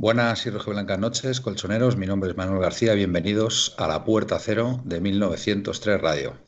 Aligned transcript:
Buenas 0.00 0.46
y 0.46 0.50
blancas 0.50 0.98
noches, 0.98 1.42
colchoneros. 1.42 1.98
Mi 1.98 2.06
nombre 2.06 2.30
es 2.30 2.36
Manuel 2.38 2.62
García. 2.62 2.94
Bienvenidos 2.94 3.74
a 3.76 3.86
la 3.86 4.02
Puerta 4.02 4.38
Cero 4.38 4.80
de 4.82 4.98
1903 4.98 6.00
Radio. 6.00 6.38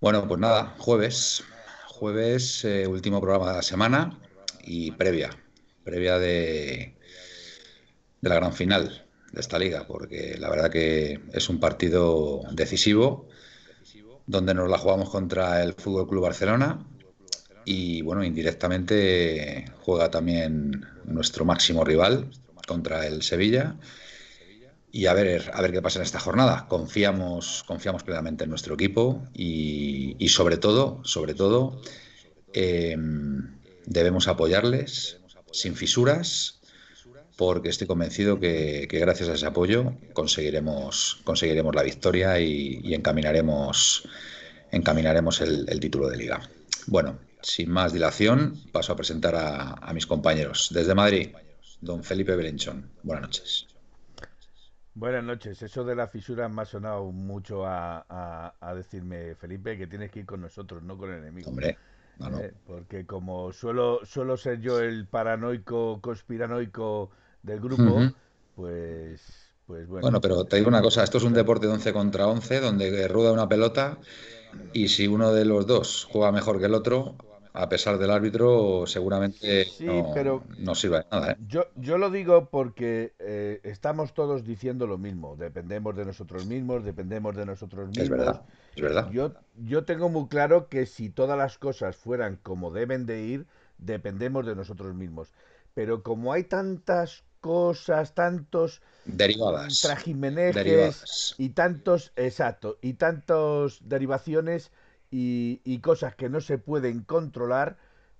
Bueno, 0.00 0.26
pues 0.26 0.40
nada, 0.40 0.74
jueves. 0.78 1.44
Jueves, 1.88 2.64
eh, 2.64 2.86
último 2.86 3.20
programa 3.20 3.50
de 3.50 3.56
la 3.56 3.62
semana 3.62 4.18
y 4.64 4.92
previa. 4.92 5.28
Previa 5.84 6.18
de, 6.18 6.96
de 8.22 8.28
la 8.30 8.36
gran 8.36 8.54
final 8.54 9.06
de 9.30 9.38
esta 9.38 9.58
liga, 9.58 9.86
porque 9.86 10.38
la 10.38 10.48
verdad 10.48 10.70
que 10.70 11.20
es 11.34 11.50
un 11.50 11.60
partido 11.60 12.44
decisivo 12.50 13.28
donde 14.26 14.54
nos 14.54 14.70
la 14.70 14.78
jugamos 14.78 15.10
contra 15.10 15.62
el 15.62 15.74
Fútbol 15.74 16.08
Club 16.08 16.22
Barcelona 16.22 16.82
y 17.64 18.02
bueno, 18.02 18.24
indirectamente 18.24 19.64
juega 19.82 20.10
también 20.10 20.84
nuestro 21.04 21.44
máximo 21.44 21.84
rival 21.84 22.30
contra 22.66 23.06
el 23.06 23.22
Sevilla. 23.22 23.76
Y 24.90 25.06
a 25.06 25.14
ver, 25.14 25.50
a 25.54 25.62
ver 25.62 25.72
qué 25.72 25.80
pasa 25.80 25.98
en 25.98 26.04
esta 26.04 26.20
jornada. 26.20 26.66
Confiamos, 26.68 27.64
confiamos 27.66 28.02
plenamente 28.02 28.44
en 28.44 28.50
nuestro 28.50 28.74
equipo 28.74 29.22
y, 29.34 30.28
sobre 30.28 30.58
todo, 30.58 31.00
sobre 31.04 31.34
todo, 31.34 31.80
em, 32.52 33.56
debemos 33.86 34.28
apoyarles 34.28 35.18
sin 35.50 35.76
fisuras, 35.76 36.60
porque 37.36 37.70
estoy 37.70 37.86
convencido 37.86 38.38
que, 38.38 38.86
gracias 38.90 39.30
a 39.30 39.34
ese 39.34 39.46
apoyo 39.46 39.94
conseguiremos, 40.12 41.20
conseguiremos 41.24 41.74
la 41.74 41.82
victoria 41.82 42.38
y, 42.38 42.94
encaminaremos, 42.94 44.06
encaminaremos 44.70 45.40
el 45.40 45.80
título 45.80 46.08
de 46.10 46.18
liga. 46.18 46.40
Bueno, 46.86 47.18
sin 47.42 47.70
más 47.70 47.92
dilación, 47.92 48.56
paso 48.72 48.92
a 48.92 48.96
presentar 48.96 49.34
a, 49.36 49.92
mis 49.92 50.06
compañeros. 50.06 50.70
Desde 50.72 50.94
Madrid, 50.94 51.34
don 51.80 52.02
Felipe 52.02 52.34
Belenchón. 52.36 52.90
Buenas 53.02 53.22
noches. 53.22 53.66
Buenas 54.94 55.24
noches. 55.24 55.60
Eso 55.62 55.84
de 55.84 55.96
la 55.96 56.08
fisura 56.08 56.48
me 56.48 56.62
ha 56.62 56.64
sonado 56.64 57.10
mucho 57.12 57.64
a, 57.66 58.54
decirme, 58.76 59.34
Felipe, 59.34 59.76
que 59.76 59.86
tienes 59.86 60.10
que 60.10 60.20
ir 60.20 60.26
con 60.26 60.40
nosotros, 60.40 60.82
no 60.82 60.96
con 60.96 61.10
el 61.10 61.18
enemigo. 61.18 61.50
Hombre, 61.50 61.76
no, 62.18 62.38
eh, 62.38 62.52
porque 62.66 63.06
como 63.06 63.52
suelo, 63.52 64.00
suelo 64.04 64.36
ser 64.36 64.60
yo 64.60 64.80
el 64.80 65.06
paranoico, 65.06 66.00
conspiranoico 66.00 67.10
del 67.42 67.60
grupo, 67.60 68.12
pues, 68.54 69.50
pues 69.66 69.88
bueno. 69.88 70.02
Bueno, 70.02 70.20
pero 70.20 70.44
te 70.44 70.56
digo 70.56 70.68
una 70.68 70.82
cosa, 70.82 71.02
esto 71.02 71.18
es 71.18 71.24
un 71.24 71.32
deporte 71.32 71.66
de 71.66 71.72
11 71.72 71.92
contra 71.92 72.28
11, 72.28 72.60
donde 72.60 73.08
rueda 73.08 73.32
una 73.32 73.48
pelota 73.48 73.98
y 74.72 74.88
si 74.88 75.08
uno 75.08 75.32
de 75.32 75.44
los 75.44 75.66
dos 75.66 76.06
juega 76.10 76.32
mejor 76.32 76.58
que 76.58 76.66
el 76.66 76.74
otro, 76.74 77.16
a 77.54 77.68
pesar 77.68 77.98
del 77.98 78.10
árbitro, 78.10 78.86
seguramente 78.86 79.66
no, 79.80 80.10
pero 80.14 80.42
no, 80.58 80.74
sirve 80.74 80.98
de 80.98 81.04
nada. 81.10 81.32
¿eh? 81.32 81.36
Yo, 81.48 81.66
yo 81.76 81.98
lo 81.98 82.10
digo 82.10 82.48
porque 82.48 83.12
eh, 83.18 83.60
estamos 83.62 84.14
todos 84.14 84.44
diciendo 84.44 84.86
lo 84.86 84.96
mismo. 84.96 85.36
Dependemos 85.36 85.94
de 85.96 86.06
nosotros 86.06 86.46
mismos, 86.46 86.84
dependemos 86.84 87.36
de 87.36 87.44
nosotros 87.44 87.88
mismos. 87.88 88.04
Es 88.04 88.10
verdad, 88.10 88.42
es 88.74 88.82
verdad. 88.82 89.10
Yo, 89.10 89.34
yo 89.56 89.84
tengo 89.84 90.08
muy 90.08 90.28
claro 90.28 90.68
que 90.68 90.86
si 90.86 91.10
todas 91.10 91.36
las 91.36 91.58
cosas 91.58 91.96
fueran 91.96 92.38
como 92.42 92.70
deben 92.70 93.04
de 93.04 93.22
ir, 93.22 93.46
dependemos 93.76 94.46
de 94.46 94.56
nosotros 94.56 94.94
mismos. 94.94 95.32
Pero 95.74 96.02
como 96.02 96.32
hay 96.32 96.44
tantas 96.44 97.24
cosas, 97.40 98.14
tantos 98.14 98.80
derivadas, 99.04 99.80
trajimenejes 99.80 101.34
y 101.36 101.50
tantos, 101.50 102.12
exacto, 102.16 102.78
y 102.80 102.94
tantos 102.94 103.80
derivaciones 103.84 104.70
y, 105.12 105.78
cosas 105.80 106.14
que 106.14 106.28
no 106.28 106.40
se 106.40 106.58
pueden 106.58 107.02
controlar, 107.02 107.76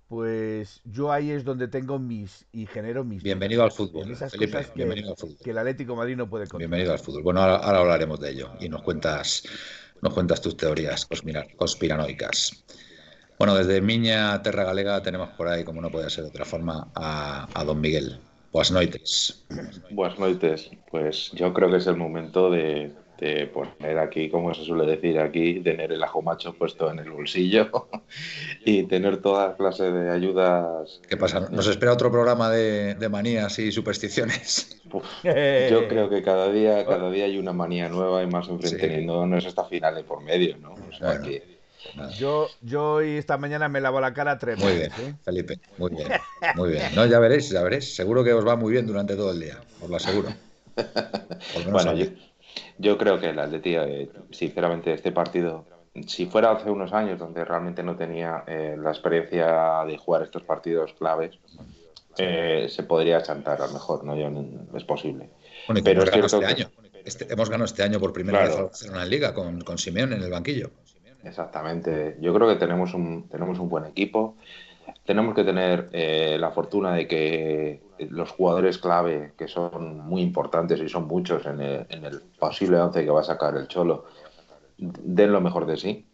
pues 0.07 0.81
yo 0.85 1.11
ahí 1.11 1.31
es 1.31 1.43
donde 1.43 1.67
tengo 1.67 1.97
mis 1.97 2.45
y 2.51 2.67
genero 2.67 3.03
mis 3.03 3.23
bienvenido 3.23 3.63
al 3.63 3.71
fútbol 3.71 4.11
esas 4.11 4.31
cosas 4.31 4.67
que, 4.67 4.73
bienvenido 4.75 5.11
al 5.11 5.17
fútbol 5.17 5.37
que 5.43 5.49
el 5.49 5.57
Atlético 5.57 5.95
Madrid 5.95 6.17
no 6.17 6.29
puede 6.29 6.43
controlar. 6.43 6.69
bienvenido 6.69 6.91
al 6.91 6.99
fútbol 6.99 7.23
bueno 7.23 7.41
ahora, 7.41 7.79
hablaremos 7.79 8.19
de 8.19 8.31
ello 8.31 8.51
y 8.59 8.69
nos 8.69 8.83
cuentas 8.83 9.43
nos 10.01 10.13
cuentas 10.13 10.41
tus 10.41 10.55
teorías 10.55 11.07
conspiranoicas 11.55 12.63
bueno 13.39 13.55
desde 13.55 13.81
Miña 13.81 14.39
Terra 14.43 14.65
Galega 14.65 15.01
tenemos 15.01 15.29
por 15.29 15.47
ahí 15.47 15.63
como 15.63 15.81
no 15.81 15.89
puede 15.89 16.09
ser 16.11 16.25
de 16.25 16.29
otra 16.29 16.45
forma 16.45 16.91
a, 16.93 17.47
a 17.53 17.63
don 17.63 17.81
Miguel 17.81 18.19
Buenas 18.51 18.71
noches. 18.71 19.45
Buenas 19.89 20.19
noches. 20.19 20.69
Pues 20.91 21.31
yo 21.31 21.51
creo 21.55 21.71
que 21.71 21.77
es 21.77 21.87
el 21.87 21.97
momento 21.97 22.51
de, 22.51 22.93
poner 23.53 23.97
aquí, 23.99 24.29
como 24.29 24.53
se 24.53 24.63
suele 24.63 24.85
decir 24.85 25.19
aquí, 25.19 25.59
tener 25.59 25.91
el 25.91 26.03
ajo 26.03 26.21
macho 26.21 26.53
puesto 26.53 26.91
en 26.91 26.99
el 26.99 27.11
bolsillo 27.11 27.87
y 28.65 28.83
tener 28.83 29.21
toda 29.21 29.55
clase 29.55 29.91
de 29.91 30.11
ayudas. 30.11 31.01
¿Qué 31.07 31.17
pasa? 31.17 31.47
¿Nos 31.51 31.67
espera 31.67 31.93
otro 31.93 32.11
programa 32.11 32.49
de, 32.49 32.95
manías 33.09 33.59
y 33.59 33.71
supersticiones? 33.71 34.81
yo 35.23 35.87
creo 35.87 36.09
que 36.09 36.21
cada 36.21 36.51
día, 36.51 36.85
cada 36.85 37.09
día 37.11 37.25
hay 37.25 37.37
una 37.37 37.53
manía 37.53 37.89
nueva 37.89 38.23
y 38.23 38.27
más 38.27 38.47
enfrente, 38.49 39.01
no, 39.01 39.37
es 39.37 39.45
hasta 39.45 39.65
finales 39.65 40.03
por 40.03 40.21
medio, 40.23 40.57
¿no? 40.57 40.73
O 40.73 40.93
sea 40.97 41.21
que 41.21 41.53
yo, 42.17 42.47
yo 42.61 42.93
hoy 42.93 43.17
esta 43.17 43.37
mañana 43.37 43.67
me 43.69 43.81
lavo 43.81 43.99
la 43.99 44.13
cara 44.13 44.39
tres 44.39 44.57
Muy 44.57 44.73
bien, 44.73 44.91
¿eh? 44.99 45.15
Felipe, 45.23 45.59
muy 45.77 45.91
bien, 45.91 46.07
muy 46.55 46.71
bien. 46.71 46.95
No, 46.95 47.05
ya 47.05 47.19
veréis, 47.19 47.49
ya 47.49 47.61
veréis. 47.61 47.95
Seguro 47.95 48.23
que 48.23 48.33
os 48.33 48.47
va 48.47 48.55
muy 48.55 48.71
bien 48.71 48.87
durante 48.87 49.15
todo 49.15 49.31
el 49.31 49.39
día, 49.39 49.59
os 49.81 49.89
lo 49.89 49.95
aseguro. 49.95 50.29
bueno, 51.69 51.93
yo, 51.93 52.05
creo 52.97 53.19
que 53.19 53.29
el 53.29 53.39
Atleti, 53.39 53.75
eh, 53.75 54.09
sinceramente, 54.31 54.93
este 54.93 55.11
partido, 55.11 55.65
si 56.07 56.25
fuera 56.25 56.51
hace 56.51 56.69
unos 56.69 56.93
años 56.93 57.19
donde 57.19 57.45
realmente 57.45 57.83
no 57.83 57.95
tenía 57.95 58.43
eh, 58.47 58.75
la 58.77 58.89
experiencia 58.89 59.83
de 59.85 59.97
jugar 59.97 60.23
estos 60.23 60.43
partidos 60.43 60.93
claves, 60.93 61.37
se 62.15 62.83
podría 62.83 63.23
chantar 63.23 63.61
a 63.61 63.67
lo 63.67 63.73
mejor, 63.73 64.03
¿no? 64.03 64.13
es 64.77 64.83
posible. 64.83 65.29
Pero 65.83 66.03
es 66.03 66.33
este 66.33 66.45
año. 66.45 66.69
Este, 67.05 67.31
hemos 67.31 67.49
ganado 67.49 67.65
este 67.65 67.83
año 67.83 67.99
por 67.99 68.13
primera 68.13 68.43
vez 68.43 68.83
en 68.83 68.93
la 68.93 69.05
Liga 69.05 69.33
con, 69.33 69.61
con 69.61 69.77
Simeón 69.77 70.13
en 70.13 70.21
el 70.21 70.29
banquillo. 70.29 70.69
Exactamente. 71.23 72.17
Yo 72.19 72.33
creo 72.33 72.47
que 72.47 72.55
tenemos 72.55 72.93
un, 72.93 73.27
tenemos 73.29 73.59
un 73.59 73.69
buen 73.69 73.85
equipo. 73.85 74.35
Tenemos 75.05 75.35
que 75.35 75.43
tener 75.43 75.89
eh, 75.91 76.37
la 76.39 76.51
fortuna 76.51 76.93
de 76.93 77.07
que 77.07 77.81
los 78.09 78.31
jugadores 78.31 78.77
clave, 78.77 79.33
que 79.37 79.47
son 79.47 79.99
muy 79.99 80.21
importantes 80.21 80.79
y 80.79 80.89
son 80.89 81.07
muchos 81.07 81.45
en 81.45 81.61
el, 81.61 81.85
en 81.89 82.05
el 82.05 82.21
posible 82.39 82.77
once 82.77 83.03
que 83.03 83.09
va 83.09 83.21
a 83.21 83.23
sacar 83.23 83.55
el 83.55 83.67
Cholo, 83.67 84.05
den 84.77 85.31
lo 85.31 85.41
mejor 85.41 85.65
de 85.65 85.77
sí. 85.77 86.07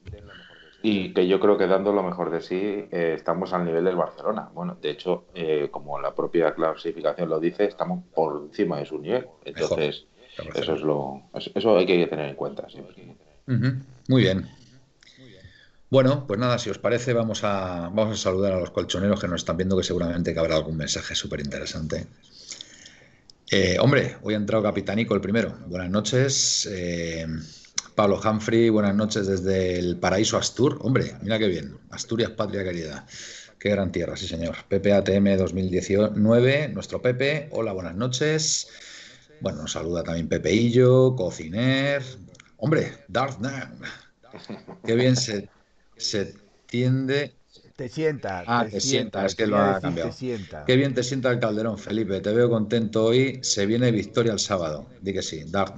Y 0.81 1.13
que 1.13 1.27
yo 1.27 1.41
creo 1.41 1.57
que 1.57 1.68
dando 1.68 1.91
lo 1.91 2.03
mejor 2.03 2.30
de 2.30 2.41
sí 2.41 2.88
eh, 2.91 3.13
estamos 3.15 3.51
al 3.51 3.65
nivel 3.65 3.83
del 3.83 3.97
Barcelona. 3.97 4.50
Bueno, 4.53 4.77
de 4.81 4.91
hecho, 4.91 5.25
eh, 5.33 5.68
como 5.69 6.00
la 6.00 6.15
propia 6.15 6.53
clasificación 6.53 7.30
lo 7.30 7.39
dice, 7.39 7.65
estamos 7.65 8.03
por 8.15 8.44
encima 8.44 8.77
de 8.77 8.85
su 8.85 8.97
nivel. 8.97 9.27
Entonces, 9.44 10.06
eso 10.56 10.74
es 10.74 10.81
lo 10.81 11.24
eso 11.33 11.77
hay 11.77 11.85
que 11.85 12.07
tener 12.07 12.30
en 12.30 12.35
cuenta 12.35 12.69
siempre. 12.69 13.18
Muy 14.07 14.21
bien. 14.21 14.47
Bueno, 15.89 16.27
pues 16.27 16.39
nada, 16.39 16.59
si 16.59 16.69
os 16.69 16.77
parece, 16.77 17.13
vamos 17.13 17.44
a, 17.44 17.89
vamos 17.91 18.19
a 18.19 18.21
saludar 18.21 18.53
a 18.53 18.59
los 18.59 18.69
colchoneros 18.69 19.19
que 19.19 19.27
nos 19.27 19.41
están 19.41 19.57
viendo, 19.57 19.75
que 19.75 19.83
seguramente 19.83 20.33
que 20.33 20.39
habrá 20.39 20.56
algún 20.56 20.77
mensaje 20.77 21.15
súper 21.15 21.39
interesante. 21.39 22.06
Eh, 23.50 23.77
hombre, 23.80 24.18
hoy 24.21 24.36
ha 24.36 24.38
entrado 24.38 24.62
Capitanico 24.62 25.15
el 25.15 25.21
primero. 25.21 25.57
Buenas 25.65 25.89
noches. 25.89 26.69
Eh, 26.71 27.25
Pablo 27.95 28.21
Humphrey, 28.24 28.69
buenas 28.69 28.95
noches 28.95 29.25
desde 29.25 29.80
el 29.80 29.97
paraíso 29.97 30.38
Astur. 30.38 30.77
Hombre, 30.81 31.15
mira 31.24 31.39
qué 31.39 31.47
bien. 31.47 31.80
Asturias, 31.89 32.31
patria 32.31 32.63
querida. 32.63 33.07
Qué 33.57 33.71
gran 33.71 33.92
tierra, 33.92 34.15
sí 34.15 34.27
señor. 34.27 34.56
PPATM 34.69 35.38
2019, 35.38 36.69
nuestro 36.69 37.01
Pepe. 37.01 37.50
Hola, 37.51 37.74
buenas 37.74 37.95
noches. 37.95 38.68
Bueno, 39.42 39.63
nos 39.63 39.71
saluda 39.71 40.03
también 40.03 40.30
Pepeillo, 40.30 41.15
Cociner, 41.15 42.03
Hombre, 42.57 43.06
Darth 43.07 43.39
Qué 44.85 44.95
bien 44.95 45.15
se, 45.15 45.50
se 46.00 46.34
tiende 46.66 47.34
te 47.80 47.88
sienta. 47.88 48.44
Ah, 48.46 48.68
te, 48.69 48.81
sienta, 48.81 49.25
es 49.25 49.36
que 49.36 49.48
lo 49.48 49.57
ha 49.57 49.80
cambiado. 49.80 50.12
Qué 50.68 50.75
bien 50.75 50.94
te 50.94 51.01
sienta 51.01 51.31
el 51.31 51.40
Calderón, 51.40 51.78
Felipe. 51.78 52.19
Te 52.19 52.34
veo 52.34 52.50
contento 52.50 53.06
hoy. 53.06 53.40
Se 53.42 53.66
viene 53.66 53.90
victoria 53.92 54.34
el 54.34 54.40
sábado. 54.40 54.90
Di 55.00 55.13
que 55.13 55.22
sí, 55.22 55.46
Dark 55.46 55.75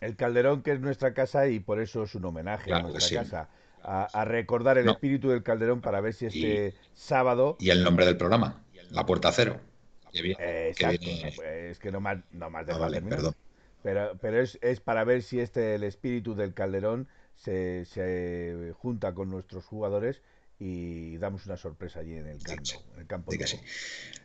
El 0.00 0.16
Calderón, 0.16 0.62
que 0.62 0.72
es 0.72 0.80
nuestra 0.80 1.12
casa, 1.12 1.48
y 1.48 1.60
por 1.60 1.82
eso 1.82 2.04
es 2.04 2.14
un 2.14 2.24
homenaje 2.24 2.72
a 2.72 2.80
nuestra 2.80 3.22
casa. 3.22 3.48
A, 3.82 4.24
recordar 4.24 4.78
el 4.78 4.88
espíritu 4.88 5.28
del 5.28 5.42
Calderón 5.42 5.82
para 5.82 6.00
ver 6.00 6.14
si 6.14 6.24
este 6.24 6.74
sábado. 6.94 7.58
Y 7.60 7.68
el 7.68 7.84
nombre 7.84 8.06
del 8.06 8.16
programa, 8.16 8.64
La 8.90 9.04
Puerta 9.04 9.32
Cero. 9.32 9.60
Qué 10.14 10.22
bien. 10.22 10.38
exacto. 10.40 11.04
Es 11.42 11.78
que 11.78 11.92
no 11.92 12.00
más, 12.00 12.16
no 12.32 12.48
más 12.48 12.66
de 12.66 12.72
ah, 12.72 12.78
vale, 12.78 13.02
perdón. 13.02 13.34
Pero, 13.82 14.12
pero 14.18 14.40
es, 14.40 14.58
es 14.62 14.80
para 14.80 15.04
ver 15.04 15.22
si 15.22 15.40
este 15.40 15.74
el 15.74 15.82
espíritu 15.82 16.34
del 16.34 16.54
Calderón 16.54 17.06
se, 17.42 18.72
junta 18.78 19.14
con 19.14 19.30
nuestros 19.30 19.64
jugadores 19.64 20.20
y 20.58 21.16
damos 21.18 21.46
una 21.46 21.56
sorpresa 21.56 22.00
allí 22.00 22.14
en 22.14 22.28
el 22.28 22.38
campo. 23.06 23.32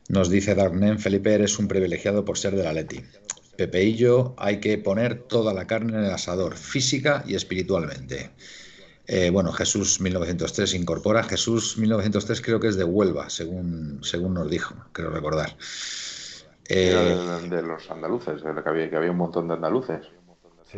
Nos 0.10 0.30
dice 0.30 0.56
Darnen, 0.56 1.00
Felipe, 1.00 1.34
eres 1.34 1.58
un 1.58 1.68
privilegiado 1.68 2.24
por 2.24 2.38
ser 2.38 2.56
de 2.56 2.64
la 2.64 2.74
Leti. 2.74 3.04
Pepeillo, 3.58 4.36
hay 4.38 4.60
que 4.60 4.78
poner 4.78 5.24
toda 5.24 5.54
la 5.54 5.66
carne 5.66 5.98
en 5.98 6.06
el 6.06 6.12
asador, 6.12 6.56
física 6.56 7.24
y 7.26 7.34
espiritualmente. 7.34 8.30
Eh, 9.08 9.32
bueno, 9.32 9.52
Jesús 9.52 10.00
1903 10.00 10.76
incorpora. 10.76 11.24
Jesús 11.24 11.78
1903 11.78 12.42
creo 12.42 12.60
que 12.60 12.68
es 12.68 12.78
de 12.78 12.84
Huelva, 12.84 13.30
según, 13.30 14.00
según 14.04 14.36
nos 14.36 14.50
dijo, 14.50 14.76
creo 14.92 15.10
recordar. 15.10 15.56
Eh, 16.70 17.18
de, 17.50 17.62
los 17.64 17.90
andaluces, 17.90 18.44
que 18.44 18.70
había, 18.70 18.90
que 18.90 18.96
había 18.98 19.12
un 19.12 19.18
montón 19.18 19.48
de 19.48 19.56
andaluces. 19.56 20.06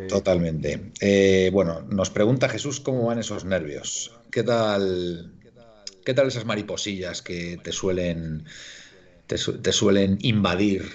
Totalmente. 0.07 0.91
Eh, 1.01 1.49
bueno, 1.51 1.81
nos 1.81 2.09
pregunta 2.09 2.49
Jesús 2.49 2.79
cómo 2.79 3.05
van 3.05 3.19
esos 3.19 3.45
nervios. 3.45 4.15
¿Qué 4.31 4.43
tal, 4.43 5.33
qué 6.05 6.13
tal 6.13 6.27
esas 6.27 6.45
mariposillas 6.45 7.21
que 7.21 7.57
te 7.63 7.71
suelen, 7.71 8.45
te, 9.25 9.37
suelen 9.37 10.19
invadir 10.21 10.85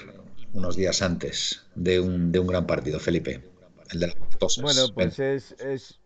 unos 0.52 0.76
días 0.76 1.02
antes 1.02 1.67
de 1.75 1.99
un, 1.99 2.31
de 2.31 2.38
un 2.38 2.46
gran 2.46 2.67
partido, 2.67 3.00
Felipe? 3.00 3.43
El 3.91 4.00
de 4.00 4.06
las 4.08 4.17
Bueno, 4.62 4.94
pues 4.94 5.19
es, 5.19 5.52
es, 5.61 6.00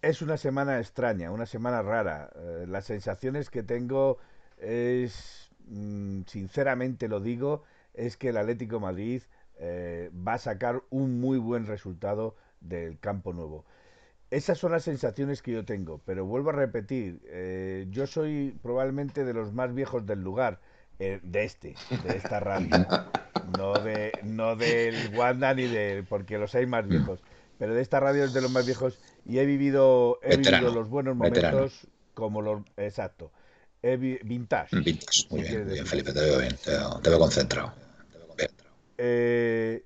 es, 0.00 0.22
una 0.22 0.38
semana 0.38 0.80
extraña, 0.80 1.30
una 1.30 1.46
semana 1.46 1.82
rara. 1.82 2.30
Eh, 2.34 2.64
las 2.66 2.86
sensaciones 2.86 3.50
que 3.50 3.62
tengo 3.62 4.18
es, 4.58 5.50
mm, 5.66 6.22
sinceramente 6.26 7.08
lo 7.08 7.20
digo, 7.20 7.64
es 7.92 8.16
que 8.16 8.30
el 8.30 8.38
Atlético 8.38 8.80
Madrid 8.80 9.22
eh, 9.58 10.10
va 10.26 10.34
a 10.34 10.38
sacar 10.38 10.82
un 10.90 11.18
muy 11.20 11.38
buen 11.38 11.66
resultado 11.66 12.36
del 12.60 12.98
campo 12.98 13.32
nuevo. 13.32 13.64
Esas 14.30 14.58
son 14.58 14.72
las 14.72 14.82
sensaciones 14.82 15.40
que 15.40 15.52
yo 15.52 15.64
tengo, 15.64 16.00
pero 16.04 16.26
vuelvo 16.26 16.50
a 16.50 16.54
repetir, 16.54 17.20
eh, 17.26 17.86
yo 17.90 18.06
soy 18.06 18.58
probablemente 18.62 19.24
de 19.24 19.32
los 19.32 19.52
más 19.52 19.72
viejos 19.72 20.04
del 20.04 20.22
lugar, 20.22 20.60
eh, 20.98 21.20
de 21.22 21.44
este, 21.44 21.74
de 22.04 22.16
esta 22.16 22.40
radio, 22.40 22.70
no 23.56 23.72
de 23.74 24.12
no 24.24 24.56
del 24.56 25.14
Wanda 25.14 25.54
ni 25.54 25.66
de, 25.66 26.04
porque 26.08 26.38
los 26.38 26.54
hay 26.54 26.66
más 26.66 26.88
viejos, 26.88 27.20
pero 27.58 27.72
de 27.72 27.82
esta 27.82 28.00
radio 28.00 28.24
es 28.24 28.34
de 28.34 28.42
los 28.42 28.50
más 28.50 28.66
viejos 28.66 28.98
y 29.24 29.38
he 29.38 29.46
vivido, 29.46 30.18
he 30.22 30.36
vivido 30.36 30.74
los 30.74 30.88
buenos 30.88 31.16
momentos 31.16 31.86
como 32.14 32.42
los, 32.42 32.62
exacto, 32.76 33.30
vintage. 33.82 34.76
Vintage, 34.80 35.28
muy 35.30 35.42
bien, 35.42 35.86
Felipe, 35.86 36.12
te 36.12 36.20
veo 36.20 36.40
bien, 36.40 36.56
te 36.64 37.10
veo 37.10 37.18
concentrado. 37.18 37.85
Eh, 38.98 39.84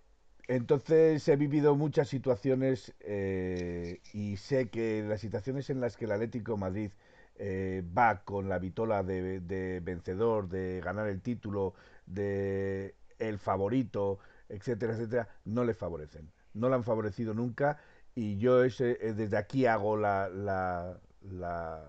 entonces 0.48 1.26
he 1.28 1.36
vivido 1.36 1.76
muchas 1.76 2.08
situaciones 2.08 2.94
eh, 3.00 4.00
y 4.12 4.36
sé 4.36 4.68
que 4.68 5.02
las 5.02 5.20
situaciones 5.20 5.70
en 5.70 5.80
las 5.80 5.96
que 5.96 6.06
el 6.06 6.12
Atlético 6.12 6.56
Madrid 6.56 6.90
eh, 7.36 7.82
va 7.96 8.22
con 8.24 8.48
la 8.48 8.58
vitola 8.58 9.02
de, 9.02 9.80
vencedor, 9.82 10.48
de 10.48 10.80
ganar 10.84 11.08
el 11.08 11.20
título, 11.22 11.74
de 12.06 12.94
el 13.18 13.38
favorito, 13.38 14.18
etcétera, 14.48 14.94
etcétera, 14.94 15.28
no 15.44 15.64
le 15.64 15.74
favorecen. 15.74 16.30
No 16.54 16.68
le 16.68 16.74
han 16.76 16.84
favorecido 16.84 17.32
nunca 17.34 17.78
y 18.14 18.38
yo 18.38 18.60
desde 18.60 19.36
aquí 19.36 19.66
hago 19.66 19.96
la, 19.96 20.28
la, 20.28 21.00
la, 21.22 21.84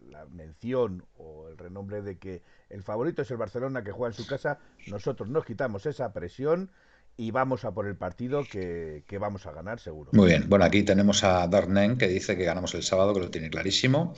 la 0.00 0.26
mención 0.26 1.04
o 1.16 1.48
el 1.48 1.56
renombre 1.58 2.02
de 2.02 2.18
que 2.18 2.42
el 2.72 2.82
favorito 2.82 3.22
es 3.22 3.30
el 3.30 3.36
Barcelona 3.36 3.84
que 3.84 3.92
juega 3.92 4.12
en 4.12 4.16
su 4.16 4.26
casa. 4.26 4.58
Nosotros 4.86 5.28
nos 5.28 5.44
quitamos 5.44 5.86
esa 5.86 6.12
presión 6.12 6.70
y 7.16 7.30
vamos 7.30 7.64
a 7.64 7.72
por 7.72 7.86
el 7.86 7.96
partido 7.96 8.42
que, 8.50 9.04
vamos 9.20 9.46
a 9.46 9.52
ganar 9.52 9.78
seguro. 9.78 10.10
Muy 10.12 10.28
bien. 10.28 10.48
Bueno, 10.48 10.64
aquí 10.64 10.82
tenemos 10.82 11.22
a 11.24 11.46
Darnen 11.46 11.98
que 11.98 12.08
dice 12.08 12.36
que 12.36 12.44
ganamos 12.44 12.74
el 12.74 12.82
sábado, 12.82 13.14
que 13.14 13.20
lo 13.20 13.30
tiene 13.30 13.50
clarísimo. 13.50 14.14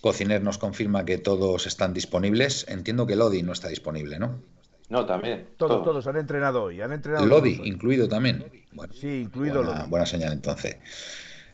Cociner 0.00 0.42
nos 0.42 0.58
confirma 0.58 1.04
que 1.04 1.18
todos 1.18 1.66
están 1.66 1.94
disponibles. 1.94 2.66
Entiendo 2.68 3.06
que 3.06 3.16
Lodi 3.16 3.42
no 3.42 3.52
está 3.52 3.68
disponible, 3.68 4.18
¿no? 4.18 4.40
No, 4.88 5.06
también. 5.06 5.48
Todos, 5.56 5.82
todos, 5.82 6.06
han 6.06 6.16
entrenado 6.16 6.64
hoy. 6.64 6.80
Han 6.80 6.92
entrenado 6.92 7.26
Lodi, 7.26 7.60
incluido 7.64 8.08
también. 8.08 8.44
sí, 8.92 9.22
incluido 9.22 9.62
buena, 9.62 9.78
Lodi. 9.78 9.90
Buena 9.90 10.06
señal 10.06 10.32
entonces. 10.32 10.76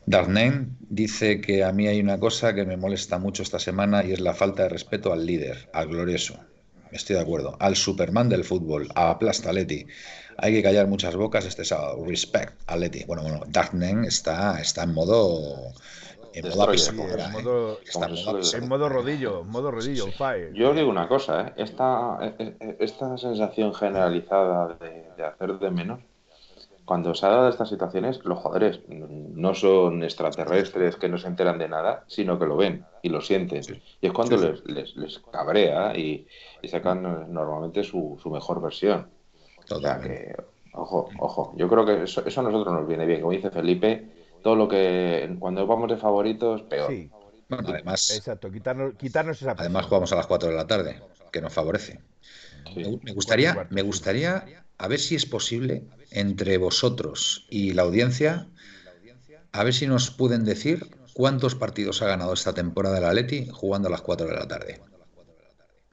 Darnen 0.06 0.76
dice 0.80 1.40
que 1.40 1.64
a 1.64 1.72
mí 1.72 1.86
hay 1.86 2.00
una 2.00 2.18
cosa 2.18 2.54
que 2.54 2.64
me 2.64 2.76
molesta 2.76 3.18
mucho 3.18 3.42
esta 3.42 3.58
semana 3.58 4.04
y 4.04 4.12
es 4.12 4.20
la 4.20 4.34
falta 4.34 4.64
de 4.64 4.68
respeto 4.68 5.12
al 5.12 5.24
líder, 5.26 5.68
al 5.72 5.88
glorioso. 5.88 6.38
Estoy 6.90 7.16
de 7.16 7.22
acuerdo. 7.22 7.56
Al 7.58 7.76
Superman 7.76 8.28
del 8.28 8.44
fútbol, 8.44 8.88
a 8.94 9.18
Plasta 9.18 9.52
Leti. 9.52 9.86
Hay 10.36 10.52
que 10.52 10.62
callar 10.62 10.86
muchas 10.88 11.16
bocas 11.16 11.46
este 11.46 11.64
sábado. 11.64 12.04
Respect 12.04 12.54
a 12.66 12.76
Leti. 12.76 13.04
Bueno, 13.04 13.22
bueno, 13.22 13.40
Darknen 13.48 14.04
está, 14.04 14.60
está 14.60 14.82
en 14.82 14.92
modo. 14.92 15.72
En 16.34 16.48
modo, 16.48 16.72
en, 16.72 16.96
modo, 16.96 17.78
en 18.54 18.68
modo 18.68 18.88
rodillo, 18.88 19.42
en 19.42 19.48
modo 19.48 19.70
rodillo, 19.70 20.06
fire. 20.12 20.50
Yo 20.54 20.70
os 20.70 20.76
digo 20.76 20.88
una 20.88 21.06
cosa, 21.06 21.48
¿eh? 21.48 21.52
esta, 21.58 22.16
eh, 22.22 22.56
eh, 22.58 22.76
esta 22.80 23.18
sensación 23.18 23.74
generalizada 23.74 24.78
de, 24.80 25.10
de 25.14 25.24
hacer 25.24 25.58
de 25.58 25.70
menos 25.70 26.00
cuando 26.92 27.14
se 27.14 27.24
ha 27.24 27.30
dado 27.30 27.48
estas 27.48 27.70
situaciones, 27.70 28.22
los 28.22 28.38
jugadores 28.40 28.82
no 28.86 29.54
son 29.54 30.02
extraterrestres 30.02 30.96
que 30.96 31.08
no 31.08 31.16
se 31.16 31.26
enteran 31.26 31.56
de 31.56 31.66
nada, 31.66 32.04
sino 32.06 32.38
que 32.38 32.44
lo 32.44 32.54
ven 32.54 32.84
y 33.00 33.08
lo 33.08 33.22
sienten. 33.22 33.62
Y 34.02 34.06
es 34.08 34.12
cuando 34.12 34.36
Les, 34.36 34.94
les, 34.94 35.18
cabrea 35.20 35.96
y, 35.96 36.26
sacan 36.64 37.32
normalmente 37.32 37.82
su, 37.82 38.18
su 38.22 38.28
mejor 38.28 38.60
versión. 38.60 39.08
O 39.70 39.80
sea 39.80 40.02
que, 40.02 40.36
ojo, 40.74 41.08
ojo, 41.18 41.54
yo 41.56 41.66
creo 41.66 41.86
que 41.86 42.02
eso, 42.02 42.20
a 42.20 42.42
nosotros 42.42 42.74
nos 42.74 42.86
viene 42.86 43.06
bien. 43.06 43.22
Como 43.22 43.32
dice 43.32 43.50
Felipe, 43.50 44.10
todo 44.42 44.54
lo 44.54 44.68
que 44.68 45.34
cuando 45.40 45.66
vamos 45.66 45.88
de 45.88 45.96
favoritos, 45.96 46.60
peor. 46.60 46.92
Además, 47.52 48.10
Exacto, 48.10 48.50
quitarnos, 48.50 48.94
quitarnos 48.94 49.40
esa 49.40 49.54
Además 49.56 49.86
jugamos 49.86 50.12
a 50.12 50.16
las 50.16 50.26
4 50.26 50.50
de 50.50 50.54
la 50.54 50.66
tarde, 50.66 51.02
que 51.30 51.40
nos 51.40 51.52
favorece. 51.52 52.00
Me 52.74 53.12
gustaría, 53.12 53.66
me 53.70 53.82
gustaría 53.82 54.64
a 54.78 54.88
ver 54.88 54.98
si 54.98 55.14
es 55.14 55.26
posible 55.26 55.84
entre 56.10 56.58
vosotros 56.58 57.46
y 57.50 57.72
la 57.72 57.82
audiencia, 57.82 58.48
a 59.52 59.64
ver 59.64 59.74
si 59.74 59.86
nos 59.86 60.10
pueden 60.10 60.44
decir 60.44 60.90
cuántos 61.12 61.54
partidos 61.54 62.02
ha 62.02 62.06
ganado 62.06 62.32
esta 62.32 62.54
temporada 62.54 62.98
el 62.98 63.04
Atleti 63.04 63.48
jugando 63.52 63.88
a 63.88 63.90
las 63.90 64.02
4 64.02 64.26
de 64.26 64.34
la 64.34 64.48
tarde. 64.48 64.80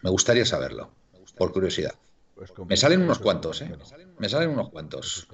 Me 0.01 0.09
gustaría 0.09 0.45
saberlo, 0.45 0.91
por 1.37 1.51
curiosidad. 1.51 1.93
Pues 2.35 2.51
Me 2.67 2.77
salen 2.77 3.01
unos 3.01 3.19
cuantos, 3.19 3.61
¿eh? 3.61 3.71
Me 4.17 4.29
salen 4.29 4.51
unos 4.51 4.69
cuantos. 4.69 5.27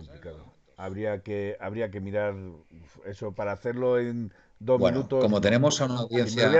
Habría 0.77 1.21
que, 1.21 1.55
habría 1.59 1.89
que 1.91 2.01
mirar 2.01 2.35
eso 3.05 3.31
para 3.31 3.51
hacerlo 3.51 3.99
en 3.99 4.33
dos 4.59 4.79
minutos. 4.79 5.21
Como 5.21 5.41
tenemos 5.41 5.81
a 5.81 5.85
una 5.85 5.99
audiencia. 5.99 6.51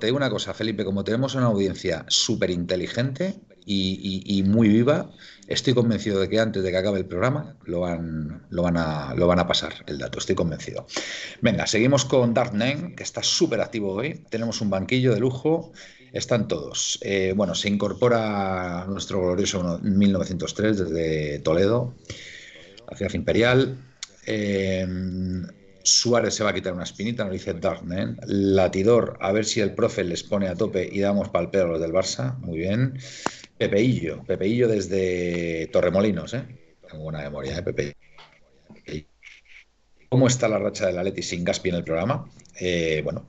te 0.00 0.06
digo 0.06 0.16
una 0.16 0.30
cosa, 0.30 0.54
Felipe, 0.54 0.84
como 0.84 1.04
tenemos 1.04 1.34
a 1.34 1.38
una 1.38 1.46
audiencia 1.48 2.04
súper 2.08 2.50
inteligente 2.50 3.40
y, 3.64 4.42
muy 4.46 4.68
viva, 4.68 5.10
estoy 5.48 5.74
convencido 5.74 6.20
de 6.20 6.28
que 6.28 6.38
antes 6.38 6.62
de 6.62 6.70
que 6.70 6.76
acabe 6.76 6.98
el 6.98 7.06
programa 7.06 7.56
lo 7.64 7.80
van, 7.80 8.46
lo 8.50 8.62
van, 8.62 8.76
a, 8.76 9.14
lo 9.14 9.26
van 9.26 9.40
a 9.40 9.46
pasar 9.46 9.74
el 9.86 9.98
dato, 9.98 10.18
estoy 10.18 10.36
convencido. 10.36 10.86
Venga, 11.40 11.66
seguimos 11.66 12.04
con 12.04 12.32
Dark 12.32 12.52
Nine, 12.52 12.94
que 12.94 13.02
está 13.02 13.22
súper 13.22 13.60
activo 13.60 13.92
hoy. 13.92 14.24
Tenemos 14.30 14.60
un 14.60 14.70
banquillo 14.70 15.12
de 15.14 15.20
lujo. 15.20 15.72
Están 16.12 16.48
todos. 16.48 16.98
Eh, 17.02 17.34
bueno, 17.36 17.54
se 17.54 17.68
incorpora 17.68 18.86
nuestro 18.88 19.20
glorioso 19.20 19.80
1903 19.82 20.78
desde 20.78 21.38
Toledo, 21.40 21.94
la 22.88 22.96
ciudad 22.96 23.12
imperial. 23.12 23.76
Eh, 24.24 24.86
Suárez 25.86 26.34
se 26.34 26.42
va 26.42 26.50
a 26.50 26.54
quitar 26.54 26.72
una 26.72 26.82
espinita, 26.82 27.22
nos 27.22 27.32
dice 27.32 27.54
Darknen. 27.54 28.18
Latidor, 28.26 29.16
a 29.20 29.30
ver 29.30 29.44
si 29.44 29.60
el 29.60 29.72
profe 29.72 30.02
les 30.02 30.24
pone 30.24 30.48
a 30.48 30.56
tope 30.56 30.88
y 30.90 31.00
damos 31.00 31.28
palpeo 31.28 31.64
a 31.64 31.68
los 31.68 31.80
del 31.80 31.92
Barça. 31.92 32.36
Muy 32.38 32.58
bien. 32.58 32.98
Pepeillo, 33.56 34.24
Pepeillo 34.24 34.68
desde 34.68 35.68
Torremolinos, 35.72 36.34
¿eh? 36.34 36.44
Tengo 36.90 37.04
buena 37.04 37.20
memoria, 37.20 37.58
¿eh? 37.58 37.62
Pepe. 37.62 37.96
¿Cómo 40.08 40.26
está 40.26 40.48
la 40.48 40.58
racha 40.58 40.86
del 40.86 40.98
Atleti 40.98 41.22
sin 41.22 41.44
Gaspi 41.44 41.68
en 41.68 41.74
el 41.76 41.84
programa? 41.84 42.28
Eh, 42.60 43.00
bueno, 43.04 43.26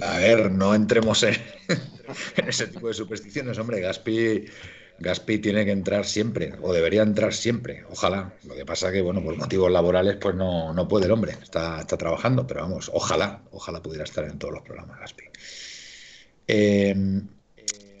a 0.00 0.18
ver, 0.18 0.50
no 0.50 0.74
entremos 0.74 1.22
en, 1.22 1.34
en 2.36 2.48
ese 2.48 2.66
tipo 2.66 2.88
de 2.88 2.94
supersticiones. 2.94 3.58
Hombre, 3.58 3.80
Gaspi, 3.80 4.44
Gaspi 5.02 5.38
tiene 5.38 5.64
que 5.64 5.72
entrar 5.72 6.06
siempre, 6.06 6.54
o 6.62 6.72
debería 6.72 7.02
entrar 7.02 7.34
siempre, 7.34 7.84
ojalá. 7.90 8.32
Lo 8.44 8.54
que 8.54 8.64
pasa 8.64 8.92
que, 8.92 9.02
bueno, 9.02 9.22
por 9.22 9.36
motivos 9.36 9.70
laborales, 9.70 10.16
pues 10.16 10.34
no, 10.34 10.72
no 10.72 10.86
puede 10.86 11.06
el 11.06 11.12
hombre, 11.12 11.36
está, 11.42 11.80
está 11.80 11.96
trabajando, 11.96 12.46
pero 12.46 12.62
vamos, 12.62 12.90
ojalá, 12.94 13.42
ojalá 13.50 13.82
pudiera 13.82 14.04
estar 14.04 14.24
en 14.24 14.38
todos 14.38 14.54
los 14.54 14.62
programas 14.62 15.00
Gaspi. 15.00 15.24
Eh, 16.46 16.94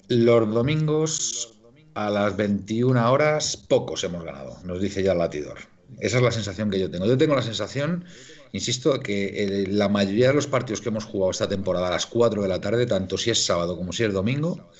los 0.08 0.54
domingos 0.54 1.54
a 1.94 2.08
las 2.08 2.36
21 2.36 3.10
horas, 3.12 3.56
pocos 3.56 4.04
hemos 4.04 4.24
ganado, 4.24 4.58
nos 4.64 4.80
dice 4.80 5.02
ya 5.02 5.12
el 5.12 5.18
latidor. 5.18 5.58
Esa 6.00 6.18
es 6.18 6.22
la 6.22 6.32
sensación 6.32 6.70
que 6.70 6.78
yo 6.78 6.90
tengo. 6.90 7.06
Yo 7.06 7.18
tengo 7.18 7.34
la 7.34 7.42
sensación, 7.42 8.04
insisto, 8.52 9.00
que 9.00 9.44
eh, 9.44 9.66
la 9.68 9.88
mayoría 9.88 10.28
de 10.28 10.34
los 10.34 10.46
partidos 10.46 10.80
que 10.80 10.88
hemos 10.88 11.04
jugado 11.04 11.30
esta 11.30 11.48
temporada 11.48 11.88
a 11.88 11.90
las 11.90 12.06
4 12.06 12.42
de 12.42 12.48
la 12.48 12.60
tarde, 12.60 12.86
tanto 12.86 13.18
si 13.18 13.30
es 13.30 13.44
sábado 13.44 13.76
como 13.76 13.92
si 13.92 14.04
es 14.04 14.12
domingo, 14.12 14.70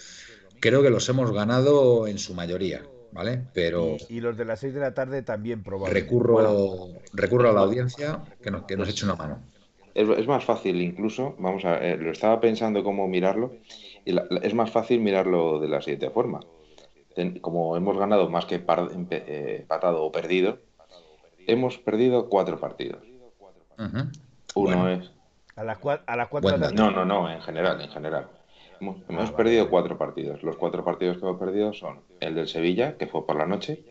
creo 0.62 0.80
que 0.80 0.90
los 0.90 1.06
hemos 1.08 1.32
ganado 1.32 2.06
en 2.06 2.18
su 2.18 2.32
mayoría. 2.34 2.82
¿Vale? 3.10 3.42
Pero. 3.52 3.96
Y, 4.08 4.20
los 4.20 4.38
de 4.38 4.46
las 4.46 4.60
6 4.60 4.72
de 4.72 4.80
la 4.80 4.94
tarde 4.94 5.22
también 5.22 5.62
probablemente. 5.62 6.00
Recurro, 6.00 6.88
recurro 7.12 7.50
a 7.50 7.52
la 7.52 7.60
audiencia 7.60 8.22
que 8.42 8.50
nos, 8.50 8.62
que 8.62 8.74
nos 8.74 8.88
eche 8.88 9.04
una 9.04 9.16
mano. 9.16 9.42
Es, 9.94 10.26
más 10.26 10.42
fácil, 10.42 10.80
incluso, 10.80 11.34
vamos 11.38 11.66
a 11.66 11.76
eh, 11.76 11.98
lo 11.98 12.10
estaba 12.10 12.40
pensando 12.40 12.82
cómo 12.82 13.06
mirarlo, 13.08 13.52
y 14.06 14.16
es 14.40 14.54
más 14.54 14.70
fácil 14.70 15.00
mirarlo 15.00 15.60
de 15.60 15.68
la 15.68 15.82
siguiente 15.82 16.08
forma. 16.08 16.40
como 17.42 17.76
hemos 17.76 17.98
ganado 17.98 18.30
más 18.30 18.46
que 18.46 18.54
eh, 18.54 19.56
empatado 19.60 20.02
o 20.02 20.10
perdido, 20.10 20.60
hemos 21.46 21.76
perdido 21.76 22.30
cuatro 22.30 22.58
partidos. 22.58 23.02
Uno 24.54 24.88
es. 24.88 25.10
A 25.54 25.64
las, 25.64 25.76
a 26.06 26.16
las 26.16 26.28
cuatro 26.28 26.56
No, 26.72 26.90
no, 26.90 27.04
no, 27.04 27.30
en 27.30 27.42
general, 27.42 27.78
en 27.78 27.90
general. 27.90 28.28
Hemos, 28.82 29.30
ah, 29.30 29.36
perdido 29.36 29.70
cuatro 29.70 29.96
partidos. 29.96 30.42
Los 30.42 30.56
cuatro 30.56 30.84
partidos 30.84 31.18
que 31.18 31.22
hemos 31.22 31.38
perdido 31.38 31.72
son 31.72 32.00
el 32.18 32.34
del 32.34 32.48
Sevilla, 32.48 32.96
que 32.96 33.06
fue 33.06 33.24
por 33.24 33.36
la 33.36 33.46
noche. 33.46 33.84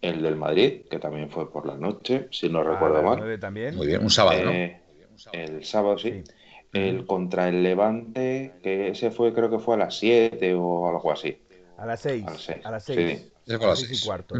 El 0.00 0.22
del 0.22 0.36
Madrid, 0.36 0.82
que 0.90 0.98
también 0.98 1.30
fue 1.30 1.50
por 1.52 1.66
la 1.66 1.76
noche, 1.76 2.28
si 2.30 2.48
no 2.48 2.62
recuerdo 2.62 3.02
mal. 3.02 3.38
También. 3.38 3.76
Muy 3.76 3.86
bien, 3.86 4.02
un 4.02 4.10
sábado, 4.10 4.44
¿no? 4.44 4.50
Eh, 4.50 4.80
el 5.32 5.64
sábado, 5.64 5.98
sí. 5.98 6.22
El 6.72 7.04
contra 7.04 7.48
el 7.48 7.62
Levante, 7.62 8.54
que 8.62 8.88
ese 8.88 9.10
fue, 9.10 9.34
creo 9.34 9.50
que 9.50 9.58
fue 9.58 9.74
a 9.74 9.78
las 9.78 9.98
7 9.98 10.54
o 10.54 10.88
algo 10.88 11.12
así. 11.12 11.36
A 11.76 11.86
las 11.86 12.00
6. 12.00 12.24
A 12.26 12.30
las 12.30 12.84
6. 12.84 13.30
Sí. 13.46 13.52
A 13.52 13.66
las 13.66 13.80
6 13.80 14.02
y 14.02 14.06
cuarto. 14.06 14.34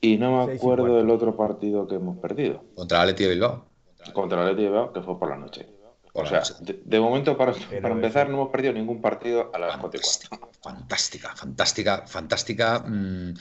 Y 0.00 0.18
no 0.18 0.46
me 0.46 0.54
acuerdo 0.54 0.96
del 0.96 1.08
otro 1.08 1.36
partido 1.36 1.86
que 1.88 1.94
hemos 1.94 2.18
perdido. 2.18 2.62
Contra 2.74 2.98
el 2.98 3.10
Atleti 3.10 3.24
de 3.24 3.30
Bilbao. 3.30 3.64
Contra 4.12 4.42
el 4.42 4.48
Atleti 4.48 4.62
de 4.62 4.68
Bilbao, 4.68 4.92
que 4.92 5.00
fue 5.00 5.18
por 5.18 5.30
la 5.30 5.36
noche. 5.36 5.66
O 6.16 6.26
sea, 6.26 6.42
de, 6.60 7.00
momento, 7.00 7.36
para, 7.36 7.52
para 7.82 7.94
empezar, 7.94 8.28
no 8.28 8.36
hemos 8.36 8.50
perdido 8.50 8.72
ningún 8.72 9.02
partido 9.02 9.50
a 9.54 9.58
las 9.58 9.76
4 9.76 10.00
Fantástica, 10.62 11.36
fantástica, 11.36 12.06
fantástica. 12.06 12.78
Mm, 12.80 13.34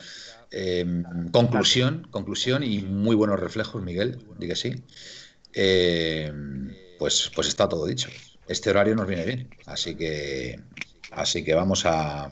em, 0.51 1.31
conclusión, 1.31 2.07
conclusión 2.11 2.63
y 2.63 2.81
muy 2.81 3.15
buenos 3.15 3.39
reflejos, 3.39 3.81
Miguel, 3.81 4.19
di 4.37 4.47
que 4.47 4.55
sí. 4.55 4.83
Em, 5.53 6.75
pues, 6.99 7.31
pues 7.33 7.47
está 7.47 7.69
todo 7.69 7.85
dicho. 7.85 8.09
Este 8.47 8.69
horario 8.69 8.95
nos 8.95 9.07
viene 9.07 9.25
bien, 9.25 9.49
así 9.65 9.95
que, 9.95 10.59
así 11.11 11.43
que 11.43 11.55
vamos 11.55 11.85
a. 11.85 12.31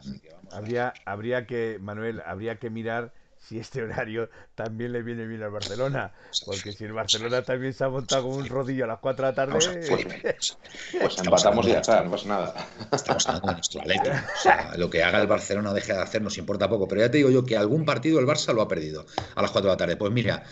Habría, 0.51 0.93
habría 1.05 1.47
que, 1.47 1.79
Manuel, 1.81 2.21
habría 2.25 2.59
que 2.59 2.69
mirar 2.69 3.13
si 3.47 3.59
este 3.59 3.83
horario 3.83 4.29
también 4.55 4.93
le 4.93 5.01
viene 5.01 5.25
bien 5.25 5.43
al 5.43 5.51
Barcelona. 5.51 6.13
Porque 6.45 6.71
si 6.71 6.85
el 6.85 6.93
Barcelona 6.93 7.41
también 7.41 7.73
se 7.73 7.83
ha 7.83 7.89
montado 7.89 8.29
con 8.29 8.33
un 8.39 8.47
rodillo 8.47 8.85
a 8.85 8.87
las 8.87 8.99
4 8.99 9.25
de 9.25 9.31
la 9.31 9.35
tarde. 9.35 9.53
Pues, 9.53 10.57
pues 10.99 11.17
empatamos 11.17 11.67
y 11.67 11.71
ya 11.71 11.79
está, 11.79 12.03
no 12.03 12.11
pasa 12.11 12.27
nada. 12.27 12.67
Estamos 12.91 13.27
hablando 13.27 13.47
de 13.47 13.53
nuestro 13.55 13.81
Atleti. 13.81 14.09
O 14.09 14.41
sea, 14.41 14.73
lo 14.77 14.89
que 14.89 15.03
haga 15.03 15.21
el 15.21 15.27
Barcelona 15.27 15.71
o 15.71 15.73
deje 15.73 15.93
de 15.93 16.01
hacer 16.01 16.21
nos 16.21 16.37
importa 16.37 16.69
poco. 16.69 16.87
Pero 16.87 17.01
ya 17.01 17.11
te 17.11 17.17
digo 17.17 17.29
yo 17.29 17.43
que 17.43 17.57
algún 17.57 17.85
partido 17.85 18.19
el 18.19 18.25
Barça 18.25 18.53
lo 18.53 18.61
ha 18.61 18.67
perdido 18.67 19.05
a 19.35 19.41
las 19.41 19.51
4 19.51 19.69
de 19.69 19.73
la 19.73 19.77
tarde. 19.77 19.97
Pues 19.97 20.13
mira, 20.13 20.43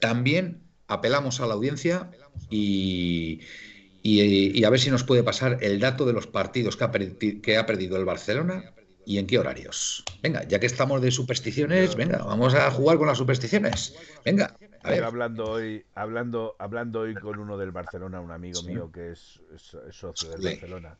también 0.00 0.62
apelamos 0.86 1.40
a 1.40 1.46
la 1.46 1.54
audiencia 1.54 2.10
y. 2.50 3.40
Y, 4.08 4.62
a 4.62 4.70
ver 4.70 4.78
si 4.78 4.88
nos 4.88 5.02
puede 5.02 5.24
pasar 5.24 5.58
el 5.62 5.80
dato 5.80 6.06
de 6.06 6.12
los 6.12 6.28
partidos 6.28 6.76
que 6.76 6.84
ha, 6.84 6.92
que 7.42 7.56
ha 7.56 7.66
perdido 7.66 7.96
el 7.96 8.04
Barcelona 8.04 8.75
¿Y 9.06 9.18
en 9.18 9.28
qué 9.28 9.38
horarios? 9.38 10.02
Venga, 10.20 10.42
ya 10.42 10.58
que 10.58 10.66
estamos 10.66 11.00
de 11.00 11.12
supersticiones, 11.12 11.94
venga, 11.94 12.18
vamos 12.18 12.56
a 12.56 12.68
jugar 12.72 12.98
con 12.98 13.06
las 13.06 13.16
supersticiones. 13.16 13.96
Venga. 14.24 14.56
A 14.82 14.90
ver. 14.90 15.04
Hablando 15.04 15.48
hoy, 15.48 15.84
hablando, 15.94 16.56
hablando 16.58 17.00
hoy 17.00 17.14
con 17.14 17.38
uno 17.38 17.56
del 17.56 17.70
Barcelona, 17.70 18.20
un 18.20 18.32
amigo 18.32 18.62
mío 18.64 18.90
que 18.90 19.12
es, 19.12 19.40
socio 19.92 20.30
del 20.30 20.42
Barcelona. 20.42 20.96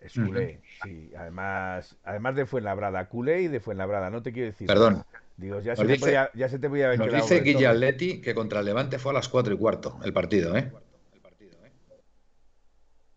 Es 0.00 0.14
culé, 0.14 0.62
sí. 0.82 1.12
Además, 1.16 1.94
además 2.04 2.36
de 2.36 2.46
Fuenlabrada, 2.46 3.06
culé 3.08 3.42
y 3.42 3.48
de 3.48 3.60
Fuenlabrada, 3.60 4.08
no 4.08 4.22
te 4.22 4.32
quiero 4.32 4.48
decir. 4.50 4.66
Perdón. 4.66 5.04
Digo, 5.36 5.60
ya 5.60 5.76
se, 5.76 5.84
te 5.84 5.98
podía, 5.98 6.30
ya 6.32 6.48
se 6.48 6.58
te 6.58 6.66
haber 6.66 6.98
Nos 6.98 7.12
dice 7.12 7.40
Guille 7.40 8.20
que 8.22 8.34
contra 8.34 8.60
el 8.60 8.66
Levante 8.66 8.98
fue 8.98 9.10
a 9.12 9.14
las 9.14 9.28
4 9.28 9.52
y 9.52 9.58
cuarto 9.58 9.98
el 10.04 10.12
partido, 10.14 10.56
¿eh? 10.56 10.72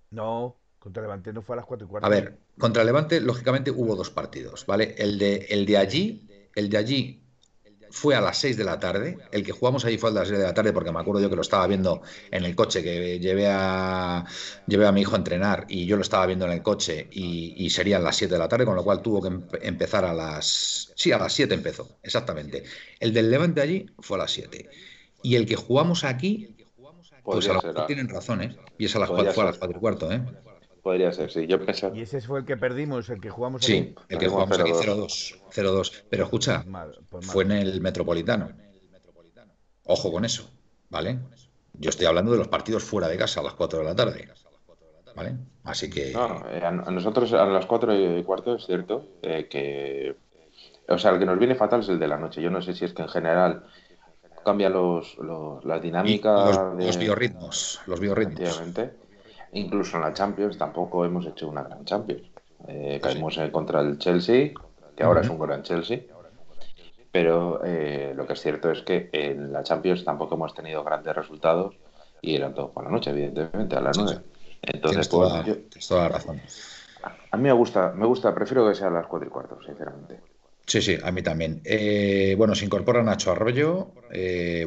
No, 0.10 0.58
contra 0.80 1.02
Levante 1.02 1.34
no 1.34 1.42
fue 1.42 1.56
a 1.56 1.58
las 1.58 1.66
4 1.66 1.86
y 1.86 1.90
cuarto. 1.90 2.06
A 2.06 2.10
ver, 2.10 2.38
contra 2.58 2.84
Levante, 2.84 3.20
lógicamente, 3.20 3.72
hubo 3.72 3.96
dos 3.96 4.10
partidos, 4.10 4.66
¿vale? 4.66 4.96
El 4.98 5.18
de, 5.18 5.48
el 5.50 5.66
de 5.66 5.78
allí, 5.78 6.50
el 6.56 6.70
de 6.70 6.78
allí 6.78 7.28
fue 7.92 8.16
a 8.16 8.22
las 8.22 8.38
6 8.38 8.58
de 8.58 8.64
la 8.64 8.80
tarde. 8.80 9.18
El 9.32 9.44
que 9.44 9.52
jugamos 9.52 9.86
allí 9.86 9.98
fue 9.98 10.10
a 10.10 10.14
las 10.14 10.28
6 10.28 10.40
de 10.40 10.46
la 10.46 10.54
tarde 10.54 10.74
porque 10.74 10.92
me 10.92 11.00
acuerdo 11.00 11.22
yo 11.22 11.30
que 11.30 11.36
lo 11.36 11.42
estaba 11.42 11.68
viendo 11.68 12.02
en 12.32 12.46
el 12.46 12.56
coche, 12.56 12.84
que 12.84 13.20
llevé 13.20 13.48
a, 13.50 14.26
llevé 14.68 14.88
a 14.88 14.92
mi 14.92 15.02
hijo 15.02 15.16
a 15.16 15.18
entrenar 15.18 15.66
y 15.68 15.86
yo 15.86 15.96
lo 15.96 16.02
estaba 16.02 16.26
viendo 16.26 16.46
en 16.46 16.52
el 16.52 16.62
coche 16.62 17.08
y, 17.12 17.70
serían 17.70 18.04
las 18.04 18.16
7 18.16 18.34
de 18.34 18.40
la 18.40 18.48
tarde, 18.48 18.66
con 18.66 18.76
lo 18.76 18.84
cual 18.84 19.02
tuvo 19.02 19.22
que 19.22 19.58
empezar 19.62 20.06
a 20.06 20.14
las... 20.14 20.94
Sí, 20.96 21.12
a 21.12 21.18
las 21.18 21.34
7 21.34 21.54
empezó, 21.54 21.98
exactamente. 22.02 22.64
El 23.00 23.14
del 23.14 23.30
Levante 23.30 23.62
allí 23.62 23.86
fue 24.00 24.18
a 24.18 24.22
las 24.22 24.32
7. 24.32 24.70
Y 25.22 25.36
el 25.36 25.46
que 25.46 25.56
jugamos 25.56 26.04
aquí, 26.04 26.56
pues 27.24 27.50
a 27.50 27.54
las 27.54 27.88
tienen 27.88 28.08
razón, 28.08 28.42
¿eh? 28.42 28.58
Y 28.78 28.86
es 28.86 28.96
a 28.96 29.00
las 29.00 29.10
4, 29.10 29.34
fue 29.34 29.44
a 29.44 29.48
las 29.48 29.58
4 29.58 29.78
y 29.78 29.80
cuarto, 29.80 30.12
¿eh? 30.12 30.24
Podría 30.88 31.12
ser, 31.12 31.30
sí. 31.30 31.46
Yo 31.48 31.60
pensaba... 31.60 31.94
Y 31.98 32.04
ese 32.04 32.22
fue 32.22 32.40
el 32.40 32.46
que 32.46 32.56
perdimos, 32.56 33.10
el 33.10 33.20
que 33.20 33.30
jugamos 33.30 33.62
aquí. 33.62 33.74
Sí, 33.74 33.96
el 34.08 34.18
que 34.18 34.30
jugamos 34.30 34.58
aquí 34.58 34.72
0-2. 34.72 35.36
0-2. 35.52 36.04
Pero 36.10 36.24
escucha, 36.24 36.64
pues 36.64 36.98
pues 37.10 37.26
fue 37.26 37.44
en 37.44 37.52
el 37.52 37.82
Metropolitano. 37.82 38.50
Ojo 39.84 40.14
con 40.14 40.24
eso, 40.24 40.50
¿vale? 40.88 41.20
Yo 41.74 41.90
estoy 41.90 42.06
hablando 42.06 42.32
de 42.32 42.38
los 42.38 42.48
partidos 42.48 42.86
fuera 42.86 43.10
de 43.10 43.18
casa 43.18 43.42
a 43.42 43.44
las 43.44 43.56
4 43.56 43.80
de 43.80 43.84
la 43.84 43.96
tarde. 43.98 44.30
¿Vale? 45.14 45.36
Así 45.66 45.90
que. 45.90 46.14
No, 46.14 46.46
eh, 46.50 46.62
a 46.64 46.72
nosotros 46.72 47.34
a 47.34 47.46
las 47.46 47.66
4 47.66 48.20
y 48.20 48.24
cuarto 48.24 48.56
es 48.56 48.66
cierto 48.66 49.10
eh, 49.24 49.50
que. 49.50 50.16
O 50.88 50.98
sea, 50.98 51.12
el 51.12 51.20
que 51.20 51.26
nos 51.26 51.38
viene 51.38 51.56
fatal 51.56 51.82
es 51.82 51.90
el 51.90 52.00
de 52.00 52.08
la 52.08 52.18
noche. 52.18 52.42
Yo 52.42 52.50
no 52.50 52.62
sé 52.62 52.74
si 52.74 52.86
es 52.86 52.94
que 52.94 53.02
en 53.02 53.10
general 53.10 53.66
cambia 54.46 54.70
los, 54.70 55.18
los 55.18 55.66
las 55.66 55.82
dinámicas. 55.82 56.56
Los, 56.56 56.86
los 56.86 56.98
biorritmos. 56.98 57.82
Los 57.88 58.00
biorritmos. 58.00 58.62
Incluso 59.58 59.98
en 59.98 60.04
la 60.04 60.14
Champions 60.14 60.58
tampoco 60.58 61.04
hemos 61.04 61.26
hecho 61.26 61.50
una 61.50 61.64
gran 61.64 61.84
Champions. 61.84 62.30
Eh, 62.68 63.00
caímos 63.02 63.40
contra 63.52 63.82
el 63.82 63.98
Chelsea, 63.98 64.52
que 64.96 65.04
ahora 65.04 65.22
es 65.22 65.30
un 65.30 65.40
gran 65.40 65.64
Chelsea. 65.64 66.02
Pero 67.12 67.62
eh, 67.66 68.14
lo 68.16 68.28
que 68.28 68.34
es 68.34 68.42
cierto 68.42 68.70
es 68.72 68.82
que 68.84 69.10
en 69.12 69.52
la 69.52 69.64
Champions 69.64 70.06
tampoco 70.06 70.36
hemos 70.36 70.54
tenido 70.54 70.84
grandes 70.84 71.16
resultados 71.16 71.76
y 72.22 72.36
eran 72.36 72.54
todos 72.54 72.72
por 72.72 72.84
la 72.84 72.92
noche, 72.92 73.10
evidentemente, 73.10 73.76
a 73.76 73.82
las 73.82 73.98
9. 73.98 74.22
Entonces, 74.62 75.08
pues, 75.08 75.88
toda, 75.88 76.04
la 76.04 76.10
razón. 76.10 76.42
A 77.32 77.38
mí 77.38 77.44
me 77.44 77.54
gusta, 77.54 77.94
me 77.96 78.06
gusta, 78.06 78.36
prefiero 78.36 78.68
que 78.68 78.76
sea 78.76 78.88
a 78.88 78.92
las 78.92 79.08
4 79.08 79.28
y 79.28 79.32
cuarto, 79.32 79.60
sinceramente. 79.66 80.20
Sí, 80.68 80.82
sí, 80.82 80.98
a 81.02 81.12
mí 81.12 81.24
también. 81.24 81.62
Eh, 81.64 82.36
bueno, 82.38 82.54
se 82.54 82.66
incorpora 82.66 83.02
Nacho 83.02 83.32
Arroyo. 83.32 83.94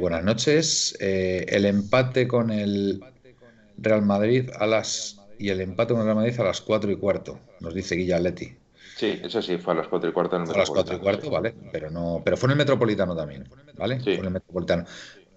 buenas 0.01 0.25
noches. 0.25 0.97
el 0.99 1.65
empate 1.67 2.27
con 2.27 2.51
el 2.51 3.01
Real 3.81 4.03
Madrid 4.03 4.51
a 4.59 4.67
las 4.67 5.21
y 5.39 5.49
el 5.49 5.61
empate 5.61 5.95
con 5.95 6.01
el 6.01 6.07
Real 6.07 6.17
Madrid 6.17 6.39
a 6.39 6.45
las 6.45 6.61
4 6.61 6.91
y 6.91 6.97
cuarto, 6.97 7.41
nos 7.61 7.75
dice 7.75 7.97
Guilla 7.97 8.17
Atleti. 8.17 8.57
Sí, 8.97 9.19
eso 9.23 9.41
sí, 9.41 9.57
fue 9.57 9.73
a 9.73 9.77
las 9.77 9.89
4 9.89 10.11
y 10.11 10.13
cuarto 10.13 10.37
en 10.37 10.43
el 10.43 10.51
A 10.51 10.59
las 10.59 10.69
4 10.69 10.97
y 10.97 10.99
cuarto, 10.99 11.31
vale, 11.31 11.55
pero 11.73 11.91
no, 11.91 12.21
pero 12.23 12.37
fue 12.37 12.49
en 12.49 12.53
el 12.53 12.59
Metropolitano 12.59 13.17
también, 13.17 13.49
¿vale? 13.79 13.99
Fue 14.01 14.17
en 14.17 14.27
el 14.27 14.31
Metropolitano. 14.31 14.85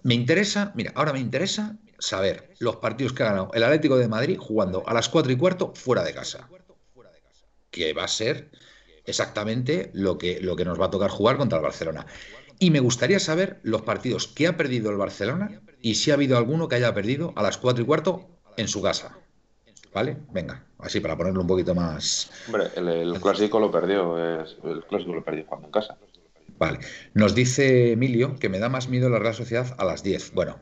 Me 0.02 0.14
interesa, 0.14 0.72
mira, 0.74 0.92
ahora 0.94 1.14
me 1.14 1.20
interesa 1.20 1.78
saber 1.98 2.54
los 2.58 2.76
partidos 2.76 3.14
que 3.14 3.22
ha 3.22 3.26
ganado 3.26 3.50
el 3.54 3.62
Atlético 3.62 3.96
de 3.96 4.06
Madrid 4.06 4.36
jugando 4.38 4.86
a 4.86 4.92
las 4.92 5.08
4 5.08 5.32
y 5.32 5.36
cuarto 5.36 5.72
fuera 5.74 6.04
de 6.04 6.12
casa. 6.12 6.46
Que 7.70 7.94
va 7.94 8.04
a 8.04 8.08
ser 8.08 8.50
exactamente 9.06 9.90
lo 9.94 10.18
que, 10.18 10.40
lo 10.40 10.56
que 10.56 10.66
nos 10.66 10.78
va 10.78 10.86
a 10.86 10.90
tocar 10.90 11.08
jugar 11.08 11.38
contra 11.38 11.58
el 11.58 11.64
Barcelona. 11.64 12.06
Y 12.58 12.70
me 12.70 12.80
gustaría 12.80 13.18
saber 13.18 13.60
los 13.62 13.82
partidos 13.82 14.28
que 14.28 14.46
ha 14.46 14.58
perdido 14.58 14.90
el 14.90 14.98
Barcelona 14.98 15.62
y 15.80 15.94
si 15.94 16.10
ha 16.10 16.14
habido 16.14 16.36
alguno 16.36 16.68
que 16.68 16.76
haya 16.76 16.92
perdido 16.92 17.32
a 17.36 17.42
las 17.42 17.56
4 17.56 17.82
y 17.82 17.86
cuarto 17.86 18.33
en 18.56 18.68
su 18.68 18.82
casa. 18.82 19.16
¿Vale? 19.92 20.16
Venga, 20.32 20.64
así 20.78 20.98
para 20.98 21.16
ponerlo 21.16 21.40
un 21.40 21.46
poquito 21.46 21.74
más. 21.74 22.30
Hombre, 22.48 22.64
el, 22.76 23.20
clásico 23.20 23.60
lo 23.60 23.70
perdió, 23.70 24.18
el 24.18 24.84
clásico 24.88 25.14
lo 25.14 25.24
perdió 25.24 25.44
jugando 25.44 25.68
en 25.68 25.72
casa. 25.72 25.96
Vale. 26.58 26.80
Nos 27.14 27.34
dice 27.34 27.92
Emilio 27.92 28.36
que 28.36 28.48
me 28.48 28.58
da 28.58 28.68
más 28.68 28.88
miedo 28.88 29.08
la 29.08 29.18
Real 29.18 29.34
Sociedad 29.34 29.74
a 29.78 29.84
las 29.84 30.02
10. 30.02 30.34
Bueno, 30.34 30.58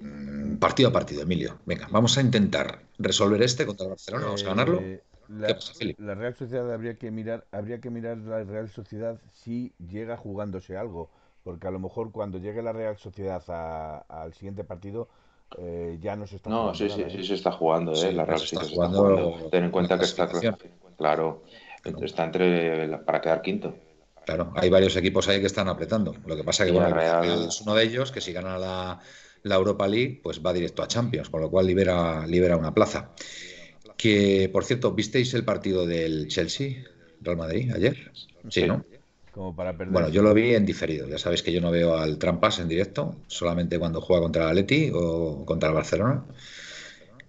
mm, 0.00 0.56
partido 0.56 0.88
a 0.88 0.92
partido, 0.92 1.22
Emilio. 1.22 1.58
Venga, 1.66 1.88
vamos 1.90 2.18
a 2.18 2.20
intentar 2.20 2.80
resolver 2.98 3.42
este 3.42 3.66
contra 3.66 3.84
el 3.84 3.90
Barcelona, 3.90 4.26
vamos 4.26 4.42
a 4.42 4.46
ganarlo. 4.46 4.80
Eh, 4.80 5.02
la, 5.28 6.14
Real 6.14 6.34
Sociedad 6.34 6.72
habría 6.72 6.96
que 6.96 7.10
mirar, 7.10 7.46
habría 7.50 7.80
que 7.80 7.90
mirar 7.90 8.18
la 8.18 8.44
Real 8.44 8.68
Sociedad 8.68 9.20
si 9.32 9.72
llega 9.78 10.16
jugándose 10.16 10.76
algo, 10.76 11.10
porque 11.42 11.66
a 11.66 11.70
lo 11.70 11.80
mejor 11.80 12.12
cuando 12.12 12.38
llegue 12.38 12.62
la 12.62 12.72
Real 12.72 12.98
Sociedad 12.98 13.42
al 14.08 14.34
siguiente 14.34 14.64
partido 14.64 15.08
eh, 15.58 15.98
ya 16.00 16.16
no 16.16 16.26
se 16.26 16.36
está 16.36 16.50
no, 16.50 16.74
sí, 16.74 16.88
sí, 16.88 17.02
¿eh? 17.02 17.10
sí 17.10 17.24
se 17.24 17.34
está 17.34 17.52
jugando, 17.52 17.92
¿eh? 17.92 18.12
la 18.12 18.24
Real 18.24 18.38
Sociedad 18.38 18.64
está 18.64 18.88
jugando. 18.88 19.48
Ten 19.50 19.64
en 19.64 19.70
cuenta 19.70 19.98
que 19.98 20.04
está 20.04 20.28
claro, 20.96 21.42
está 22.02 22.24
entre 22.24 22.98
para 22.98 23.20
quedar 23.20 23.42
quinto. 23.42 23.74
Claro, 24.24 24.52
hay 24.56 24.70
varios 24.70 24.96
equipos 24.96 25.28
ahí 25.28 25.40
que 25.40 25.46
están 25.46 25.68
apretando. 25.68 26.14
Lo 26.24 26.34
que 26.34 26.44
pasa 26.44 26.64
que 26.64 26.72
bueno, 26.72 26.94
Real... 26.94 27.46
es 27.48 27.60
uno 27.60 27.74
de 27.74 27.84
ellos 27.84 28.10
que 28.10 28.22
si 28.22 28.32
gana 28.32 28.58
la, 28.58 28.98
la 29.42 29.54
Europa 29.54 29.86
League, 29.86 30.20
pues 30.22 30.44
va 30.44 30.52
directo 30.52 30.82
a 30.82 30.88
Champions, 30.88 31.28
con 31.28 31.42
lo 31.42 31.50
cual 31.50 31.66
libera, 31.66 32.26
libera 32.26 32.56
una 32.56 32.72
plaza. 32.72 33.10
Que, 33.96 34.48
por 34.52 34.64
cierto, 34.64 34.92
¿visteis 34.92 35.34
el 35.34 35.44
partido 35.44 35.86
del 35.86 36.28
Chelsea, 36.28 36.84
Real 37.20 37.36
Madrid, 37.36 37.70
ayer? 37.74 38.12
Sí, 38.48 38.66
¿no? 38.66 38.84
Como 39.34 39.54
para 39.54 39.72
Bueno, 39.72 40.08
yo 40.08 40.22
lo 40.22 40.32
vi 40.32 40.54
en 40.54 40.64
diferido. 40.64 41.08
Ya 41.08 41.18
sabéis 41.18 41.42
que 41.42 41.52
yo 41.52 41.60
no 41.60 41.70
veo 41.70 41.96
al 41.96 42.18
Trampas 42.18 42.60
en 42.60 42.68
directo, 42.68 43.16
solamente 43.26 43.78
cuando 43.78 44.00
juega 44.00 44.22
contra 44.22 44.44
el 44.44 44.50
Atleti 44.50 44.90
o 44.94 45.44
contra 45.44 45.70
el 45.70 45.74
Barcelona. 45.74 46.24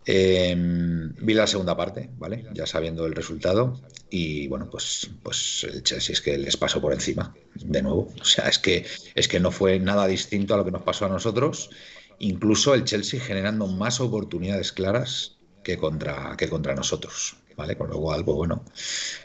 Em, 0.06 1.16
vi 1.16 1.34
la 1.34 1.48
segunda 1.48 1.76
parte, 1.76 2.12
¿vale? 2.18 2.46
Ya 2.54 2.68
sabiendo 2.68 3.08
el 3.08 3.16
resultado. 3.16 3.82
Y 4.12 4.48
bueno, 4.48 4.70
pues, 4.70 5.10
pues 5.24 5.66
el 5.68 5.82
Chelsea 5.82 6.14
es 6.14 6.22
que 6.22 6.38
les 6.38 6.56
pasó 6.58 6.80
por 6.80 6.94
encima, 6.94 7.36
de 7.56 7.82
nuevo. 7.82 8.08
O 8.22 8.24
sea, 8.24 8.48
es 8.48 8.60
que, 8.60 8.86
es 9.16 9.28
que 9.28 9.40
no 9.40 9.50
fue 9.50 9.80
nada 9.80 10.06
distinto 10.06 10.54
a 10.54 10.58
lo 10.58 10.66
que 10.66 10.72
nos 10.72 10.84
pasó 10.84 11.06
a 11.06 11.10
nosotros 11.10 11.72
incluso 12.20 12.74
el 12.74 12.84
Chelsea 12.84 13.20
generando 13.20 13.68
más 13.68 14.00
oportunidades 14.00 14.72
claras 14.72 15.38
que 15.64 15.78
contra, 15.78 16.36
que 16.38 16.50
contra 16.50 16.76
nosotros. 16.76 17.38
¿Vale? 17.56 17.78
Con 17.78 17.90
lo 17.90 18.02
cual, 18.02 18.26
pues 18.26 18.36
bueno, 18.36 18.66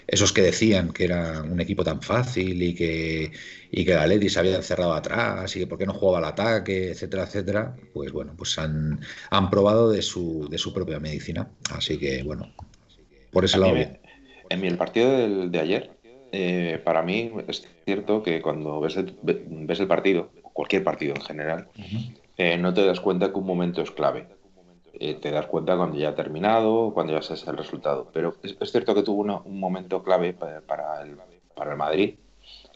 esos 0.07 0.33
que 0.33 0.43
decían 0.43 0.93
que 0.93 1.05
era 1.05 1.43
un 1.43 1.61
equipo 1.61 1.83
tan 1.83 2.01
fácil 2.01 2.63
y 2.63 2.75
que, 2.75 3.33
y 3.73 3.85
que 3.85 3.95
la 3.95 4.07
Leti 4.07 4.29
se 4.29 4.39
había 4.39 4.57
encerrado 4.57 4.93
atrás 4.93 5.57
y 5.57 5.61
que 5.61 5.67
por 5.67 5.79
qué 5.79 5.87
no 5.87 5.95
jugaba 5.95 6.19
al 6.19 6.33
ataque, 6.33 6.91
etcétera, 6.91 7.25
etcétera, 7.25 7.77
pues 7.93 8.13
bueno, 8.13 8.35
pues 8.37 8.57
han, 8.59 9.01
han 9.31 9.51
probado 9.51 9.91
de 9.91 10.03
su, 10.03 10.49
de 10.49 10.59
su 10.59 10.73
propia 10.73 11.01
medicina. 11.01 11.49
Así 11.75 11.99
que 11.99 12.23
bueno, 12.23 12.53
por 13.33 13.45
ese 13.45 13.59
lado. 13.59 13.77
en 13.77 14.65
el 14.65 14.77
partido 14.77 15.49
de 15.49 15.59
ayer, 15.59 15.91
eh, 16.33 16.81
para 16.85 17.03
mí 17.03 17.33
es 17.49 17.67
cierto 17.85 18.23
que 18.23 18.41
cuando 18.41 18.81
ves 18.81 18.97
el, 18.97 19.17
ves 19.23 19.81
el 19.81 19.89
partido, 19.89 20.31
cualquier 20.53 20.85
partido 20.85 21.15
en 21.15 21.23
general, 21.23 21.69
eh, 22.37 22.57
no 22.57 22.73
te 22.73 22.85
das 22.85 23.01
cuenta 23.01 23.33
que 23.33 23.39
un 23.39 23.47
momento 23.47 23.83
es 23.83 23.91
clave. 23.91 24.27
Eh, 24.93 25.15
te 25.15 25.31
das 25.31 25.47
cuenta 25.47 25.77
cuando 25.77 25.97
ya 25.97 26.11
ha 26.11 26.15
terminado, 26.15 26.93
cuando 26.93 27.13
ya 27.13 27.23
sabes 27.23 27.47
el 27.47 27.57
resultado. 27.57 28.09
Pero 28.13 28.35
es, 28.43 28.57
cierto 28.71 28.95
que 28.95 29.03
tuvo 29.03 29.23
un 29.45 29.61
momento 29.61 30.03
clave 30.03 30.33
para 30.33 31.03
el, 31.03 31.17
para 31.55 31.73
el 31.73 31.77
Madrid, 31.77 32.15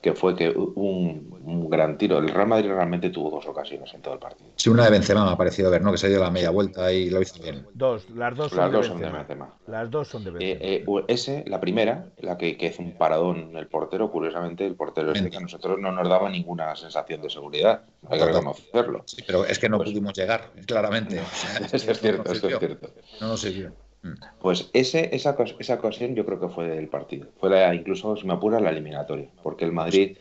que 0.04 0.12
fue 0.12 0.36
que 0.36 0.50
un, 0.50 1.70
gran 1.70 1.96
tiro. 1.96 2.18
El 2.18 2.28
Real 2.28 2.46
Madrid 2.46 2.68
realmente 2.68 3.08
tuvo 3.08 3.30
dos 3.30 3.46
ocasiones 3.46 3.90
en 3.94 4.02
todo 4.02 4.12
el 4.12 4.20
partido. 4.20 4.50
Sí, 4.56 4.68
una 4.68 4.84
de 4.84 4.90
Benzema 4.90 5.24
me 5.24 5.30
ha 5.30 5.36
parecido 5.36 5.70
ver, 5.70 5.80
¿no? 5.80 5.92
Que 5.92 5.96
se 5.96 6.10
dio 6.10 6.20
la 6.20 6.30
media 6.30 6.50
vuelta 6.50 6.92
y 6.92 7.08
lo 7.08 7.22
hizo 7.22 7.42
bien. 7.42 7.66
Dos, 7.72 8.10
las 8.10 8.36
dos, 8.36 8.52
son, 8.52 9.00
de 9.00 9.08
Benzema. 9.08 9.54
Las 9.66 9.90
dos 9.90 10.08
son 10.08 10.24
de 10.24 10.32
Benzema. 10.32 10.62
Eh, 10.62 10.84
eh, 10.86 11.04
ese, 11.08 11.42
la 11.46 11.58
primera, 11.58 12.10
la 12.18 12.36
que, 12.36 12.58
que, 12.58 12.66
es 12.66 12.78
un 12.78 12.98
paradón 12.98 13.56
el 13.56 13.66
portero, 13.66 14.10
curiosamente, 14.10 14.66
el 14.66 14.74
portero 14.74 15.12
este 15.12 15.30
que 15.30 15.38
a 15.38 15.40
nosotros 15.40 15.78
no 15.80 15.90
nos 15.90 16.06
daba 16.06 16.28
ninguna 16.28 16.76
sensación 16.76 17.22
de 17.22 17.30
seguridad. 17.30 17.84
Hay 18.10 18.18
que 18.18 18.26
reconocerlo. 18.26 19.04
Sí, 19.06 19.24
pero 19.26 19.46
es 19.46 19.58
que 19.58 19.70
no 19.70 19.78
pues 19.78 19.88
pudimos 19.88 20.12
llegar, 20.12 20.50
claramente. 20.66 21.16
es 21.72 21.82
cierto, 21.82 22.30
eso 22.30 22.46
es 22.46 22.58
cierto. 22.58 22.90
No 23.22 23.28
nos 23.28 23.40
sirvió. 23.40 23.72
Pues 24.40 24.70
ese, 24.72 25.14
esa, 25.14 25.36
esa 25.58 25.74
ocasión 25.74 26.14
yo 26.14 26.26
creo 26.26 26.40
que 26.40 26.48
fue 26.48 26.68
del 26.68 26.88
partido. 26.88 27.28
Fue 27.38 27.50
la, 27.50 27.74
incluso, 27.74 28.16
si 28.16 28.26
me 28.26 28.34
apura, 28.34 28.60
la 28.60 28.70
eliminatoria. 28.70 29.28
Porque 29.42 29.64
el 29.64 29.72
Madrid, 29.72 30.16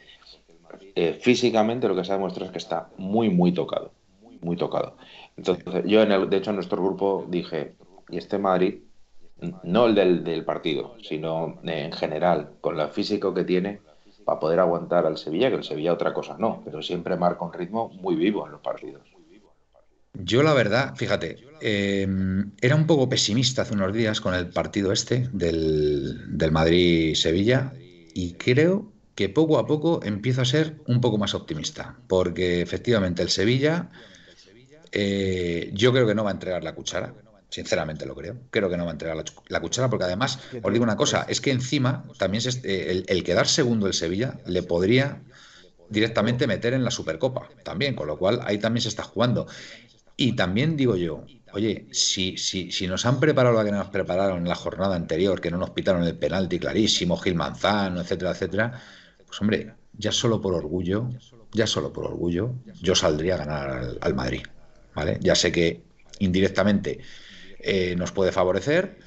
eh, 0.95 1.13
físicamente, 1.13 1.87
lo 1.87 1.95
que 1.95 2.03
se 2.03 2.11
ha 2.11 2.15
demostrado 2.15 2.45
es 2.45 2.51
que 2.51 2.59
está 2.59 2.89
muy, 2.97 3.29
muy 3.29 3.53
tocado. 3.53 3.91
Muy 4.41 4.55
tocado. 4.55 4.95
Entonces, 5.37 5.83
yo, 5.85 6.01
en 6.01 6.11
el, 6.11 6.29
de 6.29 6.37
hecho, 6.37 6.51
en 6.51 6.57
nuestro 6.57 6.81
grupo 6.81 7.25
dije, 7.27 7.75
y 8.09 8.17
este 8.17 8.37
Madrid, 8.37 8.79
no 9.63 9.87
el 9.87 9.95
del, 9.95 10.23
del 10.23 10.45
partido, 10.45 10.95
sino 11.01 11.59
en 11.63 11.91
general, 11.91 12.51
con 12.61 12.77
lo 12.77 12.87
físico 12.89 13.33
que 13.33 13.43
tiene, 13.43 13.81
para 14.23 14.39
poder 14.39 14.59
aguantar 14.59 15.05
al 15.05 15.17
Sevilla, 15.17 15.49
que 15.49 15.57
el 15.57 15.63
Sevilla 15.63 15.93
otra 15.93 16.13
cosa 16.13 16.37
no, 16.39 16.61
pero 16.63 16.81
siempre 16.81 17.17
marca 17.17 17.43
un 17.43 17.53
ritmo 17.53 17.89
muy 17.89 18.15
vivo 18.15 18.45
en 18.45 18.53
los 18.53 18.61
partidos. 18.61 19.01
Yo 20.13 20.43
la 20.43 20.53
verdad, 20.53 20.95
fíjate, 20.95 21.39
eh, 21.59 22.07
era 22.61 22.75
un 22.75 22.85
poco 22.85 23.09
pesimista 23.09 23.63
hace 23.63 23.73
unos 23.73 23.93
días 23.93 24.21
con 24.21 24.35
el 24.35 24.47
partido 24.47 24.91
este 24.91 25.27
del, 25.31 26.37
del 26.37 26.51
Madrid-Sevilla 26.51 27.73
y 28.13 28.33
creo 28.33 28.91
que 29.15 29.29
poco 29.29 29.57
a 29.57 29.65
poco 29.65 30.01
empiezo 30.03 30.41
a 30.41 30.45
ser 30.45 30.75
un 30.85 31.01
poco 31.01 31.17
más 31.17 31.33
optimista, 31.33 31.97
porque 32.07 32.61
efectivamente 32.61 33.23
el 33.23 33.29
Sevilla 33.29 33.89
eh, 34.91 35.71
yo 35.73 35.91
creo 35.91 36.05
que 36.05 36.13
no 36.13 36.23
va 36.23 36.29
a 36.29 36.33
entregar 36.33 36.63
la 36.63 36.75
cuchara, 36.75 37.15
sinceramente 37.49 38.05
lo 38.05 38.15
creo, 38.15 38.37
creo 38.51 38.69
que 38.69 38.77
no 38.77 38.85
va 38.85 38.91
a 38.91 38.93
entregar 38.93 39.17
la, 39.47 39.59
cuchara, 39.59 39.89
porque 39.89 40.05
además, 40.05 40.39
os 40.61 40.71
digo 40.71 40.83
una 40.83 40.95
cosa, 40.95 41.25
es 41.27 41.41
que 41.41 41.51
encima 41.51 42.05
también 42.19 42.43
eh, 42.63 42.85
el, 42.89 43.05
el 43.07 43.23
quedar 43.23 43.47
segundo 43.47 43.87
el 43.87 43.93
Sevilla 43.93 44.39
le 44.45 44.61
podría 44.61 45.21
directamente 45.89 46.47
meter 46.47 46.73
en 46.73 46.83
la 46.83 46.91
Supercopa 46.91 47.49
también, 47.63 47.95
con 47.95 48.07
lo 48.07 48.17
cual 48.17 48.41
ahí 48.43 48.57
también 48.57 48.81
se 48.81 48.89
está 48.89 49.03
jugando. 49.03 49.47
Y 50.15 50.35
también 50.35 50.77
digo 50.77 50.95
yo, 50.95 51.25
oye, 51.53 51.87
si, 51.91 52.37
si, 52.37 52.71
si 52.71 52.87
nos 52.87 53.05
han 53.05 53.19
preparado 53.19 53.57
lo 53.57 53.65
que 53.65 53.71
nos 53.71 53.89
prepararon 53.89 54.39
en 54.39 54.47
la 54.47 54.55
jornada 54.55 54.95
anterior, 54.95 55.41
que 55.41 55.51
no 55.51 55.57
nos 55.57 55.71
pitaron 55.71 56.03
el 56.03 56.17
penalti 56.17 56.59
clarísimo, 56.59 57.17
Gil 57.17 57.35
Manzano, 57.35 58.01
etcétera, 58.01 58.31
etcétera, 58.31 58.81
pues 59.25 59.41
hombre, 59.41 59.73
ya 59.93 60.11
solo 60.11 60.41
por 60.41 60.53
orgullo, 60.53 61.09
ya 61.51 61.67
solo 61.67 61.93
por 61.93 62.05
orgullo, 62.05 62.55
yo 62.81 62.95
saldría 62.95 63.35
a 63.35 63.37
ganar 63.37 63.97
al, 64.01 64.13
Madrid, 64.13 64.43
¿vale? 64.93 65.17
Ya 65.21 65.35
sé 65.35 65.51
que 65.51 65.83
indirectamente 66.19 66.99
eh, 67.59 67.95
nos 67.95 68.11
puede 68.11 68.31
favorecer, 68.31 68.99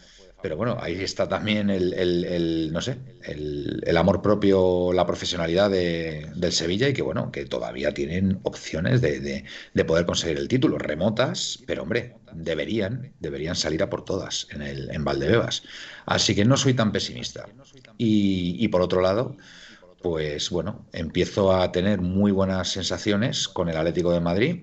pero 0.42 0.56
bueno, 0.56 0.76
ahí 0.80 1.02
está 1.02 1.28
también 1.28 1.70
el, 1.70 2.70
no 2.72 2.80
sé, 2.80 2.98
el, 3.24 3.96
amor 3.96 4.22
propio, 4.22 4.92
la 4.92 5.06
profesionalidad 5.06 5.70
del 5.70 6.52
Sevilla 6.52 6.88
y 6.88 6.92
que 6.92 7.02
bueno, 7.02 7.32
que 7.32 7.46
todavía 7.46 7.92
tienen 7.92 8.38
opciones 8.42 9.00
de, 9.00 9.44
poder 9.86 10.04
conseguir 10.06 10.38
el 10.38 10.48
título, 10.48 10.78
remotas, 10.78 11.58
pero 11.66 11.82
hombre, 11.82 12.16
deberían, 12.32 13.14
deberían 13.18 13.56
salir 13.56 13.82
a 13.82 13.90
por 13.90 14.04
todas 14.04 14.46
en, 14.50 14.62
el, 14.62 14.90
en 14.90 15.04
Valdebebas. 15.04 15.62
Así 16.04 16.34
que 16.34 16.44
no 16.44 16.56
soy 16.56 16.74
tan 16.74 16.92
pesimista. 16.92 17.46
Y, 17.96 18.56
y 18.62 18.68
por 18.68 18.82
otro 18.82 19.00
lado, 19.00 19.36
pues 20.02 20.50
bueno, 20.50 20.86
empiezo 20.92 21.52
a 21.52 21.72
tener 21.72 22.00
muy 22.00 22.30
buenas 22.30 22.68
sensaciones 22.68 23.48
con 23.48 23.68
el 23.68 23.76
Atlético 23.76 24.12
de 24.12 24.20
Madrid 24.20 24.62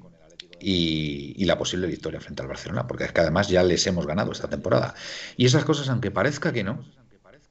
y, 0.64 1.46
la 1.46 1.58
posible 1.58 1.88
victoria 1.88 2.22
frente 2.22 2.42
al 2.42 2.48
Barcelona, 2.48 2.88
porque 2.88 3.04
es 3.04 3.12
que 3.12 3.22
además 3.22 3.50
ya 3.50 3.64
les 3.64 3.86
hemos 3.86 4.08
ganado 4.08 4.32
esta 4.32 4.50
temporada. 4.50 4.96
Y 5.36 5.46
esas 5.46 5.66
cosas, 5.66 5.90
aunque 5.90 6.10
parezca 6.10 6.54
que 6.54 6.64
no, 6.64 6.86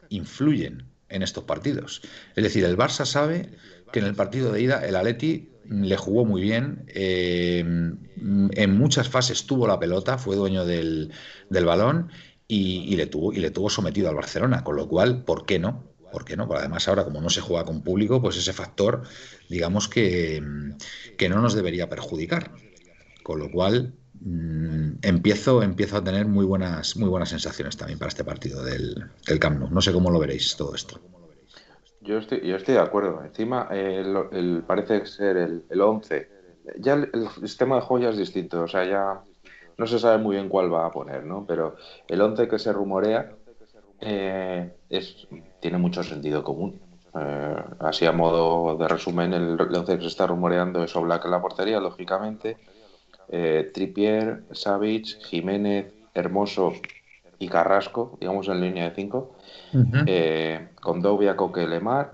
influyen 0.08 0.84
en 1.08 1.22
estos 1.22 1.44
partidos. 1.44 2.02
Es 2.34 2.42
decir, 2.42 2.64
el 2.64 2.76
Barça 2.76 3.04
sabe 3.04 3.50
que 3.92 3.98
en 4.00 4.06
el 4.06 4.14
partido 4.14 4.50
de 4.50 4.62
ida 4.62 4.86
el 4.86 4.96
Atleti 4.96 5.50
le 5.68 5.96
jugó 5.96 6.24
muy 6.24 6.40
bien, 6.40 6.84
eh, 6.88 7.60
en 7.60 8.78
muchas 8.78 9.08
fases 9.08 9.46
tuvo 9.46 9.66
la 9.66 9.78
pelota, 9.78 10.18
fue 10.18 10.36
dueño 10.36 10.64
del, 10.64 11.12
balón 11.50 12.10
y, 12.48 12.96
le 12.96 13.06
tuvo, 13.06 13.32
y 13.32 13.40
le 13.40 13.50
tuvo 13.50 13.68
sometido 13.68 14.08
al 14.08 14.14
Barcelona, 14.14 14.64
con 14.64 14.76
lo 14.76 14.88
cual, 14.88 15.22
¿por 15.24 15.44
qué 15.44 15.58
no? 15.58 15.84
¿Por 16.10 16.24
qué 16.24 16.36
no? 16.36 16.46
Porque 16.46 16.62
además 16.62 16.88
ahora 16.88 17.04
como 17.04 17.20
no 17.20 17.30
se 17.30 17.40
juega 17.40 17.64
con 17.64 17.82
público, 17.82 18.20
pues 18.20 18.36
ese 18.36 18.52
factor, 18.52 19.02
digamos 19.48 19.88
que, 19.88 20.42
que 21.16 21.28
no 21.28 21.40
nos 21.40 21.54
debería 21.54 21.88
perjudicar. 21.88 22.50
Con 23.22 23.38
lo 23.38 23.50
cual, 23.50 23.94
mm, 24.20 24.98
empiezo, 25.02 25.62
empiezo 25.62 25.98
a 25.98 26.04
tener 26.04 26.26
muy 26.26 26.44
buenas, 26.44 26.96
muy 26.96 27.08
buenas 27.08 27.28
sensaciones 27.28 27.76
también 27.76 27.98
para 27.98 28.08
este 28.08 28.24
partido 28.24 28.64
del, 28.64 29.10
del 29.26 29.38
Camp 29.38 29.60
Nou. 29.60 29.70
No 29.70 29.80
sé 29.80 29.92
cómo 29.92 30.10
lo 30.10 30.18
veréis 30.18 30.56
todo 30.56 30.74
esto. 30.74 31.00
Yo 32.00 32.18
estoy, 32.18 32.40
yo 32.40 32.56
estoy 32.56 32.74
de 32.74 32.80
acuerdo. 32.80 33.22
Encima, 33.24 33.68
el, 33.70 34.64
parece 34.66 35.06
ser 35.06 35.36
el, 35.36 35.64
el 35.70 35.80
11. 35.80 36.28
Ya 36.78 36.94
el, 36.94 37.28
sistema 37.40 37.76
de 37.76 37.82
juego 37.82 38.04
ya 38.04 38.10
es 38.10 38.16
distinto. 38.16 38.62
O 38.62 38.68
sea, 38.68 38.84
ya 38.84 39.20
no 39.78 39.86
se 39.86 39.98
sabe 39.98 40.18
muy 40.18 40.36
bien 40.36 40.48
cuál 40.48 40.72
va 40.72 40.86
a 40.86 40.90
poner, 40.90 41.24
¿no? 41.24 41.44
Pero 41.46 41.76
el 42.08 42.20
11 42.20 42.48
que 42.48 42.58
se 42.58 42.72
rumorea 42.72 43.32
eh, 44.00 44.72
es, 44.88 45.28
tiene 45.60 45.78
mucho 45.78 46.02
sentido 46.02 46.42
común. 46.42 46.80
Eh, 47.14 47.56
así 47.78 48.04
a 48.04 48.12
modo 48.12 48.76
de 48.76 48.88
resumen, 48.88 49.32
el 49.32 49.60
11 49.60 49.96
que 49.96 50.02
se 50.02 50.08
está 50.08 50.26
rumoreando 50.26 50.82
es 50.82 50.96
Oblak 50.96 51.24
en 51.24 51.30
la 51.30 51.42
portería, 51.42 51.78
lógicamente 51.78 52.56
eh, 53.28 53.70
Tripier, 53.72 54.44
Savic, 54.52 55.22
Jiménez, 55.24 55.92
Hermoso 56.14 56.72
y 57.38 57.48
Carrasco, 57.48 58.16
digamos 58.20 58.48
en 58.48 58.60
línea 58.60 58.88
de 58.88 58.94
cinco, 58.94 59.36
eh, 60.06 60.68
con 60.80 61.00
Dovia, 61.00 61.36
Coque, 61.36 61.66
Lemar 61.66 62.12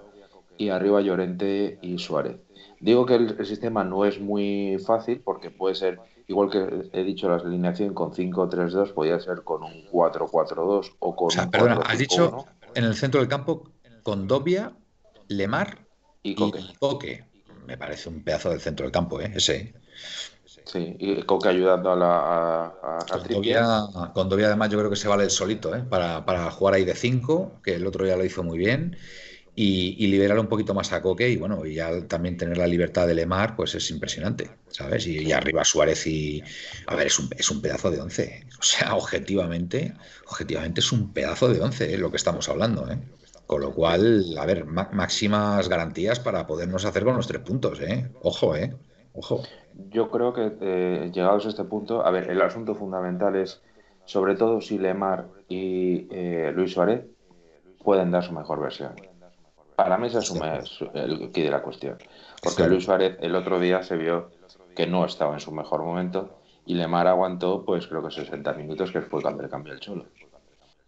y 0.57 0.71
arriba 0.71 1.01
Llorente 1.01 1.79
y 1.83 1.99
Suárez. 1.99 2.37
Digo 2.81 3.07
que 3.07 3.17
el, 3.17 3.47
sistema 3.47 3.85
no 3.85 4.05
es 4.05 4.21
muy 4.21 4.79
fácil 4.85 5.21
porque 5.21 5.51
puede 5.51 5.75
ser 5.75 5.99
igual 6.29 6.51
que 6.51 6.89
he 6.93 7.03
dicho 7.03 7.29
la 7.29 7.37
alineación 7.37 7.95
con 7.95 8.13
5-3-2, 8.13 8.93
podía 8.93 9.19
ser 9.19 9.43
con 9.43 9.63
un 9.63 9.87
4-4-2 9.91 10.93
o 10.99 11.17
con 11.17 11.29
un 11.39 11.51
perdona, 11.51 11.75
has 11.87 11.99
dicho 11.99 12.47
en 12.75 12.85
el 12.85 12.95
centro 12.95 13.21
del 13.21 13.29
campo 13.29 13.71
con 14.03 14.29
Dobia, 14.29 14.73
Lemar 15.29 15.79
y 16.23 16.35
Coque. 16.35 17.25
Me 17.67 17.77
parece 17.77 18.09
un 18.09 18.23
pedazo 18.23 18.51
del 18.51 18.61
centro 18.61 18.85
del 18.85 18.93
campo, 18.93 19.21
¿eh? 19.21 19.31
ese. 19.35 19.75
Sí, 20.71 20.97
y 20.99 21.23
Coque 21.23 21.49
ayudando 21.49 21.93
a 21.93 21.97
la 21.97 22.67
a, 22.67 24.13
con, 24.13 24.29
Dobia, 24.29 24.49
además 24.49 24.69
yo 24.69 24.79
creo 24.79 24.91
que 24.91 24.97
se 24.97 25.09
vale 25.09 25.25
el 25.25 25.31
solito, 25.31 25.75
¿eh? 25.75 25.83
para, 25.83 26.27
para 26.27 26.51
jugar 26.51 26.75
ahí 26.75 26.85
de 26.85 26.95
5, 26.95 27.61
que 27.65 27.77
el 27.77 27.87
otro 27.87 28.07
ya 28.07 28.17
lo 28.17 28.25
hizo 28.25 28.43
muy 28.43 28.59
bien 28.59 28.97
y, 29.61 30.07
liberar 30.07 30.39
un 30.39 30.47
poquito 30.47 30.73
más 30.73 30.93
a 30.93 31.03
Coque 31.03 31.29
y 31.29 31.37
bueno, 31.37 31.67
y 31.67 31.75
ya 31.75 32.07
también 32.07 32.37
tener 32.37 32.59
la 32.59 32.67
libertad 32.67 33.09
de 33.09 33.15
Lemar, 33.15 33.57
pues 33.57 33.75
es 33.75 33.91
impresionante, 33.91 34.51
¿sabes? 34.69 35.07
Y, 35.09 35.33
arriba 35.33 35.65
Suárez 35.65 36.07
y... 36.07 36.43
A 36.87 36.95
ver, 36.95 37.09
es 37.09 37.19
un, 37.19 37.29
es 37.37 37.51
un 37.51 37.61
pedazo 37.61 37.91
de 37.91 38.01
once. 38.01 38.47
O 38.61 38.63
sea, 38.63 38.95
objetivamente, 38.95 39.95
objetivamente 40.29 40.81
es 40.81 40.93
un 40.93 41.13
pedazo 41.13 41.49
de 41.49 41.61
once 41.61 41.93
¿eh? 41.93 41.99
lo 41.99 42.11
que 42.11 42.19
estamos 42.19 42.49
hablando, 42.49 42.89
¿eh? 42.89 42.99
Con 43.47 43.63
lo 43.63 43.73
cual, 43.73 44.37
a 44.39 44.47
ver, 44.47 44.65
máximas 44.67 45.69
garantías 45.69 46.21
para 46.21 46.47
podernos 46.47 46.85
hacer 46.85 47.03
con 47.03 47.17
los 47.17 47.27
tres 47.27 47.43
puntos, 47.43 47.81
¿eh? 47.81 48.13
Ojo, 48.23 48.55
¿eh? 48.55 48.77
Ojo. 49.15 49.43
Yo 49.91 50.11
creo 50.11 50.33
que 50.33 50.57
eh, 50.61 51.11
llegados 51.13 51.47
a 51.47 51.51
este 51.51 51.65
punto, 51.65 52.05
a 52.05 52.11
ver, 52.11 52.31
el 52.31 52.43
asunto 52.43 52.75
fundamental 52.75 53.37
es, 53.37 53.63
sobre 54.05 54.35
todo 54.35 54.61
si 54.61 54.79
Lemar 54.79 55.27
y 55.49 56.09
eh, 56.11 56.53
Luis 56.53 56.73
Suárez 56.73 57.07
pueden 57.85 58.11
dar 58.11 58.25
su 58.25 58.33
mejor 58.33 58.61
versión. 58.61 58.95
Para 59.77 59.97
mí 59.97 60.09
ese 60.09 60.19
es 60.19 60.33
el 60.95 61.31
quid 61.31 61.45
de 61.45 61.51
la 61.51 61.63
cuestión. 61.63 61.97
Porque 62.43 62.67
Luis 62.67 62.85
Suárez 62.85 63.17
el 63.21 63.37
otro 63.37 63.61
día 63.61 63.83
se 63.85 63.97
vio 63.97 64.31
que 64.75 64.89
no 64.89 65.05
estaba 65.05 65.35
en 65.35 65.41
su 65.41 65.53
mejor 65.53 65.85
momento 65.85 66.39
y 66.67 66.75
Lemar 66.75 67.07
aguantó, 67.07 67.65
pues 67.65 67.87
creo 67.87 68.03
que 68.03 68.11
60 68.11 68.53
minutos, 68.55 68.91
que 68.91 69.01
fue 69.01 69.23
cuando 69.23 69.43
le 69.43 69.49
cambió 69.49 69.73
el 69.73 69.81
cholo. 69.81 70.07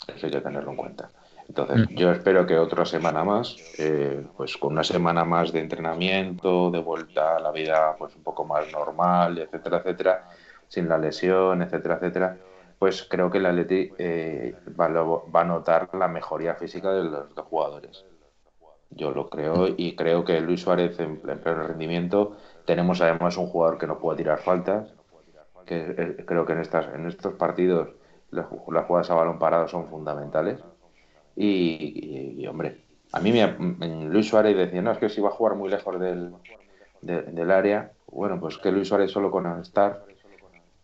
Eso 0.08 0.26
hay 0.26 0.32
que 0.32 0.40
tenerlo 0.40 0.72
en 0.72 0.76
cuenta. 0.76 1.10
Entonces, 1.50 1.90
mm. 1.90 1.94
yo 1.96 2.12
espero 2.12 2.46
que 2.46 2.56
otra 2.56 2.84
semana 2.84 3.24
más, 3.24 3.56
eh, 3.76 4.24
pues 4.36 4.56
con 4.56 4.74
una 4.74 4.84
semana 4.84 5.24
más 5.24 5.50
de 5.50 5.58
entrenamiento, 5.58 6.70
de 6.70 6.78
vuelta 6.78 7.38
a 7.38 7.40
la 7.40 7.50
vida 7.50 7.96
pues 7.98 8.14
un 8.14 8.22
poco 8.22 8.44
más 8.44 8.70
normal, 8.70 9.36
etcétera, 9.36 9.78
etcétera, 9.78 10.28
sin 10.68 10.88
la 10.88 10.96
lesión, 10.96 11.60
etcétera, 11.60 11.96
etcétera, 11.96 12.36
pues 12.78 13.02
creo 13.02 13.32
que 13.32 13.38
el 13.38 13.46
Atleti 13.46 13.90
eh, 13.98 14.54
va, 14.80 14.86
va, 14.86 15.40
a 15.40 15.44
notar 15.44 15.88
la 15.92 16.06
mejoría 16.06 16.54
física 16.54 16.92
de 16.92 17.02
los 17.02 17.32
jugadores. 17.48 18.04
Yo 18.90 19.10
lo 19.10 19.28
creo 19.28 19.66
y 19.76 19.96
creo 19.96 20.24
que 20.24 20.40
Luis 20.40 20.60
Suárez 20.60 21.00
en, 21.00 21.16
pleno 21.18 21.66
rendimiento. 21.66 22.36
Tenemos 22.64 23.00
además 23.00 23.36
un 23.36 23.48
jugador 23.48 23.76
que 23.76 23.88
no 23.88 23.98
puede 23.98 24.18
tirar 24.18 24.38
faltas, 24.38 24.94
que 25.66 25.96
eh, 25.98 26.24
creo 26.24 26.46
que 26.46 26.52
en, 26.52 26.60
estas, 26.60 26.94
en 26.94 27.08
estos 27.08 27.34
partidos 27.34 27.88
las, 28.30 28.46
jugadas 28.46 29.10
a 29.10 29.14
balón 29.14 29.40
parado 29.40 29.66
son 29.66 29.88
fundamentales. 29.88 30.60
Y, 31.36 32.46
hombre, 32.46 32.82
a 33.12 33.20
mí 33.20 33.32
me, 33.32 34.06
Luis 34.08 34.28
Suárez 34.28 34.56
decía, 34.56 34.82
no, 34.82 34.92
es 34.92 34.98
que 34.98 35.08
si 35.08 35.20
va 35.20 35.28
a 35.28 35.32
jugar 35.32 35.56
muy 35.56 35.70
lejos 35.70 35.98
del, 35.98 36.32
del 37.00 37.50
área, 37.50 37.92
bueno, 38.06 38.38
pues 38.40 38.58
que 38.58 38.72
Luis 38.72 38.88
Suárez 38.88 39.10
solo 39.10 39.30
con 39.30 39.46
estar, 39.60 40.04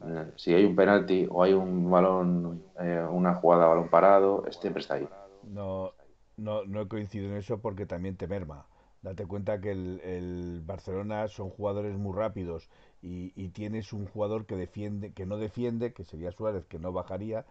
eh, 0.05 0.33
si 0.37 0.55
hay 0.55 0.65
un 0.65 0.77
penalti 0.77 1.27
o 1.31 1.43
hay 1.43 1.53
un 1.53 1.91
balón, 1.91 2.63
eh, 2.81 3.05
una 3.11 3.35
jugada 3.35 3.65
a 3.65 3.69
balón 3.69 3.89
parado, 3.89 4.45
siempre 4.51 4.83
está 4.83 4.95
ahí. 4.95 5.09
No, 5.43 5.93
no, 6.37 6.65
no 6.65 6.83
he 6.83 6.89
coincidido 6.89 7.31
en 7.33 7.39
eso 7.39 7.59
porque 7.59 7.87
también 7.87 8.17
te 8.17 8.27
merma. 8.27 8.67
Date 9.03 9.27
cuenta 9.27 9.61
que 9.61 9.71
el, 9.71 10.63
Barcelona 10.65 11.29
son 11.29 11.51
jugadores 11.51 11.97
muy 11.97 12.17
rápidos 12.17 12.69
y, 13.03 13.31
tienes 13.51 13.93
un 13.93 14.07
jugador 14.07 14.47
que 14.47 14.57
defiende, 14.57 15.13
que 15.13 15.27
no 15.27 15.37
defiende, 15.39 15.93
que 15.93 16.03
sería 16.03 16.33
Suárez, 16.33 16.67
que 16.67 16.81
no 16.81 16.93
bajaría, 16.93 17.47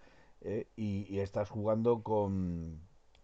eh, 0.48 0.68
y, 0.76 1.18
estás 1.18 1.50
jugando 1.50 2.04
con, 2.04 2.80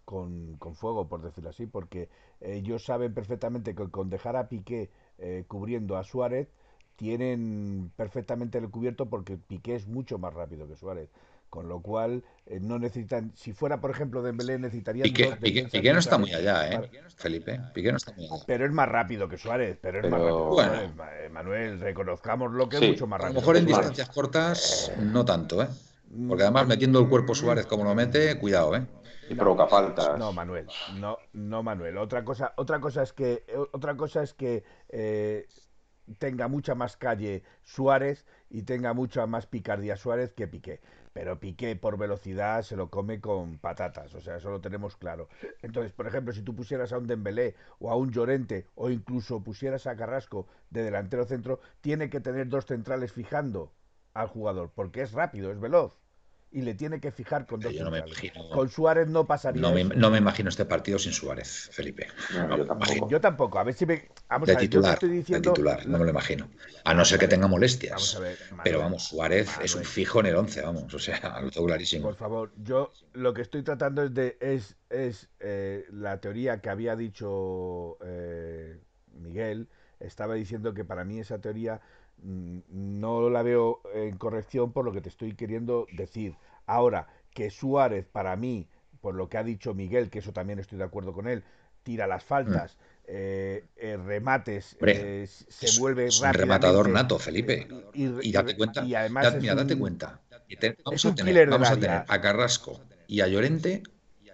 con, 0.05 0.57
fuego, 0.73 1.07
por 1.07 1.21
decirlo 1.21 1.51
así, 1.51 1.67
porque 1.67 2.09
ellos 2.39 2.83
saben 2.83 3.13
perfectamente 3.13 3.75
que 3.75 3.89
con 3.89 4.09
dejar 4.09 4.35
a 4.35 4.49
Piqué 4.49 4.89
eh, 5.19 5.45
cubriendo 5.47 5.97
a 5.97 6.03
Suárez, 6.03 6.47
tienen 6.95 7.91
perfectamente 7.95 8.57
el 8.57 8.71
cubierto 8.71 9.07
porque 9.07 9.37
Piqué 9.37 9.75
es 9.75 9.87
mucho 9.87 10.17
más 10.17 10.33
rápido 10.33 10.67
que 10.67 10.75
Suárez. 10.75 11.09
Con 11.51 11.67
lo 11.67 11.81
cual, 11.81 12.23
eh, 12.45 12.59
no 12.61 12.79
necesitan. 12.79 13.33
Si 13.35 13.51
fuera, 13.51 13.81
por 13.81 13.91
ejemplo, 13.91 14.23
Dembélé, 14.23 14.57
necesitarían. 14.57 15.03
Piqué, 15.03 15.35
Piqué, 15.69 15.91
no 15.91 15.99
está 15.99 16.17
muy 16.17 16.33
allá, 16.33 16.71
¿eh? 16.71 16.89
Felipe. 17.17 17.59
Piqué 17.73 17.91
no 17.91 17.97
está 17.97 18.13
muy 18.13 18.25
allá. 18.25 18.43
Pero 18.47 18.65
es 18.65 18.71
más 18.71 18.87
rápido 18.87 19.27
que 19.27 19.37
Suárez. 19.37 19.77
Pero 19.81 19.99
es 19.99 20.09
más 20.09 20.21
rápido. 20.21 20.45
Bueno. 20.45 20.93
Manuel, 21.31 21.79
reconozcamos 21.81 22.53
lo 22.53 22.69
que 22.69 22.77
es 22.77 22.87
mucho 22.91 23.05
más 23.05 23.19
rápido. 23.19 23.39
A 23.39 23.41
lo 23.41 23.41
mejor 23.41 23.57
en 23.57 23.65
distancias 23.65 24.09
cortas, 24.09 24.93
no 24.97 25.25
tanto, 25.25 25.61
¿eh? 25.61 25.67
Porque 26.27 26.43
además, 26.43 26.67
metiendo 26.67 26.99
el 26.99 27.07
cuerpo 27.07 27.33
Suárez 27.33 27.65
como 27.65 27.83
lo 27.83 27.95
mete, 27.95 28.37
cuidado, 28.37 28.75
¿eh? 28.75 28.85
Y 29.29 29.35
provoca 29.35 29.67
faltas. 29.67 30.17
No, 30.19 30.33
Manuel. 30.33 30.67
No, 30.95 31.17
no, 31.33 31.63
Manuel. 31.63 31.97
Otra 31.97 32.25
cosa, 32.25 32.53
otra 32.57 32.79
cosa 32.81 33.03
es 33.03 33.13
que, 33.13 33.45
otra 33.71 33.95
cosa 33.95 34.23
es 34.23 34.33
que 34.33 34.63
eh, 34.89 35.47
tenga 36.17 36.49
mucha 36.49 36.75
más 36.75 36.97
calle 36.97 37.43
Suárez 37.63 38.25
y 38.49 38.63
tenga 38.63 38.93
mucha 38.93 39.25
más 39.25 39.45
picardía 39.45 39.95
Suárez 39.95 40.33
que 40.33 40.47
Piqué 40.47 40.81
pero 41.13 41.39
Piqué 41.39 41.75
por 41.75 41.97
velocidad 41.97 42.61
se 42.63 42.75
lo 42.75 42.89
come 42.89 43.19
con 43.19 43.57
patatas, 43.57 44.13
o 44.15 44.21
sea, 44.21 44.37
eso 44.37 44.49
lo 44.49 44.61
tenemos 44.61 44.95
claro. 44.95 45.27
Entonces, 45.61 45.91
por 45.91 46.07
ejemplo, 46.07 46.33
si 46.33 46.41
tú 46.41 46.55
pusieras 46.55 46.93
a 46.93 46.97
un 46.97 47.07
Dembélé 47.07 47.55
o 47.79 47.91
a 47.91 47.95
un 47.95 48.11
Llorente 48.11 48.67
o 48.75 48.89
incluso 48.89 49.43
pusieras 49.43 49.87
a 49.87 49.95
Carrasco 49.95 50.47
de 50.69 50.83
delantero 50.83 51.25
centro, 51.25 51.59
tiene 51.81 52.09
que 52.09 52.21
tener 52.21 52.47
dos 52.47 52.65
centrales 52.65 53.11
fijando 53.11 53.71
al 54.13 54.27
jugador, 54.27 54.71
porque 54.73 55.01
es 55.01 55.11
rápido, 55.11 55.51
es 55.51 55.59
veloz 55.59 56.00
y 56.51 56.61
le 56.61 56.73
tiene 56.73 56.99
que 56.99 57.11
fijar 57.11 57.45
con 57.45 57.61
dos. 57.61 57.73
Con 58.51 58.69
Suárez 58.69 59.07
no 59.07 59.25
pasaría. 59.25 59.61
No 59.61 59.71
me, 59.71 59.83
no 59.85 60.11
me, 60.11 60.17
imagino 60.17 60.49
este 60.49 60.65
partido 60.65 60.99
sin 60.99 61.13
Suárez, 61.13 61.69
Felipe. 61.71 62.07
yo, 63.09 63.21
tampoco. 63.21 63.57
A 63.59 63.63
ver 63.63 63.73
si 63.73 63.85
me. 63.85 64.09
Vamos 64.27 64.47
de 64.47 64.55
titular, 64.57 64.99
titular, 64.99 65.87
no 65.87 65.97
me 65.97 66.03
lo 66.05 66.11
imagino. 66.11 66.49
A 66.83 66.93
no 66.93 67.05
ser 67.05 67.19
que 67.19 67.27
tenga 67.27 67.47
molestias. 67.47 68.21
pero 68.63 68.79
vamos, 68.79 69.07
Suárez 69.07 69.49
es 69.63 69.75
un 69.75 69.83
fijo 69.83 70.19
en 70.19 70.27
el 70.27 70.35
11, 70.35 70.61
vamos. 70.61 70.93
O 70.93 70.99
sea, 70.99 71.19
lo 71.41 71.49
tengo 71.49 71.67
clarísimo. 71.67 72.07
Por 72.07 72.15
favor, 72.15 72.51
yo 72.57 72.91
lo 73.13 73.33
que 73.33 73.41
estoy 73.41 73.63
tratando 73.63 74.03
es 74.03 74.13
de. 74.13 74.37
Es, 74.41 74.75
es 74.89 75.29
eh, 75.39 75.85
la 75.91 76.19
teoría 76.19 76.59
que 76.59 76.69
había 76.69 76.95
dicho 76.95 77.97
eh, 78.03 78.77
Miguel. 79.13 79.69
Estaba 79.99 80.33
diciendo 80.33 80.73
que 80.73 80.83
para 80.83 81.05
mí 81.05 81.19
esa 81.19 81.39
teoría 81.39 81.79
no 82.23 83.29
la 83.29 83.41
veo 83.41 83.81
en 83.93 84.17
corrección 84.17 84.71
por 84.71 84.85
lo 84.85 84.91
que 84.91 85.01
te 85.01 85.09
estoy 85.09 85.35
queriendo 85.35 85.87
decir. 85.91 86.35
Ahora, 86.65 87.07
que 87.33 87.49
Suárez, 87.49 88.05
para 88.11 88.35
mí, 88.35 88.67
por 89.01 89.15
lo 89.15 89.29
que 89.29 89.37
ha 89.37 89.43
dicho 89.43 89.73
Miguel, 89.73 90.09
que 90.09 90.19
eso 90.19 90.31
también 90.31 90.59
estoy 90.59 90.77
de 90.77 90.83
acuerdo 90.83 91.13
con 91.13 91.27
él, 91.27 91.43
tira 91.83 92.07
las 92.07 92.23
faltas, 92.23 92.75
mm. 92.75 93.03
eh, 93.07 93.65
eh, 93.75 93.97
remates, 93.97 94.77
eh, 94.81 95.27
se 95.27 95.79
vuelve 95.79 96.07
es 96.07 96.21
un 96.21 96.33
rematador 96.33 96.89
nato, 96.89 97.17
Felipe. 97.17 97.67
Y, 97.93 98.31
date 98.31 98.55
cuenta, 98.55 98.85
y 98.85 98.95
además 98.95 99.35
mira, 99.39 99.55
date 99.55 99.77
cuenta. 99.77 100.21
vamos, 100.83 101.05
a 101.05 101.15
tener, 101.15 101.49
vamos 101.49 101.69
a 101.69 101.75
tener 101.75 102.03
a 102.07 102.21
Carrasco 102.21 102.79
y 103.07 103.21
a 103.21 103.27
Llorente 103.27 103.83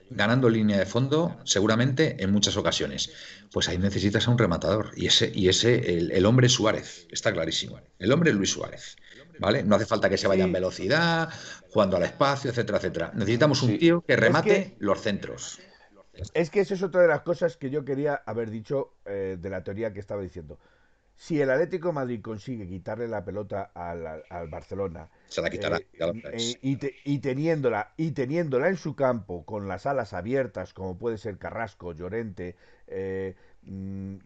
ganando 0.09 0.49
línea 0.49 0.77
de 0.77 0.85
fondo 0.85 1.37
seguramente 1.43 2.21
en 2.23 2.31
muchas 2.31 2.57
ocasiones. 2.57 3.11
Pues 3.51 3.69
ahí 3.69 3.77
necesitas 3.77 4.27
a 4.27 4.31
un 4.31 4.37
rematador 4.37 4.91
y 4.95 5.07
ese 5.07 5.31
y 5.33 5.49
ese 5.49 5.97
el, 5.97 6.25
hombre 6.25 6.49
Suárez, 6.49 7.07
está 7.11 7.31
clarísimo. 7.31 7.79
El 7.99 8.11
hombre 8.11 8.33
Luis 8.33 8.51
Suárez. 8.51 8.95
¿Vale? 9.39 9.61
No 9.63 9.75
hace 9.75 9.85
falta 9.85 10.09
que 10.09 10.17
se 10.17 10.27
vaya 10.27 10.45
en 10.45 10.51
velocidad, 10.51 11.29
jugando 11.69 11.97
al 11.97 12.03
espacio, 12.03 12.49
etcétera, 12.49 12.79
etcétera. 12.79 13.11
Necesitamos 13.13 13.61
un 13.61 13.77
tío 13.77 14.01
que 14.01 14.15
remate 14.15 14.75
los 14.79 14.99
centros. 14.99 15.59
Es 16.33 16.49
que 16.49 16.61
eso 16.61 16.73
es 16.73 16.81
otra 16.81 17.01
de 17.01 17.07
las 17.07 17.21
cosas 17.21 17.57
que 17.57 17.69
yo 17.69 17.85
quería 17.85 18.15
haber 18.25 18.49
dicho 18.49 18.95
eh, 19.05 19.37
de 19.39 19.49
la 19.51 19.63
teoría 19.63 19.93
que 19.93 19.99
estaba 19.99 20.23
diciendo. 20.23 20.57
Si 21.19 21.41
el 21.41 21.49
Atlético 21.49 21.91
Madrid 21.91 22.21
consigue 22.21 22.67
quitarle 22.67 23.07
la 23.07 23.25
pelota 23.25 23.71
al, 23.73 24.47
Barcelona, 24.49 25.09
se 25.27 25.41
la 25.41 25.49
quitará. 25.49 25.77
Eh, 25.77 26.55
eh, 26.61 26.95
y, 27.05 27.17
teniéndola 27.19 27.93
y 27.97 28.11
teniéndola 28.11 28.69
en 28.69 28.77
su 28.77 28.95
campo 28.95 29.43
con 29.43 29.67
las 29.67 29.87
alas 29.87 30.13
abiertas, 30.13 30.73
como 30.73 30.95
puede 30.99 31.17
ser 31.17 31.39
Carrasco, 31.39 31.93
Llorente, 31.93 32.55
eh, 32.85 33.35
mm, 33.63 34.17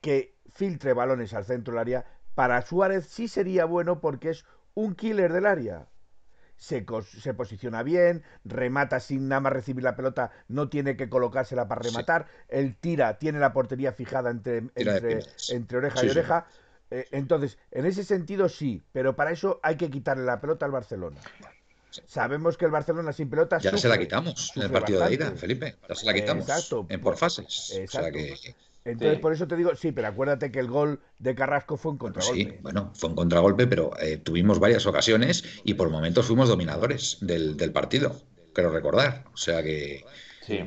que 0.00 0.36
filtre 0.54 0.94
balones 0.94 1.34
al 1.34 1.44
centro 1.44 1.74
del 1.74 1.80
área, 1.80 2.06
para 2.34 2.62
Suárez 2.62 3.06
sí 3.06 3.28
sería 3.28 3.66
bueno 3.66 4.00
porque 4.00 4.30
es 4.30 4.46
un 4.72 4.94
killer 4.94 5.34
del 5.34 5.44
área 5.44 5.86
se, 6.58 6.84
se, 7.22 7.34
posiciona 7.34 7.82
bien, 7.82 8.22
remata 8.44 9.00
sin 9.00 9.28
nada 9.28 9.40
más 9.40 9.52
recibir 9.52 9.84
la 9.84 9.96
pelota, 9.96 10.32
no 10.48 10.68
tiene 10.68 10.96
que 10.96 11.08
colocársela 11.08 11.68
para 11.68 11.82
rematar, 11.82 12.26
él 12.48 12.76
tira, 12.78 13.18
tiene 13.18 13.38
la 13.38 13.52
portería 13.52 13.92
fijada 13.92 14.30
entre, 14.30 14.64
entre, 14.74 15.78
oreja 15.78 16.04
y 16.04 16.10
oreja. 16.10 16.46
Eh, 16.90 17.06
entonces, 17.12 17.58
en 17.70 17.86
ese 17.86 18.02
sentido 18.02 18.48
sí, 18.48 18.82
pero 18.92 19.14
para 19.14 19.30
eso 19.30 19.60
hay 19.62 19.76
que 19.76 19.90
quitarle 19.90 20.24
la 20.24 20.40
pelota 20.40 20.66
al 20.66 20.72
Barcelona. 20.72 21.20
Sabemos 22.06 22.56
que 22.56 22.64
el 22.66 22.70
Barcelona 22.70 23.12
sin 23.12 23.30
pelota. 23.30 23.58
Ya 23.58 23.76
se 23.76 23.88
la 23.88 23.98
quitamos 23.98 24.52
en 24.56 24.62
el 24.62 24.70
partido 24.70 25.04
de 25.04 25.14
ida, 25.14 25.30
Felipe. 25.32 25.76
Ya 25.88 25.94
se 25.94 26.06
la 26.06 26.14
quitamos. 26.14 26.48
Exacto. 26.48 26.86
En 26.88 27.00
por 27.00 27.16
fases. 27.16 27.72
Exacto. 27.76 28.18
Entonces, 28.92 29.18
por 29.18 29.32
eso 29.32 29.46
te 29.46 29.56
digo, 29.56 29.74
sí, 29.74 29.92
pero 29.92 30.08
acuérdate 30.08 30.50
que 30.50 30.60
el 30.60 30.68
gol 30.68 31.00
de 31.18 31.34
Carrasco 31.34 31.76
fue 31.76 31.92
un 31.92 31.98
contragolpe. 31.98 32.42
Sí, 32.42 32.58
bueno, 32.62 32.90
fue 32.94 33.10
un 33.10 33.16
contragolpe, 33.16 33.66
pero 33.66 33.90
eh, 34.00 34.16
tuvimos 34.16 34.58
varias 34.58 34.86
ocasiones 34.86 35.44
y 35.64 35.74
por 35.74 35.90
momentos 35.90 36.26
fuimos 36.26 36.48
dominadores 36.48 37.18
del, 37.20 37.72
partido, 37.72 38.16
quiero 38.54 38.70
recordar. 38.70 39.24
O 39.32 39.36
sea 39.36 39.62
que 39.62 40.04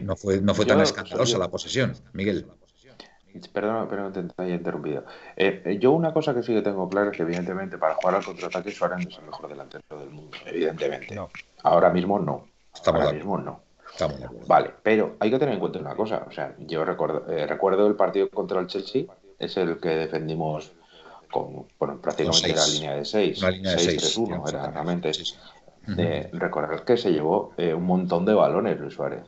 no 0.01 0.15
fue, 0.15 0.39
no 0.39 0.53
fue 0.53 0.65
tan 0.65 0.81
escandalosa 0.81 1.38
la 1.38 1.49
posesión, 1.49 1.95
Miguel. 2.13 2.45
Perdona, 3.53 3.88
pero 3.88 4.12
te 4.12 4.25
haya 4.38 4.55
interrumpido. 4.55 5.05
Eh, 5.36 5.62
eh, 5.65 5.79
yo 5.79 5.91
una 5.91 6.13
cosa 6.13 6.34
que 6.34 6.43
sí 6.43 6.53
que 6.53 6.62
tengo 6.62 6.89
claro 6.89 7.12
es 7.12 7.17
que 7.17 7.23
evidentemente 7.23 7.77
para 7.77 7.95
jugar 7.95 8.15
al 8.15 8.25
contraataque 8.25 8.71
Suárez 8.71 9.05
no 9.05 9.10
es 9.10 9.17
el 9.17 9.25
mejor 9.25 9.47
delantero 9.47 9.84
del 9.89 10.10
mundo, 10.10 10.38
evidentemente. 10.45 11.17
Ahora 11.63 11.89
mismo 11.89 12.19
no. 12.19 12.47
Ahora 12.86 13.13
mismo 13.13 13.38
no. 13.38 13.63
Vale, 14.47 14.71
pero 14.82 15.15
hay 15.19 15.30
que 15.30 15.39
tener 15.39 15.54
en 15.54 15.60
cuenta 15.60 15.80
una 15.80 15.95
cosa. 15.95 16.25
O 16.27 16.32
sea, 16.32 16.56
yo 16.60 16.86
recuerdo, 16.86 17.30
eh, 17.32 17.45
recuerdo 17.45 17.88
el 17.88 17.95
partido 17.95 18.30
contra 18.30 18.60
el 18.60 18.67
Chelsea, 18.67 19.04
es 19.38 19.58
el 19.58 19.80
que 19.80 19.89
defendimos 19.89 20.71
con 21.32 21.67
bueno, 21.80 21.99
prácticamente 22.01 22.54
la 22.54 22.67
línea 22.67 22.95
de 22.95 23.06
6. 23.06 23.41
La 23.41 23.51
línea 23.51 23.71
de 23.71 23.77
6-3-1 23.77 24.49
era 24.49 24.71
realmente. 24.71 25.12
De 25.88 26.30
recordar 26.34 26.86
que 26.86 26.95
se 26.95 27.12
llevó 27.12 27.54
un 27.58 27.84
montón 27.84 28.23
de 28.23 28.36
balones 28.36 28.80
Luis 28.80 28.93
Suárez. 28.93 29.23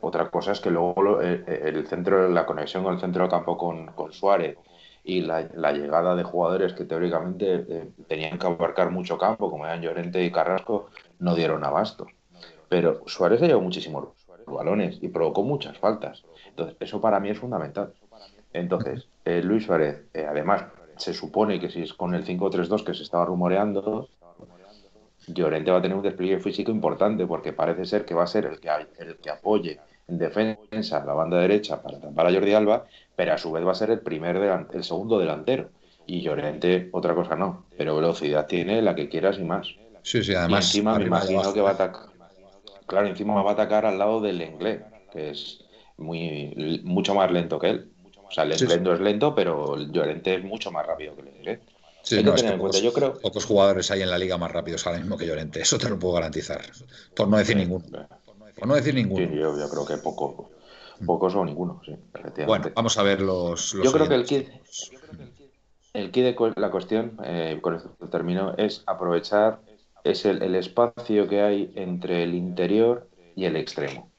Otra 0.00 0.30
cosa 0.30 0.52
es 0.52 0.60
que 0.60 0.70
luego 0.70 1.20
eh, 1.20 1.44
eh, 1.46 1.62
el 1.66 1.86
centro, 1.86 2.28
la 2.28 2.46
conexión 2.46 2.84
con 2.84 2.94
el 2.94 3.00
centro 3.00 3.22
del 3.22 3.30
campo 3.30 3.58
con, 3.58 4.12
Suárez 4.12 4.56
y 5.02 5.22
la, 5.22 5.42
llegada 5.72 6.14
de 6.14 6.22
jugadores 6.22 6.72
que 6.74 6.84
teóricamente 6.84 7.66
eh, 7.68 7.90
tenían 8.06 8.38
que 8.38 8.46
abarcar 8.46 8.90
mucho 8.90 9.18
campo, 9.18 9.50
como 9.50 9.66
eran 9.66 9.82
Llorente 9.82 10.22
y 10.22 10.30
Carrasco, 10.30 10.88
no 11.18 11.34
dieron 11.34 11.64
abasto. 11.64 12.06
Pero 12.68 13.02
Suárez 13.06 13.40
se 13.40 13.46
llevó 13.46 13.60
muchísimos 13.60 14.08
balones 14.46 14.98
y 15.00 15.08
provocó 15.08 15.42
muchas 15.42 15.78
faltas. 15.78 16.24
Entonces, 16.48 16.76
eso 16.80 17.00
para 17.00 17.20
mí 17.20 17.30
es 17.30 17.38
fundamental. 17.38 17.92
Entonces, 18.52 19.08
Luis 19.24 19.64
Suárez, 19.64 20.04
además, 20.14 20.64
se 20.96 21.14
supone 21.14 21.60
que 21.60 21.70
si 21.70 21.82
es 21.82 21.94
con 21.94 22.14
el 22.14 22.24
5-3-2 22.24 22.84
que 22.84 22.94
se 22.94 23.02
estaba 23.02 23.24
rumoreando, 23.24 24.08
Llorente 25.26 25.70
va 25.70 25.78
a 25.78 25.82
tener 25.82 25.96
un 25.96 26.02
despliegue 26.02 26.40
físico 26.40 26.70
importante 26.70 27.26
porque 27.26 27.52
parece 27.52 27.84
ser 27.84 28.04
que 28.04 28.14
va 28.14 28.24
a 28.24 28.26
ser 28.26 28.46
el 28.46 28.60
que, 28.60 28.70
el 28.98 29.16
que 29.16 29.30
apoye 29.30 29.78
en 30.08 30.18
defensa 30.18 31.04
la 31.04 31.12
banda 31.12 31.38
derecha 31.38 31.82
para 31.82 32.00
tapar 32.00 32.26
a 32.26 32.32
Jordi 32.32 32.54
Alba, 32.54 32.86
pero 33.14 33.34
a 33.34 33.38
su 33.38 33.52
vez 33.52 33.66
va 33.66 33.72
a 33.72 33.74
ser 33.74 33.90
el 33.90 34.00
primer 34.00 34.36
el 34.72 34.84
segundo 34.84 35.18
delantero. 35.18 35.70
Y 36.06 36.22
Llorente, 36.22 36.88
otra 36.92 37.14
cosa 37.14 37.36
no, 37.36 37.66
pero 37.76 37.94
velocidad 37.94 38.46
tiene 38.46 38.80
la 38.80 38.94
que 38.94 39.10
quieras 39.10 39.38
y 39.38 39.44
más. 39.44 39.68
Sí, 40.02 40.24
sí, 40.24 40.34
además. 40.34 40.64
encima 40.64 40.98
me 40.98 41.04
imagino 41.04 41.52
que 41.52 41.60
va 41.60 41.70
a 41.70 41.74
atacar. 41.74 42.17
Claro, 42.88 43.06
encima 43.06 43.40
va 43.42 43.50
a 43.50 43.52
atacar 43.52 43.84
al 43.84 43.98
lado 43.98 44.20
del 44.22 44.40
inglés, 44.40 44.80
que 45.12 45.30
es 45.30 45.60
muy 45.98 46.80
mucho 46.84 47.14
más 47.14 47.30
lento 47.30 47.58
que 47.58 47.68
él. 47.68 47.92
O 48.26 48.30
sea, 48.30 48.44
el 48.44 48.50
lento 48.50 48.94
es 48.94 49.00
lento, 49.00 49.34
pero 49.34 49.76
Llorente 49.76 50.34
es 50.36 50.44
mucho 50.44 50.70
más 50.72 50.86
rápido 50.86 51.14
que 51.14 51.22
el 51.22 51.28
inglés. 51.28 51.60
Sí, 52.02 52.22
no, 52.22 52.34
pocos, 52.56 52.80
yo 52.80 52.92
creo... 52.92 53.18
pocos 53.18 53.44
jugadores 53.44 53.90
hay 53.90 54.00
en 54.00 54.08
la 54.08 54.16
liga 54.16 54.38
más 54.38 54.50
rápidos 54.50 54.86
ahora 54.86 54.98
mismo 55.00 55.18
que 55.18 55.26
Llorente, 55.26 55.60
eso 55.60 55.76
te 55.76 55.90
lo 55.90 55.98
puedo 55.98 56.14
garantizar, 56.14 56.62
por 57.14 57.28
no 57.28 57.36
decir 57.36 57.56
ninguno. 57.56 57.84
Por 58.58 58.66
no 58.66 58.74
decir 58.74 58.94
ninguno. 58.94 59.26
Sí, 59.26 59.36
yo, 59.36 59.68
creo 59.68 59.86
que 59.86 59.98
poco, 59.98 60.50
pocos 61.04 61.34
o 61.34 61.44
ninguno, 61.44 61.82
sí, 61.84 61.94
Bueno, 62.46 62.70
vamos 62.74 62.96
a 62.96 63.02
ver 63.02 63.20
los. 63.20 63.72
yo 63.72 63.92
creo 63.92 64.08
que 64.08 64.14
el 64.14 64.24
kit, 64.24 64.48
el 65.92 66.10
kit 66.10 66.24
de 66.24 66.52
la 66.56 66.70
cuestión, 66.70 67.18
eh, 67.24 67.58
con 67.60 67.74
esto 67.74 67.90
termino, 68.10 68.54
es 68.56 68.82
aprovechar 68.86 69.60
es 70.04 70.24
el, 70.24 70.42
el 70.42 70.54
espacio 70.54 71.28
que 71.28 71.42
hay 71.42 71.72
entre 71.74 72.22
el 72.22 72.34
interior 72.34 73.08
y 73.34 73.44
el 73.44 73.56
extremo, 73.56 74.10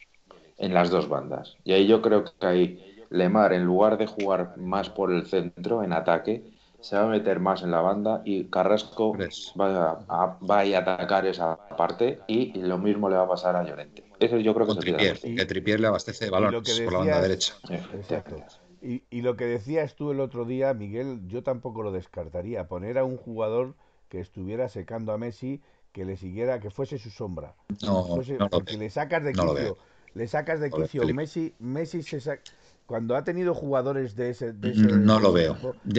en 0.58 0.74
las 0.74 0.90
dos 0.90 1.10
bandas. 1.10 1.58
Y 1.64 1.74
ahí 1.74 1.88
yo 1.88 2.02
creo 2.02 2.24
que 2.24 2.46
hay 2.46 2.86
Lemar, 3.10 3.54
en 3.54 3.66
lugar 3.66 3.98
de 3.98 4.06
jugar 4.06 4.58
más 4.58 4.90
por 4.90 5.12
el 5.12 5.26
centro, 5.26 5.84
en 5.84 5.94
ataque, 5.94 6.44
se 6.80 6.96
va 6.96 7.04
a 7.04 7.08
meter 7.08 7.40
más 7.40 7.64
en 7.64 7.72
la 7.72 7.82
banda 7.82 8.22
y 8.24 8.46
Carrasco 8.46 9.18
va 9.60 10.04
a, 10.08 10.38
va 10.40 10.60
a 10.60 10.78
atacar 10.78 11.26
esa 11.26 11.58
parte 11.76 12.20
y 12.28 12.54
lo 12.54 12.78
mismo 12.78 13.10
le 13.10 13.18
va 13.18 13.24
a 13.24 13.28
pasar 13.28 13.56
a 13.56 13.64
Llorente. 13.64 14.04
Eso 14.20 14.38
yo 14.38 14.54
creo 14.54 14.68
que 14.68 14.74
Con 14.74 14.82
Tripier, 14.82 15.20
que 15.20 15.46
Tripier 15.46 15.80
le 15.80 15.88
abastece 15.88 16.26
de 16.26 16.32
valor 16.32 16.62
por 16.64 16.94
la 16.94 17.00
banda 17.00 17.22
derecha. 17.22 17.56
Exacto. 17.70 18.36
Y, 18.82 19.04
y, 19.10 19.22
lo 19.24 19.36
que 19.36 19.46
decías 19.46 19.96
tú 19.96 20.12
el 20.12 20.22
otro 20.22 20.46
día, 20.46 20.74
Miguel, 20.74 21.28
yo 21.28 21.44
tampoco 21.44 21.84
lo 21.84 21.92
descartaría. 21.92 22.70
Poner 22.70 22.98
a 22.98 23.04
un 23.04 23.18
jugador 23.18 23.76
que 24.10 24.20
estuviera 24.20 24.68
secando 24.70 25.14
a 25.14 25.18
Messi, 25.18 25.62
que 25.92 26.06
le 26.06 26.18
siguiera, 26.18 26.60
que 26.60 26.70
fuese 26.70 26.98
su 26.98 27.10
sombra. 27.10 27.56
No, 27.82 28.06
porque 28.50 28.78
le 28.78 28.90
sacas 28.90 29.24
de 29.24 29.32
quicio. 29.34 29.78
le 30.14 30.28
sacas 30.28 30.60
de 30.60 30.70
quicio. 30.70 31.08
Messi, 31.14 31.54
Messi 31.60 32.04
se 32.04 32.20
saca 32.20 32.44
cuando 32.90 33.16
ha 33.16 33.24
tenido 33.24 33.54
jugadores 33.54 34.16
de 34.16 34.32
ese. 34.32 34.52
no 34.52 35.20
lo 35.20 35.32
veo. 35.32 35.56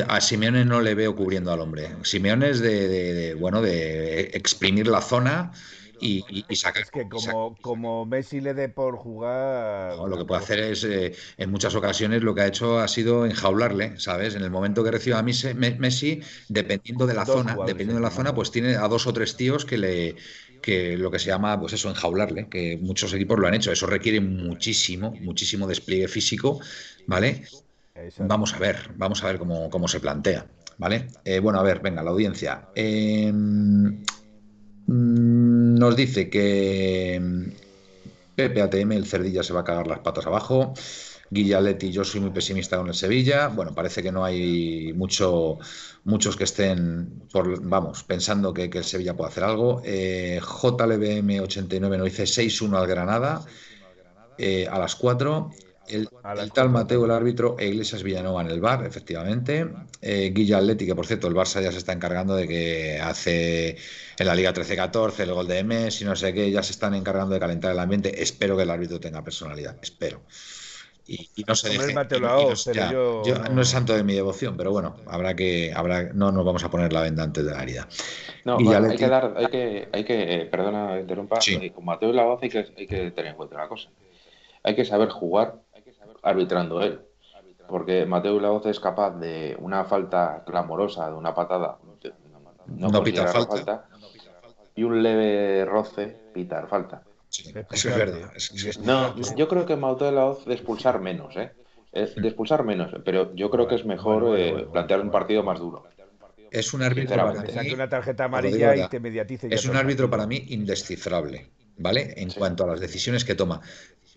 A 0.09 0.21
Simeone 0.21 0.65
no 0.65 0.81
le 0.81 0.97
veo 0.97 1.15
cubriendo 1.15 1.53
al 1.53 1.61
hombre. 1.61 1.89
Simeone 2.03 2.51
es 2.51 2.59
de, 2.59 3.37
bueno, 3.39 3.63
de 3.63 4.23
exprimir 4.35 4.89
la 4.89 5.01
zona 5.01 5.53
y, 6.01 6.57
sacar. 6.57 6.83
Es 6.83 6.91
que 6.91 7.09
como, 7.09 7.57
como 7.61 8.07
Messi 8.07 8.41
le 8.41 8.55
dé 8.55 8.69
por 8.69 8.97
jugar. 8.97 9.97
lo 9.97 10.17
que 10.17 10.25
puede 10.25 10.43
hacer 10.43 10.59
es, 10.61 10.85
eh, 10.85 11.13
en 11.37 11.51
muchas 11.51 11.75
ocasiones, 11.75 12.23
lo 12.23 12.35
que 12.35 12.43
ha 12.43 12.47
hecho 12.47 12.79
ha 12.79 12.89
sido 12.89 13.27
enjaularle, 13.27 13.99
¿sabes? 13.99 14.35
En 14.35 14.43
el 14.43 14.51
momento 14.51 14.83
que 14.85 14.91
reciba 14.91 15.19
a 15.19 15.23
Messi, 15.23 16.21
dependiendo 16.49 17.07
de 17.07 17.15
la 17.15 17.27
zona, 17.27 17.57
dependiendo 17.67 17.97
de 17.97 18.01
la 18.01 18.11
zona, 18.11 18.35
pues 18.35 18.51
tiene 18.51 18.77
a 18.77 18.89
dos 18.89 19.07
o 19.07 19.13
tres 19.13 19.37
tíos 19.37 19.65
que 19.65 19.79
le 19.79 20.17
que 20.61 20.97
lo 20.97 21.11
que 21.11 21.19
se 21.19 21.27
llama, 21.27 21.59
pues 21.59 21.73
eso, 21.73 21.89
enjaularle, 21.89 22.49
que 22.49 22.79
muchos 22.81 23.13
equipos 23.15 23.39
lo 23.39 23.47
han 23.47 23.55
hecho. 23.55 23.73
Eso 23.73 23.87
requiere 23.87 24.21
muchísimo, 24.21 25.13
muchísimo 25.21 25.67
despliegue 25.67 26.09
físico, 26.09 26.61
¿vale? 27.07 27.45
Vamos 28.19 28.55
a 28.55 28.59
ver, 28.59 28.91
vamos 28.97 29.23
a 29.23 29.27
ver 29.27 29.39
cómo, 29.39 29.89
se 29.89 30.01
plantea, 30.01 30.47
¿vale? 30.79 31.09
Eh, 31.25 31.39
bueno, 31.41 31.59
a 31.59 31.63
ver, 31.63 31.81
venga, 31.81 32.03
la 32.03 32.11
audiencia. 32.11 32.69
Em, 32.75 34.03
nos 34.87 35.97
dice 35.97 36.29
que 36.29 37.51
Pepe 38.35 38.63
ATM, 38.63 38.93
el 38.93 39.07
Cerdilla, 39.07 39.43
se 39.43 39.53
va 39.53 39.61
a 39.61 39.65
cagar 39.65 39.87
las 39.87 40.01
patas 40.01 40.27
abajo. 40.27 40.75
Guillaletti, 41.31 41.93
yo 41.93 42.05
soy 42.05 42.21
muy 42.21 42.31
pesimista 42.31 42.77
con 42.77 42.89
el 42.89 42.95
Sevilla. 42.95 43.49
Bueno, 43.49 43.73
parece 43.75 44.03
que 44.03 44.11
no 44.11 44.25
hay 44.25 44.93
mucho, 44.95 45.59
muchos 46.05 46.37
que 46.37 46.45
estén, 46.45 47.23
por, 47.33 47.63
vamos, 47.63 48.03
pensando 48.03 48.53
que, 48.53 48.65
el 48.65 48.85
Sevilla 48.85 49.17
puede 49.17 49.31
hacer 49.31 49.45
algo. 49.45 49.81
Eh, 49.85 50.41
JLBM89 50.43 51.99
nos 51.99 52.05
dice 52.05 52.25
6-1 52.25 52.77
al 52.77 52.87
Granada 52.89 53.45
eh, 54.39 54.67
a 54.69 54.79
las 54.79 54.97
4. 54.97 55.51
El, 55.91 56.09
tal 56.53 56.71
Mateo, 56.71 57.05
el 57.05 57.11
árbitro, 57.11 57.57
e 57.59 57.69
Iglesias 57.69 58.03
Villanova 58.03 58.43
en 58.43 58.49
el 58.49 58.61
bar, 58.61 58.85
efectivamente. 58.87 59.69
Eh, 60.01 60.31
Guillaletti, 60.35 60.87
que 60.87 60.95
por 60.95 61.07
cierto, 61.07 61.27
el 61.29 61.35
Barça 61.35 61.63
ya 61.63 61.73
se 61.73 61.79
está 61.79 61.93
encargando 61.93 62.35
de 62.35 62.47
que 62.49 63.01
hace 63.01 63.77
en 64.19 64.27
la 64.27 64.35
Liga 64.35 64.53
13-14 64.55 65.21
el 65.21 65.35
gol 65.35 65.49
de 65.49 65.65
Messi, 65.65 66.05
no 66.05 66.17
sé 66.17 66.33
qué, 66.33 66.51
ya 66.51 66.63
se 66.63 66.73
están 66.73 66.95
encargando 66.95 67.35
de 67.35 67.41
calentar 67.41 67.73
el 67.73 67.79
ambiente. 67.79 68.23
Espero 68.23 68.57
que 68.57 68.63
el 68.63 68.71
árbitro 68.71 69.01
tenga 69.01 69.23
personalidad, 69.25 69.77
espero 69.83 70.23
y, 71.11 71.45
no 71.47 71.55
se 71.57 71.71
deje. 71.71 71.93
no, 72.21 73.63
es 73.63 73.69
santo 73.69 73.95
de 73.95 74.05
mi 74.05 74.15
devoción, 74.15 74.57
pero 74.57 74.71
bueno, 74.71 74.97
habrá 75.07 75.35
que, 75.35 75.73
habrá, 75.75 76.13
no 76.13 76.31
nos 76.31 76.45
vamos 76.45 76.63
a 76.63 76.71
poner 76.71 76.93
la 76.93 77.03
venda 77.03 77.25
antes 77.25 77.45
de 77.45 77.51
la 77.51 77.63
herida. 77.63 77.89
No, 78.45 78.59
hay 78.59 78.97
que 78.97 79.09
dar, 79.09 79.35
hay 79.37 79.47
que, 79.49 79.89
hay 79.93 80.05
que, 80.05 80.49
perdona, 80.51 81.01
interrumpa, 81.01 81.39
con 81.75 81.85
Mateo 81.85 82.13
Laoz 82.13 82.41
hay 82.43 82.49
que, 82.49 82.59
hay 82.59 82.87
que 82.87 83.11
tener 83.11 83.33
en 83.33 83.37
cuenta 83.37 83.57
una 83.57 83.69
cosa. 83.69 83.91
Hay 84.63 84.77
que 84.77 84.85
saber 84.85 85.09
jugar 85.09 85.57
arbitrando 86.23 86.81
él. 86.83 87.01
Porque 87.69 88.05
Mateo 88.05 88.41
Laoz 88.41 88.67
es 88.67 88.81
capaz 88.81 89.13
de 89.13 89.57
una 89.61 89.85
falta 89.85 90.43
clamorosa, 90.45 91.09
de 91.09 91.15
una 91.15 91.35
patada, 91.35 91.79
no, 92.67 92.89
no 92.89 93.03
pitar 93.03 93.29
falta, 93.29 93.87
y 94.75 94.83
un 94.83 95.03
leve 95.03 95.65
roce 95.65 96.17
pitar 96.33 96.69
falta 96.69 97.03
eso 97.31 97.89
es 97.89 97.97
verdad. 97.97 98.33
no, 98.83 99.15
yo 99.37 99.49
creo 99.49 99.67
que 99.67 99.77
Mauto 99.77 100.05
de 100.05 100.13
la 100.13 100.27
Hoz 100.27 100.45
de 100.45 100.55
expulsar 100.55 101.01
menos, 101.01 101.37
¿eh? 101.37 101.53
De 101.93 102.29
expulsar 102.29 102.65
menos, 102.65 102.93
pero 103.05 103.35
yo 103.35 103.51
creo 103.51 103.69
que 103.69 103.77
es 103.77 103.85
mejor 103.85 104.39
eh, 104.39 104.67
plantear 104.73 105.01
un 105.01 105.11
partido 105.11 105.43
más 105.43 105.59
duro. 105.59 105.85
Es 106.51 106.75
un 106.75 106.83
árbitro 106.83 107.17
para 107.17 107.43
mí, 107.63 107.73
una 107.73 107.89
tarjeta 107.89 108.25
amarilla 108.25 108.77
y 108.77 108.89
te 108.89 108.99
mediatice. 108.99 109.49
Es 109.51 109.67
un 109.67 109.77
árbitro 109.77 110.11
para 110.11 110.27
mí 110.27 110.45
indescifrable, 110.49 111.51
¿vale? 111.77 112.15
En 112.17 112.31
cuanto 112.31 112.65
a 112.65 112.67
las 112.67 112.81
decisiones 112.81 113.25
que 113.25 113.37
toma. 113.37 113.61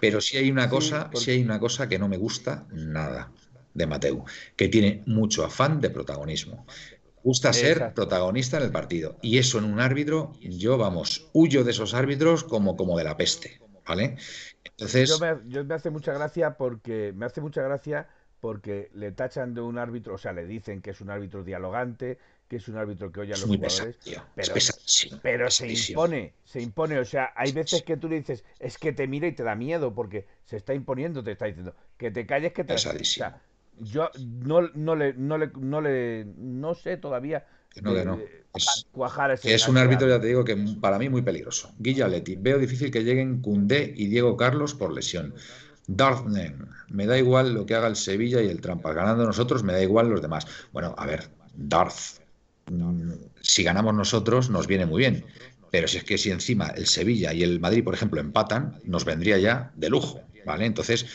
Pero 0.03 0.19
si 0.19 0.35
hay 0.35 0.51
una 0.51 0.69
cosa, 0.69 1.09
si 1.13 1.31
hay 1.31 1.41
una 1.41 1.61
cosa 1.61 1.87
que 1.87 1.97
no 1.97 2.09
me 2.09 2.17
gusta 2.17 2.67
nada 2.73 3.31
de 3.73 3.87
Mateu, 3.87 4.25
que 4.57 4.67
tiene 4.67 5.01
mucho 5.05 5.45
afán 5.45 5.79
de 5.79 5.89
protagonismo 5.89 6.65
gusta 7.23 7.53
ser 7.53 7.93
protagonista 7.93 8.57
en 8.57 8.63
el 8.63 8.71
partido. 8.71 9.15
Y 9.21 9.37
eso 9.37 9.57
en 9.57 9.63
un 9.63 9.79
árbitro, 9.79 10.33
yo, 10.41 10.77
vamos, 10.77 11.29
huyo 11.31 11.63
de 11.63 11.71
esos 11.71 11.93
árbitros 11.93 12.43
como, 12.43 12.75
como 12.75 12.97
de 12.97 13.05
la 13.05 13.15
peste, 13.15 13.61
¿vale? 13.87 14.17
Entonces... 14.65 15.07
Yo 15.09 15.19
me, 15.19 15.63
me 15.63 15.73
hace 15.73 15.89
mucha 15.89 16.11
gracia 16.11 16.57
porque 16.57 17.13
me 17.15 17.25
hace 17.25 17.39
mucha 17.39 17.61
gracia 17.61 18.09
porque 18.41 18.89
le 18.93 19.13
tachan 19.13 19.53
de 19.53 19.61
un 19.61 19.77
árbitro, 19.77 20.15
o 20.15 20.17
sea, 20.17 20.33
le 20.33 20.45
dicen 20.45 20.81
que 20.81 20.89
es 20.89 20.99
un 20.99 21.09
árbitro 21.09 21.45
dialogante, 21.45 22.17
que 22.53 22.57
es 22.57 22.67
un 22.67 22.77
árbitro 22.77 23.11
que 23.11 23.21
oye 23.21 23.33
a 23.33 23.37
los 23.37 23.45
jugadores, 23.45 23.97
pero, 24.35 24.53
pero 25.23 25.49
se 25.49 25.73
impone, 25.73 26.33
se 26.45 26.61
impone, 26.61 26.99
o 26.99 27.05
sea, 27.05 27.33
hay 27.35 27.51
veces 27.51 27.81
que 27.81 27.97
tú 27.97 28.07
le 28.07 28.17
dices, 28.17 28.43
es 28.59 28.77
que 28.77 28.93
te 28.93 29.07
mira 29.07 29.25
y 29.25 29.31
te 29.31 29.41
da 29.41 29.55
miedo 29.55 29.95
porque 29.95 30.27
se 30.45 30.57
está 30.57 30.75
imponiendo, 30.75 31.23
te 31.23 31.31
está 31.31 31.45
diciendo, 31.45 31.73
que 31.97 32.11
te 32.11 32.27
calles, 32.27 32.53
que 32.53 32.63
te... 32.63 32.75
yo 33.79 34.11
no, 34.19 34.61
no, 34.75 34.95
le, 34.95 35.13
no, 35.13 35.39
le, 35.39 35.47
no 35.55 35.81
le, 35.81 36.25
no 36.37 36.75
sé 36.75 36.97
todavía. 36.97 37.47
no, 37.81 37.95
que 37.95 38.05
no. 38.05 38.19
Es, 38.53 38.85
es 39.45 39.67
un 39.67 39.79
árbitro, 39.79 40.07
ya 40.07 40.21
te 40.21 40.27
digo, 40.27 40.45
que 40.45 40.55
para 40.79 40.99
mí 40.99 41.09
muy 41.09 41.23
peligroso. 41.23 41.73
Guillaletti, 41.79 42.35
veo 42.35 42.59
difícil 42.59 42.91
que 42.91 43.03
lleguen 43.03 43.41
Cundé 43.41 43.95
y 43.95 44.05
Diego 44.09 44.37
Carlos 44.37 44.75
por 44.75 44.93
lesión. 44.93 45.33
Dartnen, 45.87 46.67
me 46.89 47.07
da 47.07 47.17
igual 47.17 47.55
lo 47.55 47.65
que 47.65 47.73
haga 47.73 47.87
el 47.87 47.95
Sevilla 47.95 48.43
y 48.43 48.47
el 48.47 48.61
Trampa. 48.61 48.93
Ganando 48.93 49.25
nosotros, 49.25 49.63
me 49.63 49.73
da 49.73 49.81
igual 49.81 50.09
los 50.09 50.21
demás. 50.21 50.45
Bueno, 50.71 50.93
a 50.99 51.07
ver, 51.07 51.31
Darth, 51.55 52.22
si 53.41 53.63
ganamos 53.63 53.93
nosotros, 53.93 54.49
nos 54.49 54.67
viene 54.67 54.85
muy 54.85 54.99
bien. 54.99 55.25
Pero 55.71 55.87
si 55.87 55.97
es 55.97 56.03
que 56.03 56.17
si 56.17 56.29
encima 56.29 56.67
el 56.67 56.85
Sevilla 56.85 57.33
y 57.33 57.43
el 57.43 57.59
Madrid, 57.59 57.83
por 57.83 57.93
ejemplo, 57.93 58.21
empatan, 58.21 58.79
nos 58.83 59.05
vendría 59.05 59.37
ya 59.39 59.71
de 59.75 59.89
lujo, 59.89 60.21
¿vale? 60.45 60.65
Entonces, 60.65 61.07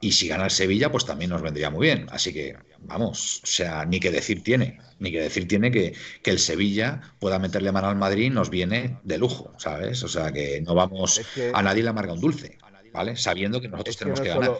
y 0.00 0.12
si 0.12 0.28
gana 0.28 0.44
el 0.44 0.50
Sevilla, 0.50 0.90
pues 0.90 1.04
también 1.04 1.30
nos 1.30 1.42
vendría 1.42 1.70
muy 1.70 1.86
bien. 1.86 2.06
Así 2.10 2.32
que, 2.32 2.56
vamos, 2.80 3.40
o 3.42 3.46
sea, 3.46 3.84
ni 3.84 4.00
que 4.00 4.10
decir 4.10 4.42
tiene, 4.42 4.78
ni 4.98 5.10
que 5.10 5.20
decir 5.20 5.48
tiene 5.48 5.70
que, 5.70 5.94
que 6.22 6.30
el 6.30 6.38
Sevilla 6.38 7.00
pueda 7.18 7.38
meterle 7.38 7.72
mano 7.72 7.88
al 7.88 7.96
Madrid 7.96 8.30
nos 8.30 8.50
viene 8.50 8.98
de 9.04 9.18
lujo, 9.18 9.54
¿sabes? 9.58 10.02
O 10.02 10.08
sea, 10.08 10.32
que 10.32 10.60
no 10.60 10.74
vamos, 10.74 11.20
a 11.52 11.62
nadie 11.62 11.82
le 11.82 11.88
amarga 11.90 12.12
un 12.12 12.20
dulce, 12.20 12.58
¿vale? 12.92 13.16
Sabiendo 13.16 13.60
que 13.60 13.68
nosotros 13.68 13.96
tenemos 13.96 14.20
que 14.20 14.28
ganar. 14.28 14.58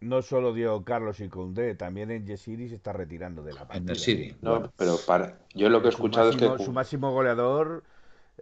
No 0.00 0.22
solo 0.22 0.52
Diego 0.52 0.84
Carlos 0.84 1.20
y 1.20 1.28
Condé, 1.28 1.74
también 1.74 2.10
en 2.10 2.26
Yesiri 2.26 2.68
se 2.68 2.74
está 2.74 2.92
retirando 2.92 3.42
de 3.42 3.54
la 3.54 3.66
partida. 3.66 3.94
En 3.94 4.36
No, 4.42 4.70
pero 4.76 4.96
para, 5.06 5.38
yo 5.54 5.70
lo 5.70 5.80
que 5.80 5.88
he 5.88 5.90
escuchado 5.90 6.30
es 6.30 6.36
que... 6.36 6.58
Su 6.62 6.72
máximo 6.72 7.12
goleador 7.12 7.82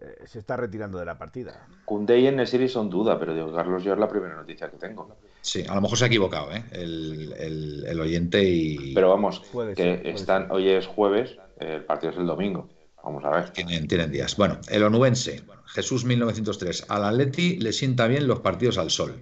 eh, 0.00 0.24
se 0.26 0.40
está 0.40 0.56
retirando 0.56 0.98
de 0.98 1.04
la 1.04 1.16
partida. 1.16 1.66
Kunde 1.84 2.18
y 2.18 2.30
Nesiri 2.30 2.68
son 2.68 2.90
duda, 2.90 3.18
pero 3.18 3.34
digo, 3.34 3.54
Carlos 3.54 3.84
yo 3.84 3.92
es 3.92 3.98
la 3.98 4.08
primera 4.08 4.34
noticia 4.34 4.68
que 4.68 4.76
tengo. 4.76 5.16
Sí, 5.40 5.64
a 5.68 5.74
lo 5.74 5.80
mejor 5.80 5.96
se 5.96 6.04
ha 6.04 6.06
equivocado 6.08 6.50
¿eh? 6.52 6.64
el, 6.72 8.00
oyente 8.00 8.42
y... 8.42 8.92
Pero 8.92 9.10
vamos, 9.10 9.42
que 9.76 10.02
están, 10.04 10.50
hoy 10.50 10.70
es 10.70 10.86
jueves, 10.86 11.36
el 11.60 11.84
partido 11.84 12.12
es 12.12 12.18
el 12.18 12.26
domingo. 12.26 12.68
Vamos 13.04 13.24
a 13.24 13.30
ver. 13.30 13.50
Tienen, 13.50 13.86
tienen 13.86 14.10
días. 14.10 14.36
Bueno, 14.36 14.58
el 14.68 14.82
onubense, 14.82 15.42
Jesús 15.66 16.04
1903. 16.04 16.86
Al 16.88 17.04
Atleti 17.04 17.58
le 17.58 17.72
sienta 17.72 18.08
bien 18.08 18.26
los 18.26 18.40
partidos 18.40 18.78
al 18.78 18.90
sol. 18.90 19.14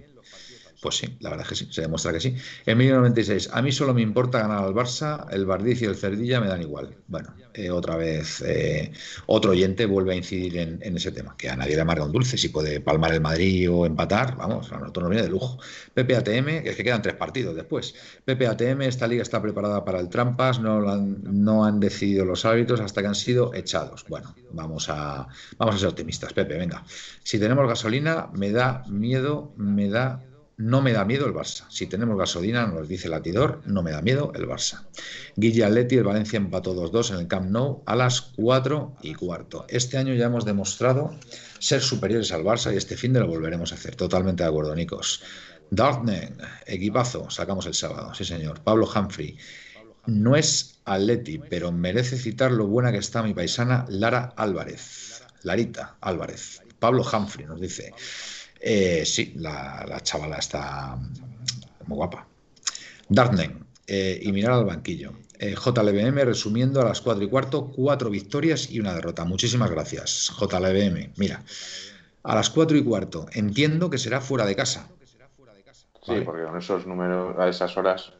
Pues 0.83 0.97
sí, 0.97 1.15
la 1.21 1.29
verdad 1.29 1.45
es 1.45 1.49
que 1.49 1.55
sí, 1.55 1.71
se 1.71 1.79
demuestra 1.79 2.11
que 2.11 2.19
sí. 2.19 2.35
En 2.65 2.77
1996, 2.77 3.51
a 3.53 3.61
mí 3.61 3.71
solo 3.71 3.93
me 3.93 4.01
importa 4.01 4.39
ganar 4.39 4.65
al 4.65 4.73
Barça, 4.73 5.25
el 5.31 5.45
Bardiz 5.45 5.81
y 5.81 5.85
el 5.85 5.95
Cerdilla 5.95 6.41
me 6.41 6.47
dan 6.47 6.61
igual. 6.61 6.93
Bueno, 7.07 7.33
eh, 7.53 7.71
otra 7.71 7.95
vez 7.95 8.43
eh, 8.45 8.91
otro 9.27 9.51
oyente 9.51 9.85
vuelve 9.85 10.11
a 10.11 10.17
incidir 10.17 10.57
en, 10.57 10.97
ese 10.97 11.13
tema, 11.13 11.37
que 11.37 11.49
a 11.49 11.55
nadie 11.55 11.75
le 11.75 11.83
amarga 11.83 12.03
un 12.03 12.11
dulce, 12.11 12.37
si 12.37 12.49
puede 12.49 12.81
palmar 12.81 13.13
el 13.13 13.21
Madrid 13.21 13.71
o 13.71 13.85
empatar, 13.85 14.35
vamos, 14.35 14.73
a 14.73 14.77
nosotros 14.77 15.03
nos 15.03 15.09
viene 15.11 15.23
de 15.23 15.29
lujo. 15.29 15.57
PPATM, 15.93 16.49
es 16.67 16.75
que 16.75 16.83
quedan 16.83 17.01
tres 17.01 17.15
partidos 17.15 17.55
después. 17.55 17.95
PPATM, 18.25 18.81
esta 18.81 19.07
liga 19.07 19.21
está 19.21 19.41
preparada 19.41 19.85
para 19.85 20.01
el 20.01 20.09
trampas, 20.09 20.59
no, 20.59 20.91
han, 20.91 21.23
no 21.23 21.63
han 21.63 21.79
decidido 21.79 22.25
los 22.25 22.43
árbitros 22.43 22.81
hasta 22.81 22.99
que 22.99 23.07
han 23.07 23.15
sido 23.15 23.53
echados. 23.53 24.03
Bueno, 24.09 24.35
vamos 24.51 24.89
a, 24.89 25.29
vamos 25.57 25.75
a 25.75 25.77
ser 25.77 25.87
optimistas, 25.87 26.33
Pepe, 26.33 26.57
venga. 26.57 26.83
Si 27.23 27.39
tenemos 27.39 27.65
gasolina, 27.69 28.27
me 28.33 28.51
da 28.51 28.83
miedo, 28.89 29.53
me 29.55 29.87
da 29.87 30.21
no 30.63 30.81
me 30.81 30.93
da 30.93 31.03
miedo 31.03 31.25
el 31.25 31.33
Barça. 31.33 31.65
Si 31.69 31.87
tenemos 31.87 32.17
gasolina, 32.17 32.65
nos 32.65 32.87
dice 32.87 33.09
latidor, 33.09 33.61
no 33.65 33.83
me 33.83 33.91
da 33.91 34.01
miedo 34.01 34.31
el 34.33 34.47
Barça. 34.47 34.85
Guille 35.35 35.65
Atleti, 35.65 35.97
el 35.97 36.05
Valencia 36.05 36.37
empató 36.37 36.73
2-2 36.73 37.11
en 37.11 37.19
el 37.19 37.27
Camp 37.27 37.49
Nou 37.51 37.83
a 37.85 37.97
las 37.97 38.21
4 38.37 38.95
y 39.01 39.13
cuarto. 39.13 39.65
Este 39.67 39.97
año 39.97 40.13
ya 40.13 40.27
hemos 40.27 40.45
demostrado 40.45 41.11
ser 41.59 41.81
superiores 41.81 42.31
al 42.31 42.43
Barça 42.43 42.73
y 42.73 42.77
este 42.77 42.95
fin 42.95 43.11
de 43.11 43.19
lo 43.19 43.27
volveremos 43.27 43.73
a 43.73 43.75
hacer. 43.75 43.95
Totalmente 43.95 44.43
de 44.43 44.49
acuerdo, 44.49 44.73
Nicos. 44.73 45.21
Dartnen, 45.69 46.37
equipazo, 46.65 47.29
sacamos 47.29 47.65
el 47.65 47.73
sábado, 47.73 48.13
sí 48.13 48.23
señor. 48.23 48.61
Pablo 48.61 48.87
Humphrey, 48.87 49.37
no 50.05 50.37
es 50.37 50.79
Atleti, 50.85 51.39
pero 51.39 51.73
merece 51.73 52.17
citar 52.17 52.51
lo 52.53 52.67
buena 52.67 52.93
que 52.93 52.99
está 52.99 53.21
mi 53.21 53.33
paisana 53.33 53.85
Lara 53.89 54.33
Álvarez. 54.37 55.23
Larita 55.41 55.97
Álvarez. 55.99 56.61
Pablo 56.79 57.03
Humphrey 57.03 57.47
nos 57.47 57.59
dice. 57.59 57.93
Eh, 58.65 59.03
sí, 59.05 59.33
la, 59.35 59.99
chavala 60.03 60.37
está 60.37 60.97
muy 61.85 61.97
guapa. 61.97 62.25
Dartnen, 63.09 63.65
eh, 63.85 64.21
y 64.23 64.31
mirar 64.31 64.53
al 64.53 64.63
banquillo. 64.63 65.11
Eh, 65.37 65.53
JLBM 65.53 66.23
resumiendo 66.23 66.79
a 66.79 66.85
las 66.85 67.01
4 67.01 67.25
y 67.25 67.27
cuarto, 67.27 67.73
cuatro 67.75 68.09
victorias 68.09 68.71
y 68.71 68.79
una 68.79 68.93
derrota. 68.93 69.25
Muchísimas 69.25 69.69
gracias, 69.69 70.31
JLBM. 70.39 71.11
Mira, 71.17 71.43
a 72.23 72.35
las 72.35 72.49
4 72.49 72.77
y 72.77 72.83
cuarto, 72.85 73.25
entiendo 73.33 73.89
que 73.89 73.97
será 73.97 74.21
fuera 74.21 74.45
de 74.45 74.55
casa. 74.55 74.87
Sí, 76.05 76.21
porque 76.23 76.43
con 76.43 76.57
esos 76.57 76.87
números, 76.87 77.37
a 77.37 77.49
esas 77.49 77.75
horas. 77.75 78.13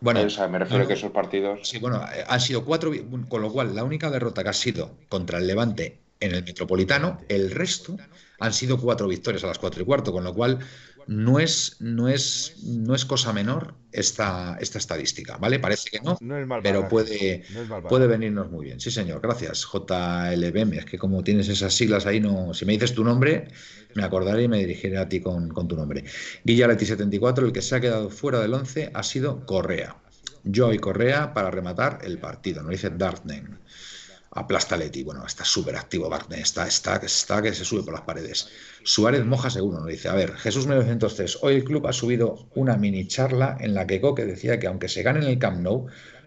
Bueno, 0.00 0.20
me 0.50 0.58
refiero 0.60 0.84
a 0.84 0.86
que 0.86 0.92
esos 0.92 1.10
partidos. 1.10 1.68
Sí, 1.68 1.78
bueno, 1.78 2.00
han 2.28 2.40
sido 2.40 2.64
cuatro, 2.64 2.92
con 3.28 3.42
lo 3.42 3.52
cual 3.52 3.74
la 3.74 3.82
única 3.82 4.10
derrota 4.10 4.44
que 4.44 4.50
ha 4.50 4.52
sido 4.52 4.98
contra 5.08 5.38
el 5.38 5.46
Levante 5.46 6.03
en 6.24 6.34
el 6.34 6.44
Metropolitano, 6.44 7.18
el 7.28 7.50
resto 7.50 7.96
han 8.40 8.52
sido 8.52 8.78
cuatro 8.78 9.08
victorias 9.08 9.44
a 9.44 9.48
las 9.48 9.58
cuatro 9.58 9.82
y 9.82 9.84
cuarto, 9.86 10.12
con 10.12 10.24
lo 10.24 10.34
cual 10.34 10.58
no 11.06 11.38
es, 11.38 11.76
no 11.80 12.08
es, 12.08 12.56
no 12.64 12.94
es 12.94 13.04
cosa 13.04 13.32
menor 13.32 13.74
esta, 13.92 14.56
esta 14.60 14.78
estadística, 14.78 15.36
¿vale? 15.36 15.58
Parece 15.58 15.90
que 15.90 16.00
no, 16.00 16.18
pero 16.62 16.88
puede, 16.88 17.44
puede 17.88 18.06
venirnos 18.06 18.50
muy 18.50 18.66
bien. 18.66 18.80
Sí, 18.80 18.90
señor, 18.90 19.20
gracias, 19.20 19.66
JLBM. 19.66 20.78
Es 20.78 20.84
que 20.86 20.98
como 20.98 21.22
tienes 21.22 21.48
esas 21.48 21.74
siglas 21.74 22.06
ahí, 22.06 22.20
no, 22.20 22.54
si 22.54 22.64
me 22.64 22.72
dices 22.72 22.94
tu 22.94 23.04
nombre, 23.04 23.48
me 23.94 24.02
acordaré 24.02 24.44
y 24.44 24.48
me 24.48 24.58
dirigiré 24.58 24.98
a 24.98 25.08
ti 25.08 25.20
con, 25.20 25.50
tu 25.50 25.76
nombre. 25.76 26.04
Guillareti 26.44 26.86
74, 26.86 27.46
el 27.46 27.52
que 27.52 27.62
se 27.62 27.76
ha 27.76 27.80
quedado 27.80 28.10
fuera 28.10 28.40
del 28.40 28.54
11 28.54 28.90
ha 28.94 29.02
sido 29.02 29.44
Correa. 29.46 29.96
Yo 30.42 30.72
y 30.72 30.78
Correa 30.78 31.32
para 31.32 31.50
rematar 31.50 32.00
el 32.02 32.18
partido, 32.18 32.62
nos 32.62 32.72
dice 32.72 32.90
Dartnen 32.90 33.58
aplasta 34.34 34.76
Leti. 34.76 35.02
Bueno, 35.02 35.24
está 35.26 35.44
súper 35.44 35.76
activo 35.76 36.08
Wagner, 36.08 36.40
está, 36.40 36.66
está, 36.66 36.96
está 36.96 37.42
que 37.42 37.52
se 37.52 37.64
sube 37.64 37.82
por 37.82 37.94
las 37.94 38.02
paredes. 38.02 38.48
Suárez 38.82 39.24
moja 39.24 39.50
seguro, 39.50 39.78
nos 39.78 39.88
dice. 39.88 40.08
A 40.08 40.14
ver, 40.14 40.34
Jesús 40.34 40.66
1903, 40.66 41.38
hoy 41.42 41.56
el 41.56 41.64
club 41.64 41.86
ha 41.86 41.92
subido 41.92 42.46
una 42.54 42.76
mini 42.76 43.06
charla 43.06 43.56
en 43.60 43.74
la 43.74 43.86
que 43.86 44.00
Coque 44.00 44.24
decía 44.24 44.58
que 44.58 44.66
aunque 44.66 44.88
se 44.88 45.02
gane 45.02 45.20
en 45.20 45.26
el 45.26 45.38
Camp 45.38 45.60
Nou, 45.60 45.86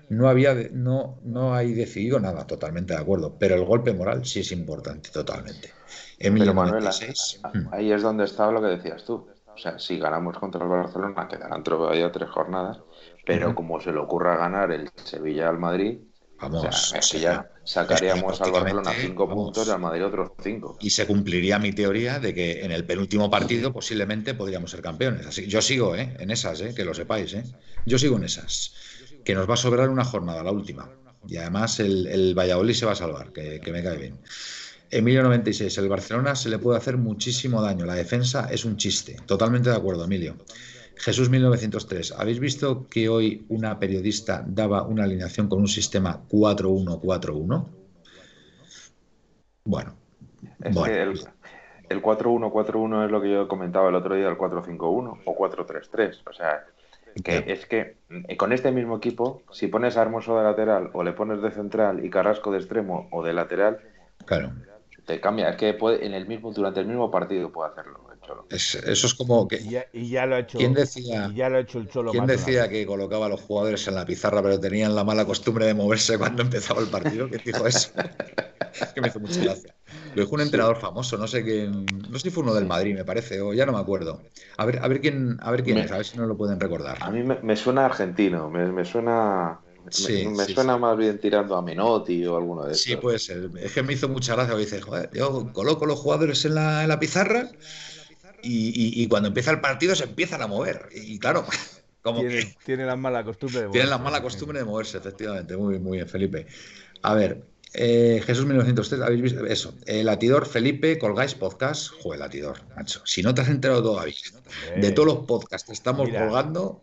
no 0.09 0.29
había 0.29 0.55
no, 0.71 1.19
no 1.23 1.53
hay 1.53 1.73
decidido 1.73 2.19
nada, 2.19 2.47
totalmente 2.47 2.93
de 2.93 2.99
acuerdo. 2.99 3.35
Pero 3.37 3.55
el 3.55 3.65
golpe 3.65 3.93
moral 3.93 4.25
sí 4.25 4.39
es 4.39 4.51
importante, 4.51 5.09
totalmente. 5.09 5.71
Emilio 6.17 6.53
Manuel, 6.53 6.83
hmm. 6.83 7.73
ahí 7.73 7.91
es 7.91 8.01
donde 8.01 8.23
estaba 8.23 8.51
lo 8.51 8.61
que 8.61 8.67
decías 8.67 9.03
tú. 9.03 9.27
O 9.53 9.59
sea, 9.59 9.79
si 9.79 9.97
ganamos 9.97 10.37
contra 10.37 10.63
el 10.63 10.69
Barcelona, 10.69 11.27
quedarán 11.27 11.63
todavía 11.63 12.11
tres 12.11 12.29
jornadas, 12.29 12.79
pero 13.25 13.55
como 13.55 13.81
se 13.81 13.91
le 13.91 13.97
ocurra 13.97 14.37
ganar 14.37 14.71
el 14.71 14.89
Sevilla 15.03 15.49
al 15.49 15.57
Madrid, 15.57 15.97
Vamos, 16.39 16.93
ya 17.19 17.49
sacaríamos 17.63 18.39
al 18.41 18.51
Barcelona 18.51 18.91
cinco 18.99 19.27
puntos 19.27 19.67
y 19.67 19.71
al 19.71 19.79
Madrid 19.79 20.05
otros 20.05 20.31
cinco. 20.41 20.77
Y 20.79 20.89
se 20.91 21.07
cumpliría 21.07 21.57
mi 21.59 21.73
teoría 21.73 22.19
de 22.19 22.33
que 22.33 22.63
en 22.63 22.71
el 22.71 22.85
penúltimo 22.85 23.29
partido 23.29 23.73
posiblemente 23.73 24.33
podríamos 24.35 24.71
ser 24.71 24.81
campeones. 24.81 25.25
Así 25.25 25.47
yo 25.47 25.61
sigo 25.61 25.95
¿eh? 25.95 26.15
en 26.19 26.31
esas, 26.31 26.61
¿eh? 26.61 26.73
que 26.75 26.85
lo 26.85 26.93
sepáis. 26.93 27.33
¿eh? 27.33 27.43
Yo 27.85 27.97
sigo 27.97 28.17
en 28.17 28.25
esas. 28.25 28.73
Que 29.25 29.33
nos 29.35 29.49
va 29.49 29.55
a 29.55 29.57
sobrar 29.57 29.89
una 29.89 30.05
jornada, 30.05 30.43
la 30.43 30.51
última. 30.51 30.89
Y 31.27 31.37
además 31.37 31.79
el, 31.79 32.07
el 32.07 32.35
Valladolid 32.37 32.73
se 32.73 32.85
va 32.85 32.93
a 32.93 32.95
salvar, 32.95 33.33
que, 33.33 33.59
que 33.59 33.71
me 33.71 33.83
cae 33.83 33.97
bien. 33.97 34.19
Emilio 34.89 35.23
96, 35.23 35.77
el 35.79 35.89
Barcelona 35.89 36.35
se 36.35 36.49
le 36.49 36.59
puede 36.59 36.77
hacer 36.77 36.97
muchísimo 36.97 37.61
daño. 37.61 37.85
La 37.85 37.95
defensa 37.95 38.47
es 38.49 38.63
un 38.63 38.77
chiste. 38.77 39.17
Totalmente 39.25 39.69
de 39.69 39.75
acuerdo, 39.75 40.05
Emilio. 40.05 40.37
Jesús 40.99 41.29
1903, 41.29 42.13
¿habéis 42.17 42.39
visto 42.39 42.87
que 42.87 43.09
hoy 43.09 43.45
una 43.49 43.79
periodista 43.79 44.43
daba 44.47 44.83
una 44.83 45.03
alineación 45.03 45.47
con 45.47 45.59
un 45.59 45.67
sistema 45.67 46.21
4-1-4-1? 46.29 47.65
Bueno. 49.63 49.95
el, 50.63 51.19
el 51.89 52.01
4-1-4-1 52.01 53.05
es 53.05 53.11
lo 53.11 53.21
que 53.21 53.31
yo 53.31 53.47
comentaba 53.47 53.89
el 53.89 53.95
otro 53.95 54.15
día, 54.15 54.27
el 54.27 54.37
4-5-1 54.37 55.21
o 55.25 55.37
4-3-3. 55.37 56.21
O 56.29 56.33
sea, 56.33 56.65
que 57.23 57.43
es 57.47 57.65
que 57.65 57.97
eh, 58.09 58.37
con 58.37 58.53
este 58.53 58.71
mismo 58.71 58.97
equipo, 58.97 59.43
si 59.51 59.67
pones 59.67 59.97
a 59.97 60.01
Hermoso 60.01 60.37
de 60.37 60.43
lateral 60.43 60.89
o 60.93 61.03
le 61.03 61.13
pones 61.13 61.41
de 61.41 61.51
central 61.51 62.03
y 62.03 62.09
Carrasco 62.09 62.51
de 62.51 62.59
extremo 62.59 63.07
o 63.11 63.23
de 63.23 63.33
lateral, 63.33 63.79
claro. 64.25 64.51
te 65.05 65.19
cambia. 65.19 65.49
Es 65.49 65.57
que 65.57 65.73
puede, 65.73 66.05
en 66.05 66.13
el 66.13 66.27
mismo, 66.27 66.51
durante 66.51 66.79
el 66.79 66.87
mismo 66.87 67.11
partido 67.11 67.51
puede 67.51 67.71
hacerlo 67.71 68.07
eso 68.49 69.07
es 69.07 69.13
como 69.13 69.47
que. 69.47 69.85
Y 69.93 70.09
ya, 70.09 70.25
lo 70.25 70.35
ha 70.35 70.39
hecho. 70.39 70.57
¿Quién 70.57 70.73
decía, 70.73 71.31
ya 71.35 71.49
lo 71.49 71.57
ha 71.57 71.59
hecho 71.61 71.79
el 71.79 71.89
Cholo 71.89 72.11
¿quién 72.11 72.25
decía 72.25 72.69
que 72.69 72.85
colocaba 72.85 73.27
a 73.27 73.29
los 73.29 73.41
jugadores 73.41 73.87
en 73.87 73.95
la 73.95 74.05
pizarra, 74.05 74.41
pero 74.41 74.59
tenían 74.59 74.95
la 74.95 75.03
mala 75.03 75.25
costumbre 75.25 75.65
de 75.65 75.73
moverse 75.73 76.17
cuando 76.17 76.41
empezaba 76.41 76.81
el 76.81 76.87
partido? 76.87 77.29
¿Quién 77.29 77.41
dijo 77.45 77.67
eso? 77.67 77.89
que 78.93 79.01
me 79.01 79.07
hizo 79.07 79.19
mucha 79.19 79.41
gracia. 79.41 79.75
Lo 80.15 80.23
dijo 80.23 80.35
un 80.35 80.41
entrenador 80.41 80.77
famoso, 80.77 81.17
no 81.17 81.27
sé 81.27 81.43
quién. 81.43 81.85
No 82.09 82.17
sé 82.17 82.23
si 82.23 82.29
fue 82.29 82.43
uno 82.43 82.53
del 82.53 82.65
Madrid, 82.65 82.95
me 82.95 83.05
parece, 83.05 83.41
o 83.41 83.53
ya 83.53 83.65
no 83.65 83.71
me 83.73 83.79
acuerdo. 83.79 84.21
A 84.57 84.65
ver, 84.65 84.79
a 84.81 84.87
ver 84.87 85.01
quién, 85.01 85.37
a 85.41 85.51
ver 85.51 85.63
quién 85.63 85.77
es, 85.77 85.91
a 85.91 85.97
ver 85.97 86.05
si 86.05 86.17
no 86.17 86.25
lo 86.25 86.37
pueden 86.37 86.59
recordar. 86.59 86.97
A 87.01 87.11
mí 87.11 87.23
me, 87.23 87.55
suena 87.55 87.85
argentino, 87.85 88.49
me, 88.49 88.85
suena. 88.85 89.59
me, 89.85 90.45
suena 90.45 90.77
más 90.77 90.97
bien 90.97 91.19
tirando 91.19 91.55
a 91.55 91.61
Menotti 91.61 92.25
o 92.25 92.37
alguno 92.37 92.65
de 92.65 92.73
esos. 92.73 92.83
Sí, 92.83 92.95
puede 92.95 93.19
ser. 93.19 93.49
Es 93.59 93.73
que 93.73 93.83
me 93.83 93.93
hizo 93.93 94.09
mucha 94.09 94.35
gracia. 94.35 94.55
Dice, 94.55 94.81
joder, 94.81 95.09
yo 95.13 95.51
coloco 95.53 95.85
los 95.85 95.99
jugadores 95.99 96.43
en 96.45 96.55
la, 96.55 96.83
en 96.83 96.89
la 96.89 96.99
pizarra 96.99 97.51
y, 98.43 99.07
cuando 99.07 99.27
empieza 99.27 99.51
el 99.51 99.61
partido 99.61 99.95
se 99.95 100.05
empiezan 100.05 100.41
a 100.41 100.47
mover. 100.47 100.89
Y 100.93 101.19
claro, 101.19 101.45
tiene, 102.65 102.85
la 102.85 102.95
mala 102.95 103.23
costumbre 103.23 103.61
de 103.61 103.67
moverse. 103.67 103.87
La 103.87 103.97
mala 103.97 104.21
costumbre 104.21 104.59
de 104.59 104.65
moverse, 104.65 104.97
efectivamente. 104.97 105.57
Muy, 105.57 105.79
muy 105.79 105.97
bien, 105.97 106.07
Felipe. 106.07 106.47
A 107.01 107.13
ver, 107.13 107.43
eh, 107.79 108.23
Jesús 108.25 108.45
1903, 108.47 109.01
¿habéis 109.01 109.21
visto 109.21 109.45
eso? 109.45 109.75
El 109.85 110.07
latidor 110.07 110.47
Felipe, 110.47 110.97
colgáis 110.97 111.35
podcast. 111.35 111.91
Joder, 112.01 112.19
latidor, 112.19 112.57
macho. 112.75 113.01
Si 113.05 113.21
no 113.21 113.35
te 113.35 113.41
has 113.41 113.49
enterado 113.49 113.83
todavía 113.83 114.15
de 114.75 114.91
todos 114.91 115.07
los 115.07 115.25
podcasts 115.27 115.67
que 115.67 115.73
estamos 115.73 116.09
colgando, 116.09 116.81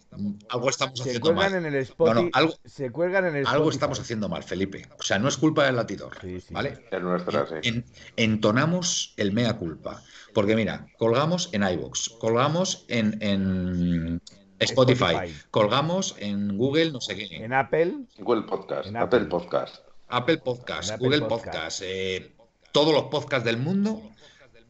algo 0.49 0.70
estamos 0.70 1.01
haciendo 1.01 1.32
mal. 1.32 1.53
En 1.53 1.66
el 1.66 1.88
algo, 2.32 2.55
se 2.64 2.90
cuelgan 2.90 3.26
en 3.26 3.36
el 3.36 3.47
Algo 3.47 3.70
estamos 3.70 3.99
haciendo 3.99 4.28
mal, 4.28 4.45
Felipe. 4.45 4.86
O 4.97 5.03
sea, 5.03 5.18
no 5.18 5.26
es 5.26 5.36
culpa 5.36 5.64
del 5.66 5.76
latidor, 5.76 6.16
¿vale? 6.51 6.78
entonamos 8.16 9.14
el 9.16 9.32
mea 9.32 9.55
culpa. 9.55 10.01
Porque 10.32 10.55
mira, 10.55 10.86
colgamos 10.99 11.51
en 11.53 11.62
iVoox, 11.62 12.11
colgamos 12.20 12.84
en, 12.88 14.20
Spotify, 14.61 15.34
colgamos 15.51 16.14
en 16.18 16.57
Google, 16.57 16.92
no 16.92 17.01
sé 17.01 17.16
qué. 17.16 17.45
En 17.45 17.53
Apple. 17.53 18.05
Google 18.18 18.42
Podcast. 18.42 18.88
En 18.88 18.97
Apple 18.97 19.24
Podcast. 19.26 19.93
Apple 20.09 20.38
Podcast, 20.38 20.98
Google 20.98 21.22
Podcast, 21.22 21.82
eh, 21.84 22.32
todos 22.72 22.92
los 22.92 23.05
podcasts 23.05 23.44
del 23.44 23.57
mundo 23.57 24.02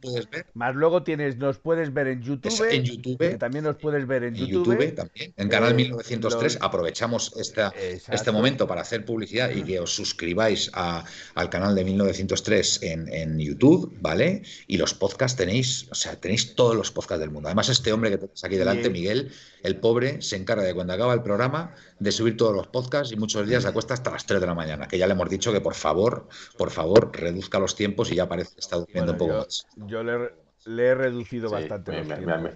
puedes 0.05 0.31
ver. 0.31 0.47
Más 0.55 0.75
luego 0.75 1.03
tienes, 1.03 1.37
nos 1.37 1.59
puedes 1.59 1.93
ver 1.93 2.09
en 2.09 2.23
YouTube. 2.23 2.69
en 2.71 2.85
YouTube. 2.85 3.39
también 3.39 3.65
nos 3.65 3.77
puedes 3.77 4.07
ver 4.07 4.25
en, 4.25 4.35
YouTube. 4.35 4.95
también. 4.95 5.33
En 5.37 5.49
Canal 5.49 5.75
1903 5.75 6.55
eh, 6.55 6.59
aprovechamos 6.61 7.35
esta, 7.37 7.73
este 7.77 8.31
momento 8.31 8.67
para 8.67 8.83
hacer 8.83 9.05
publicidad 9.05 9.51
y 9.51 9.63
que 9.63 9.81
os 9.81 9.95
suscribáis 9.95 10.71
al 10.75 11.51
canal 11.51 11.75
de 11.75 11.85
1903 11.85 12.83
en, 12.83 13.13
en, 13.13 13.39
YouTube, 13.39 13.97
¿vale? 14.01 14.43
Y 14.67 14.77
los 14.77 14.95
podcasts 14.95 15.37
tenéis, 15.37 15.89
o 15.91 15.95
sea, 15.95 16.17
tenéis 16.17 16.55
todos 16.55 16.77
los 16.77 16.91
podcasts 16.91 17.21
del 17.21 17.31
mundo. 17.31 17.49
Además, 17.49 17.69
este 17.69 17.93
hombre 17.93 18.11
que 18.11 18.19
tenéis 18.19 18.45
aquí 18.45 18.57
delante, 18.57 18.91
Miguel, 18.91 19.33
el 19.63 19.77
pobre, 19.77 20.23
se 20.23 20.37
encarga 20.37 20.63
de 20.65 20.75
cuando 20.75 20.93
acaba 20.93 21.15
el 21.15 21.23
programa 21.23 21.75
de 21.99 22.13
subir 22.13 22.37
todos 22.37 22.55
los 22.55 22.67
podcasts 22.67 23.13
y 23.13 23.17
muchos 23.17 23.47
días 23.49 23.63
se 23.63 23.69
acuesta 23.69 23.95
hasta 23.95 24.11
las 24.11 24.27
3 24.27 24.41
de 24.41 24.47
la 24.47 24.55
mañana, 24.55 24.89
que 24.89 24.99
ya 24.99 25.07
le 25.07 25.13
hemos 25.13 25.29
dicho 25.29 25.53
que 25.53 25.61
por 25.61 25.75
favor, 25.75 26.29
por 26.59 26.71
favor, 26.71 27.11
reduzca 27.13 27.59
los 27.59 27.75
tiempos 27.75 28.11
y 28.11 28.17
ya 28.17 28.29
parece 28.29 28.55
que 28.55 28.61
está 28.61 28.77
durmiendo 28.77 29.13
un 29.13 29.19
poco 29.19 29.35
más. 29.35 29.67
Yo 29.87 30.03
le, 30.03 30.31
he 30.67 30.95
reducido 30.95 31.51
bastante. 31.51 32.03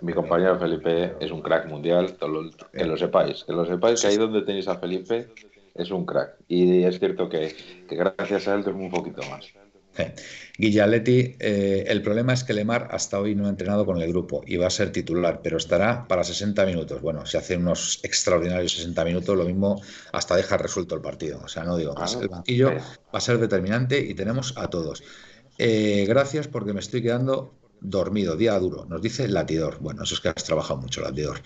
Mi, 0.02 0.12
compañero 0.12 0.58
Felipe 0.58 1.14
es 1.20 1.30
un 1.30 1.42
crack 1.42 1.66
mundial, 1.68 2.16
que 2.72 2.84
lo 2.84 2.96
sepáis, 2.96 3.44
que 3.44 3.52
lo 3.52 3.64
sepáis, 3.64 4.00
que 4.00 4.08
ahí 4.08 4.16
donde 4.16 4.42
tenéis 4.42 4.68
a 4.68 4.78
Felipe 4.78 5.28
es 5.74 5.90
un 5.90 6.04
crack. 6.04 6.36
Y 6.48 6.82
es 6.82 6.98
cierto 6.98 7.28
que, 7.28 7.54
que 7.88 7.96
gracias 7.96 8.48
a 8.48 8.54
él 8.54 8.64
tengo 8.64 8.78
un 8.78 8.90
poquito 8.90 9.22
más. 9.30 9.46
Guillaletti, 10.58 11.36
eh, 11.38 11.84
el 11.86 12.02
problema 12.02 12.32
es 12.32 12.44
que 12.44 12.52
Lemar 12.52 12.88
hasta 12.90 13.20
hoy 13.20 13.34
no 13.34 13.46
ha 13.46 13.48
entrenado 13.48 13.86
con 13.86 14.00
el 14.00 14.08
grupo 14.08 14.42
y 14.46 14.56
va 14.56 14.66
a 14.66 14.70
ser 14.70 14.90
titular, 14.90 15.40
pero 15.42 15.56
estará 15.56 16.06
para 16.08 16.24
60 16.24 16.66
minutos. 16.66 17.00
Bueno, 17.00 17.24
si 17.26 17.36
hace 17.36 17.56
unos 17.56 18.00
extraordinarios 18.02 18.72
60 18.72 19.04
minutos, 19.04 19.36
lo 19.36 19.44
mismo 19.44 19.80
hasta 20.12 20.36
deja 20.36 20.56
resuelto 20.56 20.94
el 20.94 21.00
partido. 21.00 21.40
O 21.44 21.48
sea, 21.48 21.64
no 21.64 21.76
digo 21.76 21.94
más. 21.94 22.16
El 22.20 22.28
banquillo 22.28 22.70
va 22.70 23.18
a 23.18 23.20
ser 23.20 23.38
determinante 23.38 24.00
y 24.00 24.14
tenemos 24.14 24.54
a 24.56 24.68
todos. 24.68 25.02
Eh, 25.58 26.04
gracias 26.06 26.46
porque 26.46 26.72
me 26.72 26.80
estoy 26.80 27.02
quedando 27.02 27.57
dormido, 27.80 28.36
día 28.36 28.58
duro. 28.58 28.84
Nos 28.86 29.02
dice 29.02 29.28
Latidor. 29.28 29.78
Bueno, 29.80 30.02
eso 30.02 30.14
es 30.14 30.20
que 30.20 30.28
has 30.28 30.44
trabajado 30.44 30.80
mucho, 30.80 31.00
Latidor. 31.00 31.40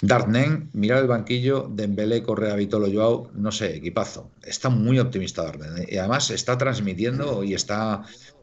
Darnen, 0.00 0.70
mirar 0.72 0.98
el 0.98 1.08
banquillo, 1.08 1.68
Dembélé, 1.70 2.22
Correa, 2.22 2.54
Vitolo, 2.56 2.88
Joao, 2.92 3.30
no 3.34 3.52
sé, 3.52 3.76
equipazo. 3.76 4.30
Está 4.42 4.68
muy 4.68 4.98
optimista 4.98 5.42
Darnen. 5.42 5.78
¿eh? 5.78 5.86
Y 5.90 5.96
además 5.98 6.30
está 6.30 6.58
transmitiendo 6.58 7.44
y 7.44 7.54
está... 7.54 8.02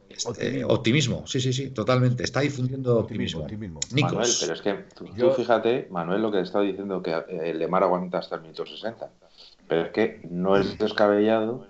Este, 0.09 0.65
optimismo. 0.65 1.25
sí, 1.27 1.39
sí, 1.39 1.53
sí, 1.53 1.69
totalmente. 1.69 2.23
Está 2.23 2.41
difundiendo 2.41 2.97
optimismo. 2.97 3.47
Manuel, 3.91 4.29
pero 4.41 4.53
es 4.53 4.61
que 4.61 4.73
tú, 4.95 5.31
fíjate, 5.31 5.87
Manuel, 5.91 6.21
lo 6.23 6.31
que 6.31 6.41
está 6.41 6.61
diciendo 6.61 7.01
que 7.01 7.15
el 7.29 7.59
Lemar 7.59 7.83
aguanta 7.83 8.17
hasta 8.17 8.35
el 8.35 8.41
minuto 8.41 8.65
60. 8.65 9.09
Pero 9.67 9.81
es 9.83 9.91
que 9.91 10.21
no 10.29 10.57
es 10.57 10.77
descabellado 10.77 11.67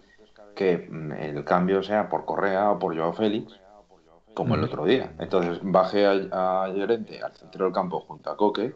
que 0.55 0.77
mm, 0.77 1.11
el 1.13 1.43
cambio 1.43 1.83
sea 1.83 2.09
por 2.09 2.25
Correa 2.25 2.71
o 2.71 2.79
por 2.79 2.95
Joao 2.95 3.13
Félix, 3.13 3.59
como 4.33 4.55
el 4.55 4.63
otro 4.63 4.85
día. 4.85 5.13
Entonces 5.19 5.59
baje 5.61 6.05
a, 6.05 6.63
a 6.63 6.69
Llorente 6.69 7.21
al 7.21 7.33
centro 7.33 7.65
del 7.65 7.73
campo 7.73 7.99
junto 8.01 8.29
a 8.29 8.37
Coque 8.37 8.75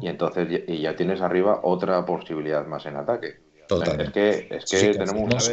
y 0.00 0.08
entonces 0.08 0.62
y 0.66 0.80
ya 0.80 0.96
tienes 0.96 1.20
arriba 1.20 1.60
otra 1.62 2.04
posibilidad 2.06 2.66
más 2.66 2.86
en 2.86 2.96
ataque. 2.96 3.40
Totalmente. 3.68 4.56
Es 4.56 4.64
que, 4.64 4.94
tenemos 4.94 5.50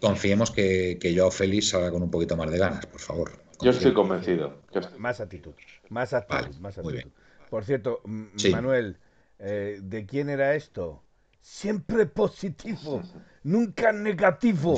Confiemos 0.00 0.50
que, 0.50 0.98
que 1.00 1.16
Joao 1.16 1.30
Félix 1.30 1.68
salga 1.70 1.92
con 1.92 2.02
un 2.02 2.10
poquito 2.10 2.36
más 2.36 2.50
de 2.50 2.58
ganas, 2.58 2.84
por 2.86 3.00
favor. 3.00 3.30
Yo 3.60 3.70
estoy 3.70 3.94
convencido. 3.94 4.56
Más 4.98 5.20
actitud. 5.20 5.52
Más 5.88 6.12
actitud. 6.12 6.56
más 6.58 6.76
actitud. 6.76 7.10
Por 7.48 7.64
cierto, 7.64 8.00
Manuel, 8.50 8.96
eh, 9.38 9.78
¿de 9.80 10.06
quién 10.06 10.30
era 10.30 10.54
esto? 10.56 11.02
Siempre 11.40 12.06
positivo, 12.06 13.02
nunca 13.44 13.92
negativo. 13.92 14.76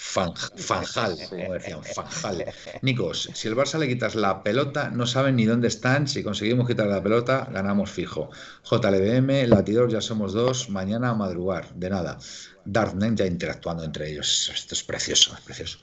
Fanjal, 0.00 1.18
como 1.28 1.54
decían, 1.54 1.82
Fanjal. 1.82 2.44
Nicos, 2.82 3.30
si 3.34 3.48
el 3.48 3.56
Barça 3.56 3.78
le 3.78 3.88
quitas 3.88 4.14
la 4.14 4.44
pelota, 4.44 4.90
no 4.90 5.06
saben 5.06 5.34
ni 5.34 5.44
dónde 5.44 5.66
están. 5.66 6.06
Si 6.06 6.22
conseguimos 6.22 6.68
quitar 6.68 6.86
la 6.86 7.02
pelota, 7.02 7.48
ganamos 7.52 7.90
fijo. 7.90 8.30
JLBM, 8.62 9.48
Latidor, 9.48 9.90
ya 9.90 10.00
somos 10.00 10.32
dos. 10.32 10.70
Mañana 10.70 11.10
a 11.10 11.14
madrugar, 11.14 11.74
de 11.74 11.90
nada. 11.90 12.16
Dartnen 12.64 13.16
ya 13.16 13.26
interactuando 13.26 13.82
entre 13.82 14.10
ellos. 14.10 14.50
Esto 14.54 14.74
es 14.74 14.84
precioso, 14.84 15.34
es 15.34 15.40
precioso. 15.40 15.80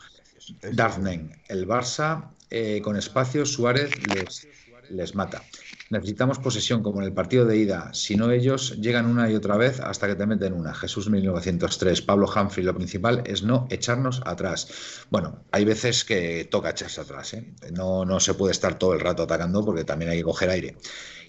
Dartnen, 0.72 1.41
el 1.49 1.68
Barça 1.68 2.32
eh, 2.49 2.82
con 2.82 2.95
espacio, 2.95 3.45
Suárez 3.45 3.91
les, 4.07 4.47
les 4.89 5.13
mata. 5.13 5.43
Necesitamos 5.92 6.40
posesión 6.40 6.82
como 6.82 7.00
en 7.00 7.06
el 7.06 7.14
partido 7.14 7.46
de 7.46 7.58
ida. 7.58 7.94
Si 7.94 8.16
no 8.16 8.32
ellos 8.32 8.76
llegan 8.82 9.06
una 9.06 9.30
y 9.30 9.36
otra 9.36 9.56
vez 9.56 9.80
hasta 9.80 10.08
que 10.08 10.16
te 10.16 10.26
meten 10.26 10.54
una. 10.54 10.74
Jesús 10.74 11.10
1903. 11.10 12.02
Pablo 12.02 12.28
Humphrey. 12.28 12.66
Lo 12.66 12.74
principal 12.74 13.22
es 13.26 13.44
no 13.44 13.68
echarnos 13.70 14.22
atrás. 14.26 14.68
Bueno, 15.12 15.44
hay 15.52 15.64
veces 15.64 16.04
que 16.04 16.46
toca 16.46 16.72
echarse 16.72 17.02
atrás. 17.02 17.36
¿eh? 17.36 17.54
No, 17.72 18.04
no 18.04 18.20
se 18.20 18.34
puede 18.34 18.52
estar 18.52 18.80
todo 18.80 18.94
el 18.94 19.00
rato 19.00 19.24
atacando 19.24 19.64
porque 19.64 19.84
también 19.84 20.10
hay 20.10 20.18
que 20.18 20.24
coger 20.24 20.50
aire 20.50 20.76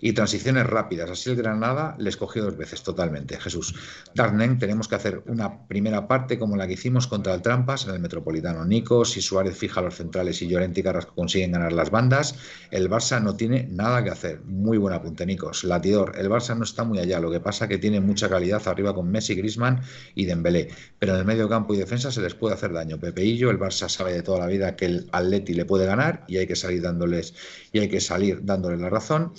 y 0.01 0.13
transiciones 0.13 0.67
rápidas. 0.67 1.11
Así 1.11 1.31
el 1.31 1.37
Granada 1.37 1.97
les 1.99 2.17
cogió 2.17 2.45
dos 2.45 2.57
veces 2.57 2.83
totalmente. 2.83 3.39
Jesús. 3.39 3.75
Darnen, 4.15 4.59
tenemos 4.59 4.89
que 4.89 4.95
hacer 4.95 5.23
una 5.27 5.67
primera 5.67 6.09
parte 6.09 6.39
como 6.39 6.57
la 6.57 6.67
que 6.67 6.75
hicimos 6.75 7.07
contra 7.07 7.35
el 7.35 7.43
Trampas 7.43 7.87
en 7.87 7.95
el 7.95 8.01
Metropolitano. 8.01 8.65
Nico, 8.65 9.05
si 9.05 9.21
Suárez 9.21 9.57
fija 9.57 9.81
los 9.83 9.95
centrales 9.95 10.41
y 10.43 10.49
Llorente 10.49 10.81
y 10.81 10.83
Carrasco 10.83 11.15
consiguen 11.15 11.53
ganar 11.53 11.73
las 11.73 11.91
bandas, 11.91 12.37
el 12.71 12.91
Barça 12.91 13.23
no 13.23 13.37
tiene 13.37 13.69
nada 13.71 14.03
que 14.03 14.11
hacer. 14.11 14.41
Muy 14.45 14.79
buen 14.79 14.95
apunte, 14.95 15.27
Nicos. 15.27 15.65
Latidor, 15.65 16.15
el 16.19 16.29
Barça 16.29 16.57
no 16.57 16.65
está 16.65 16.85
muy 16.85 16.99
allá. 16.99 17.21
Lo 17.21 17.31
que 17.31 17.41
pasa 17.41 17.69
que 17.69 17.79
tiene 17.79 18.01
mucha 18.01 18.29
calidad 18.29 18.67
arriba 18.67 18.95
con 18.95 19.11
Messi, 19.11 19.35
Grisman 19.35 19.81
y 20.15 20.25
Dembélé. 20.25 20.69
Pero 20.99 21.15
en 21.15 21.21
el 21.21 21.25
medio 21.25 21.49
campo 21.49 21.75
y 21.75 21.79
defensa 21.79 22.11
se 22.11 22.21
les 22.21 22.35
puede 22.35 22.55
hacer 22.55 22.73
daño. 22.73 22.99
Pepeillo, 22.99 23.51
el 23.51 23.59
Barça 23.59 23.89
sabe 23.89 24.13
de 24.13 24.23
toda 24.23 24.41
la 24.41 24.47
vida 24.47 24.77
que 24.77 24.87
el 24.87 25.09
Atleti 25.13 25.55
le 25.55 25.65
puede 25.65 25.87
ganar 25.87 26.25
y 26.29 26.39
hay 26.39 26.47
que 26.47 26.57
salir 26.57 26.83
dándoles 26.83 27.35
y 27.73 27.81
hay 27.81 27.89
que 27.89 28.01
salir 28.01 28.45
dándoles 28.45 28.81
la 28.81 28.91
razón. 28.91 29.33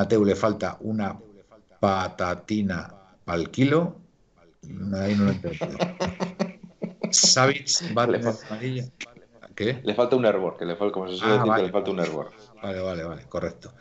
Mateo 0.00 0.24
le 0.24 0.34
falta 0.34 0.78
una 0.80 1.14
patatina 1.78 2.90
al 3.26 3.50
kilo. 3.50 3.96
Ahí 4.94 5.14
no 5.14 5.24
lo 5.24 5.32
entiendo. 5.32 5.76
Savic 7.10 7.94
va 7.94 8.04
amarilla. 8.04 8.84
¿Qué? 9.54 9.78
Le 9.84 9.94
falta 9.94 10.16
un 10.16 10.24
hervor, 10.24 10.56
que 10.56 10.64
le 10.64 10.74
falta, 10.74 10.94
como 10.94 11.08
se 11.08 11.18
suele 11.18 11.34
ah, 11.34 11.38
decir, 11.38 11.54
que 11.54 11.62
le 11.64 11.70
falta 11.70 11.90
un 11.90 11.98
hervor. 11.98 12.30
Vale, 12.62 12.80
vale, 12.80 13.04
vale, 13.04 13.22
correcto. 13.28 13.74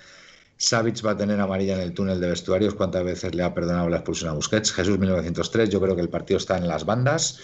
Savic 0.57 1.05
va 1.05 1.11
a 1.11 1.15
tener 1.15 1.39
amarilla 1.39 1.75
en 1.75 1.79
el 1.79 1.93
túnel 1.93 2.19
de 2.19 2.27
vestuarios. 2.27 2.73
¿Cuántas 2.75 3.05
veces 3.05 3.33
le 3.33 3.43
ha 3.43 3.53
perdonado 3.53 3.87
la 3.87 3.97
expulsión 3.97 4.31
a 4.31 4.33
Busquets? 4.33 4.73
Jesús 4.73 4.99
1903. 4.99 5.69
Yo 5.69 5.79
creo 5.79 5.95
que 5.95 6.01
el 6.01 6.09
partido 6.09 6.37
está 6.37 6.57
en 6.57 6.67
las 6.67 6.83
bandas. 6.83 7.39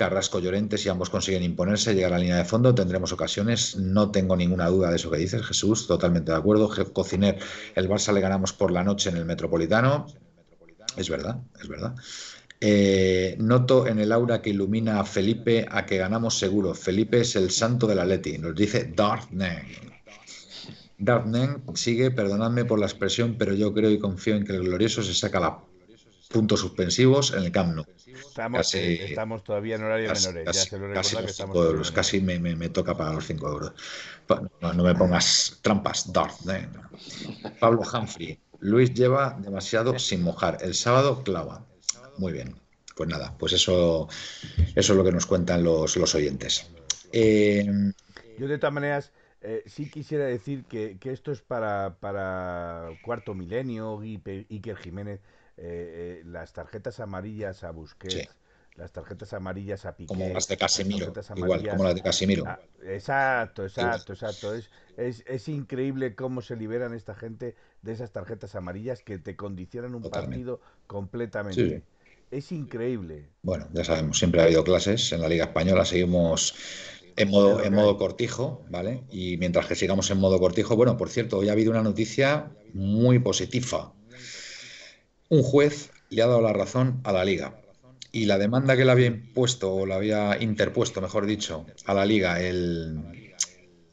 Carrasco 0.00 0.40
Llorente, 0.40 0.78
si 0.78 0.88
ambos 0.88 1.10
consiguen 1.10 1.42
imponerse, 1.42 1.94
llegar 1.94 2.14
a 2.14 2.16
la 2.16 2.22
línea 2.22 2.38
de 2.38 2.46
fondo, 2.46 2.74
tendremos 2.74 3.12
ocasiones. 3.12 3.76
No 3.76 4.10
tengo 4.10 4.34
ninguna 4.34 4.66
duda 4.68 4.88
de 4.88 4.96
eso 4.96 5.10
que 5.10 5.18
dices, 5.18 5.42
Jesús, 5.42 5.86
totalmente 5.86 6.32
de 6.32 6.38
acuerdo. 6.38 6.70
Cociner, 6.94 7.38
el 7.74 7.86
Barça 7.86 8.10
le 8.14 8.22
ganamos 8.22 8.54
por 8.54 8.70
la 8.70 8.82
noche 8.82 9.10
en 9.10 9.18
el 9.18 9.26
Metropolitano. 9.26 10.06
Es 10.96 11.10
verdad, 11.10 11.42
es 11.60 11.68
verdad. 11.68 11.94
Eh, 12.62 13.36
noto 13.40 13.86
en 13.86 13.98
el 13.98 14.10
aura 14.12 14.40
que 14.40 14.48
ilumina 14.48 15.00
a 15.00 15.04
Felipe 15.04 15.66
a 15.70 15.84
que 15.84 15.98
ganamos 15.98 16.38
seguro. 16.38 16.72
Felipe 16.72 17.20
es 17.20 17.36
el 17.36 17.50
santo 17.50 17.86
del 17.86 17.98
Atleti, 17.98 18.38
nos 18.38 18.54
dice 18.54 18.90
Dartnen. 18.96 19.66
Dartnen 20.96 21.62
sigue, 21.74 22.10
perdonadme 22.10 22.64
por 22.64 22.78
la 22.78 22.86
expresión, 22.86 23.36
pero 23.38 23.52
yo 23.52 23.74
creo 23.74 23.90
y 23.90 23.98
confío 23.98 24.34
en 24.36 24.46
que 24.46 24.52
el 24.52 24.62
glorioso 24.62 25.02
se 25.02 25.12
saca 25.12 25.40
la 25.40 25.58
puntos 26.30 26.60
suspensivos 26.60 27.32
en 27.32 27.42
el 27.44 27.52
Camp 27.52 27.74
Nou. 27.74 27.84
Estamos, 28.06 29.42
todavía 29.42 29.74
en 29.74 29.82
horario 29.82 30.08
casi, 30.08 30.28
menores. 30.28 30.46
Casi, 30.94 31.16
ya 31.16 31.44
euros, 31.44 31.90
casi 31.90 32.20
me, 32.20 32.38
me, 32.38 32.68
toca 32.68 32.96
pagar 32.96 33.14
los 33.14 33.26
5 33.26 33.48
euros. 33.48 33.72
No, 34.60 34.84
me 34.84 34.94
pongas 34.94 35.58
trampas, 35.62 36.12
Darth. 36.12 36.48
¿eh? 36.48 36.68
Pablo 37.58 37.82
Humphrey. 37.82 38.38
Luis 38.60 38.94
lleva 38.94 39.36
demasiado 39.40 39.98
sin 39.98 40.22
mojar. 40.22 40.58
El 40.60 40.74
sábado 40.74 41.22
clava. 41.24 41.66
Muy 42.18 42.32
bien. 42.32 42.54
Pues 42.94 43.08
nada, 43.08 43.34
pues 43.38 43.52
eso, 43.54 44.08
eso 44.76 44.92
es 44.92 44.96
lo 44.96 45.02
que 45.02 45.12
nos 45.12 45.26
cuentan 45.26 45.64
los, 45.64 45.96
los 45.96 46.14
oyentes. 46.14 46.70
Eh, 47.12 47.64
Yo 48.38 48.46
de 48.46 48.58
todas 48.58 48.74
maneras 48.74 49.12
eh, 49.40 49.62
sí 49.66 49.90
quisiera 49.90 50.26
decir 50.26 50.64
que, 50.64 50.98
esto 51.04 51.32
es 51.32 51.40
para, 51.40 51.96
para 51.98 52.90
Cuarto 53.02 53.34
Milenio, 53.34 54.00
Iker 54.00 54.76
Jiménez, 54.76 55.20
eh, 55.62 56.22
las 56.24 56.52
tarjetas 56.54 57.00
amarillas 57.00 57.64
a 57.64 57.70
Busquets. 57.70 58.28
Las 58.76 58.92
tarjetas 58.92 59.34
amarillas 59.34 59.84
a 59.84 59.94
Piqué. 59.94 60.08
Como 60.08 60.28
las 60.30 60.48
de 60.48 60.56
Casemiro. 60.56 61.12
Igual, 61.36 61.68
como 61.68 61.84
las 61.84 61.94
de 61.94 62.02
Casemiro. 62.02 62.44
exacto, 62.82 63.64
exacto, 63.64 64.14
exacto. 64.14 64.54
Es, 64.54 64.70
es, 64.96 65.22
es, 65.26 65.48
increíble 65.48 66.14
cómo 66.14 66.40
se 66.40 66.56
liberan 66.56 66.94
esta 66.94 67.14
gente 67.14 67.56
de 67.82 67.92
esas 67.92 68.10
tarjetas 68.12 68.54
amarillas 68.54 69.02
que 69.02 69.18
te 69.18 69.36
condicionan 69.36 69.94
un 69.94 70.08
partido 70.08 70.60
completamente. 70.86 71.82
Es 72.30 72.52
increíble. 72.52 73.28
Bueno, 73.42 73.68
ya 73.72 73.84
sabemos, 73.84 74.18
siempre 74.18 74.40
ha 74.40 74.44
habido 74.44 74.64
clases 74.64 75.12
en 75.12 75.20
la 75.20 75.28
Liga 75.28 75.46
Española, 75.46 75.84
seguimos 75.84 76.54
en 77.16 77.28
modo, 77.28 77.62
en 77.62 77.74
modo 77.74 77.98
cortijo, 77.98 78.64
¿vale? 78.70 79.02
Y 79.10 79.36
mientras 79.36 79.66
que 79.66 79.74
sigamos 79.74 80.10
en 80.10 80.18
modo 80.18 80.38
cortijo, 80.38 80.76
bueno, 80.76 80.96
por 80.96 81.10
cierto, 81.10 81.38
hoy 81.38 81.48
ha 81.50 81.52
habido 81.52 81.70
una 81.70 81.82
noticia 81.82 82.50
muy 82.72 83.18
positiva. 83.18 83.92
Un 85.30 85.42
juez 85.42 85.90
le 86.10 86.22
ha 86.22 86.26
dado 86.26 86.42
la 86.42 86.52
razón 86.52 87.00
a 87.04 87.12
la 87.12 87.24
Liga. 87.24 87.54
Y 88.12 88.26
la 88.26 88.36
demanda 88.36 88.76
que 88.76 88.84
le 88.84 88.90
había 88.90 89.06
impuesto, 89.06 89.72
o 89.72 89.86
la 89.86 89.94
había 89.94 90.42
interpuesto, 90.42 91.00
mejor 91.00 91.24
dicho, 91.24 91.64
a 91.86 91.94
la 91.94 92.04
Liga 92.04 92.40
el, 92.40 93.30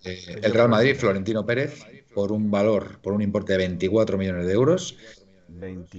eh, 0.04 0.40
el 0.42 0.52
Real 0.52 0.70
Madrid, 0.70 0.96
Florentino 0.96 1.46
Pérez, 1.46 1.86
por 2.14 2.32
un 2.32 2.50
valor, 2.50 3.00
por 3.00 3.14
un 3.14 3.22
importe 3.22 3.54
de 3.54 3.60
24 3.60 4.18
millones 4.18 4.48
de 4.48 4.54
euros, 4.54 4.98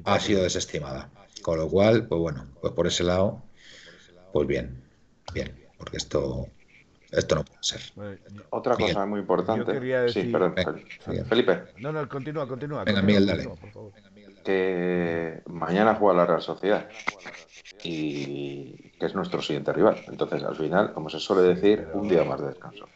ha 0.05 0.19
sido 0.19 0.43
desestimada. 0.43 1.11
Con 1.43 1.59
lo 1.59 1.69
cual, 1.69 2.09
pues 2.09 2.21
bueno, 2.21 2.49
pues 2.61 2.73
por 2.73 2.89
ese 2.89 3.05
lado, 3.05 3.45
pues 4.33 4.49
bien, 4.49 4.83
bien, 5.33 5.55
porque 5.79 5.99
esto 5.99 6.49
esto 7.11 7.37
no 7.37 7.45
puede 7.45 7.59
ser. 7.63 7.81
Otra 8.51 8.77
cosa 8.77 9.07
muy 9.07 9.21
importante. 9.21 10.09
Sí, 10.11 10.25
perdón. 10.25 10.55
Felipe. 11.29 11.63
No, 11.79 11.93
no, 11.93 12.07
continúa, 12.09 12.47
continúa. 12.47 12.85
Venga, 12.85 13.03
Miguel, 13.03 13.27
dale. 13.27 13.49
Que 14.49 15.43
mañana 15.45 15.95
juega 15.97 16.17
la 16.17 16.25
Real 16.25 16.41
Sociedad 16.41 16.87
y 17.85 18.73
que 18.99 19.05
es 19.05 19.15
nuestro 19.15 19.43
siguiente 19.43 19.75
rival. 19.75 20.03
Entonces, 20.09 20.43
al 20.43 20.57
final, 20.57 20.95
como 20.95 21.11
se 21.11 21.21
suele 21.21 21.55
decir, 21.55 21.87
un 21.93 22.09
día 22.09 22.25
más 22.25 22.41
de 22.41 22.47
descanso. 22.47 22.89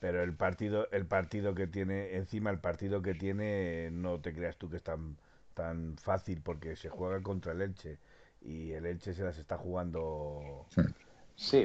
Pero 0.00 0.22
el 0.22 0.34
partido, 0.34 0.86
el 0.90 1.06
partido 1.06 1.54
que 1.54 1.66
tiene, 1.66 2.14
encima 2.16 2.50
el 2.50 2.58
partido 2.58 3.00
que 3.00 3.14
tiene, 3.14 3.88
no 3.90 4.20
te 4.20 4.34
creas 4.34 4.58
tú 4.58 4.68
que 4.68 4.76
es 4.76 4.82
tan, 4.82 5.16
tan 5.54 5.96
fácil 5.96 6.42
porque 6.42 6.76
se 6.76 6.90
juega 6.90 7.22
contra 7.22 7.52
el 7.52 7.62
Elche 7.62 7.96
y 8.42 8.72
el 8.72 8.84
Elche 8.84 9.14
se 9.14 9.24
las 9.24 9.38
está 9.38 9.56
jugando. 9.56 10.66
Sí, 10.74 10.82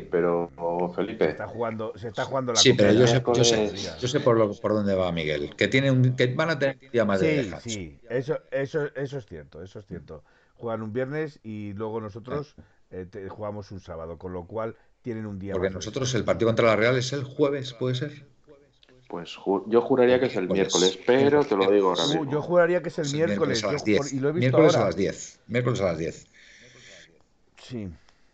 pero 0.10 0.52
Felipe. 0.96 1.26
Se 1.26 1.32
está 1.32 1.48
jugando, 1.48 1.94
se 1.96 2.08
está 2.08 2.26
jugando 2.26 2.54
la 2.54 2.60
Sí, 2.60 2.74
pero 2.74 2.94
yo 2.94 3.08
sé, 3.08 3.22
yo 4.00 4.08
sé, 4.08 4.20
por, 4.20 4.38
lo, 4.38 4.54
por 4.54 4.74
dónde 4.74 4.96
va 4.96 5.12
Miguel. 5.12 5.56
Que 5.56 5.68
tiene 5.68 5.92
un, 5.92 6.16
que 6.16 6.28
van 6.34 6.50
a 6.50 6.60
tener 6.60 6.78
un 6.82 6.92
día 6.92 7.06
más 7.06 7.20
de 7.20 7.44
Sí, 7.62 7.70
sí, 7.70 8.00
eso, 8.10 8.40
eso, 8.52 8.86
eso 8.96 9.18
es 9.18 9.26
cierto, 9.26 9.62
eso 9.62 9.80
es 9.80 9.86
cierto. 9.86 10.24
Juegan 10.56 10.82
un 10.82 10.92
viernes 10.92 11.40
y 11.44 11.74
luego 11.74 12.02
nosotros 12.02 12.56
eh, 12.92 13.06
jugamos 13.30 13.72
un 13.72 13.80
sábado, 13.80 14.18
con 14.18 14.34
lo 14.34 14.46
cual 14.46 14.76
tienen 15.02 15.26
un 15.26 15.40
día 15.40 15.54
Porque 15.54 15.70
nosotros 15.70 16.14
el 16.16 16.26
partido 16.26 16.50
contra 16.50 16.68
la 16.68 16.76
Real 16.76 16.98
es 16.98 17.14
el 17.14 17.24
jueves, 17.24 17.74
¿puede 17.74 17.96
ser? 17.96 18.26
Pues 19.08 19.38
yo 19.68 19.82
juraría 19.82 20.20
que 20.20 20.26
es 20.26 20.36
el 20.36 20.50
miércoles, 20.50 21.00
pero 21.06 21.46
te 21.46 21.56
lo 21.56 21.72
digo 21.72 21.90
ahora 21.90 22.08
mismo. 22.08 22.30
Yo 22.30 22.42
juraría 22.42 22.82
que 22.82 22.90
es 22.90 23.00
el 23.00 23.10
miércoles, 23.14 23.64
a 23.64 23.72
las 23.72 23.86
10. 23.86 24.14
y 24.14 24.20
lo 24.20 24.30
he 24.30 24.32
visto 24.34 24.40
miércoles 24.40 24.76
a 24.76 24.86
las 24.86 24.96
10. 24.98 25.40
Miércoles 25.48 25.82
a 25.82 25.86
las 25.86 25.98
10. 25.98 26.28
Sí. 27.62 27.90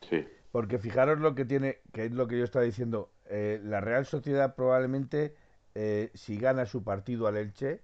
Sí. 0.09 0.27
Porque 0.53 0.77
fijaros 0.77 1.19
lo 1.19 1.33
que 1.33 1.45
tiene, 1.45 1.79
que 1.93 2.05
es 2.05 2.11
lo 2.11 2.27
que 2.27 2.37
yo 2.37 2.43
estaba 2.43 2.63
diciendo, 2.63 3.09
eh, 3.25 3.59
la 3.63 3.81
Real 3.81 4.05
Sociedad 4.05 4.53
probablemente, 4.53 5.33
eh, 5.73 6.11
si 6.13 6.37
gana 6.37 6.67
su 6.67 6.83
partido 6.83 7.25
al 7.25 7.37
Elche, 7.37 7.81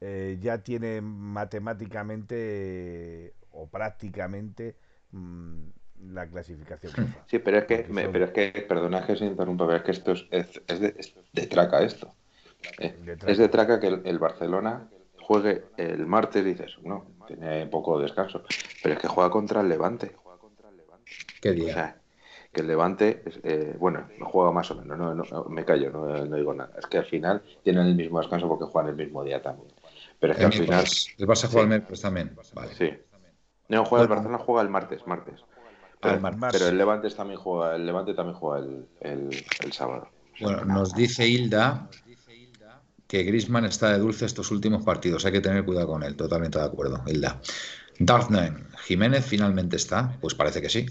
eh, 0.00 0.38
ya 0.40 0.58
tiene 0.58 1.00
matemáticamente 1.00 3.34
o 3.50 3.66
prácticamente 3.66 4.76
mm, 5.10 5.62
la 6.12 6.28
clasificación. 6.28 6.92
Sí, 7.26 7.40
pero 7.40 7.58
es 7.58 7.64
que, 7.64 7.88
pero 8.12 8.26
es 8.26 8.30
que, 8.30 8.52
perdona 8.68 9.04
que 9.04 9.16
se 9.16 9.24
interrumpa, 9.24 9.66
pero 9.66 9.78
es 9.78 9.82
que 9.82 9.90
esto 9.90 10.12
es, 10.12 10.28
es, 10.30 10.60
de, 11.32 11.46
traca 11.48 11.82
esto. 11.82 12.14
Es 12.78 13.36
de 13.36 13.48
traca 13.48 13.80
que 13.80 13.88
el, 13.88 14.18
Barcelona 14.20 14.88
juegue 15.18 15.64
el 15.76 16.06
martes, 16.06 16.44
dices, 16.44 16.76
no, 16.84 17.04
tiene 17.26 17.66
poco 17.66 17.98
descanso, 17.98 18.44
pero 18.80 18.94
es 18.94 19.00
que 19.00 19.08
juega 19.08 19.28
contra 19.28 19.60
el 19.60 19.68
Levante. 19.68 20.14
¿Qué 21.48 21.52
día? 21.52 21.70
O 21.70 21.74
sea, 21.74 22.00
que 22.52 22.60
el 22.62 22.68
Levante, 22.68 23.22
eh, 23.42 23.76
bueno, 23.78 24.08
juega 24.20 24.50
más 24.50 24.70
o 24.70 24.76
menos, 24.76 24.98
no, 24.98 25.44
me 25.44 25.64
callo, 25.64 25.90
no, 25.90 26.36
digo 26.36 26.54
nada. 26.54 26.72
Es 26.78 26.86
que 26.86 26.98
al 26.98 27.04
final 27.04 27.42
tienen 27.62 27.86
el 27.86 27.94
mismo 27.94 28.18
descanso 28.20 28.48
porque 28.48 28.64
juegan 28.64 28.90
el 28.90 28.96
mismo 28.96 29.22
día 29.22 29.42
también. 29.42 29.68
Pero 30.18 30.32
es 30.32 30.38
que 30.38 30.44
al 30.46 30.52
final. 30.52 30.84
El 31.18 31.26
Barça 31.26 31.48
juega 31.48 31.62
el 31.62 31.68
miércoles 31.68 32.00
también. 32.00 32.36
Vale. 32.54 32.74
Sí. 32.74 32.90
No, 33.68 33.84
juega 33.84 34.04
el 34.04 34.08
Barcelona 34.08 34.38
juega 34.38 34.62
el 34.62 34.70
martes, 34.70 35.06
martes. 35.06 35.44
Pero, 36.00 36.20
ah, 36.22 36.50
el 36.68 36.78
Levante 36.78 37.10
también 37.10 37.40
juega, 37.40 37.74
el 37.74 37.86
Levante 37.86 38.14
también 38.14 38.36
juega 38.38 38.64
el, 38.64 38.86
el, 39.00 39.72
sábado. 39.72 40.08
Bueno, 40.40 40.64
nos 40.64 40.94
dice 40.94 41.26
Hilda 41.26 41.88
que 43.06 43.22
Grisman 43.22 43.64
está 43.64 43.90
de 43.90 43.98
dulce 43.98 44.26
estos 44.26 44.50
últimos 44.50 44.84
partidos. 44.84 45.24
Hay 45.24 45.32
que 45.32 45.40
tener 45.40 45.64
cuidado 45.64 45.88
con 45.88 46.02
él. 46.02 46.16
Totalmente 46.16 46.58
de 46.58 46.64
acuerdo, 46.64 47.02
Hilda. 47.06 47.40
Darkman, 47.98 48.68
Jiménez 48.84 49.24
finalmente 49.24 49.76
está. 49.76 50.16
Pues 50.20 50.34
parece 50.34 50.60
que 50.60 50.68
sí. 50.68 50.86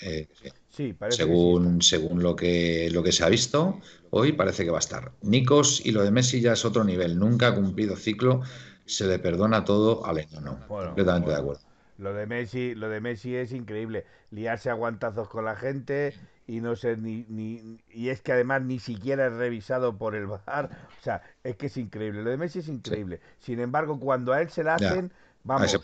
Eh, 0.00 0.28
sí 0.70 0.94
según, 1.10 1.82
según 1.82 2.22
lo 2.22 2.34
que 2.34 2.88
lo 2.92 3.02
que 3.02 3.12
se 3.12 3.24
ha 3.24 3.28
visto 3.28 3.80
hoy, 4.10 4.32
parece 4.32 4.64
que 4.64 4.70
va 4.70 4.78
a 4.78 4.80
estar. 4.80 5.12
Nikos 5.22 5.84
y 5.84 5.92
lo 5.92 6.02
de 6.02 6.10
Messi 6.10 6.40
ya 6.40 6.52
es 6.52 6.64
otro 6.64 6.84
nivel. 6.84 7.18
Nunca 7.18 7.48
ha 7.48 7.54
cumplido 7.54 7.96
ciclo. 7.96 8.42
Se 8.86 9.06
le 9.06 9.18
perdona 9.18 9.64
todo 9.64 10.04
al 10.04 10.26
no. 10.42 10.66
completamente 10.66 11.30
de 11.30 11.36
acuerdo. 11.36 11.62
Lo 11.96 12.12
de 12.12 12.26
Messi, 12.26 12.74
lo 12.74 12.88
de 12.88 13.00
Messi 13.00 13.36
es 13.36 13.52
increíble. 13.52 14.04
Liarse 14.30 14.68
aguantazos 14.68 15.28
con 15.28 15.44
la 15.44 15.56
gente 15.56 16.12
y 16.46 16.60
no 16.60 16.76
ser 16.76 16.98
ni, 16.98 17.24
ni 17.28 17.78
y 17.92 18.08
es 18.08 18.20
que 18.20 18.32
además 18.32 18.62
ni 18.62 18.78
siquiera 18.78 19.28
es 19.28 19.32
revisado 19.32 19.96
por 19.96 20.14
el 20.14 20.26
VAR. 20.26 20.70
O 21.00 21.02
sea, 21.02 21.22
es 21.44 21.56
que 21.56 21.66
es 21.66 21.76
increíble. 21.76 22.22
Lo 22.22 22.30
de 22.30 22.36
Messi 22.36 22.58
es 22.58 22.68
increíble. 22.68 23.20
Sin 23.38 23.60
embargo, 23.60 23.98
cuando 24.00 24.32
a 24.32 24.42
él 24.42 24.50
se 24.50 24.64
la 24.64 24.74
hacen, 24.74 25.12
vamos, 25.44 25.70
te 25.70 25.78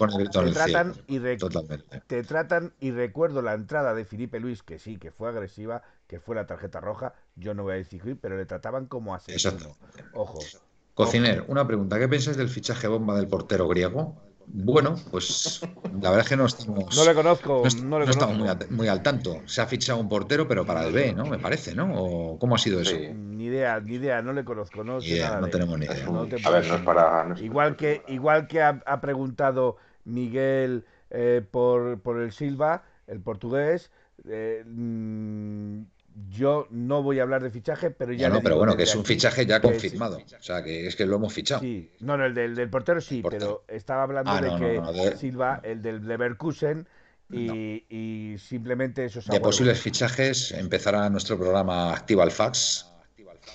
tratan 0.53 0.95
y 1.07 1.21
te 2.07 2.23
tratan 2.25 2.73
y 2.81 2.91
recuerdo 2.91 3.43
la 3.43 3.55
entrada 3.55 3.95
de 3.95 4.05
Felipe 4.05 4.41
Luis 4.41 4.63
que 4.63 4.79
sí, 4.79 4.97
que 4.97 5.11
fue 5.11 5.29
agresiva, 5.29 5.83
que 6.07 6.19
fue 6.19 6.35
la 6.35 6.47
tarjeta 6.47 6.81
roja. 6.81 7.15
Yo 7.37 7.55
no 7.55 7.63
voy 7.63 7.75
a 7.75 7.77
decir, 7.77 8.19
pero 8.21 8.37
le 8.37 8.47
trataban 8.47 8.87
como 8.87 9.15
asesino. 9.15 9.77
Ojo. 10.15 10.41
Cociner, 10.95 11.45
una 11.47 11.67
pregunta. 11.67 11.99
¿Qué 11.99 12.09
piensas 12.09 12.37
del 12.37 12.49
fichaje 12.49 12.89
bomba 12.89 13.17
del 13.17 13.29
portero 13.29 13.69
griego? 13.69 14.17
Bueno, 14.53 14.97
pues 15.11 15.61
la 15.85 16.11
verdad 16.11 16.21
es 16.21 16.29
que 16.29 16.37
no 16.37 16.47
estamos. 16.47 16.97
No 16.97 17.05
le 17.05 17.15
conozco. 17.15 17.63
No, 17.85 18.03
estamos 18.03 18.37
muy, 18.71 18.89
al 18.89 19.03
tanto. 19.03 19.41
Se 19.47 19.61
ha 19.61 19.67
fichado 19.67 20.01
un 20.01 20.09
portero, 20.09 20.49
pero 20.49 20.67
para 20.67 20.85
el 20.85 20.93
B, 20.93 21.13
¿no? 21.13 21.25
Me 21.27 21.39
parece, 21.39 21.75
¿no? 21.75 21.93
¿O 21.95 22.39
¿Cómo 22.39 22.57
ha 22.57 22.59
sido 22.59 22.81
eso? 22.81 22.97
Ni 23.15 23.45
idea, 23.45 23.81
ni 23.81 23.95
idea, 23.95 24.23
no 24.23 24.33
le 24.33 24.45
conozco. 24.45 24.83
No, 24.83 24.99
no 24.99 25.49
tenemos 25.49 25.79
ni 25.79 25.87
idea. 25.87 26.07
a 26.45 26.51
ver, 26.51 26.67
no 26.67 26.75
es 26.75 26.83
para. 26.83 27.35
igual 27.41 27.77
que, 27.77 28.03
igual 28.09 28.47
que 28.49 28.63
ha, 28.63 29.01
preguntado 29.01 29.77
Miguel 30.05 30.85
eh, 31.11 31.43
por, 31.49 32.01
por 32.01 32.21
el 32.21 32.33
Silva, 32.33 32.83
el 33.07 33.21
portugués. 33.21 33.91
Eh, 34.29 34.65
mm, 34.67 35.83
yo 36.29 36.67
no 36.71 37.03
voy 37.03 37.19
a 37.19 37.23
hablar 37.23 37.43
de 37.43 37.51
fichaje, 37.51 37.91
pero 37.91 38.13
ya. 38.13 38.29
No, 38.29 38.41
pero 38.41 38.57
bueno, 38.57 38.77
que 38.77 38.85
es 38.85 38.95
un 38.95 39.05
fichaje 39.05 39.47
ya 39.47 39.61
confirmado. 39.61 40.19
o 40.19 40.43
sea, 40.43 40.63
que 40.63 40.87
es 40.87 40.97
que 40.97 41.07
lo 41.07 41.17
hemos 41.17 41.33
fichado. 41.33 41.61
Sí, 41.61 41.91
no, 42.01 42.17
no, 42.17 42.27
el 42.27 42.35
del, 42.35 42.71
portero 42.71 43.01
sí, 43.01 43.23
pero 43.29 43.65
estaba 43.69 44.03
hablando 44.03 44.31
ah, 44.31 44.41
de 44.41 45.11
que 45.11 45.17
Silva, 45.17 45.61
el 45.63 45.83
del 45.83 46.07
Leverkusen, 46.07 46.87
y, 47.31 47.85
y 47.89 48.39
simplemente 48.39 49.05
esos. 49.05 49.27
De 49.27 49.41
posibles 49.41 49.81
fichajes 49.81 50.53
empezará 50.53 51.09
nuestro 51.11 51.39
programa 51.39 51.93
Activa 51.93 52.25
el 52.25 52.31
Fax 52.31 52.91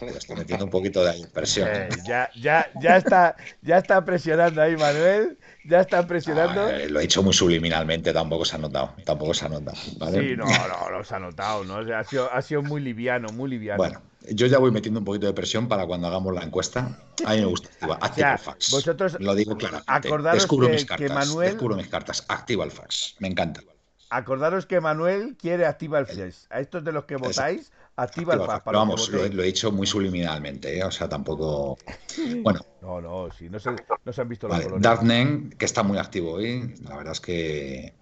estoy 0.01 0.35
metiendo 0.35 0.65
un 0.65 0.71
poquito 0.71 1.03
de 1.03 1.27
presión. 1.27 1.67
Eh, 1.71 1.89
ya, 2.05 2.29
ya, 2.35 2.69
ya, 2.81 2.97
está, 2.97 3.35
ya 3.61 3.77
está 3.77 4.03
presionando 4.03 4.61
ahí, 4.61 4.75
Manuel. 4.75 5.37
Ya 5.67 5.79
está 5.81 6.05
presionando. 6.05 6.61
Ah, 6.61 6.73
lo 6.89 6.99
he 6.99 7.03
hecho 7.05 7.23
muy 7.23 7.33
subliminalmente, 7.33 8.13
tampoco 8.13 8.45
se 8.45 8.55
ha 8.55 8.59
notado. 8.59 8.93
Tampoco 9.03 9.33
se 9.33 9.45
ha 9.45 9.49
notado. 9.49 9.77
Sí, 9.77 10.35
no, 10.37 10.45
no, 10.45 10.89
no 10.91 11.03
se 11.03 11.15
ha 11.15 11.19
notado. 11.19 11.63
¿no? 11.63 11.77
ha, 11.95 12.03
sido, 12.03 12.31
ha 12.31 12.41
sido 12.41 12.61
muy 12.61 12.81
liviano, 12.81 13.29
muy 13.29 13.49
liviano. 13.49 13.77
Bueno, 13.77 14.01
yo 14.29 14.47
ya 14.47 14.59
voy 14.59 14.71
metiendo 14.71 14.99
un 14.99 15.05
poquito 15.05 15.25
de 15.25 15.33
presión 15.33 15.67
para 15.67 15.85
cuando 15.85 16.07
hagamos 16.07 16.33
la 16.33 16.41
encuesta. 16.41 16.97
A 17.25 17.33
mí 17.33 17.39
me 17.39 17.45
gusta 17.45 17.69
activa, 17.99 18.33
el 18.33 18.39
fax. 18.39 18.71
Vosotros 18.71 19.17
lo 19.19 19.35
digo 19.35 19.57
claramente. 19.57 19.91
Acordaros 19.91 20.43
descubro 20.43 20.67
que, 20.67 20.73
mis 20.73 20.85
cartas, 20.85 21.11
Manuel... 21.11 21.49
descubro 21.49 21.75
mis 21.75 21.87
cartas. 21.87 22.25
Activa 22.27 22.63
el 22.63 22.71
fax. 22.71 23.15
Me 23.19 23.27
encanta. 23.27 23.61
Acordaros 24.09 24.65
que 24.65 24.79
Manuel 24.79 25.35
quiere 25.35 25.65
activa 25.65 25.99
el 25.99 26.05
fax. 26.05 26.47
A 26.49 26.59
estos 26.59 26.83
de 26.83 26.91
los 26.91 27.05
que 27.05 27.15
votáis, 27.15 27.71
activa, 27.95 28.33
el. 28.33 28.41
Pero 28.63 28.79
vamos, 28.79 29.09
lo, 29.09 29.23
he 29.23 29.45
dicho 29.45 29.71
muy 29.71 29.87
subliminalmente, 29.87 30.77
¿eh? 30.77 30.83
o 30.83 30.91
sea, 30.91 31.09
tampoco. 31.09 31.77
Bueno. 32.43 32.61
No, 32.81 33.01
no, 33.01 33.29
sí, 33.31 33.49
no 33.49 33.59
se, 33.59 33.71
no 34.05 34.13
se 34.13 34.21
han 34.21 34.29
visto 34.29 34.47
los 34.47 34.57
vale. 34.57 34.79
Darknen, 34.79 35.49
que 35.49 35.65
está 35.65 35.83
muy 35.83 35.97
activo 35.97 36.33
hoy, 36.33 36.75
la 36.83 36.95
verdad 36.95 37.13
es 37.13 37.19
que 37.19 37.93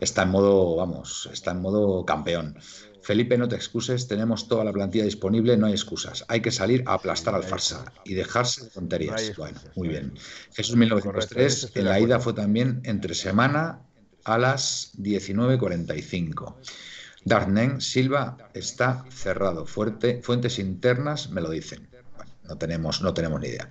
está 0.00 0.22
en 0.22 0.30
modo, 0.30 0.76
vamos, 0.76 1.28
está 1.32 1.52
en 1.52 1.60
modo 1.62 2.04
campeón. 2.04 2.58
Felipe, 3.06 3.38
no 3.38 3.46
te 3.46 3.54
excuses, 3.54 4.08
tenemos 4.08 4.48
toda 4.48 4.64
la 4.64 4.72
plantilla 4.72 5.04
disponible, 5.04 5.56
no 5.56 5.66
hay 5.66 5.72
excusas. 5.72 6.24
Hay 6.26 6.40
que 6.40 6.50
salir 6.50 6.82
a 6.86 6.94
aplastar 6.94 7.36
al 7.36 7.44
farsa 7.44 7.84
y 8.04 8.14
dejarse 8.14 8.64
de 8.64 8.70
tonterías. 8.70 9.36
bueno, 9.36 9.60
muy 9.76 9.88
bien. 9.88 10.14
Jesús 10.52 10.74
1903, 10.74 11.72
en 11.76 11.84
la 11.84 12.00
ida 12.00 12.18
fue 12.18 12.32
también 12.32 12.80
entre 12.84 13.14
semana 13.14 13.80
a 14.24 14.38
las 14.38 14.92
19.45. 14.98 16.56
Darnen 17.26 17.80
Silva 17.80 18.36
está 18.54 19.04
cerrado. 19.10 19.66
Fuerte, 19.66 20.22
fuentes 20.22 20.60
internas 20.60 21.28
me 21.28 21.40
lo 21.40 21.50
dicen. 21.50 21.88
no 22.44 22.56
tenemos, 22.56 23.02
no 23.02 23.12
tenemos 23.12 23.40
ni 23.40 23.48
idea. 23.48 23.68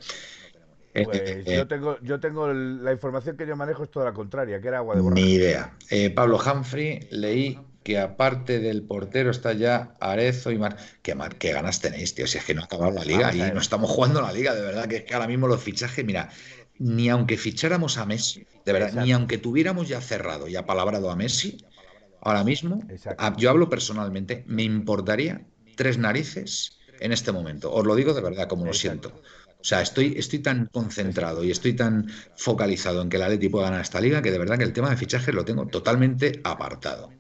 Pues 0.94 1.08
eh, 1.14 1.44
yo 1.46 1.62
eh, 1.62 1.66
tengo, 1.66 1.98
yo 2.02 2.20
tengo 2.20 2.52
la 2.52 2.92
información 2.92 3.38
que 3.38 3.48
yo 3.48 3.56
manejo 3.56 3.84
es 3.86 3.92
toda 3.92 4.06
la 4.06 4.14
contraria, 4.14 4.60
que 4.60 4.68
era 4.68 4.80
agua 4.80 4.96
de 4.96 5.02
borracho. 5.02 5.22
Ni 5.22 5.34
idea. 5.34 5.74
Eh, 5.90 6.10
Pablo 6.10 6.38
Humphrey, 6.38 7.08
leí 7.12 7.58
que 7.82 7.98
aparte 7.98 8.60
del 8.60 8.84
portero 8.84 9.32
está 9.32 9.54
ya 9.54 9.96
Arezo 10.02 10.52
y 10.52 10.58
Mar. 10.58 10.76
¿Qué, 11.02 11.16
qué 11.40 11.54
ganas 11.54 11.80
tenéis, 11.80 12.14
tío? 12.14 12.28
Si 12.28 12.38
es 12.38 12.44
que 12.44 12.54
no 12.54 12.62
ha 12.62 12.66
acabado 12.66 12.92
la 12.92 13.06
liga 13.06 13.34
y 13.34 13.40
no 13.54 13.62
estamos 13.62 13.90
jugando 13.90 14.22
la 14.22 14.34
liga, 14.34 14.54
de 14.54 14.62
verdad, 14.62 14.88
que, 14.88 15.06
que 15.06 15.14
ahora 15.14 15.28
mismo 15.28 15.48
los 15.48 15.64
fichajes, 15.64 16.04
mira, 16.04 16.30
ni 16.78 17.08
aunque 17.10 17.38
ficháramos 17.38 17.98
a 17.98 18.06
Messi, 18.06 18.46
de 18.66 18.74
verdad, 18.74 19.02
ni 19.02 19.14
aunque 19.14 19.38
tuviéramos 19.38 19.88
ya 19.88 20.02
cerrado 20.02 20.50
y 20.50 20.58
apalabrado 20.58 21.10
a 21.10 21.16
Messi, 21.16 21.58
ahora 22.26 22.44
mismo, 22.44 22.82
yo 23.38 23.50
hablo 23.50 23.70
personalmente, 23.70 24.44
me 24.48 24.64
importaría 24.64 25.42
tres 25.76 25.98
narices 25.98 26.80
en 27.00 27.12
este 27.12 27.32
momento. 27.32 27.72
Os 27.72 27.86
lo 27.86 27.96
digo 27.96 28.14
de 28.14 28.22
verdad, 28.22 28.48
como 28.48 28.66
lo 28.66 28.74
siento. 28.74 29.10
O 29.60 29.68
sea, 29.68 29.82
estoy, 29.82 30.16
estoy 30.18 30.40
tan 30.40 30.68
concentrado 30.68 31.44
y 31.44 31.52
estoy 31.52 31.74
tan 31.74 32.08
focalizado 32.36 33.02
en 33.02 33.10
que 33.10 33.18
el 33.18 33.24
Atleti 33.24 33.50
pueda 33.50 33.66
ganar 33.66 33.82
esta 33.82 34.02
liga 34.02 34.22
que 34.22 34.32
de 34.32 34.40
verdad 34.40 34.58
que 34.58 34.64
el 34.64 34.74
tema 34.74 34.90
de 34.90 34.98
fichajes 34.98 35.34
lo 35.34 35.46
tengo 35.46 35.68
totalmente 35.68 36.42
apartado. 36.44 37.12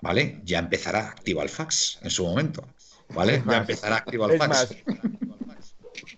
¿Vale? 0.00 0.40
Ya 0.44 0.58
empezará 0.58 1.08
activo 1.10 1.46
fax 1.46 1.98
en 2.02 2.10
su 2.10 2.24
momento. 2.24 2.66
¿Vale? 3.10 3.42
Ya 3.46 3.58
empezará 3.58 3.96
activo 3.96 4.28
fax. 4.30 4.76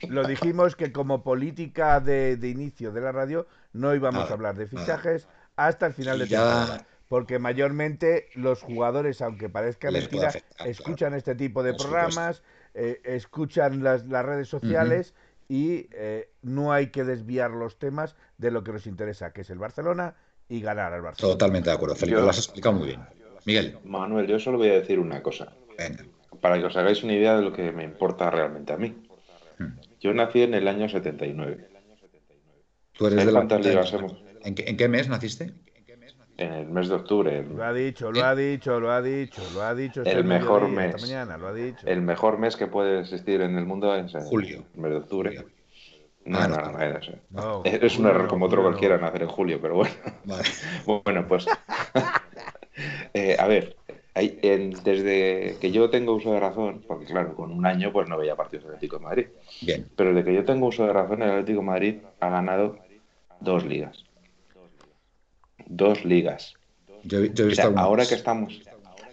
lo 0.09 0.24
dijimos 0.24 0.76
que 0.76 0.92
como 0.92 1.22
política 1.24 2.01
de, 2.01 2.38
inicio 2.42 2.92
de 2.92 3.01
la 3.01 3.12
radio 3.12 3.47
no 3.72 3.94
íbamos 3.94 4.30
a 4.30 4.32
hablar 4.32 4.57
de 4.57 4.66
fichajes 4.68 5.26
hasta 5.57 5.86
el 5.86 5.94
final 5.94 6.20
de 6.20 6.26
temporada. 6.26 6.86
Porque 7.09 7.38
mayormente 7.38 8.28
los 8.34 8.62
jugadores, 8.62 9.22
aunque 9.22 9.48
parezca 9.48 9.90
mentira, 9.90 10.32
escuchan 10.64 11.14
este 11.14 11.34
tipo 11.34 11.62
de 11.62 11.74
programas, 11.74 12.42
eh, 12.74 13.00
escuchan 13.04 13.82
las, 13.82 14.07
redes 14.09 14.48
sociales 14.48 15.14
y 15.48 15.88
eh, 15.92 16.30
no 16.42 16.72
hay 16.72 16.88
que 16.88 17.04
desviar 17.04 17.52
los 17.52 17.78
temas 17.78 18.16
de 18.38 18.50
lo 18.50 18.64
que 18.64 18.72
nos 18.72 18.86
interesa, 18.86 19.32
que 19.32 19.42
es 19.42 19.50
el 19.50 19.59
Barcelona 19.59 20.16
y 20.48 20.61
ganar 20.61 20.92
al 20.92 21.02
Barcelona. 21.02 21.34
Totalmente 21.34 21.70
de 21.70 21.76
acuerdo, 21.76 21.94
Felipe, 21.94 22.20
lo 22.20 22.30
has 22.30 22.38
explicado 22.38 22.74
muy 22.74 22.88
bien. 22.88 23.00
Miguel. 23.44 23.78
Manuel, 23.84 24.26
yo 24.26 24.38
solo 24.40 24.59
voy 24.59 24.70
a 24.70 24.74
decir 24.74 24.98
una 24.98 25.22
cosa. 25.22 25.52
Para 26.40 26.59
que 26.59 26.66
os 26.66 26.76
hagáis 26.76 27.02
una 27.04 27.14
idea 27.14 27.36
de 27.36 27.42
lo 27.42 27.52
que 27.52 27.70
me 27.70 27.84
importa 27.84 28.30
realmente 28.30 28.72
a 28.72 28.76
mí. 28.76 28.94
Hmm. 29.59 29.78
Yo 30.00 30.12
nací 30.12 30.42
en 30.42 30.54
el 30.54 30.66
año 30.66 30.88
79. 30.88 31.68
¿Tú 32.92 33.07
eres 33.07 33.24
de 33.24 33.32
la... 33.32 33.40
¿En, 34.42 34.54
qué, 34.54 34.64
¿En 34.68 34.76
qué 34.76 34.88
mes 34.88 35.09
naciste? 35.09 35.54
En 36.39 36.53
el 36.53 36.66
mes 36.66 36.89
de 36.89 36.95
octubre. 36.95 37.43
Lo 37.43 37.64
ha 37.64 37.72
dicho, 37.72 38.12
lo 38.12 38.24
ha 38.24 38.34
dicho, 38.34 38.78
lo 38.78 38.91
ha 38.91 39.03
dicho, 39.03 39.43
lo 39.55 39.62
ha 39.62 39.74
dicho. 39.74 40.03
el 40.03 40.24
mejor 40.24 40.68
mes. 40.68 41.01
mañana, 41.01 41.37
lo 41.37 41.49
ha 41.49 41.55
dicho. 41.55 41.87
El 41.87 42.03
mejor 42.03 42.39
mes 42.39 42.57
que 42.57 42.66
puede 42.66 43.01
existir 43.01 43.41
en 43.41 43.57
el 43.57 43.64
mundo 43.64 43.95
es 43.95 44.12
julio. 44.24 44.64
El 44.74 44.80
mes 44.80 44.91
de 44.91 44.97
octubre. 44.99 45.45
No, 46.24 46.49
no, 46.49 46.57
no, 46.57 47.62
es 47.64 47.99
un 47.99 48.07
error 48.07 48.26
como 48.26 48.47
otro 48.47 48.61
cualquiera 48.61 48.99
nacer 48.99 49.22
en 49.22 49.28
julio, 49.28 49.61
pero 49.62 49.76
bueno. 49.76 49.95
bueno, 51.05 51.26
pues. 51.26 51.47
Eh, 53.14 53.34
a 53.39 53.47
ver, 53.47 53.74
desde 54.14 55.57
que 55.59 55.70
yo 55.72 55.89
tengo 55.89 56.12
uso 56.12 56.32
de 56.32 56.41
razón, 56.41 56.84
porque 56.87 57.07
claro, 57.07 57.34
con 57.34 57.51
un 57.51 57.64
año 57.64 57.91
pues 57.91 58.07
no 58.07 58.18
veía 58.18 58.37
partidos 58.37 58.64
del 58.66 58.74
Atlético 58.74 58.99
de 58.99 59.05
Madrid. 59.05 59.26
Bien. 59.62 59.89
Pero 59.97 60.12
desde 60.12 60.24
que 60.24 60.34
yo 60.34 60.45
tengo 60.45 60.66
uso 60.66 60.87
de 60.87 60.93
razón, 60.93 61.22
el 61.22 61.30
Atlético 61.30 61.61
de 61.61 61.66
Madrid 61.66 61.97
ha 62.20 62.28
ganado 62.28 62.76
dos 63.41 63.64
ligas 63.64 64.05
dos 65.67 66.05
ligas. 66.05 66.55
ahora 67.77 68.07
que 68.07 68.14
estamos 68.14 68.61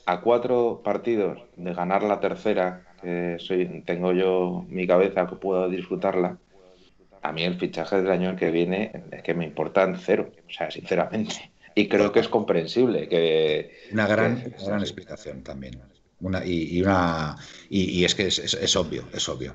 a 0.05 0.21
cuatro 0.21 0.81
partidos 0.83 1.39
de 1.55 1.73
ganar 1.73 2.03
la 2.03 2.19
tercera, 2.19 2.85
que 3.01 3.37
soy, 3.39 3.83
tengo 3.85 4.13
yo 4.13 4.65
mi 4.69 4.87
cabeza 4.87 5.27
que 5.27 5.35
puedo 5.35 5.69
disfrutarla, 5.69 6.37
a 7.21 7.31
mí 7.31 7.43
el 7.43 7.57
fichaje 7.57 7.97
del 8.01 8.11
año 8.11 8.35
que 8.35 8.51
viene 8.51 8.91
es 9.11 9.23
que 9.23 9.33
me 9.33 9.45
importan 9.45 9.97
cero, 9.97 10.29
o 10.47 10.51
sea, 10.51 10.69
sinceramente. 10.69 11.51
Y 11.73 11.87
creo 11.87 12.11
que 12.11 12.19
es 12.19 12.27
comprensible 12.27 13.07
que... 13.07 13.71
Una 13.91 14.07
gran, 14.07 14.53
gran 14.63 14.81
explicación 14.81 15.41
también. 15.41 15.79
Una, 16.19 16.45
y, 16.45 16.81
una, 16.81 17.37
y, 17.69 18.03
es 18.03 18.13
que 18.13 18.27
es, 18.27 18.75
obvio, 18.75 19.05
es 19.13 19.27
obvio. 19.27 19.53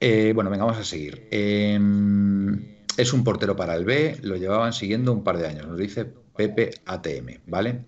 Eh, 0.00 0.32
bueno, 0.34 0.50
venga, 0.50 0.64
vamos 0.64 0.80
a 0.80 0.84
seguir. 0.84 1.28
Em, 1.30 2.74
es 2.96 3.12
un 3.12 3.22
portero 3.22 3.54
para 3.54 3.74
el 3.74 3.84
B, 3.84 4.16
lo 4.22 4.36
llevaban 4.36 4.72
siguiendo 4.72 5.12
un 5.12 5.22
par 5.22 5.38
de 5.38 5.46
años, 5.46 5.66
nos 5.66 5.78
dice 5.78 6.06
Pepe 6.36 6.70
ATM, 6.84 7.40
¿vale? 7.46 7.84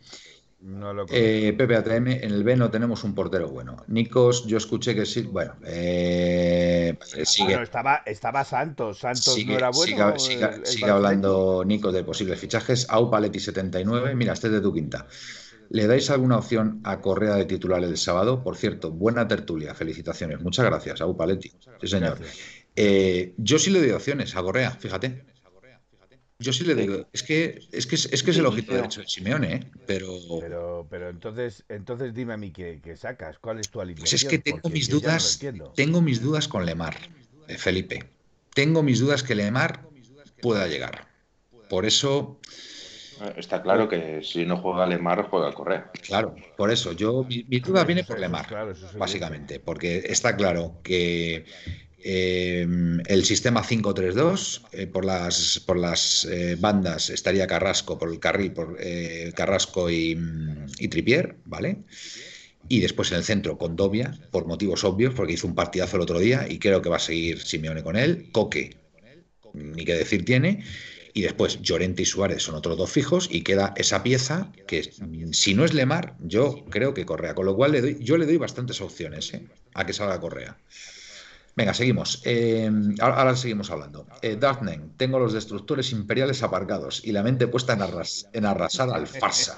No 0.60 0.92
lo 0.92 1.06
eh, 1.10 1.54
Pepe 1.56 1.76
ATM, 1.76 2.08
en 2.08 2.32
el 2.32 2.42
B 2.42 2.56
no 2.56 2.70
tenemos 2.70 3.04
un 3.04 3.14
portero 3.14 3.48
bueno. 3.48 3.76
Nikos, 3.86 4.46
yo 4.46 4.56
escuché 4.56 4.94
que 4.94 5.06
sí, 5.06 5.22
bueno, 5.22 5.54
eh, 5.64 6.98
sigue. 7.24 7.62
estaba, 7.62 8.02
estaba 8.04 8.42
Santos, 8.42 8.98
Santos 8.98 9.36
no 9.46 9.54
era 9.54 9.70
bueno. 9.70 10.18
Sigue, 10.18 10.90
hablando 10.90 11.62
Nikos 11.64 11.92
de 11.94 12.02
posibles 12.02 12.40
fichajes. 12.40 12.86
Aupaletti 12.88 13.38
79, 13.38 14.14
mira, 14.14 14.32
este 14.32 14.48
es 14.48 14.54
de 14.54 14.60
tu 14.60 14.72
quinta. 14.72 15.06
¿Le 15.68 15.86
dais 15.86 16.10
alguna 16.10 16.38
opción 16.38 16.80
a 16.84 17.00
Correa 17.00 17.34
de 17.34 17.44
titular 17.44 17.82
el 17.84 17.96
sábado? 17.96 18.42
Por 18.42 18.56
cierto, 18.56 18.90
buena 18.90 19.28
tertulia, 19.28 19.74
felicitaciones. 19.74 20.40
Muchas 20.40 20.64
gracias, 20.64 21.00
Aupaletti. 21.00 21.52
Sí, 21.80 21.86
señor. 21.86 22.18
Eh, 22.74 23.34
yo 23.36 23.58
sí 23.58 23.70
le 23.70 23.80
doy 23.80 23.90
opciones 23.90 24.34
a 24.36 24.42
Correa, 24.42 24.70
fíjate. 24.72 25.24
Yo 26.38 26.52
sí 26.52 26.64
le 26.64 26.74
digo, 26.74 27.06
es 27.12 27.22
que 27.22 27.60
es 27.72 27.86
que 27.86 27.94
es, 27.94 28.22
que 28.22 28.30
es 28.30 28.36
el 28.36 28.44
ojito 28.44 28.74
derecho 28.74 29.00
de 29.00 29.06
Simeone, 29.06 29.54
¿eh? 29.54 29.60
pero... 29.86 30.18
pero... 30.40 30.86
Pero 30.90 31.08
entonces, 31.08 31.64
entonces 31.68 32.12
dime 32.14 32.34
a 32.34 32.36
mí 32.36 32.50
qué, 32.50 32.80
sacas, 32.96 33.38
¿cuál 33.38 33.58
es 33.58 33.70
tu 33.70 33.80
alineación? 33.80 34.10
Pues 34.10 34.22
es 34.22 34.28
que 34.28 34.38
tengo 34.38 34.68
mis 34.68 34.90
dudas, 34.90 35.40
tengo 35.74 36.02
mis 36.02 36.20
dudas 36.20 36.46
con 36.46 36.66
Lemar, 36.66 36.96
eh, 37.48 37.56
Felipe. 37.56 38.04
Tengo 38.54 38.82
mis 38.82 39.00
dudas 39.00 39.22
que 39.22 39.34
Lemar 39.34 39.82
pueda 40.42 40.66
llegar. 40.66 41.08
Por 41.70 41.86
eso... 41.86 42.38
Eh, 43.22 43.34
está 43.38 43.62
claro 43.62 43.88
que 43.88 44.22
si 44.22 44.44
no 44.44 44.58
juega 44.58 44.86
Lemar, 44.86 45.28
juega 45.30 45.52
Correa. 45.54 45.90
Claro, 46.02 46.34
por 46.58 46.70
eso. 46.70 46.92
Yo, 46.92 47.24
mi, 47.24 47.60
duda 47.60 47.84
viene 47.84 48.04
por 48.04 48.20
Lemar, 48.20 48.74
básicamente, 48.98 49.58
porque 49.58 50.04
está 50.06 50.36
claro 50.36 50.80
que 50.82 51.46
Em, 52.08 53.00
el 53.08 53.24
sistema 53.24 53.64
5-3-2, 53.64 54.62
eh, 54.70 54.86
por 54.86 55.04
las, 55.04 55.58
por 55.66 55.76
las 55.76 56.24
eh, 56.26 56.54
bandas 56.56 57.10
estaría 57.10 57.48
Carrasco, 57.48 57.98
por 57.98 58.12
el 58.12 58.20
carril, 58.20 58.52
por 58.52 58.76
eh, 58.78 59.32
Carrasco 59.34 59.90
y, 59.90 60.16
y, 60.78 60.86
Tripier, 60.86 61.34
¿vale? 61.46 61.78
Y 62.68 62.78
después 62.78 63.10
en 63.10 63.18
el 63.18 63.24
centro 63.24 63.58
con 63.58 63.74
Dobia, 63.74 64.16
por 64.30 64.46
motivos 64.46 64.84
obvios, 64.84 65.14
porque 65.14 65.32
hizo 65.32 65.48
un 65.48 65.56
partidazo 65.56 65.96
el 65.96 66.02
otro 66.02 66.20
día 66.20 66.46
y 66.48 66.60
creo 66.60 66.80
que 66.80 66.90
va 66.90 66.98
a 66.98 67.00
seguir 67.00 67.42
Simeone 67.42 67.82
con 67.82 67.96
él. 67.96 68.28
Coque, 68.30 68.76
ni 69.52 69.84
qué 69.84 69.94
decir 69.94 70.24
tiene. 70.24 70.62
Y 71.12 71.22
después 71.22 71.60
Llorente 71.60 72.02
y 72.02 72.06
Suárez 72.06 72.40
son 72.40 72.54
otros 72.54 72.78
dos 72.78 72.92
fijos 72.92 73.28
y 73.32 73.42
queda 73.42 73.74
esa 73.76 74.04
pieza 74.04 74.52
que 74.68 74.92
si 75.32 75.54
no 75.54 75.64
es 75.64 75.74
Lemar, 75.74 76.14
yo 76.20 76.66
creo 76.70 76.94
que 76.94 77.04
Correa. 77.04 77.34
Con 77.34 77.46
lo 77.46 77.56
cual 77.56 77.72
le 77.72 77.80
doy, 77.80 77.96
yo 78.00 78.16
le 78.16 78.26
doy 78.26 78.36
bastantes 78.36 78.80
opciones 78.80 79.32
a 79.74 79.84
que 79.84 79.92
salga 79.92 80.20
Correa. 80.20 80.56
Venga, 81.56 81.72
seguimos. 81.72 82.20
Eh, 82.26 82.70
ahora, 83.00 83.34
seguimos 83.34 83.70
hablando. 83.70 84.06
Eh, 84.20 84.38
tengo 84.98 85.18
los 85.18 85.32
destructores 85.32 85.90
imperiales 85.90 86.42
aparcados 86.42 87.00
y 87.02 87.12
la 87.12 87.22
mente 87.22 87.46
puesta 87.46 87.72
en, 87.72 87.80
arras 87.80 88.28
en 88.34 88.44
arrasar 88.44 88.90
al 88.90 89.06
farsa. 89.06 89.56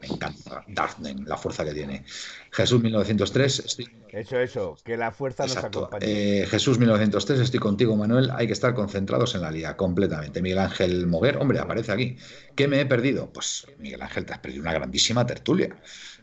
Me 0.00 0.06
encanta 0.06 0.64
Darknen, 0.68 1.24
la 1.26 1.36
fuerza 1.36 1.64
que 1.64 1.74
tiene. 1.74 2.04
Jesús 2.52 2.80
1903. 2.80 3.78
Eso, 4.12 4.38
eso, 4.38 4.76
que 4.84 4.96
la 4.96 5.10
fuerza 5.10 5.44
nos 5.44 5.56
acompañe. 5.56 6.06
Eh, 6.42 6.46
Jesús 6.46 6.78
1903, 6.78 7.40
estoy 7.40 7.58
contigo, 7.58 7.96
Manuel. 7.96 8.30
Hay 8.30 8.46
que 8.46 8.52
estar 8.52 8.72
concentrados 8.72 9.34
en 9.34 9.40
la 9.40 9.50
liga, 9.50 9.76
completamente. 9.76 10.40
Miguel 10.42 10.60
Ángel 10.60 11.08
Moguer, 11.08 11.38
hombre, 11.38 11.58
aparece 11.58 11.90
aquí. 11.90 12.16
¿Qué 12.54 12.68
me 12.68 12.80
he 12.80 12.86
perdido? 12.86 13.32
Pues, 13.32 13.66
Miguel 13.78 14.02
Ángel, 14.02 14.24
te 14.24 14.34
has 14.34 14.38
perdido 14.38 14.62
una 14.62 14.72
grandísima 14.72 15.26
tertulia 15.26 15.76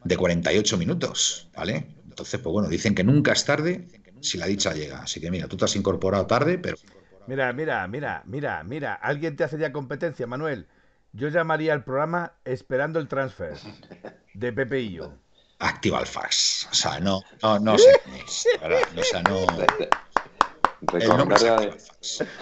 de 0.05 0.15
48 0.15 0.77
minutos, 0.77 1.49
¿vale? 1.53 1.97
Entonces, 2.07 2.39
pues 2.39 2.53
bueno, 2.53 2.69
dicen 2.69 2.95
que 2.95 3.03
nunca 3.03 3.33
es 3.33 3.43
tarde 3.43 3.87
si 4.21 4.37
la 4.37 4.45
dicha 4.45 4.73
llega. 4.73 4.99
Así 4.99 5.19
que 5.19 5.31
mira, 5.31 5.47
tú 5.47 5.57
te 5.57 5.65
has 5.65 5.75
incorporado 5.75 6.25
tarde, 6.25 6.57
pero... 6.57 6.77
Mira, 7.27 7.51
mira, 7.51 7.87
mira, 7.87 8.23
mira, 8.25 8.63
mira, 8.63 8.93
alguien 8.93 9.35
te 9.35 9.43
hace 9.43 9.57
ya 9.57 9.71
competencia, 9.71 10.27
Manuel. 10.27 10.67
Yo 11.11 11.29
llamaría 11.29 11.73
al 11.73 11.83
programa 11.83 12.33
Esperando 12.45 12.99
el 12.99 13.07
Transfer 13.07 13.57
de 14.33 14.53
Pepe 14.53 14.81
y 14.81 14.93
yo. 14.93 15.13
Activa 15.59 15.99
el 15.99 16.05
fax. 16.05 16.67
O 16.71 16.75
sea, 16.75 16.99
no, 16.99 17.21
no, 17.41 17.59
no 17.59 17.77
sé. 17.77 17.91
O 18.95 19.03
sea, 19.03 19.23
no. 19.23 19.45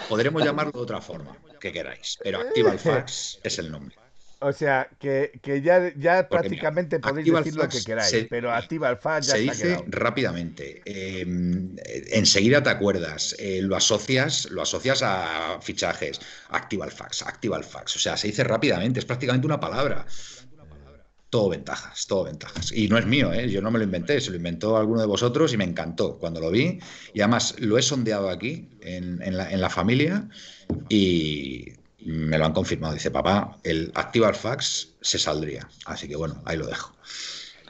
Podremos 0.08 0.44
llamarlo 0.44 0.72
de 0.72 0.80
otra 0.80 1.00
forma, 1.00 1.36
que 1.58 1.72
queráis, 1.72 2.18
pero 2.22 2.40
activa 2.40 2.72
el 2.72 2.78
fax 2.78 3.40
es 3.42 3.58
el 3.58 3.72
nombre. 3.72 3.96
O 4.40 4.52
sea, 4.52 4.88
que, 4.98 5.40
ya, 5.64 5.94
ya 5.96 6.28
prácticamente 6.28 7.00
podéis 7.00 7.32
decir 7.32 7.56
lo 7.56 7.68
que 7.68 7.82
queráis, 7.82 8.26
pero 8.28 8.52
activa 8.52 8.90
el 8.90 8.98
fax 8.98 9.28
ya 9.28 9.32
Se 9.32 9.38
dice 9.38 9.84
rápidamente. 9.86 10.82
Em, 10.84 11.74
enseguida 12.12 12.62
te 12.62 12.68
acuerdas, 12.68 13.34
eh, 13.38 13.60
lo 13.62 13.76
asocias, 13.76 14.50
lo 14.50 14.60
asocias 14.60 15.02
a 15.02 15.58
fichajes. 15.62 16.20
Activa 16.50 16.84
el 16.84 16.92
fax, 16.92 17.22
activa 17.22 17.56
el 17.56 17.64
fax. 17.64 17.96
O 17.96 17.98
sea, 17.98 18.16
se 18.18 18.26
dice 18.26 18.44
rápidamente, 18.44 19.00
es 19.00 19.06
prácticamente 19.06 19.46
una 19.46 19.58
palabra. 19.58 20.04
Todo 21.30 21.48
ventajas, 21.48 22.06
todo 22.06 22.24
ventajas. 22.24 22.72
Y 22.72 22.88
no 22.88 22.98
es 22.98 23.06
mío, 23.06 23.32
¿eh? 23.32 23.50
yo 23.50 23.62
no 23.62 23.70
me 23.70 23.78
lo 23.78 23.84
inventé, 23.84 24.20
se 24.20 24.30
lo 24.30 24.36
inventó 24.36 24.76
alguno 24.76 25.00
de 25.00 25.06
vosotros 25.06 25.52
y 25.54 25.56
me 25.56 25.64
encantó 25.64 26.18
cuando 26.18 26.40
lo 26.40 26.50
vi. 26.50 26.78
Y 27.14 27.20
además 27.20 27.54
lo 27.58 27.78
he 27.78 27.82
sondeado 27.82 28.28
aquí, 28.28 28.68
en, 28.82 29.36
la, 29.36 29.50
en 29.50 29.60
la 29.62 29.70
familia, 29.70 30.28
y 30.88 31.72
me 32.06 32.38
lo 32.38 32.46
han 32.46 32.52
confirmado. 32.52 32.94
Dice, 32.94 33.10
papá, 33.10 33.58
el 33.64 33.90
activar 33.94 34.34
fax 34.34 34.94
se 35.00 35.18
saldría. 35.18 35.68
Así 35.86 36.08
que 36.08 36.16
bueno, 36.16 36.40
ahí 36.44 36.56
lo 36.56 36.66
dejo. 36.66 36.94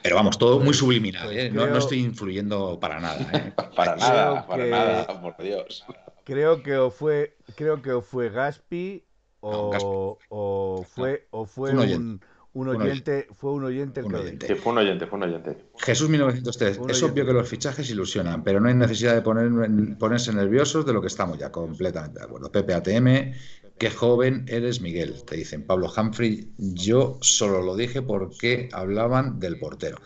Pero 0.03 0.15
vamos, 0.15 0.37
todo 0.37 0.59
muy 0.59 0.73
subliminal, 0.73 1.25
pues 1.25 1.37
¿eh? 1.37 1.49
no, 1.51 1.77
estoy 1.77 1.99
influyendo 1.99 2.79
para 2.79 2.99
nada. 2.99 3.19
¿eh? 3.33 3.51
para 3.75 3.95
nada, 3.95 4.47
para 4.47 4.65
nada, 4.65 5.21
por 5.21 5.35
Dios. 5.41 5.83
Creo 6.23 6.61
que 6.61 6.77
o 6.77 6.91
fue, 6.91 7.35
creo 7.55 7.81
que 7.81 7.99
fue 8.01 8.29
Gaspi 8.29 9.03
o, 9.39 10.17
o 10.29 10.85
fue, 10.87 11.27
o 11.31 11.45
fue 11.45 11.71
un, 11.71 12.21
un 12.57 12.69
oyente, 12.69 13.27
fue 13.35 13.51
un 13.51 13.65
oyente 13.65 13.99
el 13.99 14.13
oyente. 14.13 14.55
fue 14.55 14.71
un 14.71 14.79
oyente, 14.79 15.05
fue 15.05 15.17
un 15.17 15.23
oyente. 15.23 15.57
Jesús 15.77 16.09
1903. 16.09 16.79
Es 16.89 17.03
obvio 17.03 17.23
que 17.23 17.33
los 17.33 17.47
fichajes 17.47 17.87
ilusionan, 17.91 18.43
pero 18.43 18.59
no 18.59 18.67
hay 18.67 18.73
necesidad 18.73 19.13
de 19.13 19.21
poner, 19.21 19.97
ponerse 19.99 20.33
nerviosos 20.33 20.83
de 20.83 20.93
lo 20.93 20.99
que 20.99 21.07
estamos 21.07 21.37
ya 21.37 21.51
completamente 21.51 22.17
de 22.17 22.25
acuerdo. 22.25 22.51
PPATM, 22.51 23.33
qué 23.77 23.89
joven 23.89 24.45
eres, 24.47 24.81
Miguel, 24.81 25.23
te 25.23 25.35
dicen. 25.35 25.63
Pablo 25.63 25.91
Humphrey, 25.95 26.51
yo 26.57 27.17
solo 27.21 27.61
lo 27.61 27.75
dije 27.75 28.01
porque 28.01 28.69
hablaban 28.71 29.39
del 29.39 29.59
portero. 29.59 29.97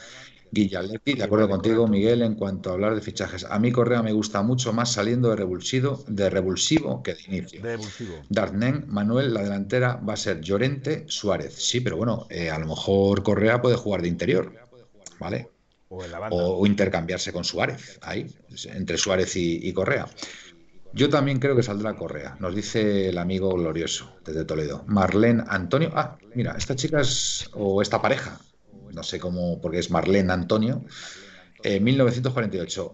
Guillaletti, 0.52 1.14
de 1.14 1.24
acuerdo 1.24 1.48
contigo, 1.48 1.88
Miguel, 1.88 2.22
en 2.22 2.36
cuanto 2.36 2.70
a 2.70 2.74
hablar 2.74 2.94
de 2.94 3.02
fichajes. 3.02 3.46
A 3.46 3.58
mí 3.58 3.72
Correa 3.72 4.04
me 4.04 4.12
gusta 4.12 4.42
mucho 4.42 4.74
más 4.74 4.92
saliendo 4.92 5.30
de 5.30 5.38
revulsivo, 5.38 6.04
de 6.08 6.30
revulsivo 6.30 7.02
que 7.02 7.14
de 7.14 7.22
inicio. 7.28 7.62
Darnen, 8.28 8.84
Manuel, 8.88 9.34
la 9.34 9.44
delantera 9.44 9.96
va 9.96 10.14
a 10.14 10.18
ser 10.18 10.42
Llorente, 10.42 11.06
Suárez. 11.08 11.56
Sí, 11.56 11.80
pero 11.80 11.96
bueno, 11.96 12.28
eh, 12.30 12.50
a 12.50 12.60
lo 12.60 12.68
mejor 12.68 13.24
Correa 13.24 13.62
puede 13.62 13.78
jugar 13.78 14.02
de 14.02 14.10
interior, 14.10 14.54
¿vale? 15.20 15.50
O, 15.88 16.66
intercambiarse 16.66 17.32
con 17.32 17.44
Suárez, 17.44 18.00
ahí, 18.02 18.28
entre 18.66 18.98
Suárez 18.98 19.36
y 19.36 19.72
Correa. 19.74 20.08
Yo 20.94 21.10
también 21.10 21.40
creo 21.40 21.56
que 21.56 21.64
saldrá 21.64 21.96
Correa, 21.96 22.36
nos 22.40 22.54
dice 22.54 23.10
el 23.10 23.18
amigo 23.18 23.54
glorioso 23.54 24.14
desde 24.26 24.44
Toledo. 24.44 24.84
Marlene 24.88 25.44
Antonio. 25.48 25.92
Ah, 25.96 26.18
mira, 26.34 26.56
esta 26.58 26.76
chica 26.76 27.00
es, 27.00 27.50
o 27.54 27.82
esta 27.82 28.02
pareja, 28.02 28.40
no 28.94 29.04
sé 29.04 29.20
cómo, 29.20 29.62
porque 29.62 29.80
es 29.80 29.90
Marlene 29.90 30.34
Antonio, 30.34 30.84
1948. 31.64 32.94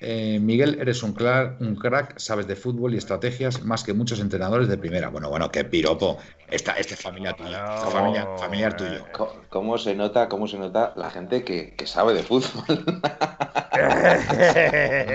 Eh, 0.00 0.36
eh, 0.36 0.40
Miguel, 0.40 0.78
eres 0.80 1.02
un, 1.02 1.16
un 1.60 1.76
crack, 1.76 2.18
sabes 2.18 2.46
de 2.46 2.54
fútbol 2.54 2.94
y 2.94 2.98
estrategias 2.98 3.64
más 3.64 3.82
que 3.82 3.92
muchos 3.92 4.20
entrenadores 4.20 4.68
de 4.68 4.78
primera. 4.78 5.08
Bueno, 5.08 5.28
bueno, 5.28 5.50
qué 5.50 5.64
piropo. 5.64 6.18
Esta, 6.48 6.72
esta 6.74 6.96
familia 6.96 7.32
tuya, 7.34 7.76
familia, 7.78 8.26
familiar 8.38 8.76
tuyo. 8.76 9.04
¿Cómo 9.48 9.76
se 9.76 9.94
nota, 9.94 10.28
cómo 10.28 10.46
se 10.46 10.58
nota 10.58 10.92
la 10.96 11.10
gente 11.10 11.44
que, 11.44 11.74
sabe 11.86 12.14
de 12.14 12.22
fútbol? 12.22 12.84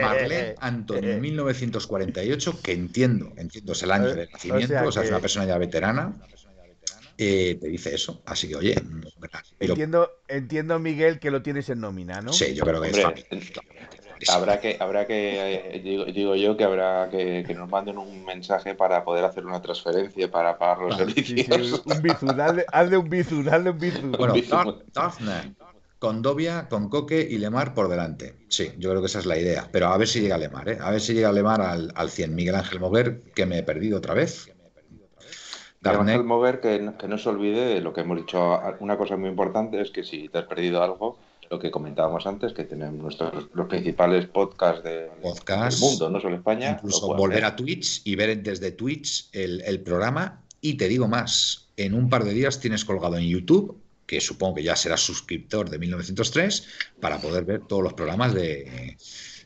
Marlene 0.02 0.56
Antonio, 0.60 1.18
1948, 1.22 2.62
que 2.62 2.74
entiendo, 2.74 3.34
entiendo, 3.38 3.72
es 3.74 3.84
el 3.84 3.92
año 3.92 4.14
de 4.14 4.28
nacimiento, 4.32 4.86
o 4.86 4.92
sea, 4.92 5.04
es 5.04 5.10
una 5.10 5.20
persona 5.20 5.46
ya 5.46 5.58
veterana. 5.58 6.14
Eh, 7.18 7.58
te 7.62 7.68
dice 7.68 7.94
eso. 7.94 8.24
Así 8.26 8.48
que, 8.50 8.56
oye, 8.56 8.76
entiendo, 9.60 10.10
entiendo, 10.28 10.80
Miguel, 10.80 11.20
que 11.20 11.30
lo 11.30 11.44
tienes 11.44 11.70
en 11.70 11.80
nómina, 11.80 12.22
¿no? 12.22 12.34
Sí, 12.34 12.56
yo 12.56 12.66
creo 12.66 12.82
que 12.82 12.90
es 12.90 12.98
Habrá 14.30 14.60
que, 14.60 14.78
habrá 14.80 15.08
que 15.08 15.76
eh, 15.76 15.80
digo, 16.14 16.36
yo 16.36 16.56
que 16.58 16.64
habrá 16.64 17.10
que, 17.10 17.44
que, 17.46 17.54
nos 17.54 17.70
manden 17.70 17.98
un 17.98 18.24
mensaje 18.26 18.76
para 18.76 19.04
poder 19.04 19.26
hacer 19.26 19.46
una 19.46 19.62
transferencia 19.62 20.30
para 20.30 20.58
pagar 20.58 20.80
los 20.80 20.98
servicios. 20.98 21.82
un 21.86 22.02
bizun, 22.02 22.40
hazle, 22.40 22.98
un 22.98 23.10
bizun, 23.10 23.50
hazle 23.50 23.70
un 23.70 23.80
bizun. 23.80 24.12
Bueno, 24.12 24.34
Condovia, 26.04 26.68
con 26.68 26.90
Coque 26.90 27.26
y 27.30 27.38
Lemar 27.38 27.74
por 27.74 27.88
delante. 27.88 28.36
Sí, 28.50 28.74
yo 28.78 28.90
creo 28.90 29.00
que 29.00 29.08
esa 29.08 29.20
es 29.20 29.26
la 29.26 29.38
idea. 29.38 29.70
Pero 29.72 29.88
a 29.88 29.98
ver 29.98 30.10
si 30.10 30.20
llega 30.20 30.38
Lemar, 30.38 30.68
¿eh? 30.68 30.78
A 30.82 30.92
ver 30.92 31.00
si 31.00 31.14
llega 31.14 31.32
Lemar 31.32 31.62
al, 31.62 31.94
al 31.96 32.10
100. 32.10 32.36
Miguel 32.36 32.56
Ángel 32.56 32.82
Moguer, 32.82 33.22
que 33.34 33.46
me 33.46 33.60
he 33.60 33.64
perdido 33.64 34.00
otra 34.00 34.14
vez. 34.14 34.54
Miguel 35.80 36.02
Ángel 36.02 36.26
Moguer, 36.26 36.60
que, 36.60 36.92
que 37.00 37.08
no 37.08 37.18
se 37.18 37.30
olvide 37.30 37.76
de 37.76 37.80
lo 37.80 37.94
que 37.94 38.02
hemos 38.02 38.18
dicho. 38.18 38.60
Una 38.82 38.98
cosa 38.98 39.16
muy 39.16 39.30
importante 39.30 39.80
es 39.80 39.92
que 39.92 40.04
si 40.04 40.28
te 40.28 40.40
has 40.40 40.46
perdido 40.46 40.84
algo, 40.84 41.18
lo 41.54 41.60
que 41.60 41.70
comentábamos 41.70 42.26
antes, 42.26 42.52
que 42.52 42.64
tenemos 42.64 43.00
nuestros 43.00 43.48
los 43.54 43.68
principales 43.68 44.26
podcasts 44.26 44.84
de, 44.84 45.12
del 45.22 45.80
mundo, 45.80 46.10
no 46.10 46.20
solo 46.20 46.36
España. 46.38 46.72
Incluso 46.72 47.16
volver 47.16 47.46
a 47.46 47.56
Twitch 47.56 48.02
y 48.06 48.16
ver 48.16 48.42
desde 48.42 48.72
Twitch 48.72 49.30
el, 49.32 49.80
programa. 49.82 50.42
Y 50.62 50.76
te 50.76 50.88
digo 50.88 51.08
más, 51.08 51.68
en 51.78 51.94
un 51.94 52.10
par 52.10 52.24
de 52.24 52.34
días 52.34 52.60
tienes 52.60 52.84
colgado 52.84 53.18
en 53.18 53.28
YouTube, 53.28 53.78
que 54.08 54.20
supongo 54.20 54.56
que 54.56 54.64
ya 54.64 54.76
serás 54.76 55.02
suscriptor 55.02 55.70
de 55.70 55.78
1903, 55.78 56.68
para 57.00 57.20
poder 57.22 57.46
ver 57.46 57.62
todos 57.68 57.84
los 57.84 57.94
programas 57.94 58.34
de, 58.34 58.98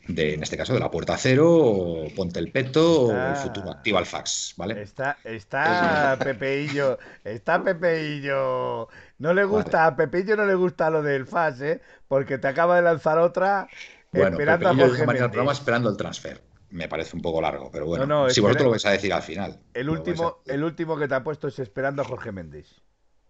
de, 0.08 0.34
en 0.34 0.42
este 0.42 0.56
caso, 0.56 0.74
de 0.74 0.80
la 0.80 0.90
Puerta 0.90 1.16
Cero, 1.16 1.54
o 1.54 2.08
Ponte 2.16 2.40
el 2.40 2.50
Peto, 2.50 3.02
o 3.04 3.12
el 3.12 3.36
futuro 3.36 3.70
Activa 3.70 4.00
el 4.00 4.06
Fax, 4.06 4.54
¿vale? 4.56 4.82
Está, 4.82 5.18
está 5.22 6.18
Pepeillo, 6.18 6.98
está 7.22 7.62
Pepeillo. 7.62 8.88
No 9.18 9.34
le 9.34 9.44
gusta, 9.44 9.86
a 9.86 9.96
Pepillo 9.96 10.36
no 10.36 10.46
le 10.46 10.54
gusta 10.54 10.90
lo 10.90 11.02
del 11.02 11.26
Fax, 11.26 11.60
¿eh? 11.60 11.80
Porque 12.08 12.38
te 12.38 12.48
acaba 12.48 12.76
de 12.76 12.82
lanzar 12.82 13.18
otra 13.18 13.68
esperando 14.12 14.68
a 14.68 14.74
Jorge 14.74 15.04
programa 15.04 15.52
esperando 15.52 15.90
el 15.90 15.96
transfer. 15.96 16.40
Me 16.70 16.88
parece 16.88 17.16
un 17.16 17.22
poco 17.22 17.40
largo, 17.40 17.70
pero 17.70 17.86
bueno. 17.86 18.28
si 18.28 18.40
vosotros 18.40 18.64
lo 18.64 18.70
vais 18.70 18.86
a 18.86 18.90
decir 18.90 19.12
al 19.12 19.22
final. 19.22 19.58
El 19.72 19.88
último, 19.88 20.38
el 20.46 20.64
último 20.64 20.98
que 20.98 21.08
te 21.08 21.14
ha 21.14 21.22
puesto 21.22 21.48
es 21.48 21.58
esperando 21.58 22.02
a 22.02 22.04
Jorge 22.04 22.32
Méndez. 22.32 22.82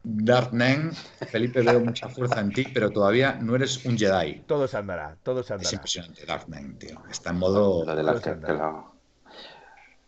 Darknen, 0.02 0.92
Felipe, 1.30 1.60
veo 1.60 1.80
mucha 1.80 2.08
fuerza 2.08 2.40
en 2.40 2.52
ti, 2.52 2.64
pero 2.72 2.90
todavía 2.90 3.34
no 3.40 3.56
eres 3.56 3.84
un 3.84 3.98
Jedi. 3.98 4.44
Todo 4.46 4.68
se 4.68 4.76
andará, 4.76 5.16
todo 5.22 5.42
se 5.42 5.54
andará. 5.54 5.68
Es 5.68 5.72
impresionante, 5.72 6.24
Darknen, 6.24 6.78
tío. 6.78 7.02
Está 7.10 7.30
en 7.30 7.36
modo. 7.36 7.84
Lo 7.84 7.96
de 7.96 8.02
la, 8.02 8.14
que, 8.14 8.36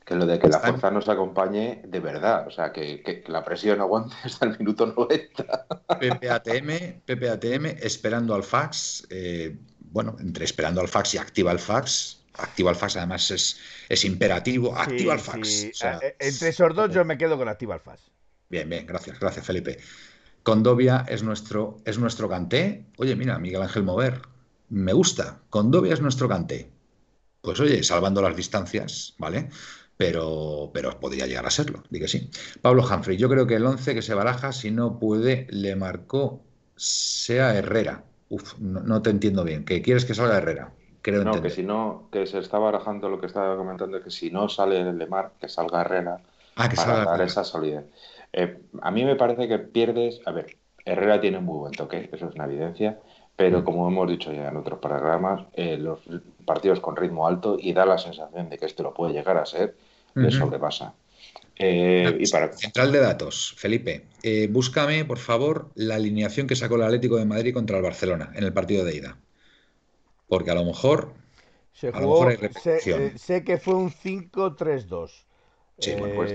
que, 0.07 0.14
lo 0.14 0.26
de 0.26 0.38
que 0.38 0.49
la 0.49 0.61
fuerza 0.61 0.91
nos 0.91 1.09
acompañe 1.09 1.82
de 1.86 2.01
verdad. 2.01 2.47
O 2.47 2.51
sea, 2.51 2.72
que, 2.72 3.24
la 3.26 3.45
presión 3.45 3.80
aguante 3.80 4.14
hasta 4.24 4.47
el 4.47 4.59
minuto 4.59 4.86
90. 4.86 5.66
PPATM, 5.88 7.01
PPATM, 7.05 7.66
esperando 7.82 8.34
al 8.34 8.45
fax. 8.45 9.07
Eh, 9.11 9.59
bueno, 9.80 10.16
entre 10.20 10.45
esperando 10.45 10.80
al 10.80 10.88
fax 10.88 11.14
y 11.14 11.18
activa 11.18 11.51
el 11.51 11.59
fax. 11.59 12.22
Activa 12.34 12.70
el 12.70 12.76
fax, 12.76 12.97
además 12.97 13.28
es, 13.32 13.59
es 13.88 14.05
imperativo. 14.05 14.74
Activa 14.76 15.14
el 15.14 15.20
fax. 15.20 15.64
Eh, 15.64 16.16
entre 16.20 16.49
esos 16.49 16.74
dos, 16.74 16.95
yo 16.95 17.05
me 17.05 17.18
quedo 17.18 17.36
con 17.36 17.49
activa 17.49 17.74
el 17.74 17.80
fax. 17.80 18.11
Bien, 18.51 18.68
bien, 18.68 18.84
gracias, 18.86 19.18
gracias 19.18 19.46
Felipe. 19.46 19.78
Condovia 20.42 21.07
es 21.09 21.22
nuestro, 21.22 21.78
es 21.84 21.98
nuestro 21.98 22.28
canté. 22.28 22.84
Oye, 22.98 23.14
mira, 23.14 23.38
Miguel 23.38 23.62
Ángel 23.62 23.84
Mover, 23.84 24.22
me 24.68 24.92
gusta. 24.92 25.40
Condovia 25.48 25.94
es 25.94 26.01
nuestro 26.01 26.28
canté. 26.28 26.70
Pues 27.40 27.61
oye, 27.61 27.82
salvando 27.82 28.20
las 28.20 28.36
distancias, 28.36 29.14
¿vale? 29.18 29.48
Pero, 29.96 30.70
pero 30.74 30.98
podría 30.98 31.26
llegar 31.26 31.46
a 31.46 31.51
serlo, 31.51 31.84
di 31.90 32.01
que 32.01 32.09
sí. 32.09 32.28
Pablo 32.61 32.84
Humphrey, 32.84 33.16
yo 33.16 33.28
creo 33.28 33.46
que 33.46 33.55
el 33.55 33.66
11 33.66 33.94
que 33.94 34.03
se 34.03 34.14
baraja, 34.14 34.53
si 34.53 34.70
no 34.70 34.98
puede, 34.98 35.46
le 35.51 35.76
marcó 35.76 36.42
sea 36.74 37.55
Herrera. 37.55 38.05
Uf, 38.30 38.59
no, 38.59 39.03
te 39.03 39.11
entiendo 39.11 39.44
bien. 39.44 39.64
¿Que 39.64 39.82
quieres 39.82 40.05
que 40.05 40.14
salga 40.14 40.38
Herrera? 40.38 40.72
Creo 41.03 41.24
no, 41.24 41.40
que 41.40 41.51
si 41.51 41.62
no, 41.62 42.09
que 42.11 42.26
se 42.26 42.38
está 42.38 42.59
barajando 42.59 43.09
lo 43.09 43.20
que 43.20 43.26
estaba 43.26 43.57
comentando, 43.57 44.03
que 44.03 44.11
si 44.11 44.30
no 44.30 44.48
sale 44.48 44.92
Lemar, 44.92 45.32
que 45.40 45.48
salga 45.48 45.82
Herrera 45.82 46.20
ah, 46.57 46.68
que 46.68 46.76
para 46.76 47.05
dar 47.05 47.20
esa 47.22 47.44
solidez. 47.44 47.84
Eh, 48.33 48.59
a 48.83 48.91
mí 48.91 49.05
me 49.05 49.16
parece 49.16 49.49
que 49.49 49.59
pierdes. 49.59 50.20
A 50.26 50.33
ver, 50.33 50.57
Herrera 50.85 51.20
tiene 51.20 51.39
un 51.39 51.45
muy 51.45 51.59
buen 51.59 51.72
toque, 51.72 52.09
eso 52.12 52.28
es 52.28 52.35
una 52.35 52.45
evidencia, 52.45 52.99
pero 53.37 53.61
mm. 53.61 53.64
como 53.64 53.89
hemos 53.89 54.09
dicho 54.09 54.33
ya 54.33 54.49
en 54.49 54.57
otros 54.57 54.78
programas, 54.78 55.47
eh, 55.55 55.76
los 55.76 56.01
partidos 56.45 56.81
con 56.81 56.97
ritmo 56.97 57.26
alto 57.26 57.57
y 57.59 57.72
da 57.72 57.87
la 57.87 57.99
sensación 57.99 58.49
de 58.49 58.59
que 58.59 58.66
esto 58.66 58.83
lo 58.83 58.95
puede 58.95 59.12
llegar 59.12 59.37
a 59.37 59.47
ser, 59.47 59.76
le 60.14 60.31
sobrepasa. 60.31 60.95
Eh, 61.57 62.16
y 62.18 62.31
para... 62.31 62.53
Central 62.53 62.91
de 62.91 63.01
datos, 63.01 63.55
Felipe, 63.57 64.07
búscame 64.49 65.05
por 65.05 65.18
favor 65.18 65.70
la 65.74 65.97
alineación 65.97 66.47
que 66.47 66.57
sacó 66.57 66.76
el 66.76 66.83
Atlético 66.83 67.16
de 67.16 67.26
Madrid 67.26 67.53
contra 67.53 67.76
el 67.76 67.83
Barcelona 67.83 68.33
en 68.35 68.45
el 68.45 68.53
partido 68.53 68.85
de 68.85 68.97
ida. 68.97 69.18
Porque 70.26 70.51
a 70.51 70.55
lo 70.55 70.64
mejor. 70.64 71.12
Se 71.72 71.93
jugó, 71.93 72.28
sé, 73.16 73.45
que 73.45 73.59
fue 73.59 73.74
un 73.74 73.91
5-3-2. 73.91 75.11
Sí, 75.81 75.95
pues 76.14 76.35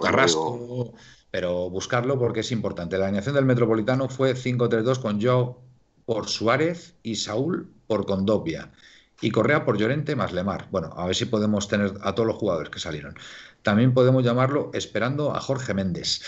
Carrasco, 0.00 0.94
pero 1.30 1.70
buscarlo 1.70 2.18
porque 2.18 2.40
es 2.40 2.52
importante. 2.52 2.98
La 2.98 3.06
alineación 3.06 3.34
del 3.34 3.44
Metropolitano 3.44 4.08
fue 4.08 4.34
5-3-2 4.34 5.00
con 5.00 5.22
Joe 5.22 5.54
por 6.06 6.28
Suárez 6.28 6.94
y 7.02 7.16
Saúl 7.16 7.70
por 7.86 8.06
Condopia. 8.06 8.72
Y 9.20 9.30
Correa 9.30 9.64
por 9.66 9.76
Llorente 9.76 10.16
más 10.16 10.32
Lemar. 10.32 10.68
Bueno, 10.70 10.92
a 10.96 11.06
ver 11.06 11.14
si 11.14 11.26
podemos 11.26 11.68
tener 11.68 11.92
a 12.00 12.14
todos 12.14 12.26
los 12.26 12.36
jugadores 12.36 12.70
que 12.70 12.80
salieron. 12.80 13.14
También 13.62 13.92
podemos 13.92 14.24
llamarlo 14.24 14.70
esperando 14.72 15.34
a 15.34 15.40
Jorge 15.40 15.74
Méndez. 15.74 16.22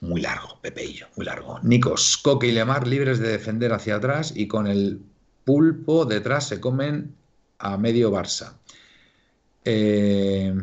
Muy 0.00 0.22
largo, 0.22 0.58
Pepeillo, 0.62 1.08
muy 1.16 1.26
largo. 1.26 1.60
Nikos, 1.62 2.16
Coque 2.16 2.46
y 2.46 2.52
Lemar 2.52 2.86
libres 2.86 3.18
de 3.18 3.28
defender 3.28 3.72
hacia 3.72 3.96
atrás 3.96 4.32
y 4.34 4.48
con 4.48 4.66
el 4.66 5.02
pulpo 5.44 6.06
detrás 6.06 6.48
se 6.48 6.60
comen 6.60 7.14
a 7.58 7.76
medio 7.76 8.10
Barça. 8.10 8.54
Eh, 9.64 10.54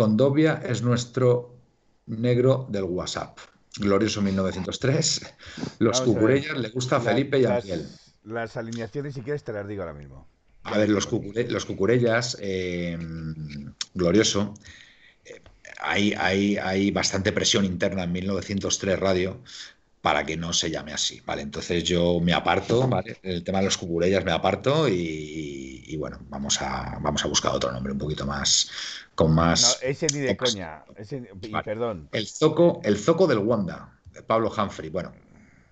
Condovia 0.00 0.62
es 0.64 0.80
nuestro 0.80 1.58
negro 2.06 2.66
del 2.70 2.84
WhatsApp. 2.84 3.36
Glorioso 3.76 4.22
1903. 4.22 5.34
Los 5.78 6.00
cucurellas 6.00 6.56
le 6.56 6.70
gusta 6.70 6.96
a 6.96 7.00
Felipe 7.02 7.38
y 7.38 7.44
a 7.44 7.60
Miguel. 7.60 7.86
Las 8.24 8.56
alineaciones, 8.56 9.12
si 9.12 9.20
quieres, 9.20 9.44
te 9.44 9.52
las 9.52 9.68
digo 9.68 9.82
ahora 9.82 9.92
mismo. 9.92 10.26
A 10.62 10.78
ver, 10.78 10.88
los, 10.88 11.06
los 11.50 11.66
cucurellas, 11.66 12.38
eh, 12.40 12.98
glorioso. 13.92 14.54
Eh, 15.26 15.42
hay, 15.82 16.14
hay, 16.14 16.56
hay, 16.56 16.90
bastante 16.90 17.30
presión 17.32 17.66
interna 17.66 18.04
en 18.04 18.12
1903 18.12 18.98
Radio 18.98 19.42
para 20.00 20.24
que 20.24 20.36
no 20.36 20.52
se 20.52 20.70
llame 20.70 20.92
así, 20.92 21.20
¿vale? 21.24 21.42
Entonces 21.42 21.84
yo 21.84 22.20
me 22.20 22.32
aparto, 22.32 22.88
¿vale? 22.88 23.18
El 23.22 23.44
tema 23.44 23.58
de 23.58 23.66
los 23.66 23.76
cucurellas 23.76 24.24
me 24.24 24.32
aparto 24.32 24.88
y, 24.88 25.96
bueno, 25.98 26.18
vamos 26.28 26.60
a, 26.62 26.98
vamos 27.00 27.24
a 27.24 27.28
buscar 27.28 27.52
otro 27.52 27.70
nombre 27.72 27.92
un 27.92 27.98
poquito 27.98 28.26
más, 28.26 28.70
con 29.14 29.34
más... 29.34 29.80
No, 29.82 29.88
ese 29.88 30.06
ni 30.12 30.20
de 30.20 30.36
coña, 30.36 30.84
ese, 30.96 31.22
perdón. 31.64 32.08
El 32.12 32.26
zoco, 32.26 32.80
el 32.84 32.96
zoco 32.96 33.26
del 33.26 33.38
Wanda, 33.38 33.98
de 34.12 34.22
Pablo 34.22 34.50
Humphrey, 34.56 34.88
bueno, 34.88 35.12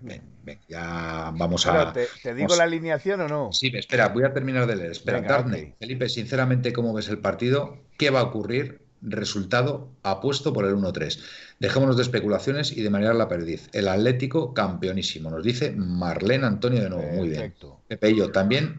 ven, 0.00 0.22
ven, 0.42 0.60
ya 0.68 1.32
vamos 1.34 1.66
a... 1.66 1.92
¿Te, 1.92 2.34
digo 2.34 2.54
la 2.56 2.64
alineación 2.64 3.22
o 3.22 3.28
no? 3.28 3.52
Sí, 3.52 3.72
espera, 3.74 4.08
voy 4.08 4.24
a 4.24 4.32
terminar 4.34 4.66
de 4.66 4.76
leer. 4.76 4.90
Espera, 4.90 5.22
Darney, 5.22 5.74
Felipe, 5.78 6.08
sinceramente, 6.08 6.72
¿cómo 6.72 6.92
ves 6.92 7.08
el 7.08 7.18
partido? 7.18 7.78
¿Qué 7.96 8.10
va 8.10 8.20
a 8.20 8.24
ocurrir? 8.24 8.87
Resultado 9.02 9.90
apuesto 10.02 10.52
por 10.52 10.64
el 10.64 10.74
1-3. 10.74 11.20
Dejémonos 11.60 11.96
de 11.96 12.02
especulaciones 12.02 12.76
y 12.76 12.82
de 12.82 12.90
manera 12.90 13.14
la 13.14 13.28
perdiz. 13.28 13.68
El 13.72 13.88
Atlético 13.88 14.54
campeonísimo, 14.54 15.30
nos 15.30 15.44
dice 15.44 15.72
Marlene 15.76 16.46
Antonio 16.46 16.82
de 16.82 16.90
nuevo. 16.90 17.12
Muy 17.12 17.28
bien. 17.28 17.54
Pepe 17.86 18.10
y 18.10 18.16
yo 18.16 18.30
también. 18.30 18.76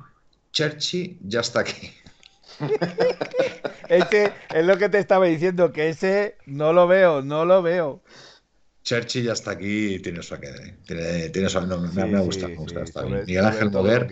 Cherchi 0.51 1.19
ya 1.21 1.41
está 1.41 1.61
aquí. 1.61 1.91
ese 3.89 4.33
es 4.53 4.65
lo 4.65 4.77
que 4.77 4.89
te 4.89 4.99
estaba 4.99 5.25
diciendo, 5.25 5.71
que 5.71 5.89
ese 5.89 6.35
no 6.45 6.73
lo 6.73 6.87
veo, 6.87 7.21
no 7.21 7.45
lo 7.45 7.61
veo. 7.61 8.01
Cherchi 8.83 9.23
ya 9.23 9.33
está 9.33 9.51
aquí 9.51 9.95
y 9.95 9.99
tiene 9.99 10.23
su 10.23 10.33
aquel. 10.33 10.77
Tiene, 10.85 11.29
tiene 11.29 11.49
su, 11.49 11.61
no, 11.61 11.77
me, 11.77 12.19
gusta, 12.21 12.47
me 12.47 12.55
gusta. 12.55 12.81
Está 12.81 13.03
bien. 13.03 13.23
Miguel 13.25 13.45
Ángel 13.45 13.71
Mover 13.71 14.07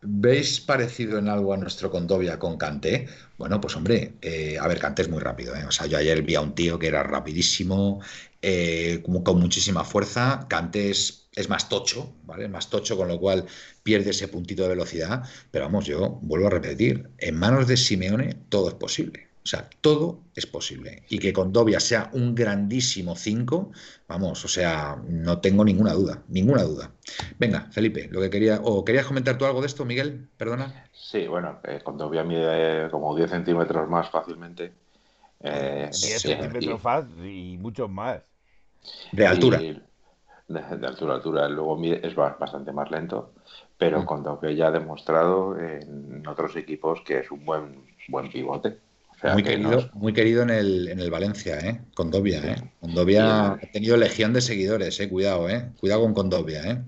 ¿Veis 0.00 0.60
parecido 0.60 1.18
en 1.18 1.28
algo 1.28 1.52
a 1.52 1.56
nuestro 1.56 1.90
Condovia 1.90 2.38
con 2.38 2.56
Canté? 2.56 3.08
Bueno, 3.36 3.60
pues 3.60 3.74
hombre, 3.76 4.14
eh, 4.22 4.56
a 4.58 4.68
ver, 4.68 4.78
Canté 4.78 5.02
es 5.02 5.08
muy 5.08 5.20
rápido. 5.20 5.56
¿eh? 5.56 5.64
O 5.66 5.72
sea, 5.72 5.86
yo 5.86 5.98
ayer 5.98 6.22
vi 6.22 6.36
a 6.36 6.40
un 6.40 6.54
tío 6.54 6.78
que 6.78 6.86
era 6.86 7.02
rapidísimo, 7.02 8.00
eh, 8.40 9.02
con 9.02 9.40
muchísima 9.40 9.84
fuerza. 9.84 10.46
Canté 10.48 10.90
es, 10.90 11.26
más 11.48 11.68
tocho, 11.68 12.14
¿vale? 12.24 12.48
Más 12.48 12.70
tocho, 12.70 12.96
con 12.96 13.08
lo 13.08 13.18
cual 13.18 13.46
pierde 13.82 14.10
ese 14.10 14.28
puntito 14.28 14.62
de 14.62 14.70
velocidad. 14.70 15.24
Pero 15.50 15.64
vamos, 15.64 15.86
yo 15.86 16.18
vuelvo 16.22 16.46
a 16.46 16.50
repetir, 16.50 17.10
en 17.18 17.34
manos 17.36 17.66
de 17.66 17.76
Simeone 17.76 18.34
todo 18.48 18.68
es 18.68 18.74
posible. 18.74 19.27
O 19.42 19.46
sea, 19.48 19.68
todo 19.80 20.20
es 20.34 20.46
posible. 20.46 21.04
Y 21.08 21.18
que 21.18 21.32
con 21.32 21.52
Dobia 21.52 21.80
sea 21.80 22.10
un 22.12 22.34
grandísimo 22.34 23.16
5, 23.16 23.70
vamos, 24.06 24.44
o 24.44 24.48
sea, 24.48 25.00
no 25.08 25.40
tengo 25.40 25.64
ninguna 25.64 25.94
duda, 25.94 26.22
ninguna 26.28 26.64
duda. 26.64 26.90
Venga, 27.38 27.68
Felipe, 27.70 28.08
lo 28.10 28.20
que 28.20 28.28
quería, 28.28 28.60
o 28.62 28.84
querías 28.84 29.06
comentar 29.06 29.38
tú 29.38 29.46
algo 29.46 29.60
de 29.60 29.68
esto, 29.68 29.84
Miguel, 29.84 30.28
perdona. 30.36 30.84
Sí, 30.92 31.26
bueno, 31.26 31.60
eh, 31.64 31.80
con 31.82 31.96
Dobia 31.96 32.24
mide 32.24 32.90
como 32.90 33.16
10 33.16 33.30
centímetros 33.30 33.88
más 33.88 34.10
fácilmente. 34.10 34.72
Eh, 35.40 35.88
10 35.90 36.20
centímetros 36.20 36.84
más 36.84 37.04
y 37.24 37.56
muchos 37.58 37.88
más. 37.88 38.20
De 39.12 39.26
altura. 39.26 39.58
de, 39.58 40.60
altura, 40.86 41.14
altura. 41.14 41.48
Luego 41.48 41.82
es 41.82 42.14
bastante 42.14 42.72
más 42.72 42.90
lento, 42.90 43.32
pero 43.78 44.02
mm. 44.02 44.04
con 44.04 44.22
Dobia 44.22 44.52
ya 44.52 44.66
ha 44.66 44.72
demostrado 44.72 45.58
en 45.58 46.26
otros 46.26 46.54
equipos 46.56 47.00
que 47.00 47.20
es 47.20 47.30
un 47.30 47.46
buen, 47.46 47.82
buen 48.08 48.28
pivote 48.30 48.87
muy, 49.32 49.42
querido, 49.42 49.90
muy 49.94 50.12
querido 50.12 50.42
en 50.42 50.50
el, 50.50 50.88
en 50.88 51.00
el 51.00 51.10
Valencia, 51.10 51.58
¿eh? 51.58 51.80
Condovia, 51.94 52.38
¿eh? 52.44 52.72
Condovia 52.80 53.52
ha 53.52 53.58
tenido 53.72 53.96
legión 53.96 54.32
de 54.32 54.40
seguidores, 54.40 54.98
¿eh? 55.00 55.08
Cuidado, 55.08 55.48
¿eh? 55.48 55.70
Cuidado 55.80 56.02
con 56.02 56.14
Condovia, 56.14 56.62
¿eh? 56.70 56.82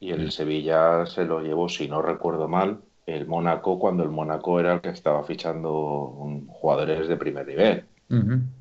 Y 0.00 0.10
el 0.10 0.30
Sevilla 0.30 1.06
se 1.06 1.24
lo 1.24 1.40
llevó, 1.40 1.68
si 1.68 1.88
no 1.88 2.02
recuerdo 2.02 2.48
mal, 2.48 2.80
el 3.06 3.26
Mónaco 3.26 3.78
cuando 3.78 4.02
el 4.02 4.10
Mónaco 4.10 4.60
era 4.60 4.74
el 4.74 4.80
que 4.80 4.90
estaba 4.90 5.24
fichando 5.24 6.42
jugadores 6.48 7.08
de 7.08 7.16
primer 7.16 7.46
nivel. 7.46 7.84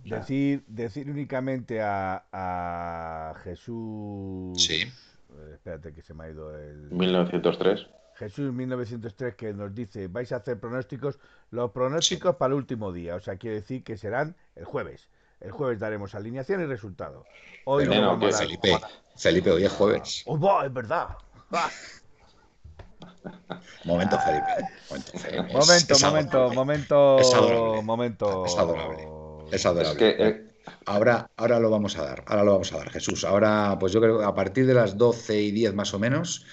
decir, 0.04 0.64
decir 0.68 1.10
únicamente 1.10 1.82
a, 1.82 2.24
a 2.32 3.36
Jesús... 3.44 4.62
Sí. 4.62 4.82
Eh, 4.82 5.52
espérate 5.54 5.94
que 5.94 6.02
se 6.02 6.14
me 6.14 6.26
ha 6.26 6.30
ido 6.30 6.58
el... 6.58 6.92
1903. 6.92 7.88
Jesús 8.16 8.54
1903 8.54 9.36
que 9.36 9.54
nos 9.54 9.76
dice, 9.76 10.08
vais 10.08 10.32
a 10.32 10.38
hacer 10.38 10.60
pronósticos, 10.60 11.20
los 11.52 11.72
pronósticos 11.72 12.36
para 12.38 12.54
el 12.54 12.58
último 12.58 12.92
día, 12.92 13.16
o 13.16 13.20
sea, 13.20 13.36
quiere 13.36 13.58
decir 13.58 13.84
que 13.84 13.98
serán 13.98 14.36
el 14.56 14.66
jueves. 14.66 15.10
El 15.42 15.52
jueves 15.52 15.80
daremos 15.80 16.16
alineación 16.16 16.62
y 16.62 16.66
resultado. 16.66 17.26
Hoy 17.66 17.86
no, 17.88 18.20
Felipe, 18.32 18.80
Felipe, 19.18 19.52
hoy 19.52 19.66
es 19.66 19.72
jueves. 19.72 20.24
Oh, 20.26 20.64
es 20.64 20.74
verdad. 20.74 21.10
Momento, 23.84 24.18
Felipe. 24.20 25.52
Momento, 25.54 26.00
momento, 26.00 26.54
momento, 26.54 27.20
es 27.20 27.84
momento. 27.84 28.46
Es 28.46 28.58
adorable. 28.58 29.08
Es 29.52 29.66
adorable. 29.66 30.16
Eh, 30.18 30.48
ahora, 30.86 31.30
ahora 31.36 31.60
lo 31.60 31.70
vamos 31.70 31.98
a 31.98 32.04
dar. 32.04 32.24
Ahora 32.28 32.44
lo 32.44 32.54
vamos 32.54 32.72
a 32.74 32.78
dar, 32.78 32.90
Jesús. 32.90 33.24
Ahora, 33.24 33.78
pues 33.80 33.92
yo 33.94 34.02
creo 34.02 34.20
que 34.20 34.26
a 34.26 34.34
partir 34.34 34.66
de 34.66 34.74
las 34.74 34.98
12 34.98 35.42
y 35.42 35.52
10 35.52 35.74
más 35.74 35.94
o 35.94 36.00
menos, 36.00 36.46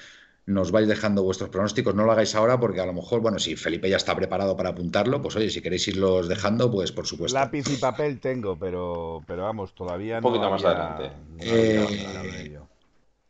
nos 0.47 0.73
vais 0.73 0.89
dejando 0.89 1.23
vuestros 1.23 1.51
pronósticos. 1.51 1.95
No 1.95 2.05
lo 2.05 2.13
hagáis 2.13 2.35
ahora 2.35 2.59
porque 2.59 2.81
a 2.81 2.87
lo 2.87 2.93
mejor, 2.93 3.21
bueno, 3.21 3.39
si 3.39 3.57
Felipe 3.57 3.89
ya 3.89 3.97
está 3.97 4.17
preparado 4.17 4.57
para 4.57 4.71
apuntarlo, 4.71 5.23
pues 5.23 5.37
oye, 5.37 5.51
si 5.51 5.63
queréis 5.63 5.87
irlos 5.89 6.29
dejando, 6.29 6.71
pues 6.71 6.93
por 6.93 7.07
supuesto. 7.07 7.39
Lápiz 7.39 7.69
y 7.71 7.77
papel 7.77 8.19
tengo, 8.21 8.57
pero, 8.59 9.23
pero 9.27 9.45
vamos, 9.45 9.75
todavía 9.75 10.17
Un 10.17 10.23
poquito 10.23 10.51
más 10.51 10.65
adelante. 10.65 11.13
Eh, 11.41 12.59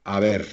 a 0.04 0.20
ver. 0.20 0.46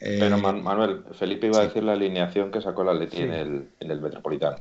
Eh, 0.00 0.18
pero 0.20 0.36
Manuel, 0.38 1.04
Felipe 1.12 1.46
iba 1.46 1.58
a 1.58 1.66
decir 1.66 1.82
la 1.82 1.92
alineación 1.92 2.50
que 2.50 2.60
sacó 2.60 2.84
la 2.84 2.92
Leti 2.92 3.22
en, 3.22 3.32
el, 3.32 3.68
en 3.80 3.90
el 3.90 4.00
Metropolitano. 4.00 4.58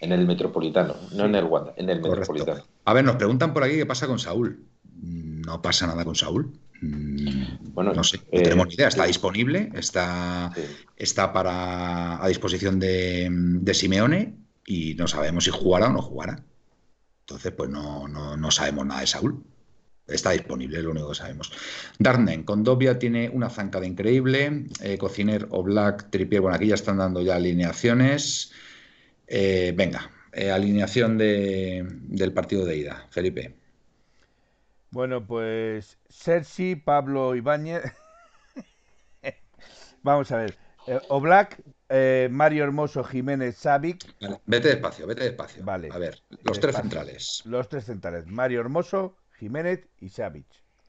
En 0.00 0.12
el 0.12 0.26
Metropolitano, 0.26 0.94
no 1.12 1.24
en 1.24 1.34
el 1.34 1.44
Wanda, 1.44 1.72
en 1.76 1.90
el 1.90 2.00
Metropolitano. 2.00 2.62
A 2.84 2.92
ver, 2.92 3.04
nos 3.04 3.16
preguntan 3.16 3.52
por 3.52 3.64
aquí 3.64 3.74
qué 3.74 3.86
pasa 3.86 4.06
con 4.06 4.20
Saúl. 4.20 4.64
No 5.02 5.60
pasa 5.60 5.88
nada 5.88 6.04
con 6.04 6.14
Saúl. 6.14 6.52
Bueno, 6.80 7.92
no 7.92 8.04
sé, 8.04 8.18
no 8.18 8.38
eh, 8.38 8.42
tenemos 8.42 8.68
ni 8.68 8.74
idea. 8.74 8.88
Está 8.88 9.04
disponible, 9.04 9.70
está, 9.74 10.52
está 10.96 11.32
para, 11.32 12.22
a 12.22 12.28
disposición 12.28 12.78
de, 12.78 13.72
Simeone 13.74 14.36
y 14.64 14.94
no 14.94 15.08
sabemos 15.08 15.44
si 15.44 15.50
jugará 15.50 15.88
o 15.88 15.92
no 15.92 16.02
jugará. 16.02 16.44
Entonces, 17.20 17.52
pues 17.52 17.68
no, 17.68 18.08
no, 18.08 18.50
sabemos 18.50 18.86
nada 18.86 19.00
de 19.00 19.06
Saúl. 19.06 19.44
Está 20.06 20.30
disponible, 20.30 20.78
es 20.78 20.84
lo 20.84 20.92
único 20.92 21.10
que 21.10 21.16
sabemos. 21.16 21.52
Darnen, 21.98 22.44
Condovia 22.44 22.98
tiene 22.98 23.28
una 23.28 23.50
zancada 23.50 23.86
increíble. 23.86 24.64
Eh, 24.80 24.96
Cociner 24.96 25.46
o 25.50 25.62
Black, 25.62 26.08
Tripier, 26.10 26.40
bueno, 26.40 26.56
aquí 26.56 26.68
ya 26.68 26.76
están 26.76 26.96
dando 26.96 27.20
ya 27.20 27.36
alineaciones. 27.36 28.52
Eh, 29.26 29.74
venga, 29.76 30.10
alineación 30.32 31.18
del 31.18 32.32
partido 32.32 32.64
de 32.64 32.78
ida. 32.78 33.06
Felipe. 33.10 33.58
Bueno, 34.90 35.26
pues 35.26 35.98
Sergi, 36.08 36.76
Pablo 36.76 37.34
Ibáñez. 37.34 37.82
Vamos 40.02 40.32
a 40.32 40.38
ver. 40.38 40.56
Eh, 40.86 40.98
Oblak, 41.08 41.62
eh, 41.90 42.28
Mario 42.30 42.64
Hermoso, 42.64 43.04
Jiménez, 43.04 43.56
Savic. 43.56 44.06
vete 44.46 44.68
despacio, 44.68 45.06
vete 45.06 45.24
despacio. 45.24 45.62
Vale. 45.64 45.90
A 45.92 45.98
ver, 45.98 46.22
los 46.42 46.58
tres 46.58 46.76
centrales. 46.76 47.42
Los 47.44 47.68
tres 47.68 47.84
centrales. 47.84 48.26
Mario 48.26 48.60
Hermoso, 48.60 49.16
Jiménez 49.38 49.86
y 50.00 50.08
Savic. 50.08 50.46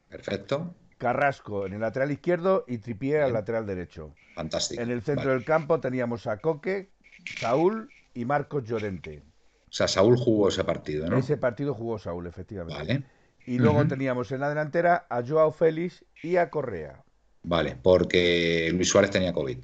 Perfecto. 0.08 0.74
Carrasco 0.98 1.66
en 1.66 1.74
el 1.74 1.82
lateral 1.82 2.12
izquierdo 2.12 2.66
y 2.68 2.78
Tripier 2.78 3.22
al 3.22 3.34
lateral 3.34 3.66
derecho. 3.66 4.14
Fantástico. 4.36 4.82
En 4.82 4.90
el 4.92 5.02
centro 5.02 5.32
del 5.32 5.46
campo 5.46 5.80
teníamos 5.80 6.28
a 6.28 6.38
Coque, 6.38 6.92
Saúl 7.38 7.90
y 8.14 8.26
Marcos 8.26 8.64
Llorente. 8.66 9.24
O 9.70 9.72
sea, 9.72 9.88
Saúl 9.88 10.18
jugó 10.18 10.50
ese 10.50 10.64
partido, 10.64 11.08
¿no? 11.08 11.18
Ese 11.18 11.38
partido 11.38 11.74
jugó 11.74 12.00
Saúl, 12.00 12.28
efectivamente. 12.28 12.78
Vale. 12.78 13.04
Y 13.46 13.58
luego 13.58 13.86
teníamos 13.88 14.32
en 14.32 14.42
la 14.42 14.50
delantera 14.50 15.06
a 15.10 15.24
Joao 15.26 15.52
Félix 15.52 16.04
y 16.22 16.36
a 16.36 16.50
Correa. 16.50 17.04
Vale, 17.44 17.78
porque 17.82 18.70
Luis 18.74 18.90
Suárez 18.90 19.12
tenía 19.12 19.34
COVID. 19.34 19.58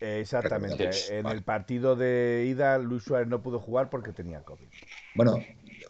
Exactamente. 0.00 0.90
En 1.10 1.26
el 1.26 1.42
partido 1.42 1.96
de 1.96 2.46
ida, 2.48 2.78
Luis 2.78 3.04
Suárez 3.04 3.28
no 3.28 3.42
pudo 3.42 3.60
jugar 3.60 3.90
porque 3.90 4.12
tenía 4.12 4.42
COVID. 4.42 4.66
Bueno, 5.14 5.38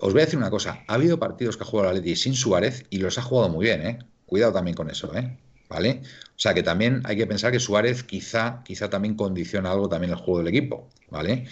os 0.00 0.12
voy 0.12 0.22
a 0.22 0.24
decir 0.24 0.38
una 0.38 0.50
cosa. 0.50 0.84
Ha 0.86 0.94
habido 0.94 1.18
partidos 1.18 1.56
que 1.56 1.62
ha 1.62 1.66
jugado 1.66 1.90
la 1.90 1.94
Leti 1.94 2.16
sin 2.16 2.34
Suárez 2.34 2.84
y 2.90 2.98
los 2.98 3.18
ha 3.18 3.22
jugado 3.22 3.48
muy 3.48 3.66
bien, 3.66 3.86
¿eh? 3.86 3.98
Cuidado 4.26 4.52
también 4.52 4.76
con 4.76 4.90
eso, 4.90 5.14
¿eh? 5.16 5.38
¿Vale? 5.68 6.02
O 6.02 6.38
sea 6.38 6.52
que 6.52 6.64
también 6.64 7.02
hay 7.04 7.16
que 7.16 7.26
pensar 7.26 7.52
que 7.52 7.60
Suárez 7.60 8.02
quizá, 8.02 8.62
quizá 8.64 8.90
también 8.90 9.14
condiciona 9.14 9.70
algo 9.70 9.88
también 9.88 10.10
el 10.10 10.18
juego 10.18 10.38
del 10.38 10.48
equipo, 10.48 10.88
¿vale? 11.10 11.46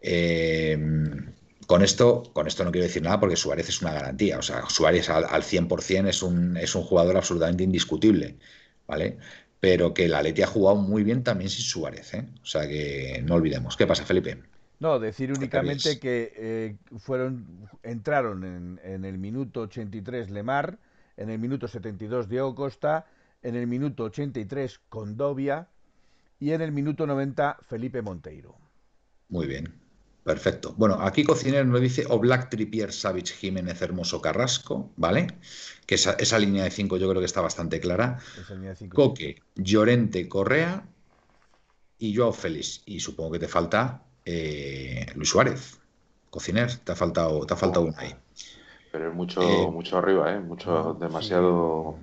Eh, 0.00 0.78
con 1.66 1.82
esto, 1.82 2.22
con 2.32 2.46
esto 2.46 2.64
no 2.64 2.70
quiero 2.70 2.86
decir 2.86 3.02
nada 3.02 3.20
porque 3.20 3.36
Suárez 3.36 3.68
es 3.68 3.82
una 3.82 3.92
garantía. 3.92 4.38
O 4.38 4.42
sea, 4.42 4.68
Suárez 4.68 5.10
al, 5.10 5.24
al 5.24 5.42
100% 5.42 6.08
es 6.08 6.22
un, 6.22 6.56
es 6.56 6.74
un 6.74 6.82
jugador 6.82 7.16
absolutamente 7.16 7.64
indiscutible, 7.64 8.36
¿vale? 8.86 9.18
Pero 9.60 9.92
que 9.92 10.08
la 10.08 10.22
Leti 10.22 10.42
ha 10.42 10.46
jugado 10.46 10.76
muy 10.76 11.02
bien 11.02 11.22
también 11.24 11.50
sin 11.50 11.64
Suárez, 11.64 12.14
¿eh? 12.14 12.28
O 12.42 12.46
sea 12.46 12.68
que 12.68 13.22
no 13.24 13.34
olvidemos. 13.34 13.76
¿Qué 13.76 13.86
pasa, 13.86 14.04
Felipe? 14.04 14.42
No, 14.78 14.98
decir 14.98 15.32
únicamente 15.32 15.98
que 15.98 16.32
eh, 16.36 16.76
fueron, 16.98 17.68
entraron 17.82 18.44
en, 18.44 18.80
en, 18.84 19.04
el 19.04 19.18
minuto 19.18 19.62
83 19.62 20.30
Lemar, 20.30 20.78
en 21.16 21.30
el 21.30 21.38
minuto 21.38 21.66
72 21.66 22.28
Diego 22.28 22.54
Costa, 22.54 23.06
en 23.42 23.56
el 23.56 23.66
minuto 23.66 24.04
83 24.04 24.80
Condovia 24.90 25.68
y 26.38 26.52
en 26.52 26.60
el 26.60 26.72
minuto 26.72 27.06
90 27.06 27.58
Felipe 27.62 28.02
Monteiro. 28.02 28.54
Muy 29.30 29.46
bien, 29.46 29.72
perfecto. 30.26 30.74
Bueno, 30.76 30.98
aquí 31.00 31.22
Cociner 31.22 31.64
nos 31.64 31.80
dice 31.80 32.04
Oblak, 32.08 32.50
Tripier, 32.50 32.92
Savage, 32.92 33.32
Jiménez, 33.32 33.80
Hermoso, 33.80 34.20
Carrasco, 34.20 34.90
¿vale? 34.96 35.28
Que 35.86 35.94
esa, 35.94 36.14
esa 36.18 36.38
línea 36.40 36.64
de 36.64 36.70
5 36.70 36.96
yo 36.96 37.08
creo 37.08 37.20
que 37.20 37.26
está 37.26 37.40
bastante 37.40 37.78
clara. 37.78 38.18
Coque, 38.92 39.40
Llorente, 39.54 40.28
Correa 40.28 40.84
y 41.98 42.16
Joao 42.16 42.32
Félix. 42.32 42.82
Y 42.86 42.98
supongo 42.98 43.30
que 43.30 43.38
te 43.38 43.46
falta 43.46 44.02
eh, 44.24 45.06
Luis 45.14 45.28
Suárez, 45.28 45.78
Cociner, 46.28 46.76
te 46.76 46.90
ha 46.90 46.96
faltado, 46.96 47.46
te 47.46 47.54
ha 47.54 47.56
faltado 47.56 47.86
uno 47.86 47.94
ahí. 47.96 48.12
Pero 48.90 49.10
es 49.10 49.14
mucho, 49.14 49.40
eh, 49.40 49.70
mucho 49.70 49.96
arriba, 49.96 50.34
¿eh? 50.34 50.40
Mucho, 50.40 50.96
demasiado 51.00 51.98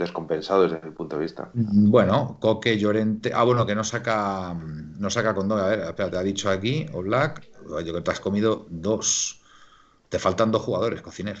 descompensado 0.00 0.62
desde 0.62 0.80
mi 0.82 0.90
punto 0.90 1.16
de 1.16 1.22
vista. 1.22 1.50
Bueno, 1.52 2.38
Coque, 2.40 2.78
Llorente. 2.78 3.32
Ah, 3.34 3.44
bueno, 3.44 3.64
que 3.66 3.74
no 3.74 3.84
saca, 3.84 4.54
no 4.54 5.10
saca 5.10 5.34
con 5.34 5.48
dos. 5.48 5.60
A 5.60 5.68
ver, 5.68 5.80
espérate, 5.80 6.16
ha 6.16 6.22
dicho 6.22 6.50
aquí, 6.50 6.86
o 6.92 7.02
Black. 7.02 7.48
Yo 7.68 7.76
creo 7.76 7.94
que 7.94 8.00
te 8.00 8.10
has 8.10 8.20
comido 8.20 8.66
dos. 8.68 9.40
Te 10.08 10.18
faltan 10.18 10.50
dos 10.50 10.62
jugadores, 10.62 11.02
Cociner. 11.02 11.38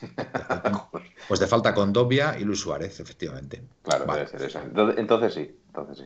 pues 1.28 1.40
te 1.40 1.46
falta 1.46 1.74
Condovia 1.74 2.38
y 2.38 2.44
Luis 2.44 2.60
Suárez, 2.60 3.00
efectivamente. 3.00 3.62
Claro, 3.82 4.06
vale. 4.06 4.20
debe 4.20 4.30
ser 4.30 4.42
eso. 4.48 4.60
Entonces, 4.60 4.98
entonces 4.98 5.34
sí, 5.34 5.56
entonces 5.66 5.98
sí. 5.98 6.04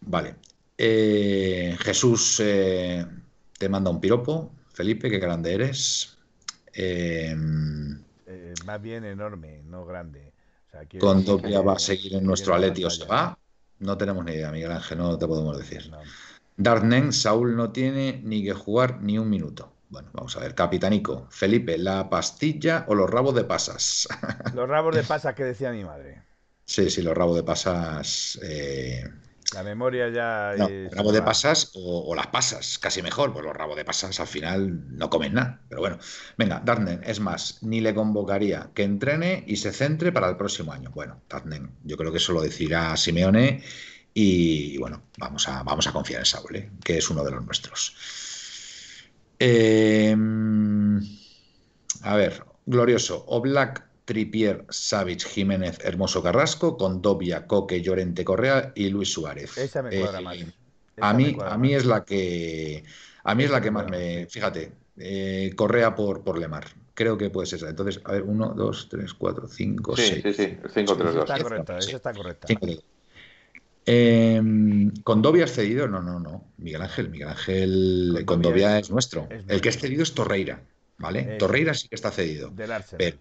Vale. 0.00 0.36
Eh, 0.78 1.76
Jesús 1.80 2.40
eh, 2.44 3.04
te 3.58 3.68
manda 3.68 3.90
un 3.90 4.00
piropo. 4.00 4.52
Felipe, 4.72 5.10
qué 5.10 5.18
grande 5.18 5.54
eres. 5.54 6.18
Eh, 6.74 7.34
más 8.66 8.82
bien 8.82 9.04
enorme, 9.04 9.62
no 9.64 9.86
grande. 9.86 10.25
Con 10.98 11.24
Condovia 11.24 11.60
va 11.60 11.74
a 11.74 11.78
seguir 11.78 12.14
en 12.14 12.24
nuestro 12.24 12.54
Atleti 12.54 12.84
o 12.84 12.90
se 12.90 13.04
va. 13.04 13.38
No 13.78 13.96
tenemos 13.98 14.24
ni 14.24 14.32
idea, 14.32 14.50
Miguel 14.50 14.72
Ángel, 14.72 14.98
no 14.98 15.18
te 15.18 15.26
podemos 15.26 15.58
decir. 15.58 15.90
No. 15.90 15.98
Darnen, 16.56 17.12
Saúl 17.12 17.54
no 17.54 17.70
tiene 17.70 18.20
ni 18.24 18.42
que 18.42 18.54
jugar 18.54 19.02
ni 19.02 19.18
un 19.18 19.28
minuto. 19.28 19.72
Bueno, 19.88 20.08
vamos 20.12 20.36
a 20.36 20.40
ver. 20.40 20.54
Capitanico, 20.54 21.26
Felipe, 21.30 21.78
¿la 21.78 22.08
pastilla 22.08 22.84
o 22.88 22.94
los 22.94 23.08
rabos 23.08 23.34
de 23.34 23.44
pasas? 23.44 24.08
Los 24.54 24.68
rabos 24.68 24.94
de 24.94 25.02
pasas 25.02 25.34
que 25.34 25.44
decía 25.44 25.70
mi 25.72 25.84
madre. 25.84 26.22
Sí, 26.68 26.90
sí, 26.90 27.00
los 27.00 27.16
rabos 27.16 27.36
de 27.36 27.44
pasas. 27.44 28.40
Eh, 28.42 29.04
la 29.56 29.62
memoria 29.62 30.10
ya. 30.10 30.54
No, 30.56 30.68
es... 30.68 30.92
rabo 30.92 31.12
de 31.12 31.22
pasas 31.22 31.72
o, 31.74 32.10
o, 32.10 32.14
las 32.14 32.26
pasas, 32.26 32.78
casi 32.78 33.00
mejor, 33.00 33.32
pues 33.32 33.44
los 33.44 33.56
rabos 33.56 33.76
de 33.76 33.84
pasas 33.84 34.20
al 34.20 34.26
final 34.26 34.96
no 34.96 35.08
comen 35.08 35.34
nada. 35.34 35.60
Pero 35.68 35.80
bueno, 35.80 35.98
venga, 36.36 36.60
Darnen, 36.62 37.00
es 37.04 37.20
más, 37.20 37.62
ni 37.62 37.80
le 37.80 37.94
convocaría 37.94 38.70
que 38.74 38.82
entrene 38.82 39.44
y 39.46 39.56
se 39.56 39.72
centre 39.72 40.12
para 40.12 40.28
el 40.28 40.36
próximo 40.36 40.72
año. 40.72 40.90
Bueno, 40.94 41.22
Darnen, 41.28 41.70
yo 41.84 41.96
creo 41.96 42.12
que 42.12 42.18
eso 42.18 42.32
lo 42.32 42.42
decirá 42.42 42.96
Simeone 42.96 43.62
y 44.12 44.76
bueno, 44.78 45.02
vamos 45.18 45.48
a, 45.48 45.62
vamos 45.62 45.86
a 45.86 45.92
confiar 45.92 46.20
en 46.20 46.26
Saúl, 46.26 46.56
¿eh? 46.56 46.70
que 46.84 46.98
es 46.98 47.08
uno 47.08 47.24
de 47.24 47.30
los 47.30 47.44
nuestros. 47.44 47.96
Eh, 49.38 50.14
a 52.02 52.16
ver, 52.16 52.44
glorioso. 52.66 53.24
Oblak 53.26 53.85
Tripier, 54.06 54.64
Savage, 54.70 55.28
Jiménez, 55.28 55.78
Hermoso 55.82 56.22
Carrasco, 56.22 56.78
con 56.78 57.02
Dobia, 57.02 57.46
Coque, 57.46 57.82
Llorente 57.82 58.24
Correa 58.24 58.72
y 58.74 58.88
Luis 58.88 59.12
Suárez. 59.12 59.58
Esa 59.58 59.82
me 59.82 60.00
cuadra 60.00 60.20
eh, 60.20 60.22
más. 60.22 60.36
Esa 60.36 61.10
a 61.10 61.12
mí, 61.12 61.36
a 61.38 61.58
mí 61.58 61.74
es 61.74 61.84
la 61.84 62.04
que 62.04 62.84
a 63.24 63.34
mí 63.34 63.44
es 63.44 63.50
la 63.50 63.60
que 63.60 63.70
más 63.72 63.90
me. 63.90 64.26
Fíjate, 64.26 64.72
eh, 64.96 65.52
Correa 65.56 65.94
por, 65.96 66.22
por 66.22 66.38
Lemar. 66.38 66.64
Creo 66.94 67.18
que 67.18 67.28
puede 67.28 67.48
ser 67.48 67.58
esa. 67.58 67.68
Entonces, 67.68 68.00
a 68.04 68.12
ver, 68.12 68.22
1, 68.22 68.54
2, 68.56 68.88
3, 68.88 69.14
4, 69.14 69.48
5, 69.48 69.96
6. 69.96 70.22
Sí, 70.22 70.32
sí, 70.32 70.58
5, 70.72 70.96
3, 70.96 71.14
2. 71.14 71.24
Está 71.24 71.42
correcta, 71.42 71.78
esa 71.78 71.96
está 71.96 72.14
correcta. 72.14 72.46
Eh, 73.84 74.40
¿Condovia 75.02 75.44
es 75.44 75.52
cedido? 75.52 75.88
No, 75.88 76.00
no, 76.00 76.20
no. 76.20 76.44
Miguel 76.58 76.82
Ángel, 76.82 77.10
Miguel 77.10 77.28
Ángel, 77.28 78.22
Condovia 78.24 78.78
es, 78.78 78.86
es 78.86 78.90
nuestro. 78.92 79.26
Es 79.28 79.44
el 79.48 79.60
que 79.60 79.68
es 79.68 79.78
cedido 79.78 80.04
es 80.04 80.14
Torreira. 80.14 80.62
¿Vale? 80.98 81.34
Eh, 81.34 81.38
Torreira 81.38 81.74
sí 81.74 81.88
que 81.88 81.94
está 81.94 82.10
cedido. 82.10 82.52
Pero 82.96 83.18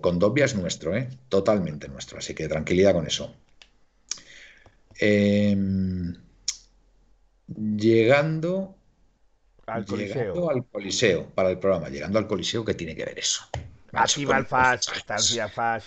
Condovia 0.00 0.44
es 0.44 0.54
nuestro, 0.54 0.96
¿eh? 0.96 1.08
Totalmente 1.28 1.88
nuestro. 1.88 2.18
Así 2.18 2.34
que 2.34 2.48
tranquilidad 2.48 2.92
con 2.92 3.06
eso. 3.06 3.34
Eh, 5.00 5.56
llegando, 7.46 8.76
al 9.66 9.84
coliseo. 9.84 10.14
llegando 10.14 10.50
al 10.50 10.66
Coliseo 10.66 11.26
para 11.30 11.50
el 11.50 11.58
programa, 11.58 11.88
llegando 11.88 12.18
al 12.18 12.26
Coliseo, 12.26 12.64
¿qué 12.64 12.74
tiene 12.74 12.96
que 12.96 13.04
ver 13.04 13.18
eso? 13.18 13.44
Activa 13.92 14.38
el 14.38 14.46
FAS, 14.46 14.88
estancia 14.96 15.48
FAS. 15.48 15.84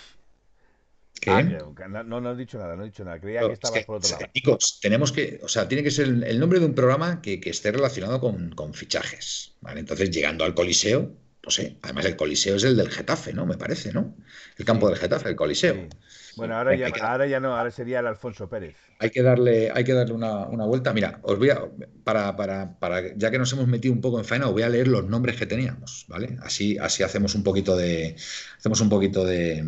¿Qué? 1.20 1.30
Ah, 1.30 1.42
no, 1.42 2.20
no 2.20 2.32
he 2.32 2.36
dicho 2.36 2.58
nada, 2.58 2.74
no 2.74 2.82
he 2.82 2.86
dicho 2.86 3.04
nada. 3.04 3.20
Creía 3.20 3.46
que 3.46 3.52
estabas 3.52 3.76
es 3.76 3.82
que, 3.82 3.86
por 3.86 3.96
otro 3.98 4.10
lado. 4.10 4.24
Chicos, 4.34 4.80
tenemos 4.82 5.12
que, 5.12 5.38
o 5.42 5.48
sea, 5.48 5.68
tiene 5.68 5.84
que 5.84 5.92
ser 5.92 6.08
el, 6.08 6.24
el 6.24 6.40
nombre 6.40 6.58
de 6.58 6.66
un 6.66 6.74
programa 6.74 7.22
que, 7.22 7.38
que 7.38 7.50
esté 7.50 7.70
relacionado 7.70 8.20
con, 8.20 8.50
con, 8.56 8.74
fichajes. 8.74 9.54
¿vale? 9.60 9.80
Entonces, 9.80 10.10
llegando 10.10 10.44
al 10.44 10.54
Coliseo, 10.54 11.12
no 11.44 11.50
sé, 11.50 11.76
además 11.82 12.04
el 12.04 12.16
Coliseo 12.16 12.56
es 12.56 12.64
el 12.64 12.76
del 12.76 12.90
Getafe, 12.90 13.32
¿no? 13.32 13.46
Me 13.46 13.56
parece, 13.56 13.92
¿no? 13.92 14.14
El 14.56 14.64
campo 14.64 14.88
del 14.88 14.96
Getafe, 14.96 15.30
el 15.30 15.36
Coliseo. 15.36 15.88
Bueno, 16.36 16.56
ahora 16.56 16.74
ya, 16.76 16.90
que... 16.90 17.00
ahora 17.00 17.26
ya, 17.26 17.40
no, 17.40 17.56
ahora 17.56 17.70
sería 17.70 18.00
el 18.00 18.06
Alfonso 18.06 18.48
Pérez. 18.48 18.76
Hay 19.00 19.10
que 19.10 19.22
darle, 19.22 19.70
hay 19.74 19.82
que 19.84 19.92
darle 19.92 20.14
una, 20.14 20.46
una 20.46 20.64
vuelta. 20.64 20.92
Mira, 20.92 21.18
os 21.22 21.38
voy 21.38 21.50
a, 21.50 21.60
para, 22.04 22.36
para, 22.36 22.78
para, 22.78 23.14
ya 23.16 23.30
que 23.30 23.38
nos 23.38 23.52
hemos 23.52 23.66
metido 23.66 23.92
un 23.92 24.00
poco 24.00 24.18
en 24.18 24.24
faena, 24.24 24.46
os 24.46 24.52
voy 24.52 24.62
a 24.62 24.68
leer 24.68 24.86
los 24.86 25.04
nombres 25.04 25.36
que 25.36 25.46
teníamos, 25.46 26.06
¿vale? 26.08 26.38
Así, 26.42 26.78
así 26.78 27.02
hacemos 27.02 27.34
un 27.34 27.42
poquito 27.42 27.76
de, 27.76 28.16
hacemos 28.56 28.80
un 28.80 28.88
poquito 28.88 29.24
de, 29.24 29.62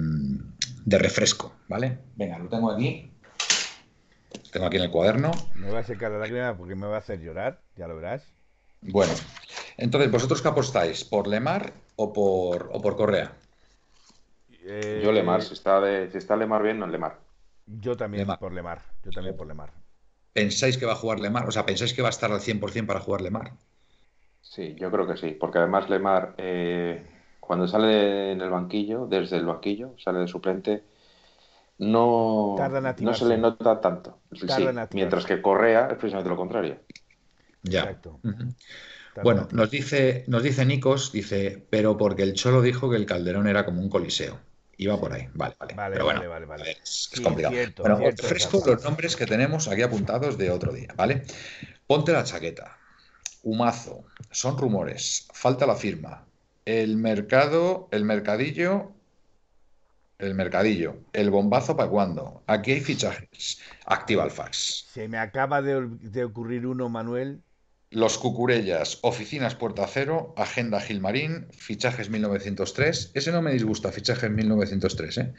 de 0.84 0.98
refresco, 0.98 1.56
¿vale? 1.68 1.98
Venga, 2.14 2.38
lo 2.38 2.48
tengo 2.48 2.70
aquí. 2.70 3.10
Tengo 4.52 4.66
aquí 4.66 4.76
en 4.76 4.84
el 4.84 4.90
cuaderno. 4.90 5.32
Me 5.56 5.70
va 5.70 5.80
a 5.80 5.84
secar 5.84 6.12
la 6.12 6.18
lágrima 6.18 6.56
porque 6.56 6.76
me 6.76 6.86
va 6.86 6.96
a 6.96 7.00
hacer 7.00 7.20
llorar, 7.20 7.60
ya 7.76 7.88
lo 7.88 7.96
verás. 7.96 8.22
Bueno, 8.82 9.12
entonces, 9.76 10.10
¿vosotros 10.10 10.42
qué 10.42 10.48
apostáis? 10.48 11.04
¿Por 11.04 11.26
Lemar 11.26 11.72
o 11.96 12.12
por, 12.12 12.70
o 12.72 12.80
por 12.80 12.96
Correa? 12.96 13.32
Eh... 14.64 15.00
Yo 15.04 15.12
Lemar, 15.12 15.42
si 15.42 15.54
está, 15.54 15.80
de, 15.80 16.10
si 16.10 16.18
está 16.18 16.36
Lemar 16.36 16.62
bien, 16.62 16.78
no 16.78 16.86
Lemar. 16.86 17.18
Yo 17.66 17.96
también 17.96 18.22
Lemar. 18.22 18.38
por 18.38 18.52
Lemar. 18.52 18.82
Yo 19.02 19.10
también 19.10 19.36
por 19.36 19.46
Lemar. 19.46 19.72
¿Pensáis 20.32 20.76
que 20.78 20.86
va 20.86 20.92
a 20.92 20.96
jugar 20.96 21.20
Lemar? 21.20 21.46
O 21.48 21.52
sea, 21.52 21.64
¿pensáis 21.64 21.94
que 21.94 22.02
va 22.02 22.08
a 22.08 22.10
estar 22.10 22.32
al 22.32 22.40
100% 22.40 22.86
para 22.86 23.00
jugar 23.00 23.20
Lemar? 23.20 23.52
Sí, 24.40 24.74
yo 24.78 24.90
creo 24.90 25.06
que 25.06 25.16
sí, 25.16 25.36
porque 25.38 25.58
además 25.58 25.88
Lemar, 25.88 26.34
eh, 26.38 27.06
cuando 27.40 27.66
sale 27.66 28.32
en 28.32 28.40
el 28.40 28.50
banquillo, 28.50 29.06
desde 29.06 29.36
el 29.36 29.46
banquillo, 29.46 29.94
sale 29.98 30.20
de 30.20 30.28
suplente, 30.28 30.84
no, 31.78 32.56
no 33.00 33.14
se 33.14 33.24
le 33.26 33.38
nota 33.38 33.80
tanto. 33.80 34.18
Sí, 34.32 34.46
mientras 34.92 35.24
que 35.24 35.42
Correa 35.42 35.88
es 35.90 35.98
precisamente 35.98 36.28
lo 36.30 36.36
contrario. 36.36 36.78
Ya. 37.62 37.80
Exacto. 37.80 38.20
Uh 38.22 38.28
-huh. 38.28 38.54
Bueno, 39.22 39.48
nos 39.52 39.70
dice, 39.70 40.24
nos 40.26 40.42
dice 40.42 40.64
Nikos, 40.64 41.12
dice, 41.12 41.64
pero 41.70 41.96
porque 41.96 42.22
el 42.22 42.34
Cholo 42.34 42.62
dijo 42.62 42.90
que 42.90 42.96
el 42.96 43.06
Calderón 43.06 43.46
era 43.46 43.64
como 43.64 43.80
un 43.80 43.88
coliseo. 43.88 44.38
Iba 44.76 44.98
por 44.98 45.12
ahí, 45.12 45.28
vale, 45.34 45.54
vale. 45.58 45.74
vale 45.74 45.92
pero 45.92 46.04
bueno, 46.04 46.28
vale, 46.28 46.46
vale, 46.46 46.70
es, 46.72 46.78
es 46.82 47.10
sí, 47.12 47.22
complicado. 47.22 47.54
Cierto, 47.54 47.82
bueno, 47.82 47.98
cierto, 47.98 48.62
los 48.66 48.82
nombres 48.82 49.14
que 49.14 49.26
tenemos 49.26 49.68
aquí 49.68 49.82
apuntados 49.82 50.36
de 50.36 50.50
otro 50.50 50.72
día, 50.72 50.88
¿vale? 50.96 51.22
Ponte 51.86 52.12
la 52.12 52.24
chaqueta. 52.24 52.76
Humazo. 53.42 54.04
Son 54.30 54.58
rumores. 54.58 55.28
Falta 55.32 55.66
la 55.66 55.76
firma. 55.76 56.24
El 56.64 56.96
mercado, 56.96 57.88
el 57.92 58.04
mercadillo. 58.04 58.90
El 60.18 60.34
mercadillo. 60.34 60.96
El 61.12 61.30
bombazo 61.30 61.76
para 61.76 61.90
cuándo. 61.90 62.42
Aquí 62.46 62.72
hay 62.72 62.80
fichajes. 62.80 63.60
Activa 63.86 64.24
el 64.24 64.30
fax. 64.30 64.86
Se 64.92 65.06
me 65.08 65.18
acaba 65.18 65.62
de, 65.62 65.86
de 66.00 66.24
ocurrir 66.24 66.66
uno, 66.66 66.88
Manuel, 66.88 67.42
los 67.94 68.18
Cucurellas, 68.18 68.98
Oficinas 69.02 69.54
Puerta 69.54 69.86
Cero, 69.86 70.34
Agenda 70.36 70.80
Gilmarín, 70.80 71.46
Fichajes 71.52 72.10
1903. 72.10 73.12
Ese 73.14 73.30
no 73.30 73.40
me 73.40 73.52
disgusta, 73.52 73.92
Fichajes 73.92 74.30
1903. 74.30 75.18
¿eh? 75.18 75.32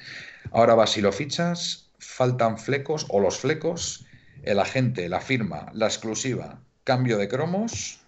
Ahora 0.51 0.73
va, 0.73 0.87
si 0.87 1.01
lo 1.01 1.11
fichas, 1.11 1.91
faltan 1.99 2.57
flecos 2.57 3.07
o 3.09 3.19
los 3.19 3.37
flecos, 3.37 4.05
el 4.43 4.59
agente, 4.59 5.09
la 5.09 5.19
firma, 5.19 5.69
la 5.73 5.87
exclusiva, 5.87 6.61
cambio 6.85 7.17
de 7.17 7.27
cromos. 7.27 7.99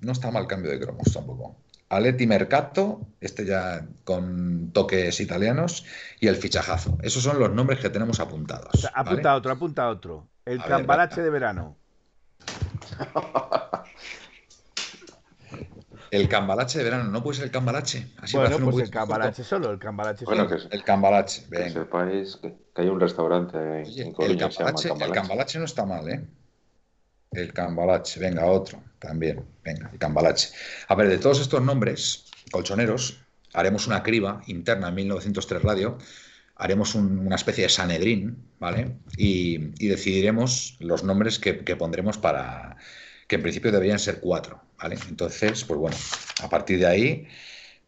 No 0.00 0.10
está 0.10 0.32
mal 0.32 0.48
cambio 0.48 0.72
de 0.72 0.80
cromos 0.80 1.12
tampoco. 1.12 1.54
Aleti 1.88 2.26
Mercato, 2.26 3.06
este 3.20 3.46
ya 3.46 3.86
con 4.02 4.72
toques 4.72 5.20
italianos, 5.20 5.84
y 6.18 6.26
el 6.26 6.34
fichajazo. 6.34 6.98
Esos 7.02 7.22
son 7.22 7.38
los 7.38 7.52
nombres 7.52 7.78
que 7.78 7.90
tenemos 7.90 8.18
apuntados. 8.18 8.90
Apunta 8.94 9.36
otro, 9.36 9.52
apunta 9.52 9.88
otro. 9.88 10.26
El 10.44 10.60
A 10.60 10.64
cambalache 10.64 11.16
ver, 11.16 11.24
de 11.24 11.30
verano. 11.30 11.76
El 16.12 16.28
cambalache 16.28 16.76
de 16.76 16.84
verano, 16.84 17.04
no 17.04 17.22
puede 17.22 17.36
ser 17.36 17.46
el 17.46 17.50
cambalache. 17.50 18.06
Así 18.18 18.36
bueno, 18.36 18.58
pues 18.58 18.84
el 18.84 18.90
cambalache 18.90 19.42
solo, 19.42 19.70
el 19.70 19.78
cambalache 19.78 20.26
bueno, 20.26 20.46
Que 20.46 20.56
es, 20.56 20.68
el 20.70 20.84
cambalache, 20.84 21.44
que 21.50 21.70
sepáis 21.70 22.36
que, 22.36 22.54
hay 22.74 22.88
un 22.88 23.00
restaurante 23.00 23.56
en 23.56 24.14
el, 24.18 24.36
cambalache, 24.36 24.90
el 24.90 25.10
cambalache 25.10 25.58
no 25.58 25.64
está 25.64 25.86
mal, 25.86 26.06
¿eh? 26.10 26.22
El 27.30 27.54
cambalache, 27.54 28.20
venga, 28.20 28.44
otro 28.44 28.82
también, 28.98 29.42
venga, 29.64 29.88
el 29.90 29.98
cambalache. 29.98 30.50
A 30.88 30.94
ver, 30.96 31.08
de 31.08 31.16
todos 31.16 31.40
estos 31.40 31.62
nombres 31.62 32.26
colchoneros, 32.50 33.18
haremos 33.54 33.86
una 33.86 34.02
criba 34.02 34.42
interna 34.48 34.88
en 34.88 34.96
1903 34.96 35.62
Radio, 35.62 35.96
haremos 36.56 36.94
una 36.94 37.36
especie 37.36 37.64
de 37.64 37.70
Sanedrín, 37.70 38.36
¿vale? 38.60 38.96
Y, 39.16 39.56
decidiremos 39.88 40.76
los 40.78 41.04
nombres 41.04 41.38
que 41.38 41.54
pondremos 41.74 42.18
para, 42.18 42.76
que 43.32 43.36
en 43.36 43.42
principio 43.42 43.72
deberían 43.72 43.98
ser 43.98 44.20
cuatro, 44.20 44.60
Entonces, 45.08 45.64
pues 45.64 45.78
bueno, 45.78 45.96
a 46.42 46.48
partir 46.48 46.78
de 46.78 46.86
ahí, 46.86 47.28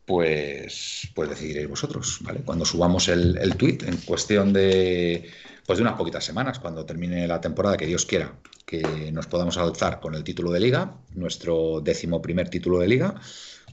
pues, 0.07 1.09
pues 1.14 1.30
decidiréis 1.30 1.68
vosotros. 1.68 2.20
Cuando 2.45 2.64
subamos 2.64 3.09
el, 3.09 3.38
el 3.38 3.57
tweet, 3.57 3.78
en 3.86 3.97
cuestión 3.99 4.53
de, 4.53 5.28
pues 5.66 5.78
de 5.78 5.82
unas 5.82 5.97
poquitas 5.97 6.24
semanas, 6.24 6.59
cuando 6.59 6.84
termine 6.84 7.26
la 7.26 7.40
temporada, 7.40 7.76
que 7.76 7.86
Dios 7.86 8.05
quiera, 8.07 8.36
que 8.66 9.11
nos 9.12 9.26
podamos 9.26 9.57
alzar 9.57 10.01
con 10.01 10.14
el 10.14 10.24
título 10.24 10.51
de 10.53 10.61
liga, 10.61 10.97
nuestro 11.14 11.80
décimo 11.80 12.20
primer 12.20 12.49
título 12.49 12.78
de 12.78 12.88
liga, 12.88 13.14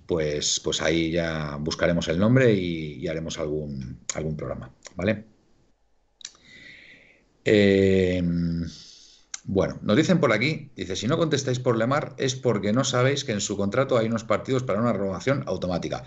pues, 0.05 0.59
pues 0.59 0.82
ahí 0.82 1.11
ya 1.11 1.57
buscaremos 1.59 2.07
el 2.07 2.19
nombre 2.19 2.53
y, 2.53 3.07
haremos 3.07 3.39
algún, 3.39 3.99
algún 4.15 4.36
programa, 4.36 4.72
¿vale? 4.95 5.26
Eh, 7.43 8.22
bueno, 9.43 9.79
nos 9.81 9.95
dicen 9.95 10.19
por 10.19 10.31
aquí, 10.31 10.69
dice, 10.75 10.95
si 10.95 11.07
no 11.07 11.17
contestáis 11.17 11.59
por 11.59 11.77
Lemar 11.77 12.13
es 12.17 12.35
porque 12.35 12.73
no 12.73 12.83
sabéis 12.83 13.23
que 13.23 13.31
en 13.31 13.41
su 13.41 13.57
contrato 13.57 13.97
hay 13.97 14.07
unos 14.07 14.23
partidos 14.23 14.63
para 14.63 14.79
una 14.79 14.93
renovación 14.93 15.43
automática. 15.47 16.03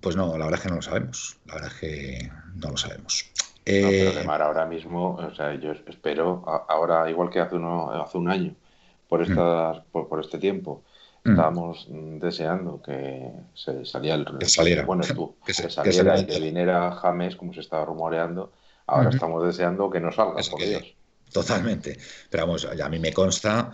Pues 0.00 0.16
no, 0.16 0.36
la 0.36 0.46
verdad 0.46 0.54
es 0.54 0.60
que 0.62 0.68
no 0.68 0.76
lo 0.76 0.82
sabemos. 0.82 1.36
La 1.46 1.54
verdad 1.54 1.72
es 1.72 1.80
que 1.80 2.30
no 2.56 2.70
lo 2.70 2.76
sabemos. 2.76 3.30
No, 3.36 3.42
pero 3.64 3.88
eh, 3.88 4.12
Lemar 4.14 4.42
ahora 4.42 4.66
mismo, 4.66 5.14
o 5.14 5.34
sea, 5.34 5.54
yo 5.54 5.72
espero, 5.72 6.42
ahora 6.68 7.08
igual 7.08 7.30
que 7.30 7.40
hace, 7.40 7.56
uno, 7.56 7.90
hace 7.90 8.18
un 8.18 8.28
año, 8.28 8.54
por, 9.08 9.20
mm. 9.20 9.30
estas, 9.30 9.78
por, 9.90 10.20
este 10.20 10.38
tiempo, 10.38 10.82
mm. 11.24 11.30
estábamos 11.30 11.86
deseando 11.88 12.82
que 12.82 13.30
se 13.54 13.86
saliera 13.86 14.16
el... 14.16 14.38
Que 14.38 14.46
saliera. 14.46 14.84
Bueno, 14.84 15.04
tú, 15.14 15.36
que, 15.46 15.54
saliera 15.54 16.18
y 16.18 16.26
que 16.26 16.40
viniera 16.40 16.90
James, 16.92 17.36
como 17.36 17.54
se 17.54 17.60
estaba 17.60 17.84
rumoreando. 17.84 18.52
Ahora 18.86 19.08
estamos 19.08 19.42
deseando 19.46 19.88
que 19.88 20.00
no 20.00 20.12
salga, 20.12 20.42
por 20.50 20.60
Dios. 20.60 20.94
Totalmente. 21.34 21.98
Pero 22.30 22.46
vamos, 22.46 22.64
a 22.64 22.88
mí 22.88 23.00
me 23.00 23.12
consta, 23.12 23.72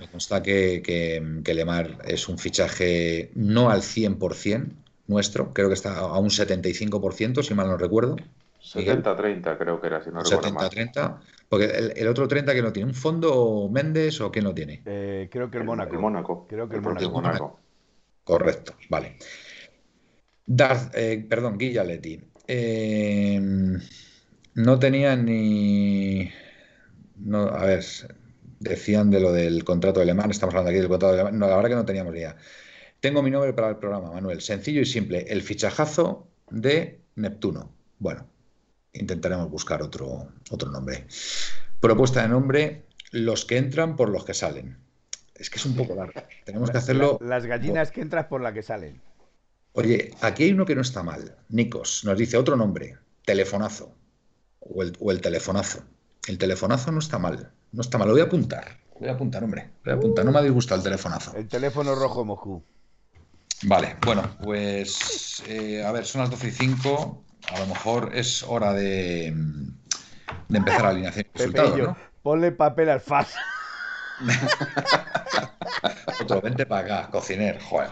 me 0.00 0.08
consta 0.08 0.42
que, 0.42 0.82
que, 0.82 1.54
Lemar 1.54 1.98
es 2.04 2.28
un 2.28 2.36
fichaje 2.36 3.30
no 3.36 3.70
al 3.70 3.82
100% 3.82 4.72
nuestro, 5.06 5.54
creo 5.54 5.68
que 5.68 5.74
está 5.74 6.00
a 6.00 6.18
un 6.18 6.30
75%, 6.30 7.44
si 7.44 7.54
mal 7.54 7.68
no 7.68 7.76
recuerdo. 7.76 8.16
70-30 8.60 9.56
creo 9.56 9.80
que 9.80 9.86
era, 9.86 10.02
si 10.02 10.10
no 10.10 10.22
70-30. 10.22 11.20
Porque 11.48 11.92
el, 11.94 12.08
otro 12.08 12.26
30 12.26 12.52
que 12.52 12.62
no 12.62 12.72
tiene, 12.72 12.88
¿un 12.88 12.94
fondo 12.96 13.68
Méndez 13.70 14.20
o 14.20 14.32
qué 14.32 14.42
no 14.42 14.52
tiene? 14.52 14.82
Eh, 14.84 15.28
creo 15.30 15.48
que 15.48 15.58
el, 15.58 15.64
Mónaco. 15.64 15.94
El 15.94 16.00
Mónaco. 16.00 16.46
Creo 16.48 16.68
que 16.68 16.74
el, 16.74 16.82
Mónaco. 16.82 17.60
Correcto, 18.24 18.74
vale. 18.90 19.16
Darth, 20.44 20.92
eh, 20.96 21.24
perdón, 21.28 21.56
Guillaletti. 21.56 22.20
Eh, 22.48 23.40
no 24.54 24.78
tenía 24.80 25.14
ni 25.14 26.32
no, 27.18 27.48
a 27.48 27.64
ver, 27.64 27.84
decían 28.60 29.10
de 29.10 29.20
lo 29.20 29.32
del 29.32 29.64
contrato 29.64 30.00
de 30.00 30.04
alemán, 30.04 30.30
estamos 30.30 30.54
hablando 30.54 30.70
aquí 30.70 30.78
del 30.78 30.88
contrato 30.88 31.14
de 31.14 31.20
alemán, 31.20 31.38
no, 31.38 31.48
la 31.48 31.56
verdad 31.56 31.70
que 31.70 31.74
no 31.76 31.84
teníamos 31.84 32.14
idea. 32.14 32.36
Tengo 33.00 33.22
mi 33.22 33.30
nombre 33.30 33.52
para 33.52 33.70
el 33.70 33.76
programa, 33.76 34.10
Manuel, 34.10 34.40
sencillo 34.40 34.80
y 34.80 34.86
simple, 34.86 35.26
el 35.28 35.42
fichajazo 35.42 36.28
de 36.50 37.00
Neptuno. 37.14 37.72
Bueno, 37.98 38.26
intentaremos 38.92 39.50
buscar 39.50 39.82
otro, 39.82 40.28
otro 40.50 40.70
nombre. 40.70 41.06
Propuesta 41.80 42.22
de 42.22 42.28
nombre, 42.28 42.84
los 43.10 43.44
que 43.44 43.58
entran 43.58 43.96
por 43.96 44.08
los 44.08 44.24
que 44.24 44.34
salen. 44.34 44.78
Es 45.34 45.50
que 45.50 45.58
es 45.58 45.66
un 45.66 45.76
poco 45.76 45.94
largo. 45.94 46.22
Tenemos 46.44 46.70
que 46.70 46.78
hacerlo. 46.78 47.18
Las 47.20 47.44
gallinas 47.44 47.90
que 47.90 48.00
entran 48.00 48.28
por 48.28 48.40
las 48.40 48.54
que 48.54 48.62
salen. 48.62 49.00
Oye, 49.72 50.10
aquí 50.22 50.44
hay 50.44 50.52
uno 50.52 50.64
que 50.64 50.74
no 50.74 50.80
está 50.80 51.02
mal. 51.02 51.36
Nikos 51.50 52.04
nos 52.04 52.16
dice 52.16 52.38
otro 52.38 52.56
nombre, 52.56 52.96
telefonazo. 53.26 53.94
O 54.60 54.82
el, 54.82 54.96
o 54.98 55.10
el 55.10 55.20
telefonazo. 55.20 55.84
El 56.26 56.38
telefonazo 56.38 56.92
no 56.92 56.98
está 56.98 57.18
mal. 57.18 57.52
No 57.72 57.80
está 57.80 57.98
mal. 57.98 58.08
Lo 58.08 58.14
voy 58.14 58.22
a 58.22 58.24
apuntar. 58.24 58.78
Voy 58.98 59.08
a 59.08 59.12
apuntar, 59.12 59.44
hombre. 59.44 59.70
Voy 59.84 59.94
a 59.94 59.96
apuntar. 59.96 60.24
No 60.24 60.32
me 60.32 60.38
ha 60.38 60.42
disgustado 60.42 60.78
el 60.78 60.84
telefonazo. 60.84 61.36
El 61.36 61.48
teléfono 61.48 61.94
rojo 61.94 62.24
Moscú. 62.24 62.64
Vale, 63.62 63.96
bueno, 64.04 64.36
pues 64.42 65.42
eh, 65.48 65.82
a 65.84 65.90
ver, 65.90 66.04
son 66.04 66.20
las 66.20 66.30
12 66.30 66.48
y 66.48 66.50
5. 66.50 67.24
A 67.52 67.60
lo 67.60 67.66
mejor 67.66 68.10
es 68.14 68.42
hora 68.42 68.74
de, 68.74 69.34
de 70.48 70.58
empezar 70.58 70.82
la 70.82 70.88
alineación 70.90 71.26
¿no? 71.78 71.96
Ponle 72.22 72.52
papel 72.52 72.90
al 72.90 73.00
fax. 73.00 73.34
Otro, 76.20 76.40
vente 76.40 76.66
para 76.66 76.98
acá, 76.98 77.10
cociner. 77.10 77.60
Joder, 77.60 77.90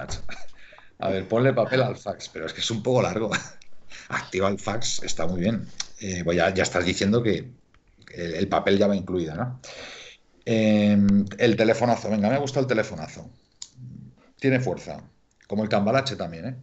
A 0.99 1.09
ver, 1.09 1.28
ponle 1.28 1.53
papel 1.53 1.82
al 1.82 1.97
fax, 1.97 2.28
pero 2.30 2.47
es 2.47 2.53
que 2.53 2.61
es 2.61 2.70
un 2.70 2.82
poco 2.82 3.03
largo. 3.03 3.30
Activa 4.09 4.49
el 4.49 4.59
fax, 4.59 5.03
está 5.03 5.26
muy 5.26 5.41
bien. 5.41 5.68
Eh, 6.01 6.24
ya, 6.35 6.53
ya 6.53 6.62
estás 6.62 6.85
diciendo 6.85 7.22
que, 7.22 7.51
el, 8.16 8.48
papel 8.48 8.78
ya 8.78 8.86
va 8.86 8.96
incluido, 8.96 9.34
¿no? 9.34 9.60
Em, 10.44 11.24
el 11.38 11.56
telefonazo, 11.56 12.10
venga, 12.10 12.28
me 12.28 12.36
ha 12.36 12.38
gustado 12.38 12.62
el 12.62 12.68
telefonazo. 12.68 13.30
Tiene 14.38 14.60
fuerza, 14.60 15.02
como 15.46 15.62
el 15.62 15.68
cambalache 15.68 16.16
también, 16.16 16.46
¿eh? 16.46 16.56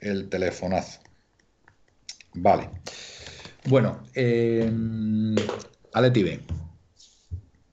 El 0.00 0.28
telefonazo. 0.28 1.00
Vale. 2.34 2.70
Bueno, 3.66 4.02
eh, 4.14 4.70
Aleti 5.92 6.40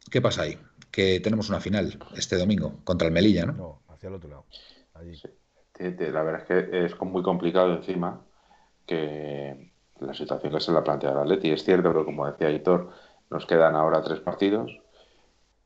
¿qué 0.09 0.21
pasa 0.21 0.43
ahí? 0.43 0.57
Que 0.91 1.19
tenemos 1.19 1.49
una 1.49 1.59
final 1.59 1.97
este 2.15 2.37
domingo 2.37 2.79
contra 2.83 3.07
el 3.07 3.13
Melilla, 3.13 3.45
¿no? 3.45 3.53
No, 3.53 3.81
hacia 3.87 4.09
el 4.09 4.15
otro 4.15 4.29
lado. 4.29 4.45
La 5.79 6.23
verdad 6.23 6.41
es 6.41 6.47
que 6.47 6.85
es 6.85 7.01
muy 7.01 7.21
complicado 7.21 7.75
encima 7.75 8.25
que 8.85 9.71
la 9.99 10.13
situación 10.13 10.53
que 10.53 10.59
se 10.59 10.71
la 10.71 10.83
plantea 10.83 11.11
el 11.11 11.17
Atleti. 11.17 11.51
Es 11.51 11.63
cierto 11.63 11.93
que, 11.93 12.05
como 12.05 12.25
decía 12.25 12.49
Hitor, 12.49 12.89
nos 13.29 13.45
quedan 13.45 13.75
ahora 13.75 14.01
tres 14.01 14.19
partidos, 14.19 14.79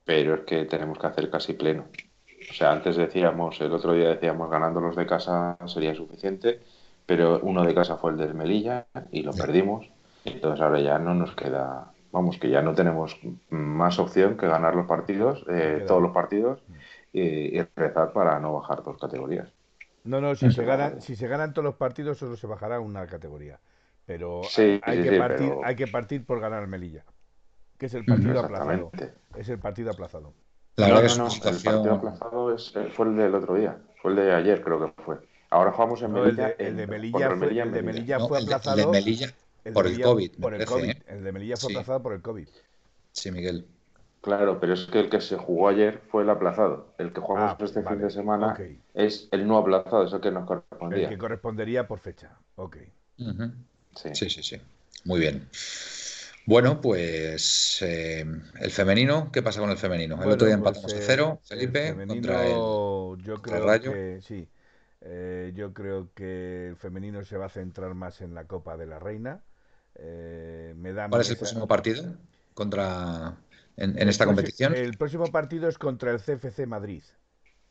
pero 0.05 0.35
es 0.35 0.41
que 0.41 0.65
tenemos 0.65 0.97
que 0.97 1.07
hacer 1.07 1.29
casi 1.29 1.53
pleno. 1.53 1.85
O 2.49 2.53
sea, 2.53 2.71
antes 2.71 2.95
decíamos, 2.95 3.61
el 3.61 3.71
otro 3.71 3.93
día 3.93 4.09
decíamos 4.09 4.49
ganando 4.49 4.81
los 4.81 4.95
de 4.95 5.05
casa 5.05 5.57
sería 5.67 5.93
suficiente, 5.93 6.61
pero 7.05 7.39
uno 7.43 7.63
de 7.63 7.75
casa 7.75 7.97
fue 7.97 8.11
el 8.11 8.17
del 8.17 8.33
Melilla 8.33 8.87
y 9.11 9.21
lo 9.21 9.31
perdimos. 9.31 9.89
Entonces 10.25 10.61
ahora 10.61 10.79
ya 10.79 10.99
no 10.99 11.13
nos 11.13 11.35
queda, 11.35 11.91
vamos, 12.11 12.37
que 12.37 12.49
ya 12.49 12.61
no 12.61 12.73
tenemos 12.73 13.19
más 13.49 13.99
opción 13.99 14.37
que 14.37 14.47
ganar 14.47 14.75
los 14.75 14.87
partidos, 14.87 15.45
eh, 15.49 15.83
todos 15.87 16.01
los 16.01 16.11
partidos 16.11 16.63
y, 17.13 17.57
y, 17.57 17.67
rezar 17.75 18.13
para 18.13 18.39
no 18.39 18.53
bajar 18.53 18.83
dos 18.83 18.97
categorías. 18.99 19.49
No, 20.03 20.19
no, 20.19 20.35
si 20.35 20.51
se, 20.51 20.63
ganan, 20.65 21.01
si 21.01 21.15
se 21.15 21.27
ganan 21.27 21.53
todos 21.53 21.65
los 21.65 21.75
partidos 21.75 22.17
solo 22.17 22.35
se 22.35 22.47
bajará 22.47 22.79
una 22.79 23.05
categoría. 23.05 23.59
Pero 24.05 24.41
hay, 24.83 25.03
que 25.03 25.17
partir, 25.17 25.53
hay 25.63 25.75
que 25.75 25.87
partir 25.87 26.25
por 26.25 26.39
ganar 26.39 26.67
Melilla, 26.67 27.05
que 27.77 27.85
es 27.85 27.93
el 27.93 28.05
partido 28.05 28.39
aplazado. 28.39 28.91
Es 29.35 29.49
el 29.49 29.59
partido 29.59 29.91
aplazado. 29.91 30.33
La 30.77 30.87
no, 30.87 31.01
no, 31.01 31.15
no, 31.15 31.27
el 31.27 31.41
partido 31.41 31.93
aplazado 31.93 32.55
es, 32.55 32.73
eh, 32.75 32.89
fue 32.93 33.07
el 33.07 33.17
del 33.17 33.35
otro 33.35 33.55
día, 33.55 33.77
fue 34.01 34.11
el 34.11 34.17
de 34.17 34.33
ayer 34.33 34.63
creo 34.63 34.79
que 34.79 35.01
fue. 35.03 35.17
Ahora 35.49 35.71
jugamos 35.71 36.01
en 36.01 36.13
Melilla. 36.13 36.49
el, 36.57 36.77
de, 36.77 36.87
Melilla 36.87 37.35
fue, 37.35 37.61
el 37.61 37.71
de 37.71 37.81
Melilla 37.83 38.19
fue 38.19 38.41
aplazado. 38.41 38.77
El 38.77 38.85
de 38.85 38.91
Melilla 38.91 39.27
por 39.73 39.85
el 39.85 40.01
COVID. 40.01 40.31
Por 40.39 40.53
el, 40.55 40.65
COVID. 40.65 40.97
el 41.07 41.23
de 41.23 41.31
Melilla 41.31 41.57
fue 41.57 41.73
aplazado 41.73 42.01
por 42.01 42.13
el 42.13 42.21
COVID. 42.21 42.47
Sí, 43.11 43.31
Miguel. 43.31 43.67
Claro, 44.21 44.59
pero 44.59 44.73
es 44.73 44.85
que 44.85 44.99
el 44.99 45.09
que 45.09 45.19
se 45.19 45.35
jugó 45.35 45.67
ayer 45.67 45.99
fue 46.09 46.23
el 46.23 46.29
aplazado. 46.29 46.93
El 46.97 47.11
que 47.11 47.21
jugamos 47.21 47.57
ah, 47.59 47.63
este 47.63 47.83
fin 47.83 47.99
de 47.99 48.09
semana 48.09 48.55
es 48.93 49.27
el 49.31 49.47
no 49.47 49.57
aplazado, 49.57 50.05
es 50.05 50.13
el 50.13 50.21
que 50.21 50.31
nos 50.31 50.45
correspondía. 50.45 51.03
El 51.03 51.09
que 51.09 51.17
correspondería 51.17 51.87
por 51.87 51.99
fecha. 51.99 52.37
Ok. 52.55 52.77
Sí. 53.95 54.29
sí, 54.29 54.43
sí, 54.43 54.61
Muy 55.05 55.19
bien. 55.19 55.47
Bueno, 56.45 56.81
pues 56.81 57.81
eh, 57.81 58.25
el 58.59 58.71
femenino, 58.71 59.31
¿qué 59.31 59.43
pasa 59.43 59.59
con 59.59 59.69
el 59.69 59.77
femenino? 59.77 60.21
El 60.23 60.31
otro 60.31 60.47
día 60.47 60.57
pues, 60.57 60.75
empatamos 60.75 60.93
a 60.93 60.97
cero, 61.01 61.39
Felipe, 61.43 61.95
contra 62.07 62.45
el, 62.47 62.53
yo 63.23 63.41
creo 63.41 63.65
Rayo. 63.65 63.93
Que, 63.93 64.19
sí, 64.21 64.47
eh, 65.01 65.51
yo 65.55 65.73
creo 65.73 66.09
que 66.15 66.69
el 66.69 66.75
femenino 66.77 67.23
se 67.23 67.37
va 67.37 67.45
a 67.45 67.49
centrar 67.49 67.93
más 67.93 68.21
en 68.21 68.33
la 68.33 68.45
Copa 68.45 68.75
de 68.75 68.87
la 68.87 68.97
Reina. 68.97 69.43
Eh, 69.95 70.73
me 70.77 70.93
da 70.93 71.09
¿Cuál 71.09 71.21
es 71.21 71.29
el 71.29 71.37
próximo 71.37 71.67
partido 71.67 72.15
contra 72.55 73.37
en, 73.77 74.09
esta 74.09 74.25
competición? 74.25 74.73
El 74.73 74.97
próximo 74.97 75.27
partido 75.27 75.69
es 75.69 75.77
contra 75.77 76.11
el 76.11 76.19
CFC 76.19 76.65
Madrid, 76.65 77.03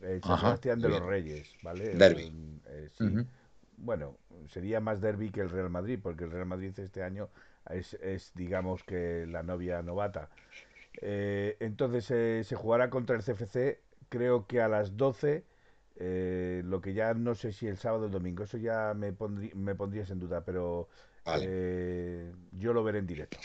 el 0.01 0.23
San 0.23 0.39
Sebastián 0.39 0.81
de 0.81 0.89
los 0.91 1.03
Reyes, 1.03 1.57
¿vale? 1.63 1.95
Derby. 1.95 2.33
sí. 2.97 3.05
Bueno, 3.79 4.19
sería 4.51 4.81
más 4.81 5.01
derby 5.01 5.31
que 5.31 5.41
el 5.41 5.51
Real 5.51 5.71
Madrid, 5.71 5.99
porque 6.03 6.25
el 6.25 6.31
Real 6.31 6.47
Madrid 6.47 6.73
este 6.79 7.03
año 7.03 7.29
es, 7.71 8.33
digamos 8.35 8.83
que 8.85 9.27
la 9.27 9.43
novia 9.43 9.83
novata. 9.83 10.29
Eh, 11.01 11.57
entonces 11.61 12.11
eh, 12.11 12.43
se 12.45 12.57
jugará 12.57 12.91
contra 12.91 13.17
el 13.17 13.23
CFC, 13.23 13.81
creo 14.09 14.47
que 14.47 14.61
a 14.61 14.69
las 14.69 14.97
12 14.97 15.45
Eh, 16.03 16.63
lo 16.65 16.81
que 16.81 16.95
ya 16.95 17.13
no 17.15 17.35
sé 17.35 17.53
si 17.53 17.67
el 17.67 17.77
sábado 17.77 18.05
o 18.05 18.07
el 18.07 18.13
domingo, 18.13 18.45
eso 18.45 18.57
ya 18.59 18.95
me, 18.95 19.13
pondría, 19.13 19.53
me 19.55 19.75
pondrías 19.75 20.11
en 20.11 20.19
duda, 20.19 20.43
pero 20.45 20.89
yo 22.53 22.73
lo 22.73 22.83
veré 22.83 22.99
en 23.01 23.07
directo. 23.07 23.39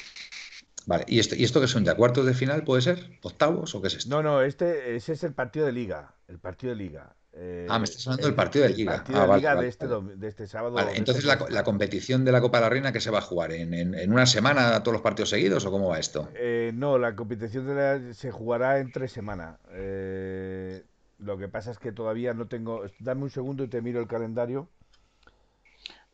Vale, 0.88 1.04
¿Y 1.08 1.20
esto, 1.20 1.36
¿y 1.36 1.44
esto 1.44 1.60
qué 1.62 1.68
son 1.68 1.84
ya? 1.84 1.96
¿Cuartos 1.96 2.26
de 2.26 2.34
final 2.34 2.64
puede 2.64 2.82
ser? 2.82 3.20
¿Octavos 3.24 3.74
o 3.76 3.82
qué 3.82 3.88
es 3.88 3.96
esto? 3.96 4.10
No, 4.10 4.22
no, 4.24 4.42
este 4.42 4.96
ese 4.96 5.14
es 5.14 5.24
el 5.24 5.34
partido 5.34 5.66
de 5.66 5.72
liga. 5.72 6.16
El 6.28 6.40
partido 6.40 6.72
de 6.72 6.78
liga. 6.78 7.16
Eh, 7.38 7.68
ah, 7.70 7.80
me 7.80 7.84
estás 7.86 8.08
hablando 8.08 8.28
del 8.28 8.36
partido 8.36 8.66
de 8.66 8.74
liga. 8.74 8.94
El 8.94 8.98
partido 9.00 9.22
ah, 9.22 9.28
de 9.28 9.36
liga 9.36 9.56
de, 9.56 9.68
este, 9.68 9.88
de 9.88 10.28
este 10.28 10.48
sábado. 10.48 10.76
Vale, 10.76 10.96
entonces 10.96 11.26
la, 11.26 11.38
la, 11.50 11.64
competición 11.64 12.24
de 12.24 12.32
la 12.32 12.40
Copa 12.40 12.60
de 12.60 12.64
la 12.64 12.70
Reina, 12.70 12.92
¿qué 12.94 13.02
se 13.02 13.12
va 13.12 13.20
a 13.20 13.22
jugar? 13.22 13.52
¿En, 13.52 13.74
en, 13.74 14.12
una 14.12 14.26
semana 14.26 14.82
todos 14.84 14.94
los 14.94 15.02
partidos 15.02 15.30
seguidos 15.30 15.66
o 15.66 15.72
cómo 15.72 15.90
va 15.90 16.00
esto? 16.00 16.30
Eh, 16.36 16.72
no, 16.74 16.98
la 16.98 17.16
competición 17.16 17.68
de 17.68 17.76
la, 17.76 18.14
se 18.14 18.32
jugará 18.32 18.80
en 18.80 18.92
tres 18.92 19.12
semanas. 19.12 19.58
Eh, 19.72 20.84
lo 21.20 21.38
que 21.38 21.50
pasa 21.50 21.72
es 21.72 21.78
que 21.78 21.92
todavía 21.92 22.34
no 22.34 22.48
tengo. 22.48 22.84
Dame 23.00 23.24
un 23.24 23.30
segundo 23.30 23.66
y 23.66 23.68
te 23.68 23.82
miro 23.82 24.00
el 24.00 24.08
calendario. 24.08 24.70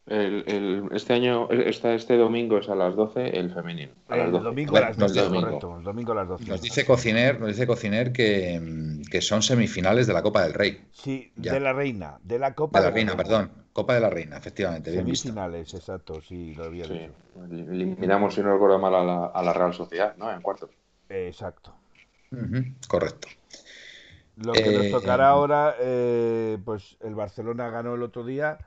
El, 0.08 0.90
este 0.92 1.14
año, 1.14 1.50
este, 1.52 1.94
este 1.94 2.18
domingo 2.18 2.58
es 2.58 2.68
a 2.70 2.76
las 2.76 2.96
12 2.96 3.38
el 3.38 3.54
femenino. 3.54 3.92
el 4.10 4.32
domingo 4.32 4.76
a 4.76 4.82
las 4.82 4.98
12, 4.98 5.30
correcto. 5.30 5.78
El 5.78 5.84
domingo 5.84 6.12
a 6.14 6.16
las 6.16 6.28
12. 6.28 6.46
Nos 6.46 6.62
dice 6.62 6.86
Cociner, 6.86 7.40
nos 7.40 7.50
dice 7.50 7.68
Cociner 7.68 8.12
que, 8.12 9.00
que 9.10 9.22
son 9.22 9.44
semifinales 9.44 10.08
de 10.08 10.14
la 10.14 10.24
Copa 10.24 10.42
del 10.44 10.54
Rey. 10.54 10.86
Sí, 10.92 11.32
de 11.36 11.60
la 11.60 11.72
Reina, 11.72 12.18
de 12.24 12.40
la 12.40 12.56
Copa 12.56 12.80
de 12.80 12.86
la, 12.86 12.92
Reina, 12.92 13.16
perdón. 13.16 13.52
Copa 13.74 13.94
de 13.94 14.02
la 14.02 14.10
Reina, 14.10 14.38
efectivamente. 14.38 14.92
Semifinales, 14.92 15.74
exacto, 15.74 16.20
sí, 16.22 16.56
lo 16.56 16.66
había 16.66 16.88
dicho. 16.88 17.12
Eliminamos, 17.50 18.34
si 18.34 18.42
no 18.42 18.52
recuerdo 18.52 18.80
mal, 18.80 18.96
a 18.96 19.04
la, 19.04 19.26
a 19.28 19.44
la 19.44 19.54
Real 19.54 19.74
Sociedad, 19.74 20.16
¿no? 20.18 20.32
En 20.32 20.42
cuartos. 20.42 20.72
Exacto. 21.10 21.76
correcto. 22.88 23.28
Lo 24.38 24.54
que 24.54 24.72
nos 24.72 24.86
eh, 24.86 24.92
tocará 24.92 25.30
ahora, 25.30 25.76
eh, 25.80 26.58
pues 26.66 26.98
el 27.02 27.14
Barcelona 27.14 27.70
ganó 27.70 27.94
el 27.96 28.02
otro 28.02 28.26
día 28.26 28.58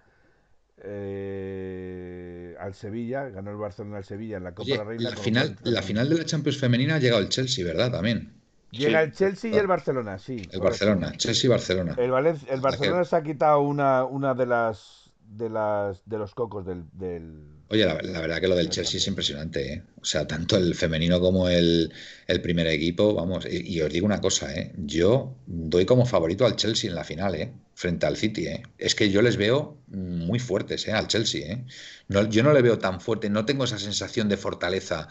eh, 0.86 2.54
al 2.60 2.74
Sevilla, 2.74 3.28
ganó 3.28 3.50
el 3.50 3.56
Barcelona 3.56 3.98
al 3.98 4.04
Sevilla 4.04 4.36
en 4.36 4.44
la 4.44 4.54
Copa 4.54 4.70
de 4.70 4.76
la 4.76 4.84
Reina. 4.84 5.10
La 5.10 5.16
final, 5.16 5.58
la 5.64 5.82
final 5.82 6.08
de 6.08 6.18
la 6.18 6.24
Champions 6.24 6.58
femenina 6.58 6.96
ha 6.96 6.98
llegado 6.98 7.20
el 7.20 7.28
Chelsea, 7.28 7.64
¿verdad? 7.64 7.90
También. 7.90 8.32
Llega 8.70 9.02
el 9.02 9.12
Chelsea 9.12 9.52
y 9.52 9.56
el 9.56 9.66
Barcelona, 9.66 10.18
sí. 10.18 10.48
El 10.50 10.60
Barcelona, 10.60 11.12
Chelsea 11.16 11.46
y 11.46 11.50
Barcelona. 11.50 11.94
El, 11.96 12.12
el 12.48 12.60
Barcelona 12.60 13.04
se 13.04 13.16
ha 13.16 13.22
quitado 13.22 13.60
una, 13.60 14.04
una 14.04 14.34
de 14.34 14.46
las 14.46 15.04
de 15.24 15.48
las 15.48 16.02
de 16.06 16.18
los 16.18 16.34
cocos 16.34 16.66
del, 16.66 16.84
Oye, 17.68 17.86
la, 17.86 18.20
verdad 18.20 18.40
que 18.40 18.48
lo 18.48 18.56
del 18.56 18.68
Chelsea 18.68 18.98
es 18.98 19.06
impresionante, 19.06 19.72
¿eh? 19.72 19.82
O 20.00 20.04
sea, 20.04 20.26
tanto 20.26 20.56
el 20.56 20.74
femenino 20.74 21.18
como 21.18 21.48
el, 21.48 21.90
primer 22.42 22.66
equipo, 22.66 23.14
vamos, 23.14 23.46
y, 23.50 23.80
os 23.80 23.90
digo 23.92 24.04
una 24.06 24.20
cosa, 24.20 24.54
¿eh? 24.54 24.72
Yo 24.76 25.34
doy 25.46 25.86
como 25.86 26.04
favorito 26.04 26.44
al 26.44 26.56
Chelsea 26.56 26.90
en 26.90 26.96
la 26.96 27.04
final, 27.04 27.34
¿eh? 27.34 27.52
Frente 27.74 28.06
al 28.06 28.16
City, 28.16 28.46
¿eh? 28.46 28.62
Es 28.78 28.94
que 28.94 29.10
yo 29.10 29.22
les 29.22 29.36
veo 29.38 29.78
muy 29.88 30.38
fuertes, 30.38 30.86
¿eh? 30.88 30.92
Al 30.92 31.08
Chelsea, 31.08 31.52
¿eh? 31.52 31.64
No, 32.08 32.28
yo 32.28 32.42
no 32.42 32.52
le 32.52 32.62
veo 32.62 32.78
tan 32.78 33.00
fuerte, 33.00 33.30
no 33.30 33.46
tengo 33.46 33.64
esa 33.64 33.78
sensación 33.78 34.28
de 34.28 34.36
fortaleza 34.36 35.08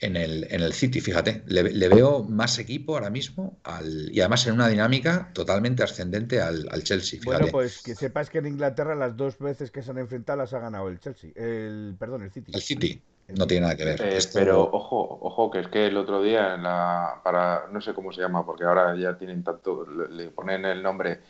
en 0.00 0.16
el, 0.16 0.46
en 0.50 0.60
el 0.62 0.72
City, 0.72 1.00
fíjate. 1.00 1.42
Le, 1.46 1.88
veo 1.88 2.22
más 2.24 2.58
equipo 2.58 2.94
ahora 2.94 3.10
mismo 3.10 3.58
al, 3.64 4.10
y 4.12 4.20
además 4.20 4.46
en 4.46 4.54
una 4.54 4.68
dinámica 4.68 5.30
totalmente 5.32 5.82
ascendente 5.82 6.40
al, 6.40 6.82
Chelsea. 6.82 7.20
Bueno, 7.24 7.46
pues 7.50 7.82
que 7.82 7.94
sepas 7.94 8.30
que 8.30 8.38
en 8.38 8.46
Inglaterra 8.46 8.94
las 8.94 9.16
dos 9.16 9.38
veces 9.38 9.70
que 9.70 9.82
se 9.82 9.90
han 9.90 9.98
enfrentado 9.98 10.38
las 10.38 10.52
ha 10.52 10.58
ganado 10.58 10.88
el 10.88 11.00
Chelsea. 11.00 11.30
El, 11.34 11.96
perdón, 11.98 12.22
el 12.22 12.30
City. 12.30 12.52
El 12.54 12.60
City. 12.60 13.02
No 13.28 13.46
tiene 13.46 13.62
nada 13.62 13.76
que 13.76 13.84
ver. 13.84 14.00
Eh, 14.02 14.18
pero 14.32 14.70
ojo, 14.70 15.18
ojo, 15.20 15.50
que 15.50 15.58
es 15.60 15.68
que 15.68 15.86
el 15.86 15.96
otro 15.96 16.22
día 16.22 16.54
en 16.54 16.62
la, 16.62 17.20
para, 17.24 17.66
no 17.72 17.80
sé 17.80 17.92
cómo 17.92 18.12
se 18.12 18.20
llama, 18.20 18.46
porque 18.46 18.64
ahora 18.64 18.94
ya 18.96 19.18
tienen 19.18 19.42
tanto, 19.42 19.84
le, 19.84 20.28
ponen 20.28 20.64
el 20.64 20.80
nombre 20.80 21.20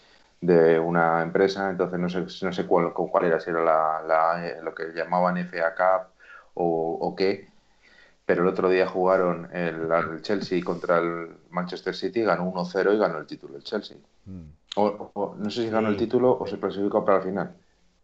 de 0.42 0.78
una 0.78 1.22
empresa, 1.22 1.70
entonces 1.70 1.98
no 1.98 2.10
sé, 2.10 2.44
no 2.44 2.52
sé 2.52 2.66
cuál, 2.66 2.92
cuál 2.92 3.24
era, 3.24 3.40
si 3.40 3.48
era 3.48 3.64
la, 3.64 4.46
eh, 4.46 4.58
lo 4.62 4.74
que 4.74 4.92
llamaban 4.94 5.38
FA 5.48 5.74
Cup 5.74 6.08
o, 6.52 6.98
o 7.00 7.16
qué, 7.16 7.48
pero 8.26 8.42
el 8.42 8.48
otro 8.48 8.68
día 8.68 8.88
jugaron 8.88 9.48
el, 9.54 9.88
Chelsea 10.20 10.62
contra 10.62 10.98
el 10.98 11.28
Manchester 11.50 11.94
City, 11.94 12.22
ganó 12.22 12.52
1-0 12.52 12.94
y 12.94 12.98
ganó 12.98 13.18
el 13.18 13.26
título 13.26 13.56
el 13.56 13.62
Chelsea. 13.62 13.96
Mm. 14.24 14.42
O, 14.78 15.36
no 15.38 15.48
sé 15.50 15.62
si 15.62 15.70
ganó 15.70 15.88
el 15.88 15.96
título 15.96 16.36
o 16.38 16.46
se 16.46 16.58
clasificó 16.58 17.04
para 17.04 17.18
la 17.18 17.24
final. 17.24 17.56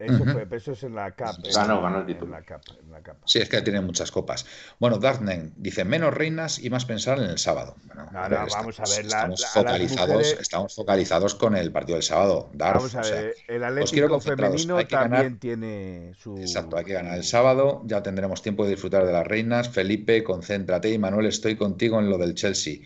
Eso, 0.02 0.24
fue, 0.24 0.46
eso 0.50 0.72
es 0.72 0.82
en 0.82 0.94
la 0.94 1.10
CAP. 1.12 1.36
Ganó, 1.54 1.80
ganó 1.80 2.00
el 2.00 2.06
título. 2.06 2.26
En 2.26 2.90
la, 2.90 3.02
CAP, 3.02 3.18
Sí, 3.24 3.38
es 3.38 3.48
que 3.48 3.62
tiene 3.62 3.80
muchas 3.80 4.10
copas. 4.10 4.44
Bueno, 4.78 4.98
Darknen 4.98 5.52
dice 5.56 5.84
menos 5.84 6.12
reinas 6.12 6.58
y 6.58 6.70
más 6.70 6.84
pensar 6.84 7.18
en 7.18 7.30
el 7.30 7.38
sábado. 7.38 7.76
Bueno, 7.84 8.08
no, 8.12 8.28
no, 8.28 8.46
vamos 8.50 8.80
a 8.80 8.84
ver. 8.84 9.06
estamos, 9.06 9.46
focalizados, 9.46 10.36
estamos 10.40 10.74
focalizados 10.74 11.34
con 11.34 11.56
el 11.56 11.70
partido 11.72 11.96
del 11.96 12.02
sábado. 12.02 12.50
vamos 12.54 12.94
a 12.94 13.02
ver, 13.02 13.34
el 13.48 13.64
Atlético 13.64 14.20
femenino 14.20 14.86
también 14.86 15.38
tiene 15.38 16.14
su. 16.18 16.36
Exacto, 16.36 16.76
hay 16.76 16.84
que 16.84 16.94
ganar 16.94 17.16
el 17.16 17.24
sábado. 17.24 17.82
Ya 17.86 18.02
tendremos 18.02 18.42
tiempo 18.42 18.64
de 18.64 18.70
disfrutar 18.70 19.06
de 19.06 19.12
las 19.12 19.26
reinas. 19.26 19.68
Felipe, 19.68 20.24
concéntrate. 20.24 20.90
Y 20.90 20.98
Manuel, 20.98 21.26
estoy 21.26 21.56
contigo 21.56 22.00
en 22.00 22.10
lo 22.10 22.18
del 22.18 22.34
Chelsea. 22.34 22.78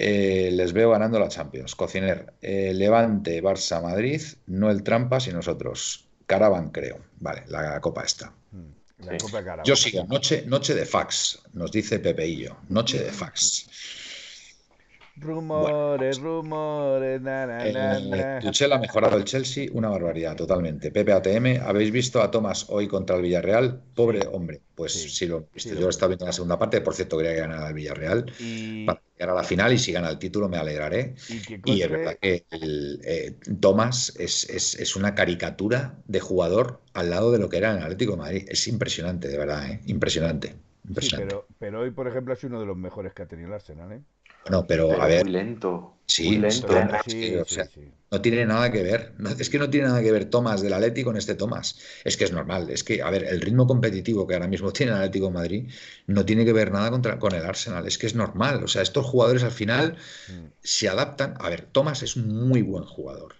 Eh, 0.00 0.50
les 0.52 0.72
veo 0.72 0.90
ganando 0.90 1.18
la 1.18 1.28
Champions. 1.28 1.74
Cociner, 1.74 2.34
eh, 2.40 2.72
Levante, 2.72 3.42
Barça, 3.42 3.82
Madrid, 3.82 4.22
no 4.46 4.70
el 4.70 4.84
Trampas 4.84 5.26
y 5.26 5.32
nosotros. 5.32 6.07
Caravan, 6.28 6.70
creo. 6.70 7.00
Vale, 7.20 7.44
la 7.48 7.80
copa 7.80 8.04
está. 8.04 8.32
Mm, 8.52 8.72
Yo 9.64 9.74
sigo, 9.76 10.04
noche, 10.04 10.44
noche 10.46 10.74
de 10.74 10.84
fax, 10.84 11.40
nos 11.54 11.70
dice 11.72 11.98
Pepeillo. 11.98 12.58
Noche 12.68 13.02
de 13.02 13.10
fax. 13.12 13.66
Rumores, 15.20 16.18
rumores, 16.20 17.20
na, 17.20 17.46
na, 17.46 18.38
Tuchel 18.40 18.72
ha 18.72 18.78
mejorado 18.78 19.16
el 19.16 19.24
Chelsea, 19.24 19.68
una 19.72 19.88
barbaridad, 19.88 20.36
totalmente. 20.36 20.90
Pepe 20.90 21.12
ATM, 21.12 21.60
¿habéis 21.62 21.90
visto 21.90 22.22
a 22.22 22.30
Tomás 22.30 22.66
hoy 22.68 22.86
contra 22.86 23.16
el 23.16 23.22
Villarreal? 23.22 23.80
Pobre 23.94 24.20
hombre, 24.30 24.60
pues 24.74 24.92
sí, 24.92 25.26
lo 25.26 25.38
he 25.38 25.54
visto. 25.54 25.74
Yo 25.74 25.80
lo 25.80 25.88
estaba 25.88 26.08
viendo 26.08 26.24
en 26.24 26.28
la 26.28 26.32
segunda 26.32 26.58
parte, 26.58 26.80
por 26.80 26.94
cierto, 26.94 27.16
quería 27.16 27.34
que 27.34 27.40
ganara 27.40 27.68
el 27.68 27.74
Villarreal 27.74 28.26
para 28.86 29.02
llegar 29.12 29.30
a 29.30 29.34
la 29.34 29.44
final 29.44 29.72
y 29.72 29.78
si 29.78 29.92
gana 29.92 30.08
el 30.08 30.18
título 30.18 30.48
me 30.48 30.56
alegraré. 30.56 31.14
Y, 31.64 31.82
es 31.82 31.90
verdad 31.90 32.16
que 32.20 32.44
el, 32.50 33.00
eh, 33.04 33.34
Tomás 33.60 34.14
es, 34.18 34.48
es, 34.48 34.76
es, 34.76 34.96
una 34.96 35.14
caricatura 35.14 35.96
de 36.06 36.20
jugador 36.20 36.80
al 36.94 37.10
lado 37.10 37.32
de 37.32 37.38
lo 37.38 37.48
que 37.48 37.56
era 37.56 37.72
el 37.72 37.82
Atlético 37.82 38.12
de 38.12 38.18
Madrid. 38.18 38.44
Es 38.48 38.68
impresionante, 38.68 39.28
de 39.28 39.38
verdad, 39.38 39.68
¿eh? 39.70 39.80
impresionante. 39.86 40.54
Pero, 40.94 41.46
pero 41.58 41.80
hoy, 41.80 41.90
por 41.90 42.08
ejemplo, 42.08 42.34
es 42.34 42.44
uno 42.44 42.60
de 42.60 42.66
los 42.66 42.76
mejores 42.76 43.12
que 43.12 43.22
ha 43.22 43.26
tenido 43.26 43.48
el 43.48 43.54
Arsenal, 43.54 43.92
¿eh? 43.92 44.02
No, 44.50 44.66
pero, 44.66 45.00
a 45.00 45.06
ver. 45.06 45.24
Muy 45.24 45.32
lento. 45.32 45.94
Sí, 46.06 46.38
lento. 46.38 46.68
no 48.10 48.22
tiene 48.22 48.46
nada 48.46 48.72
que 48.72 48.82
ver. 48.82 49.12
es 49.38 49.50
que 49.50 49.58
no 49.58 49.68
tiene 49.68 49.88
nada 49.88 50.00
que 50.00 50.10
ver 50.10 50.24
Tomás 50.24 50.62
del 50.62 50.72
Atlético 50.72 51.10
con 51.10 51.18
este 51.18 51.34
Tomás. 51.34 51.78
Es 52.02 52.16
que 52.16 52.24
es 52.24 52.32
normal. 52.32 52.70
Es 52.70 52.82
que, 52.82 53.02
a 53.02 53.10
ver, 53.10 53.24
el 53.24 53.42
ritmo 53.42 53.66
competitivo 53.66 54.26
que 54.26 54.34
ahora 54.34 54.48
mismo 54.48 54.72
tiene 54.72 54.92
el 54.92 54.98
Atlético 54.98 55.30
Madrid 55.30 55.70
no 56.06 56.24
tiene 56.24 56.46
que 56.46 56.54
ver 56.54 56.72
nada 56.72 56.90
contra, 56.90 57.18
con 57.18 57.34
el 57.34 57.44
Arsenal. 57.44 57.86
Es 57.86 57.98
que 57.98 58.06
es 58.06 58.14
normal. 58.14 58.64
O 58.64 58.68
sea, 58.68 58.80
estos 58.80 59.04
jugadores 59.04 59.42
al 59.42 59.50
final 59.50 59.96
mm. 60.28 60.46
se 60.62 60.88
adaptan. 60.88 61.34
A 61.40 61.50
ver, 61.50 61.66
Tomás 61.70 62.02
es 62.02 62.16
un 62.16 62.48
muy 62.48 62.62
buen 62.62 62.84
jugador. 62.84 63.34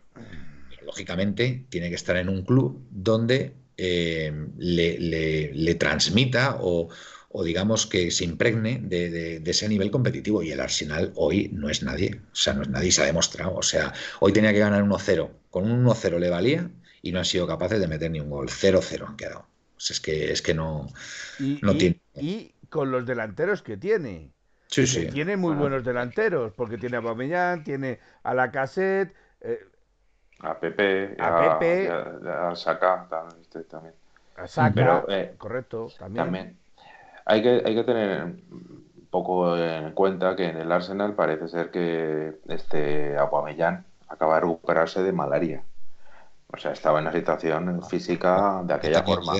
lógicamente, 0.85 1.65
tiene 1.71 1.89
que 1.89 1.95
estar 1.95 2.17
en 2.17 2.29
un 2.29 2.45
club 2.45 2.83
donde 2.91 3.55
eh, 3.79 4.31
le 4.59 5.75
transmita 5.77 6.59
o 6.61 6.91
o 7.31 7.45
digamos 7.45 7.87
que 7.87 8.11
se 8.11 8.25
impregne 8.25 8.81
de, 8.83 9.43
ese 9.45 9.69
nivel 9.69 9.91
competitivo. 9.91 10.43
Y 10.43 10.51
el 10.51 10.61
Arsenal 10.61 11.13
hoy 11.17 11.51
no 11.53 11.69
es 11.69 11.83
nadie, 11.83 12.21
o 12.33 12.37
sea, 12.37 12.55
no 12.55 12.63
es 12.63 12.69
nadie, 12.69 12.91
se 12.91 13.03
ha 13.03 13.07
demostrado. 13.07 13.55
O 13.55 13.63
sea, 13.63 13.93
hoy 14.21 14.33
tenía 14.33 14.53
que 14.53 14.59
ganar 14.59 14.83
1-0, 14.83 15.31
con 15.51 15.71
un 15.71 15.85
1-0 15.85 16.19
le 16.19 16.31
valía 16.31 16.71
y 17.03 17.13
no 17.13 17.19
han 17.19 17.25
sido 17.25 17.47
capaces 17.47 17.81
de 17.81 17.89
meter 17.89 18.11
ni 18.11 18.21
un 18.21 18.31
gol. 18.31 18.49
0-0 18.49 19.07
han 19.07 19.17
quedado. 19.17 19.41
O 19.41 19.81
sea, 19.81 19.95
es 19.95 20.01
que, 20.01 20.33
es 20.33 20.43
que 20.43 20.55
no, 20.55 20.89
y, 21.39 21.61
no 21.63 21.77
tiene. 21.77 22.01
Y 22.15 22.53
con 22.69 22.91
los 22.91 23.07
delanteros 23.07 23.63
que 23.63 23.77
tiene. 23.77 24.33
Sí, 24.67 24.87
sí. 24.87 25.07
Tiene 25.07 25.37
muy 25.37 25.55
buenos 25.55 25.83
delanteros, 25.83 26.53
porque 26.53 26.77
tiene 26.77 26.99
a 26.99 27.01
Bamellán, 27.01 27.65
tiene 27.65 28.01
a 28.23 28.35
la 28.35 28.51
cassette. 28.51 29.15
Eh, 29.41 29.61
a 30.41 30.59
Pepe, 30.59 31.17
a, 31.19 31.59
Pepe, 31.59 31.91
a, 31.91 32.55
Saka 32.55 33.09
este, 33.41 33.65
también. 33.65 33.95
A 34.37 34.47
Saka, 34.47 35.05
eh, 35.09 35.35
correcto, 35.39 35.89
también. 35.99 36.25
también. 36.25 36.58
Hay 37.29 37.43
que, 37.43 37.63
hay 37.65 37.75
que 37.75 37.85
tener 37.85 38.23
un 38.23 39.09
poco 39.11 39.55
en 39.57 39.93
cuenta 39.93 40.35
que 40.35 40.47
en 40.47 40.57
el 40.57 40.73
Arsenal 40.73 41.15
parece 41.15 41.47
ser 41.49 41.71
que 41.71 42.39
este 42.49 43.19
Aguamellán 43.19 43.85
acaba 44.09 44.37
de 44.37 44.41
recuperarse 44.41 45.03
de 45.03 45.13
malaria. 45.13 45.63
O 46.47 46.57
sea, 46.57 46.73
estaba 46.73 47.01
en 47.01 47.07
una 47.07 47.13
situación 47.13 47.83
física 47.83 48.63
de 48.65 48.73
aquella 48.73 49.03
forma. 49.03 49.35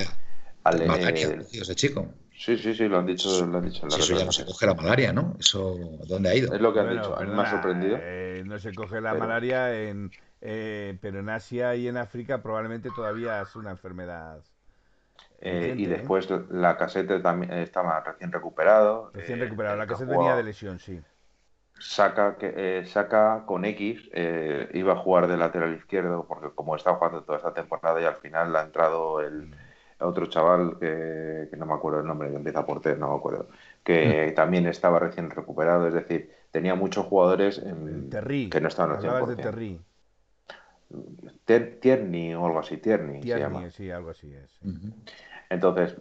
Al, 0.65 0.87
malaria, 0.87 1.39
ese 1.51 1.75
chico. 1.75 2.09
Sí, 2.37 2.59
sí, 2.59 2.75
sí, 2.75 2.87
lo 2.89 2.99
han 2.99 3.07
dicho, 3.07 3.47
lo 3.47 3.57
han 3.57 3.65
dicho 3.65 3.85
en 3.85 3.91
la 3.91 3.97
Eso 3.97 4.15
ya 4.15 4.25
no 4.27 4.33
se 4.33 4.45
coge 4.45 4.67
la 4.67 4.75
malaria, 4.75 5.13
¿no? 5.15 5.35
Eso, 5.41 5.77
¿dónde 6.07 6.29
ha 6.29 6.35
ido? 6.35 6.55
Es 6.55 6.61
lo 6.61 6.75
que 6.75 6.81
han 6.81 6.91
dicho, 6.91 7.17
me 7.19 7.43
ha 7.43 7.51
sorprendido. 7.51 7.99
Eh, 8.03 8.43
no 8.45 8.59
se 8.59 8.75
coge 8.75 9.01
la 9.01 9.15
malaria, 9.15 9.75
en, 9.75 10.11
eh, 10.43 10.99
pero 11.01 11.21
en 11.21 11.31
Asia 11.31 11.75
y 11.75 11.89
en 11.89 11.97
África 11.97 12.43
probablemente 12.43 12.91
todavía 12.95 13.41
es 13.41 13.57
una 13.57 13.71
enfermedad 13.71 14.43
eh, 15.41 15.75
y 15.77 15.85
¿eh? 15.85 15.89
después 15.89 16.29
la 16.51 16.77
caseta 16.77 17.23
también 17.23 17.53
estaba 17.53 18.01
recién 18.01 18.33
recuperado. 18.33 19.11
Recién 19.15 19.39
recuperado, 19.39 19.77
la 19.77 19.87
caseta 19.87 20.11
venía 20.11 20.37
de 20.37 20.43
lesión, 20.43 20.79
sí. 20.79 21.01
saca, 21.79 22.37
que, 22.37 22.53
eh, 22.57 22.87
saca 22.87 23.45
con 23.47 23.65
X, 23.65 24.11
eh, 24.13 24.69
iba 24.75 24.95
a 24.95 24.97
jugar 24.97 25.29
de 25.29 25.37
lateral 25.37 25.75
izquierdo, 25.75 26.27
porque 26.27 26.49
como 26.55 26.75
está 26.75 26.95
jugando 26.95 27.23
toda 27.23 27.39
esta 27.39 27.55
temporada 27.55 28.01
y 28.01 28.05
al 28.05 28.17
final 28.17 28.55
ha 28.57 28.63
entrado 28.63 29.21
el 29.21 29.55
otro 30.01 30.27
chaval 30.27 30.77
que, 30.79 31.49
no 31.57 31.67
me 31.67 31.75
acuerdo 31.75 32.01
el 32.01 32.07
nombre, 32.07 32.31
que 32.31 32.37
empieza 32.37 32.67
por 32.67 32.81
T, 32.81 32.97
no 32.97 33.11
me 33.11 33.17
acuerdo, 33.17 33.49
que 33.85 34.31
mm. 34.31 34.35
también 34.35 34.67
estaba 34.67 34.99
recién 34.99 35.31
recuperado, 35.31 35.87
es 35.87 35.95
decir, 35.95 36.33
tenía 36.51 36.75
muchos 36.75 37.07
jugadores 37.07 37.59
en, 37.59 38.11
que 38.51 38.61
no 38.61 38.69
estaban 38.69 38.97
al 38.97 39.03
100%. 39.03 39.27
de 39.27 39.37
Terry. 39.37 39.81
Tierney 41.81 42.35
o 42.35 42.47
algo 42.47 42.61
así, 42.61 42.79
Tierney, 42.79 43.23
se 43.23 43.39
llama. 43.39 43.71
sí, 43.71 43.91
algo 43.91 44.11
así 44.11 44.35
es. 44.35 44.59
Entonces, 45.51 45.97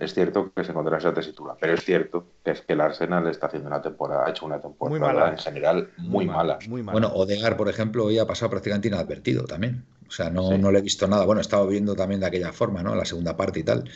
es 0.00 0.14
cierto 0.14 0.52
que 0.54 0.62
se 0.62 0.70
encontrará 0.70 0.98
esa 0.98 1.12
tesitura, 1.12 1.56
pero 1.60 1.74
es 1.74 1.84
cierto 1.84 2.26
que 2.44 2.52
es 2.52 2.60
que 2.60 2.74
el 2.74 2.80
Arsenal 2.80 3.26
está 3.26 3.48
haciendo 3.48 3.66
una 3.66 3.82
temporada, 3.82 4.26
ha 4.26 4.30
hecho 4.30 4.46
una 4.46 4.60
temporada 4.60 5.30
en 5.30 5.38
general 5.38 5.90
muy, 5.96 6.26
mala. 6.26 6.60
Bueno, 6.68 7.08
Odegar, 7.08 7.56
por 7.56 7.68
ejemplo, 7.68 8.04
hoy 8.04 8.18
ha 8.18 8.26
pasado 8.26 8.50
prácticamente 8.50 8.86
inadvertido 8.86 9.44
también. 9.44 9.84
O 10.06 10.12
sea, 10.12 10.30
no, 10.30 10.56
no 10.56 10.70
le 10.70 10.78
he 10.78 10.82
visto 10.82 11.08
nada. 11.08 11.26
Bueno, 11.26 11.40
he 11.40 11.42
estado 11.42 11.66
viendo 11.66 11.96
también 11.96 12.20
de 12.20 12.26
aquella 12.26 12.52
forma, 12.52 12.82
¿no? 12.84 12.94
La 12.94 13.04
segunda 13.04 13.36
parte 13.36 13.60
y 13.60 13.64
tal. 13.64 13.90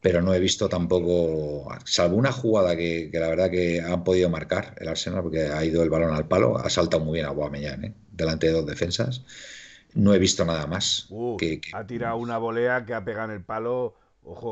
Pero 0.00 0.20
no 0.20 0.34
he 0.34 0.40
visto 0.40 0.68
tampoco, 0.68 1.72
salvo 1.84 2.16
una 2.16 2.32
jugada 2.32 2.76
que, 2.76 3.08
la 3.12 3.28
verdad 3.28 3.50
que 3.50 3.80
han 3.80 4.02
podido 4.02 4.28
marcar 4.28 4.74
el 4.78 4.88
Arsenal, 4.88 5.22
porque 5.22 5.44
ha 5.44 5.64
ido 5.64 5.82
el 5.82 5.90
balón 5.90 6.12
al 6.12 6.26
palo, 6.26 6.58
ha 6.58 6.68
saltado 6.68 7.04
muy 7.04 7.14
bien 7.14 7.26
a 7.26 7.30
Guamellán, 7.30 7.84
¿eh? 7.84 7.94
delante 8.10 8.48
de 8.48 8.52
dos 8.52 8.66
defensas. 8.66 9.24
No 9.94 10.12
he 10.12 10.18
visto 10.18 10.44
nada 10.44 10.66
más. 10.66 11.06
Uh, 11.08 11.36
que, 11.36 11.60
ha 11.72 11.86
tirado 11.86 12.16
una 12.16 12.36
volea 12.36 12.84
que 12.84 12.92
ha 12.92 13.04
pegado 13.04 13.30
en 13.30 13.36
el 13.36 13.44
palo 13.44 13.94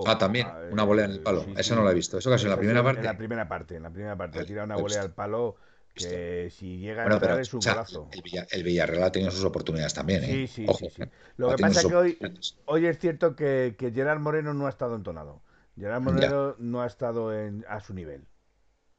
ah, 0.06 0.18
también, 0.18 0.46
ah, 0.48 0.60
una 0.70 0.84
volea 0.84 1.04
en 1.06 1.12
el 1.12 1.20
palo. 1.20 1.44
Eso 1.56 1.74
no 1.74 1.82
lo 1.82 1.90
he 1.90 1.94
visto. 1.94 2.18
Eso 2.18 2.30
casi 2.30 2.44
en 2.44 2.50
la 2.50 2.56
primera 2.56 2.82
parte. 2.82 3.00
En 3.00 3.06
la 3.06 3.16
primera 3.16 3.48
parte, 3.48 3.76
en 3.76 3.82
la 3.82 3.90
primera 3.90 4.16
parte. 4.16 4.40
Ha 4.40 4.44
tirado 4.44 4.66
una 4.66 4.76
volea 4.76 5.02
al 5.02 5.12
palo 5.12 5.56
que 5.94 6.50
si 6.50 6.78
llega 6.78 7.04
a 7.04 7.12
entrar 7.12 7.40
es 7.40 7.52
un 7.52 7.60
golazo. 7.60 8.08
El, 8.50 8.62
Villarreal 8.62 9.02
ha 9.04 9.12
tenido 9.12 9.30
sus 9.30 9.44
oportunidades 9.44 9.94
también. 9.94 10.24
¿eh? 10.24 10.46
Sí, 10.46 10.66
sí, 10.66 10.66
sí, 10.90 11.02
Lo 11.36 11.50
que 11.50 11.62
pasa 11.62 11.80
es 11.80 11.86
que 11.86 11.94
hoy, 11.94 12.18
hoy 12.64 12.86
es 12.86 12.98
cierto 12.98 13.36
que, 13.36 13.74
que, 13.78 13.92
Gerard 13.92 14.20
Moreno 14.20 14.54
no 14.54 14.66
ha 14.66 14.70
estado 14.70 14.96
entonado. 14.96 15.42
Gerard 15.76 16.02
Moreno 16.02 16.54
no 16.58 16.82
ha 16.82 16.86
estado 16.86 17.34
en, 17.34 17.64
a 17.68 17.80
su 17.80 17.94
nivel. 17.94 18.24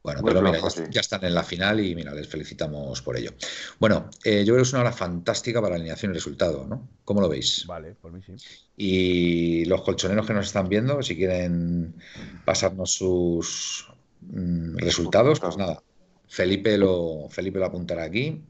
Bueno, 0.03 0.21
pero 0.21 0.41
mira, 0.41 0.59
ya, 0.89 0.99
están 0.99 1.23
en 1.23 1.33
la 1.33 1.43
final 1.43 1.79
y 1.79 1.95
mira, 1.95 2.13
les 2.13 2.27
felicitamos 2.27 3.01
por 3.01 3.17
ello. 3.17 3.31
Bueno, 3.79 4.09
eh, 4.25 4.43
yo 4.43 4.53
creo 4.53 4.57
que 4.57 4.63
es 4.63 4.73
una 4.73 4.81
hora 4.81 4.91
fantástica 4.91 5.61
para 5.61 5.71
la 5.71 5.75
alineación 5.77 6.11
y 6.11 6.15
resultado, 6.15 6.65
¿no? 6.67 6.89
¿Cómo 7.05 7.21
lo 7.21 7.29
veis? 7.29 7.65
Vale, 7.65 7.95
por 7.95 8.11
mí 8.11 8.21
sí. 8.21 8.33
Y 8.75 9.65
los 9.65 9.81
colchoneros 9.81 10.27
que 10.27 10.33
nos 10.33 10.47
están 10.47 10.67
viendo, 10.67 11.01
si 11.01 11.15
quieren 11.15 11.95
pasarnos 12.43 12.91
sus 12.91 13.87
mm, 14.21 14.75
resultados, 14.75 15.39
pues 15.39 15.55
nada, 15.55 15.81
Felipe 16.27 16.77
lo, 16.77 17.29
Felipe 17.29 17.59
lo 17.59 17.65
apuntará 17.67 18.03
aquí. 18.03 18.41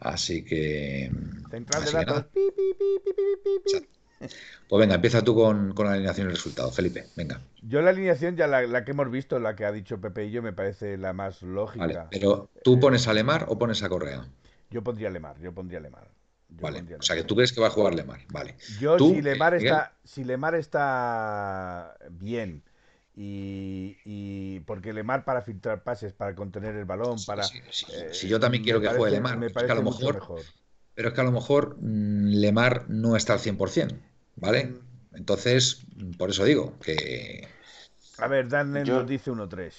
Así 0.00 0.44
que. 0.44 1.12
Central 1.48 1.84
de 1.84 1.92
datos. 1.92 2.26
Pues 4.68 4.80
venga, 4.80 4.94
empieza 4.94 5.22
tú 5.22 5.34
con, 5.34 5.74
la 5.76 5.92
alineación 5.92 6.26
y 6.26 6.30
el 6.30 6.36
resultado, 6.36 6.70
Felipe. 6.70 7.08
Venga. 7.16 7.40
Yo 7.62 7.82
la 7.82 7.90
alineación, 7.90 8.36
ya 8.36 8.46
la, 8.46 8.84
que 8.84 8.90
hemos 8.92 9.10
visto, 9.10 9.38
la 9.38 9.54
que 9.54 9.64
ha 9.64 9.72
dicho 9.72 10.00
Pepe 10.00 10.26
y 10.26 10.30
yo, 10.30 10.42
me 10.42 10.52
parece 10.52 10.96
la 10.96 11.12
más 11.12 11.42
lógica. 11.42 11.86
Vale, 11.86 12.00
pero 12.10 12.50
¿tú 12.64 12.80
pones 12.80 13.06
a 13.08 13.12
Lemar 13.12 13.46
o 13.48 13.58
pones 13.58 13.82
a 13.82 13.88
Correa? 13.88 14.26
Yo 14.70 14.82
pondría 14.82 15.08
a 15.08 15.10
Lemar, 15.10 15.38
yo 15.40 15.52
pondría 15.52 15.78
a 15.78 15.82
Lemar. 15.82 16.08
vale, 16.48 16.96
o 16.98 17.02
sea 17.02 17.16
que 17.16 17.24
tú 17.24 17.36
crees 17.36 17.52
que 17.52 17.60
va 17.60 17.66
a 17.66 17.70
jugar 17.70 17.94
Lemar, 17.94 18.20
vale. 18.28 18.56
Yo 18.80 18.98
si 18.98 19.20
Lemar 19.20 19.54
está, 19.54 19.92
si 20.04 20.24
Lemar 20.24 20.54
está 20.54 21.94
bien 22.10 22.62
y, 23.14 24.60
porque 24.60 24.92
Lemar 24.92 25.24
para 25.24 25.42
filtrar 25.42 25.82
pases, 25.82 26.12
para 26.12 26.34
contener 26.34 26.74
el 26.76 26.84
balón, 26.84 27.18
para... 27.26 27.44
Eh, 27.44 28.08
si 28.12 28.28
yo 28.28 28.40
también 28.40 28.64
quiero 28.64 28.80
que 28.80 28.88
juegue 28.88 29.16
Lemar, 29.16 29.36
me 29.36 29.50
parece 29.50 29.72
a 29.72 29.76
lo 29.76 29.82
mejor, 29.82 30.22
pero 30.94 31.08
es 31.08 31.14
que 31.14 31.20
a 31.20 31.24
lo 31.24 31.32
mejor 31.32 31.76
mm, 31.80 32.40
Lemar 32.40 32.88
no 32.88 33.16
está 33.16 33.34
al 33.34 33.40
100%, 33.40 33.98
¿vale? 34.36 34.64
Mm. 34.64 35.16
Entonces, 35.16 35.84
por 36.18 36.30
eso 36.30 36.44
digo 36.44 36.74
que... 36.80 37.46
A 38.18 38.26
ver, 38.28 38.48
Dan 38.48 38.72
nos 38.72 39.06
dice 39.06 39.30
1-3. 39.30 39.72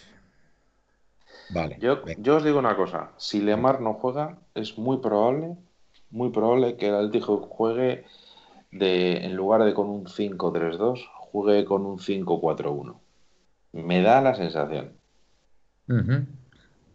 Vale. 1.49 1.77
Yo, 1.79 2.01
yo, 2.17 2.37
os 2.37 2.43
digo 2.43 2.59
una 2.59 2.75
cosa, 2.75 3.11
si 3.17 3.41
Lemar 3.41 3.81
no 3.81 3.93
juega, 3.95 4.39
es 4.53 4.77
muy 4.77 4.97
probable, 4.97 5.57
muy 6.09 6.31
probable 6.31 6.77
que 6.77 6.87
el 6.87 6.95
Atlético 6.95 7.37
juegue 7.41 8.05
de, 8.71 9.25
en 9.25 9.35
lugar 9.35 9.63
de 9.63 9.73
con 9.73 9.89
un 9.89 10.05
5-3-2, 10.05 11.05
juegue 11.11 11.65
con 11.65 11.85
un 11.85 11.99
5-4-1. 11.99 12.99
Me 13.73 14.01
da 14.01 14.21
la 14.21 14.35
sensación. 14.35 14.93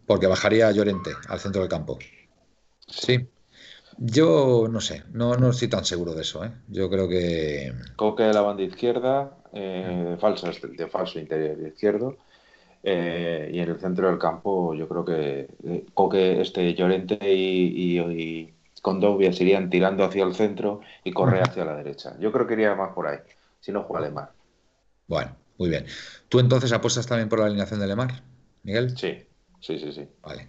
Porque 0.05 0.27
bajaría 0.27 0.71
Llorente 0.71 1.11
al 1.27 1.39
centro 1.39 1.61
del 1.61 1.69
campo. 1.69 1.99
Sí. 2.87 3.27
Yo 4.01 4.67
no 4.71 4.79
sé, 4.79 5.03
no, 5.11 5.35
no 5.35 5.49
estoy 5.49 5.67
tan 5.67 5.83
seguro 5.83 6.13
de 6.13 6.21
eso. 6.21 6.45
¿eh? 6.45 6.51
Yo 6.69 6.89
creo 6.89 7.09
que. 7.09 7.73
Coque 7.97 8.23
de 8.23 8.33
la 8.33 8.41
banda 8.41 8.63
izquierda, 8.63 9.37
eh, 9.51 10.15
falso, 10.19 10.47
de 10.49 10.87
falso 10.87 11.19
interior 11.19 11.59
izquierdo. 11.67 12.15
Eh, 12.81 13.51
y 13.53 13.59
en 13.59 13.69
el 13.69 13.77
centro 13.77 14.07
del 14.07 14.17
campo, 14.17 14.73
yo 14.73 14.87
creo 14.87 15.03
que 15.03 15.49
eh, 15.65 15.85
Coque, 15.93 16.39
este 16.39 16.73
Llorente 16.73 17.17
y, 17.21 17.99
y, 17.99 18.53
Condovia 18.81 19.33
se 19.33 19.43
irían 19.43 19.69
tirando 19.69 20.05
hacia 20.05 20.23
el 20.23 20.33
centro 20.33 20.79
y 21.03 21.11
corre 21.11 21.41
hacia 21.41 21.65
la 21.65 21.75
derecha. 21.75 22.15
Yo 22.21 22.31
creo 22.31 22.47
que 22.47 22.53
iría 22.53 22.75
más 22.75 22.93
por 22.93 23.07
ahí, 23.07 23.17
si 23.59 23.73
no 23.73 23.83
juega 23.83 24.07
Lemar. 24.07 24.31
Bueno, 25.07 25.35
muy 25.57 25.69
bien. 25.69 25.85
¿Tú 26.29 26.39
entonces 26.39 26.71
apuestas 26.71 27.05
también 27.05 27.27
por 27.27 27.39
la 27.39 27.47
alineación 27.47 27.81
de 27.81 27.87
Lemar, 27.87 28.23
Miguel? 28.63 28.97
Sí, 28.97 29.25
sí, 29.59 29.77
sí, 29.77 29.91
sí. 29.91 30.07
Vale. 30.21 30.47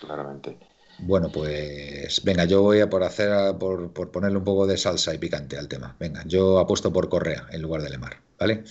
Claramente. 0.00 0.58
Bueno, 0.98 1.30
pues 1.30 2.22
venga, 2.24 2.44
yo 2.44 2.62
voy 2.62 2.80
a 2.80 2.90
por 2.90 3.04
hacer 3.04 3.56
por, 3.58 3.92
ponerle 4.10 4.38
un 4.38 4.44
poco 4.44 4.66
de 4.66 4.76
salsa 4.76 5.14
y 5.14 5.18
picante 5.18 5.56
al 5.56 5.68
tema. 5.68 5.96
Venga, 5.98 6.24
yo 6.26 6.58
apuesto 6.58 6.92
por 6.92 7.08
Correa 7.08 7.46
en 7.52 7.62
lugar 7.62 7.82
de 7.82 7.90
Lemar, 7.90 8.20
¿vale? 8.38 8.64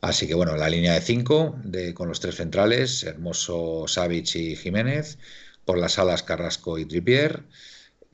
Así 0.00 0.26
que 0.28 0.34
bueno, 0.34 0.56
la 0.56 0.68
línea 0.68 0.94
de 0.94 1.00
5 1.00 1.56
con 1.94 2.08
los 2.08 2.20
tres 2.20 2.36
centrales, 2.36 3.02
Hermoso, 3.02 3.86
Savic 3.88 4.36
y 4.36 4.56
Jiménez, 4.56 5.18
por 5.64 5.78
las 5.78 5.98
alas 5.98 6.22
Carrasco 6.22 6.78
y 6.78 6.84
Tripier, 6.86 7.42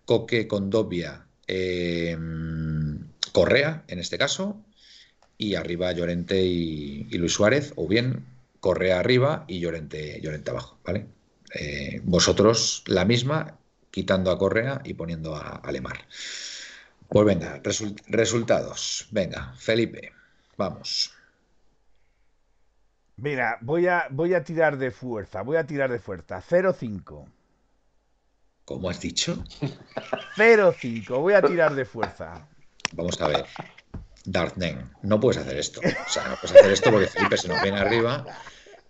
Coque, 0.07 0.49
Condovia, 0.49 1.27
eh, 1.47 2.17
Correa 3.33 3.85
en 3.89 3.99
este 3.99 4.19
caso, 4.19 4.65
y 5.39 5.55
arriba 5.57 5.93
Llorente 5.93 6.43
y, 6.43 7.05
Luis 7.19 7.33
Suárez, 7.33 7.73
o 7.77 7.89
bien 7.89 8.25
Correa 8.61 9.01
arriba 9.01 9.45
y 9.49 9.61
Llorente, 9.61 10.21
Llorente 10.23 10.51
abajo, 10.51 10.79
¿vale? 10.85 11.07
Eh, 11.55 12.01
vosotros 12.05 12.83
la 12.87 13.05
misma, 13.05 13.59
quitando 13.91 14.31
a 14.31 14.39
Correa 14.39 14.81
y 14.85 14.95
poniendo 14.95 15.37
a, 15.37 15.57
Alemar. 15.57 16.01
Pues 17.09 17.27
venga, 17.27 17.61
resultados. 18.09 19.07
Venga, 19.11 19.53
Felipe, 19.59 20.13
vamos. 20.57 21.13
Mira, 23.17 23.59
voy 23.61 23.87
a, 23.87 24.07
voy 24.11 24.33
a 24.35 24.43
tirar 24.43 24.79
de 24.79 24.91
fuerza, 24.91 25.43
voy 25.43 25.59
a 25.59 25.67
tirar 25.67 25.91
de 25.91 25.99
fuerza. 25.99 26.43
0-5. 26.43 27.27
¿Cómo 28.65 28.89
has 28.89 29.01
dicho? 29.01 29.45
0-5, 30.37 31.21
voy 31.21 31.35
a 31.35 31.43
tirar 31.43 31.75
de 31.75 31.85
fuerza. 31.85 32.49
Vamos 32.95 33.21
a 33.21 33.29
ver. 33.29 33.47
Dartnen, 34.25 34.91
no 35.03 35.21
puedes 35.21 35.43
hacer 35.43 35.59
esto. 35.59 35.81
O 35.81 36.09
sea, 36.09 36.29
no 36.29 36.37
puedes 36.37 36.57
hacer 36.57 36.73
esto 36.73 36.91
porque 36.91 37.09
Felipe 37.09 37.37
se 37.37 37.49
nos 37.49 37.61
viene 37.61 37.81
arriba 37.81 38.25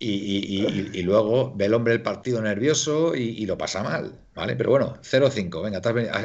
y, 0.03 1.03
luego 1.03 1.53
ve 1.55 1.66
el 1.66 1.74
hombre 1.74 1.95
el 1.95 2.03
partido 2.03 2.41
nervioso 2.43 3.15
y, 3.15 3.45
lo 3.47 3.57
pasa 3.57 3.83
mal, 3.83 4.19
¿vale? 4.35 4.57
Pero 4.57 4.70
bueno, 4.70 4.99
0-5, 5.03 5.62
venga, 5.62 5.81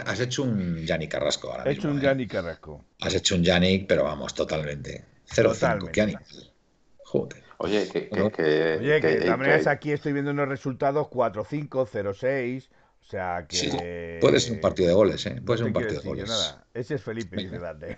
has, 0.06 0.20
hecho 0.20 0.44
un 0.44 0.86
Yannick 0.86 1.12
Carrasco 1.12 1.52
ahora 1.52 1.64
Has 1.64 1.78
hecho 1.78 1.90
un 1.90 2.00
¿eh? 2.00 2.04
Yannick 2.04 2.32
Carrasco. 2.32 2.86
Has 3.02 3.14
hecho 3.14 3.36
un 3.36 3.44
Yannick, 3.44 3.88
pero 3.88 4.04
vamos, 4.04 4.34
totalmente. 4.34 5.06
0-5, 5.30 5.92
qué 5.92 6.02
animal. 6.02 6.24
Joder. 7.04 7.44
Oye, 7.60 7.88
que, 7.90 8.10
que, 8.10 8.22
Oye, 8.80 9.02
que, 9.02 9.08
de 9.08 9.22
todas 9.22 9.38
maneras 9.38 9.68
aquí 9.68 9.92
estoy 9.92 10.14
viendo 10.14 10.32
unos 10.32 10.48
resultados 10.48 11.08
4-5, 11.08 11.70
0-6. 11.70 12.68
O 13.02 13.10
sea 13.10 13.46
que. 13.48 13.56
Sí, 13.56 13.72
puede 14.22 14.40
ser 14.40 14.54
un 14.54 14.62
partido 14.62 14.90
de 14.90 14.94
goles, 14.94 15.26
¿eh? 15.26 15.42
Puede 15.44 15.60
ser 15.60 15.68
un 15.68 15.74
partido 15.74 16.02
de 16.02 16.08
goles. 16.08 16.28
Nada. 16.28 16.66
Ese 16.74 16.96
es 16.96 17.02
Felipe, 17.02 17.38
dice 17.38 17.58
Dante. 17.58 17.98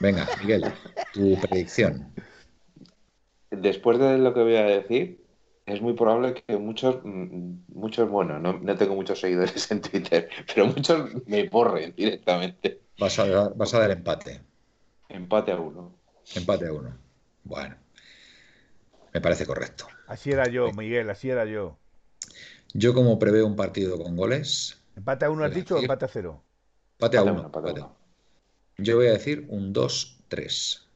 Venga, 0.00 0.26
Miguel, 0.40 0.64
tu 1.12 1.38
predicción 1.40 2.12
después 3.50 3.98
de 3.98 4.18
lo 4.18 4.32
que 4.34 4.42
voy 4.42 4.56
a 4.56 4.64
decir, 4.64 5.24
es 5.66 5.80
muy 5.80 5.94
probable 5.94 6.34
que 6.34 6.56
muchos, 6.56 7.00
mm, 7.04 7.52
muchos, 7.68 8.08
bueno, 8.08 8.38
no, 8.38 8.76
tengo 8.76 8.94
muchos 8.94 9.20
seguidores 9.20 9.70
en 9.70 9.80
Twitter, 9.80 10.28
pero 10.46 10.66
muchos 10.66 11.26
me 11.26 11.48
borren 11.48 11.94
directamente. 11.96 12.80
Vas 12.98 13.18
a, 13.18 13.48
vas 13.50 13.74
a 13.74 13.80
dar 13.80 13.90
empate. 13.90 14.40
Empate 15.08 15.52
a 15.52 15.56
uno. 15.56 15.94
Empate 16.34 16.66
a 16.66 16.72
uno. 16.72 16.96
Bueno, 17.44 17.76
me 19.12 19.20
parece 19.20 19.46
correcto. 19.46 19.86
Así 20.06 20.30
era 20.30 20.48
yo, 20.48 20.72
Miguel, 20.72 21.08
así 21.10 21.30
era 21.30 21.44
yo. 21.44 21.76
Yo 22.72 22.94
como 22.94 23.18
preveo 23.18 23.46
un 23.46 23.56
partido 23.56 24.00
con 24.00 24.16
goles... 24.16 24.80
¿Empate 24.96 25.24
a 25.24 25.30
uno 25.30 25.44
has 25.44 25.54
dicho 25.54 25.76
o 25.76 25.80
empate 25.80 26.04
a 26.04 26.08
cero? 26.08 26.42
Empate 26.98 27.18
a 27.18 27.22
uno. 27.22 27.96
Yo 28.76 28.96
voy 28.96 29.06
a 29.06 29.12
decir 29.12 29.46
un 29.48 29.72
2-3. 29.72 30.89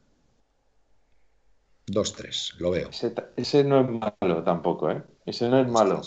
2-3, 1.86 2.59
lo 2.59 2.70
veo. 2.70 2.90
Ese, 3.36 3.65
no 3.65 3.81
es 3.81 4.15
malo 4.20 4.43
tampoco, 4.43 4.90
¿eh? 4.90 5.02
Ese 5.27 5.48
no 5.48 5.61
es 5.61 5.69
malo. 5.69 6.02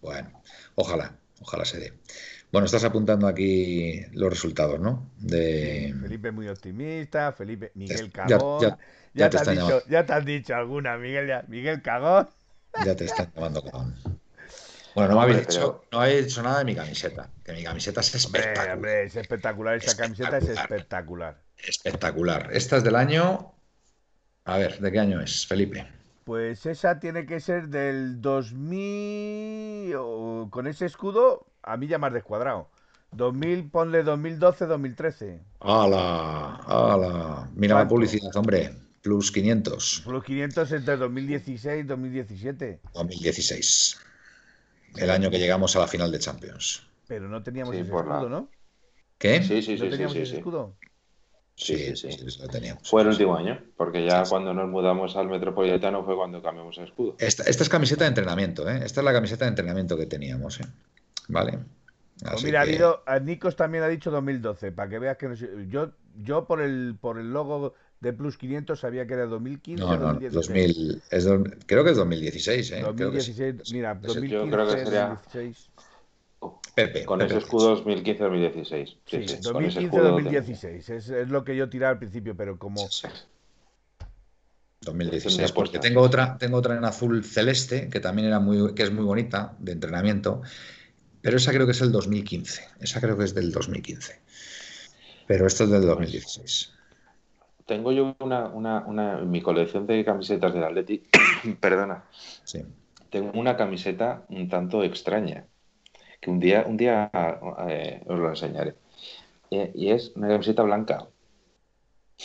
Bueno, 0.00 0.42
ojalá, 0.74 1.16
ojalá 1.40 1.64
se 1.64 1.78
dé. 1.78 1.92
Bueno, 2.52 2.66
estás 2.66 2.84
apuntando 2.84 3.26
aquí 3.26 4.02
los 4.12 4.30
resultados, 4.30 4.78
¿no? 4.78 5.10
De... 5.18 5.94
Felipe 6.00 6.30
muy 6.30 6.48
optimista, 6.48 7.32
Felipe, 7.32 7.72
Miguel 7.74 8.10
Cagón. 8.12 8.76
Ya, 9.14 9.30
te, 9.30 9.38
han 9.38 9.56
dicho, 9.56 9.82
ya 9.88 10.06
te 10.06 10.12
han 10.12 10.24
dicho 10.24 10.54
alguna, 10.54 10.96
Miguel, 10.96 11.32
Miguel 11.48 11.82
Cagón. 11.82 12.28
Ya 12.84 12.94
te 12.94 13.06
están 13.06 13.32
llamando 13.34 13.62
Cagón. 13.62 13.96
Bueno, 14.94 15.10
no 15.10 15.16
me 15.16 15.22
habéis 15.24 15.46
dicho, 15.46 15.84
no 15.92 16.00
habéis 16.00 16.26
dicho 16.26 16.42
nada 16.42 16.60
de 16.60 16.64
mi 16.64 16.74
camiseta, 16.74 17.28
que 17.44 17.52
mi 17.52 17.62
camiseta 17.62 18.00
es 18.00 18.14
espectacular. 18.14 18.76
Hombre, 18.76 19.04
es 19.04 19.16
espectacular, 19.16 19.76
esa 19.76 19.96
camiseta 19.96 20.38
es 20.38 20.48
espectacular. 20.48 21.38
Espectacular. 21.58 22.48
Esta 22.52 22.78
es 22.78 22.84
del 22.84 22.96
año. 22.96 23.55
A 24.46 24.58
ver, 24.58 24.78
¿de 24.78 24.92
qué 24.92 24.98
año 25.00 25.20
es, 25.20 25.44
Felipe? 25.44 25.86
Pues 26.24 26.66
esa 26.66 27.00
tiene 27.00 27.26
que 27.26 27.40
ser 27.40 27.68
del 27.68 28.20
2000. 28.20 29.92
con 30.50 30.68
ese 30.68 30.86
escudo, 30.86 31.46
a 31.62 31.76
mí 31.76 31.88
ya 31.88 31.98
más 31.98 32.12
descuadrado. 32.12 32.70
2000, 33.10 33.70
ponle 33.70 34.04
2012, 34.04 34.66
2013. 34.66 35.40
¡Hala! 35.60 36.60
¡Hala! 36.64 37.50
Mira 37.54 37.74
la 37.74 37.88
publicidad, 37.88 38.34
hombre. 38.36 38.72
Plus 39.02 39.32
500. 39.32 40.02
Plus 40.04 40.24
500 40.24 40.72
entre 40.72 40.96
2016 40.96 41.80
y 41.80 41.82
2017. 41.82 42.80
2016. 42.94 44.00
El 44.96 45.10
año 45.10 45.28
que 45.28 45.40
llegamos 45.40 45.74
a 45.74 45.80
la 45.80 45.88
final 45.88 46.12
de 46.12 46.20
Champions. 46.20 46.86
Pero 47.08 47.28
no 47.28 47.42
teníamos 47.42 47.74
ese 47.74 47.82
escudo, 47.82 48.28
¿no? 48.28 48.48
¿Qué? 49.18 49.42
Sí, 49.42 49.60
sí, 49.60 49.76
sí. 49.76 49.84
¿No 49.84 49.90
teníamos 49.90 50.16
ese 50.16 50.36
escudo? 50.36 50.76
Sí, 51.56 51.96
sí, 51.96 52.12
sí, 52.12 52.40
lo 52.40 52.48
teníamos. 52.48 52.88
Fue 52.88 53.00
el 53.00 53.08
último 53.08 53.34
año, 53.34 53.58
porque 53.78 54.06
ya 54.06 54.24
cuando 54.24 54.52
nos 54.52 54.68
mudamos 54.68 55.16
al 55.16 55.28
Metropolitano 55.28 56.04
fue 56.04 56.14
cuando 56.14 56.42
cambiamos 56.42 56.76
el 56.76 56.84
escudo. 56.84 57.16
Esta, 57.18 57.44
es 57.44 57.68
camiseta 57.70 58.04
de 58.04 58.08
entrenamiento, 58.08 58.68
¿eh? 58.68 58.80
Esta 58.84 59.00
es 59.00 59.04
la 59.04 59.12
camiseta 59.12 59.46
de 59.46 59.48
entrenamiento 59.50 59.96
que 59.96 60.04
teníamos, 60.04 60.60
¿eh? 60.60 60.66
Vale. 61.28 61.58
Pues 62.30 62.44
mira, 62.44 62.60
ha 62.60 62.62
habido, 62.62 63.02
Nikos 63.22 63.56
también 63.56 63.84
ha 63.84 63.88
dicho 63.88 64.10
2012, 64.10 64.72
para 64.72 64.88
que 64.90 64.98
veas 64.98 65.16
que 65.16 65.34
yo, 65.68 65.92
yo 66.22 66.46
por 66.46 66.60
el 66.60 66.96
por 67.00 67.18
el 67.18 67.32
logo 67.32 67.74
de 68.00 68.12
Plus 68.12 68.36
500 68.36 68.78
sabía 68.78 69.06
que 69.06 69.14
era 69.14 69.26
2015 69.26 69.82
no, 69.82 69.96
no, 69.96 70.18
2016. 70.30 71.02
es, 71.10 71.26
creo 71.66 71.84
que 71.84 71.90
es 71.90 71.96
2016, 71.96 72.70
¿eh? 72.72 72.80
2016, 72.82 73.72
mira, 73.72 73.94
2015, 73.94 74.46
yo 74.46 74.50
creo 74.50 74.66
que 74.66 74.84
sería... 74.84 75.08
2016. 75.08 75.70
Pepe, 76.76 77.06
con 77.06 77.22
ese 77.22 77.38
escudo 77.38 77.82
2015-2016. 77.82 78.96
Sí, 79.06 79.16
2015-2016. 79.16 80.90
Es, 80.90 81.08
es, 81.08 81.28
lo 81.28 81.42
que 81.42 81.56
yo 81.56 81.70
tiraba 81.70 81.92
al 81.92 81.98
principio, 81.98 82.36
pero 82.36 82.58
como. 82.58 82.86
2016, 84.82 85.52
porque 85.52 85.78
tengo 85.78 86.02
otra, 86.02 86.36
tengo 86.36 86.58
otra 86.58 86.76
en 86.76 86.84
azul 86.84 87.24
celeste, 87.24 87.88
que 87.88 87.98
también 87.98 88.28
era 88.28 88.40
muy, 88.40 88.74
que 88.74 88.82
es 88.82 88.92
muy 88.92 89.04
bonita, 89.04 89.54
de 89.58 89.72
entrenamiento, 89.72 90.42
pero 91.22 91.38
esa 91.38 91.50
creo 91.50 91.64
que 91.64 91.72
es 91.72 91.80
el 91.80 91.90
2015. 91.90 92.62
Esa 92.80 93.00
creo 93.00 93.16
que 93.16 93.24
es 93.24 93.34
del 93.34 93.50
2015. 93.50 94.20
Pero 95.26 95.46
esto 95.46 95.64
es 95.64 95.70
del 95.70 95.86
2016. 95.86 96.72
Tengo 97.64 97.90
yo 97.90 98.14
una, 98.20 98.48
una, 98.48 98.86
una 98.86 99.18
en 99.18 99.30
mi 99.30 99.40
colección 99.40 99.86
de 99.86 100.04
camisetas 100.04 100.52
del 100.52 100.62
Atleti, 100.62 101.04
perdona. 101.60 102.04
Sí. 102.44 102.62
Tengo 103.10 103.32
una 103.32 103.56
camiseta 103.56 104.24
un 104.28 104.48
tanto 104.48 104.84
extraña 104.84 105.46
que 106.20 106.30
un 106.30 106.40
día, 106.40 106.64
un 106.66 106.76
día 106.76 107.10
eh, 107.68 108.02
os 108.06 108.18
lo 108.18 108.28
enseñaré. 108.28 108.74
Y, 109.50 109.90
es 109.90 110.12
una 110.16 110.28
camiseta 110.28 110.62
blanca. 110.62 111.06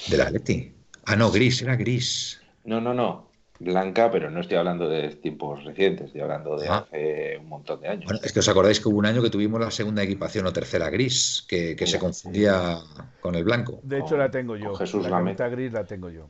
¿De 0.09 0.17
la 0.17 0.29
Leti? 0.29 0.73
Ah, 1.05 1.15
no, 1.15 1.31
gris, 1.31 1.61
era 1.61 1.75
gris. 1.75 2.41
No, 2.63 2.81
no, 2.81 2.93
no. 2.93 3.29
Blanca, 3.59 4.09
pero 4.09 4.31
no 4.31 4.41
estoy 4.41 4.57
hablando 4.57 4.89
de 4.89 5.09
tiempos 5.09 5.63
recientes, 5.63 6.07
estoy 6.07 6.21
hablando 6.21 6.57
de 6.57 6.67
ah. 6.67 6.77
hace 6.77 7.37
un 7.37 7.47
montón 7.47 7.79
de 7.81 7.89
años. 7.89 8.05
Bueno, 8.05 8.19
es 8.23 8.33
que 8.33 8.39
os 8.39 8.49
acordáis 8.49 8.79
que 8.79 8.89
hubo 8.89 8.97
un 8.97 9.05
año 9.05 9.21
que 9.21 9.29
tuvimos 9.29 9.59
la 9.59 9.69
segunda 9.69 10.01
equipación 10.01 10.47
o 10.47 10.53
tercera 10.53 10.89
gris, 10.89 11.45
que, 11.47 11.77
se 11.85 11.99
confundía 11.99 12.79
con 13.19 13.35
el 13.35 13.43
blanco. 13.43 13.79
De 13.83 13.99
hecho, 13.99 14.17
la 14.17 14.31
tengo 14.31 14.55
yo. 14.55 14.73
Jesús 14.73 15.03
la 15.03 15.17
camiseta 15.17 15.47
gris 15.49 15.73
la 15.73 15.85
tengo 15.85 16.09
yo. 16.09 16.29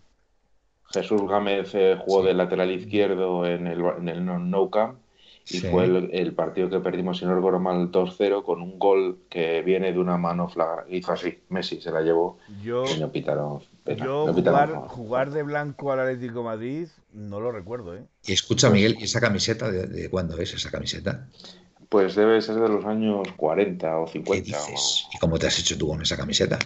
Jesús 0.92 1.22
Gámez 1.26 1.74
eh, 1.74 1.98
jugó 2.04 2.24
de 2.24 2.34
lateral 2.34 2.70
izquierdo 2.70 3.46
en 3.46 3.66
el, 3.66 3.80
en 3.80 4.10
el 4.10 4.26
no 4.26 4.70
Camp 4.70 5.00
y 5.50 5.60
fue 5.60 5.86
el, 5.86 6.34
partido 6.34 6.70
que 6.70 6.80
perdimos, 6.80 7.18
si 7.18 7.26
no 7.26 7.36
recuerdo 7.36 7.60
mal, 7.60 7.92
2-0 7.92 8.44
con 8.44 8.62
un 8.62 8.78
gol 8.78 9.20
que 9.30 9.62
viene 9.62 9.92
de 9.92 10.00
una 10.00 10.18
mano 10.18 10.48
flagrante. 10.48 10.96
Hizo 10.96 11.12
así, 11.12 11.40
Messi 11.50 11.82
se 11.82 11.92
la 11.92 12.02
llevó 12.02 12.38
yo, 12.64 12.84
y 12.86 13.00
no 13.00 13.12
pitaron. 13.12 13.60
yo 13.98 14.34
jugar, 14.34 14.74
jugar, 14.88 15.32
de 15.32 15.44
blanco 15.44 15.92
al 15.92 16.02
Atlético 16.02 16.44
Madrid 16.44 16.88
no 17.14 17.40
lo 17.40 17.52
recuerdo. 17.52 17.96
¿eh? 17.96 18.04
Y 18.26 18.34
escucha, 18.34 18.70
Miguel, 18.70 18.98
¿y 19.00 19.04
esa 19.04 19.20
camiseta 19.20 19.70
de, 19.72 20.10
cuándo 20.10 20.38
es 20.38 20.54
esa 20.54 20.70
camiseta? 20.70 21.28
Pues 21.90 22.16
debe 22.16 22.42
ser 22.42 22.56
de 22.56 22.70
los 22.70 22.86
años 22.86 23.28
40 23.36 24.00
o 24.00 24.08
50. 24.08 24.58
¿Y 25.14 25.18
cómo 25.20 25.38
te 25.38 25.48
has 25.48 25.60
hecho 25.60 25.78
tú 25.78 25.88
con 25.88 26.02
esa 26.02 26.16
camiseta? 26.16 26.58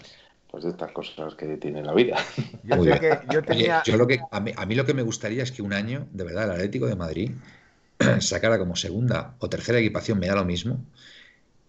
Pues 0.51 0.63
de 0.63 0.69
estas 0.69 0.91
cosas 0.91 1.33
que 1.33 1.57
tiene 1.57 1.81
la 1.81 1.93
vida. 1.93 2.17
Yo, 2.63 2.83
que 2.83 3.19
yo, 3.31 3.41
tenía... 3.41 3.81
yo 3.83 3.97
lo 3.97 4.05
que, 4.05 4.19
a 4.29 4.39
mí, 4.39 4.51
a 4.55 4.65
mí 4.65 4.75
lo 4.75 4.85
que 4.85 4.93
me 4.93 5.01
gustaría 5.01 5.43
es 5.43 5.51
que 5.51 5.61
un 5.61 5.73
año, 5.73 6.07
de 6.11 6.23
verdad, 6.23 6.45
el 6.45 6.51
Atlético 6.51 6.85
de 6.85 6.95
Madrid 6.95 7.31
sacara 8.19 8.57
como 8.57 8.75
segunda 8.75 9.35
o 9.39 9.49
tercera 9.49 9.79
equipación, 9.79 10.19
me 10.19 10.27
da 10.27 10.35
lo 10.35 10.45
mismo, 10.45 10.85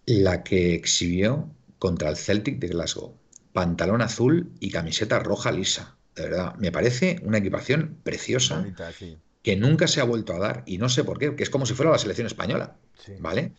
la 0.05 0.43
que 0.43 0.75
exhibió 0.75 1.49
contra 1.79 2.09
el 2.09 2.17
Celtic 2.17 2.59
de 2.59 2.67
Glasgow. 2.67 3.15
Pantalón 3.53 4.01
azul 4.01 4.51
y 4.59 4.71
camiseta 4.71 5.19
roja 5.19 5.51
lisa. 5.51 5.95
De 6.15 6.23
verdad, 6.23 6.55
me 6.55 6.71
parece 6.71 7.19
una 7.23 7.37
equipación 7.37 7.97
preciosa 8.03 8.65
que 9.43 9.55
nunca 9.55 9.87
se 9.87 10.01
ha 10.01 10.03
vuelto 10.03 10.33
a 10.33 10.39
dar 10.39 10.63
y 10.65 10.77
no 10.77 10.89
sé 10.89 11.03
por 11.03 11.19
qué, 11.19 11.35
que 11.35 11.43
es 11.43 11.49
como 11.49 11.65
si 11.65 11.73
fuera 11.73 11.91
la 11.91 11.99
selección 11.99 12.27
española, 12.27 12.75
¿vale? 13.19 13.53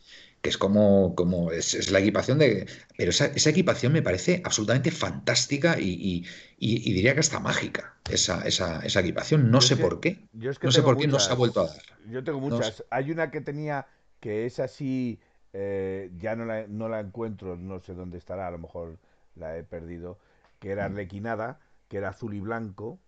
Que 0.49 0.53
es 0.53 0.59
como, 0.59 1.15
como 1.15 1.53
es, 1.53 1.91
la 1.91 1.99
equipación 1.99 2.39
de... 2.39 2.67
Pero 2.97 3.11
esa, 3.11 3.51
equipación 3.51 3.93
me 3.93 4.01
parece 4.01 4.41
absolutamente 4.45 4.91
fantástica 4.91 5.79
y, 5.79 6.25
diría 6.59 7.13
que 7.13 7.21
hasta 7.21 7.39
mágica, 7.39 7.95
esa, 8.11 8.47
esa, 8.47 8.81
esa 8.81 9.01
equipación. 9.01 9.51
No 9.51 9.61
sé 9.61 9.77
por 9.77 10.01
qué. 10.01 10.27
no 10.33 10.73
sé 10.73 10.83
por 10.83 10.97
qué 10.97 11.07
no 11.07 11.19
se 11.19 11.31
ha 11.31 11.35
vuelto 11.35 11.61
a 11.61 11.67
dar. 11.69 11.83
Yo 12.09 12.25
tengo 12.25 12.41
muchas. 12.41 12.83
Hay 12.91 13.11
una 13.11 13.31
que 13.31 13.43
tenía 13.43 13.87
que 14.21 14.47
es 14.47 14.59
así, 14.59 15.21
eh, 15.53 16.11
ya 16.17 16.35
no 16.35 16.47
la, 16.47 16.67
no 16.67 16.89
la 16.89 17.01
encuentro, 17.01 17.57
no 17.57 17.79
sé 17.81 17.95
dónde 17.95 18.17
estará, 18.17 18.49
a 18.49 18.51
lo 18.51 18.59
mejor 18.59 18.99
la 19.37 19.57
he 19.57 19.65
perdido, 19.65 20.19
que 20.61 20.71
era 20.71 20.89
mm. 20.89 20.93
arlequinada, 20.93 21.61
que 21.89 21.99
era 21.99 22.09
azul 22.09 22.33
y 22.33 22.41
blanco. 22.41 22.99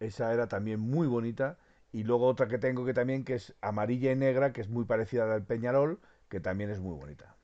Esa 0.00 0.32
era 0.32 0.48
también 0.48 0.80
muy 0.80 1.06
bonita. 1.06 1.58
Y 1.92 2.04
luego 2.04 2.26
otra 2.26 2.48
que 2.48 2.58
tengo 2.58 2.86
que 2.86 2.94
también 2.94 3.24
que 3.24 3.34
es 3.34 3.54
amarilla 3.60 4.12
y 4.12 4.16
negra, 4.16 4.52
que 4.52 4.62
es 4.62 4.68
muy 4.68 4.84
parecida 4.84 5.32
al 5.32 5.44
Peñarol, 5.44 6.00
que 6.28 6.40
también 6.40 6.70
es 6.70 6.78
muy 6.80 6.94
bonita. 6.94 7.36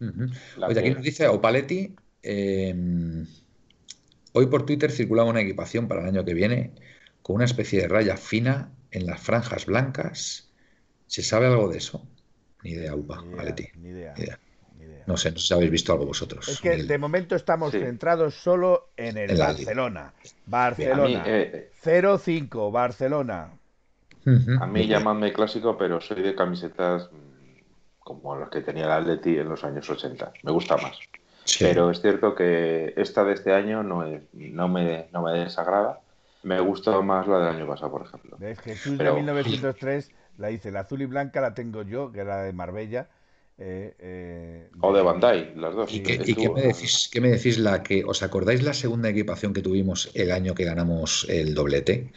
Oye, 0.00 0.80
aquí 0.80 0.90
nos 0.90 1.02
dice 1.02 1.28
Opaletti, 1.28 1.94
em, 2.22 3.26
hoy 4.32 4.46
por 4.46 4.66
Twitter 4.66 4.90
circulaba 4.90 5.30
una 5.30 5.40
equipación 5.40 5.88
para 5.88 6.02
el 6.02 6.08
año 6.08 6.24
que 6.24 6.34
viene 6.34 6.72
con 7.22 7.36
una 7.36 7.44
especie 7.44 7.80
de 7.82 7.88
raya 7.88 8.16
fina 8.16 8.70
en 8.90 9.06
las 9.06 9.20
franjas 9.20 9.66
blancas. 9.66 10.50
¿Se 11.06 11.22
sabe 11.22 11.46
algo 11.46 11.68
de 11.68 11.78
eso? 11.78 12.06
Ni 12.62 12.70
idea, 12.72 12.94
Upa, 12.94 13.22
ni 13.22 13.88
idea, 13.88 14.14
No 15.06 15.16
sé, 15.16 15.30
no 15.30 15.38
sé 15.38 15.46
si 15.46 15.54
habéis 15.54 15.70
visto 15.70 15.92
algo 15.92 16.06
vosotros. 16.06 16.48
Es 16.48 16.60
que 16.60 16.82
de 16.82 16.98
momento 16.98 17.36
estamos 17.36 17.72
centrados 17.72 18.34
solo 18.34 18.90
en 18.96 19.18
el 19.18 19.36
Barcelona. 19.36 20.12
Barcelona. 20.46 21.24
0-5, 21.82 22.72
Barcelona. 22.72 23.52
A 24.60 24.66
mí 24.66 24.86
llamadme 24.86 25.32
clásico, 25.32 25.76
pero 25.76 26.00
soy 26.00 26.22
de 26.22 26.34
camisetas 26.34 27.10
como 28.04 28.36
las 28.36 28.50
que 28.50 28.60
tenía 28.60 28.84
el 28.84 28.92
Atleti 28.92 29.38
en 29.38 29.48
los 29.48 29.64
años 29.64 29.88
80. 29.88 30.32
Me 30.42 30.52
gusta 30.52 30.76
más. 30.76 30.98
Pero 31.58 31.90
es 31.90 32.00
cierto 32.00 32.34
que 32.34 32.94
esta 32.96 33.24
de 33.24 33.34
este 33.34 33.52
año 33.52 33.82
no, 33.82 34.04
no, 34.32 34.68
me, 34.68 35.08
no 35.12 35.22
me 35.22 35.32
desagrada. 35.32 36.00
Me 36.42 36.60
gusta 36.60 37.00
más 37.00 37.26
la 37.26 37.38
del 37.38 37.56
año 37.56 37.66
pasado, 37.66 37.90
por 37.90 38.02
ejemplo. 38.02 38.36
De 38.38 38.54
Jesús 38.56 38.98
de 38.98 39.10
1903 39.10 40.10
la 40.38 40.50
hice, 40.50 40.70
la 40.70 40.80
azul 40.80 41.02
y 41.02 41.06
blanca 41.06 41.40
la 41.40 41.54
tengo 41.54 41.82
yo, 41.82 42.12
que 42.12 42.20
era 42.20 42.42
de 42.42 42.52
Marbella. 42.52 43.08
Eh, 43.56 43.94
eh, 43.98 44.70
o 44.80 44.92
de 44.92 45.02
Bandai, 45.02 45.54
las 45.56 45.74
dos. 45.74 45.92
¿Y, 45.92 46.02
qué, 46.02 46.18
me 46.50 46.62
decís, 46.62 47.08
qué, 47.10 47.20
me 47.20 47.28
decís, 47.28 47.58
la 47.58 47.82
que, 47.82 48.04
os 48.04 48.22
acordáis 48.22 48.62
la 48.62 48.74
segunda 48.74 49.08
equipación 49.08 49.54
que 49.54 49.62
tuvimos 49.62 50.10
el 50.14 50.32
año 50.32 50.54
que 50.54 50.64
ganamos 50.64 51.26
el 51.30 51.54
doblete? 51.54 52.10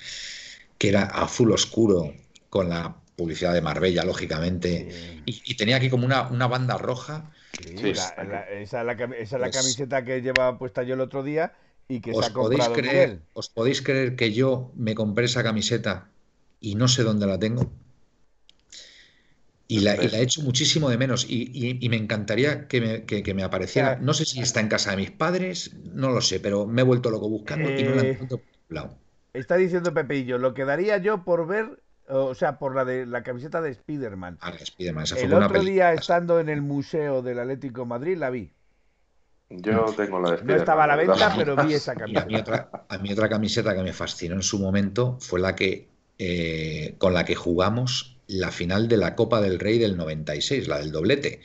Que 0.78 0.90
era 0.90 1.04
azul 1.04 1.52
oscuro 1.52 2.14
con 2.50 2.70
la 2.70 2.96
publicidad 3.18 3.54
de 3.54 3.62
Marbella, 3.62 4.06
lógicamente, 4.06 5.24
y, 5.26 5.56
tenía 5.56 5.78
aquí 5.78 5.90
como 5.90 6.06
una, 6.06 6.28
una 6.28 6.48
banda 6.48 6.78
roja. 6.78 7.32
esa, 7.60 8.14
es 8.60 8.72
la, 8.72 8.96
pues 8.96 9.56
camiseta 9.56 10.06
que 10.06 10.22
llevaba 10.22 10.60
puesta 10.60 10.84
yo 10.84 10.94
el 10.94 11.02
otro 11.02 11.24
día 11.24 11.54
y 11.88 12.00
que 12.00 12.12
os 12.12 12.24
se 12.24 12.32
ha 12.32 12.34
podéis 12.34 12.70
creer, 12.70 13.22
¿Os 13.34 13.50
podéis 13.50 13.82
creer 13.82 14.16
que 14.16 14.34
yo 14.34 14.72
me 14.76 14.94
compré 14.94 15.26
esa 15.26 15.42
camiseta 15.42 16.10
y 16.62 16.76
no 16.76 16.88
sé 16.88 17.02
dónde 17.02 17.26
la 17.26 17.40
tengo? 17.40 17.72
Y 19.68 19.80
la, 19.80 19.96
he 19.96 20.22
hecho 20.22 20.44
muchísimo 20.44 20.90
de 20.90 20.98
menos. 20.98 21.26
Y, 21.28 21.86
me 21.90 21.98
encantaría 21.98 22.68
que 22.68 22.80
me, 22.80 23.04
que, 23.04 23.34
me, 23.34 23.44
apareciera. 23.44 23.98
No 23.98 24.14
sé 24.14 24.26
si 24.26 24.40
está 24.40 24.60
en 24.60 24.68
casa 24.68 24.92
de 24.92 24.98
mis 24.98 25.12
padres, 25.12 25.76
no 25.92 26.12
lo 26.12 26.22
sé, 26.22 26.40
pero 26.40 26.68
me 26.68 26.82
he 26.82 26.86
vuelto 26.86 27.10
loco 27.10 27.28
buscando 27.28 27.70
y 27.70 27.84
no 27.84 27.96
la 27.96 28.04
encuentro 28.04 28.38
por 28.38 28.48
lado. 28.70 28.98
Está 29.34 29.58
diciendo 29.58 29.94
Pepe 29.94 30.18
y 30.18 30.26
yo, 30.26 30.38
lo 30.38 30.54
que 30.54 30.66
daría 30.66 31.00
yo 31.00 31.26
por 31.26 31.48
ver 31.48 31.80
o 32.08 32.36
sea, 32.36 32.58
por 32.58 32.76
la 32.76 32.86
de 32.86 33.06
la 33.06 33.24
camiseta 33.24 33.62
de 33.62 33.74
Spiderman. 33.74 34.38
Ah, 34.42 34.54
Spiderman. 34.58 35.04
Esa 35.04 35.20
el 35.20 35.34
otro 35.34 35.62
día, 35.62 35.94
estando 35.94 36.40
en 36.40 36.50
el 36.50 36.62
Museo 36.62 37.22
del 37.22 37.40
Atlético 37.40 37.82
de 37.82 37.88
Madrid, 37.88 38.18
la 38.18 38.30
vi. 38.30 38.52
Yo 39.50 39.86
tengo 39.96 40.20
la 40.20 40.32
de 40.32 40.44
No 40.44 40.56
estaba 40.56 40.84
a 40.84 40.88
la 40.88 40.96
venta, 40.96 41.34
pero 41.36 41.56
vi 41.56 41.74
esa 41.74 41.96
camiseta. 41.96 42.24
A 42.90 42.98
mí, 42.98 43.12
otra, 43.12 43.30
camiseta 43.30 43.76
que 43.76 43.84
me 43.84 43.94
fascinó 43.94 44.36
en 44.36 44.44
su 44.44 44.60
momento 44.60 45.18
fue 45.22 45.40
la 45.40 45.56
que 45.56 45.88
eh, 46.20 46.96
con 46.98 47.14
la 47.14 47.26
que 47.26 47.36
jugamos 47.36 48.18
la 48.28 48.52
final 48.52 48.88
de 48.88 48.98
la 48.98 49.16
Copa 49.16 49.40
del 49.40 49.60
Rey 49.60 49.78
del 49.78 49.96
96, 49.96 50.68
la 50.68 50.80
del 50.80 50.92
doblete. 50.92 51.42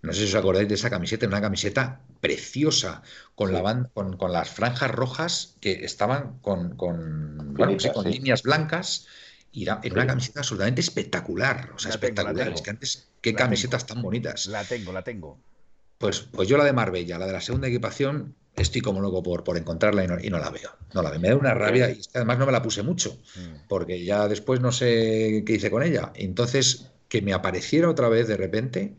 No 0.00 0.12
sé 0.12 0.20
si 0.20 0.26
os 0.26 0.34
acordáis 0.34 0.68
de 0.68 0.74
esa 0.74 0.90
camiseta, 0.90 1.26
una 1.26 1.40
camiseta 1.40 2.00
preciosa, 2.20 3.02
con, 3.34 3.52
la 3.52 3.88
con, 3.92 4.16
con, 4.16 4.32
las 4.32 4.50
franjas 4.50 4.90
rojas 4.90 5.56
que 5.60 5.84
estaban 5.84 6.38
con, 6.40 6.76
con, 6.76 7.54
con 7.56 8.10
líneas 8.10 8.42
blancas. 8.42 9.06
Y 9.52 9.64
era, 9.64 9.80
una 9.90 10.06
camiseta 10.06 10.40
absolutamente 10.40 10.80
espectacular. 10.80 11.70
O 11.74 11.78
sea, 11.78 11.90
espectacular. 11.90 12.52
es 12.52 12.62
que 12.62 12.70
antes, 12.70 13.08
qué 13.20 13.34
camisetas 13.34 13.86
tan 13.86 14.00
bonitas. 14.00 14.46
La 14.46 14.64
tengo, 14.64 14.92
la 14.92 15.02
tengo. 15.02 15.38
Pues, 15.98 16.20
pues 16.20 16.48
yo 16.48 16.56
la 16.56 16.64
de 16.64 16.72
Marbella, 16.72 17.18
la 17.18 17.26
de 17.26 17.32
la 17.32 17.40
segunda 17.40 17.68
equipación, 17.68 18.34
estoy 18.56 18.80
como 18.80 19.00
loco 19.00 19.22
por, 19.22 19.44
por 19.44 19.56
encontrarla 19.56 20.04
y 20.04 20.30
no, 20.30 20.38
la 20.38 20.50
veo. 20.50 20.70
No 20.94 21.02
la 21.02 21.10
veo. 21.10 21.20
Me 21.20 21.28
da 21.28 21.36
una 21.36 21.54
rabia 21.54 21.90
y 21.90 22.00
además 22.14 22.38
no 22.38 22.46
me 22.46 22.52
la 22.52 22.62
puse 22.62 22.82
mucho, 22.82 23.20
mm. 23.36 23.68
porque 23.68 24.04
ya 24.04 24.26
después 24.26 24.60
no 24.60 24.72
sé 24.72 25.44
qué 25.46 25.54
hice 25.54 25.70
con 25.70 25.82
ella. 25.82 26.12
Entonces, 26.14 26.90
que 27.08 27.22
me 27.22 27.34
apareciera 27.34 27.88
otra 27.88 28.08
vez 28.08 28.26
de 28.26 28.36
repente, 28.36 28.96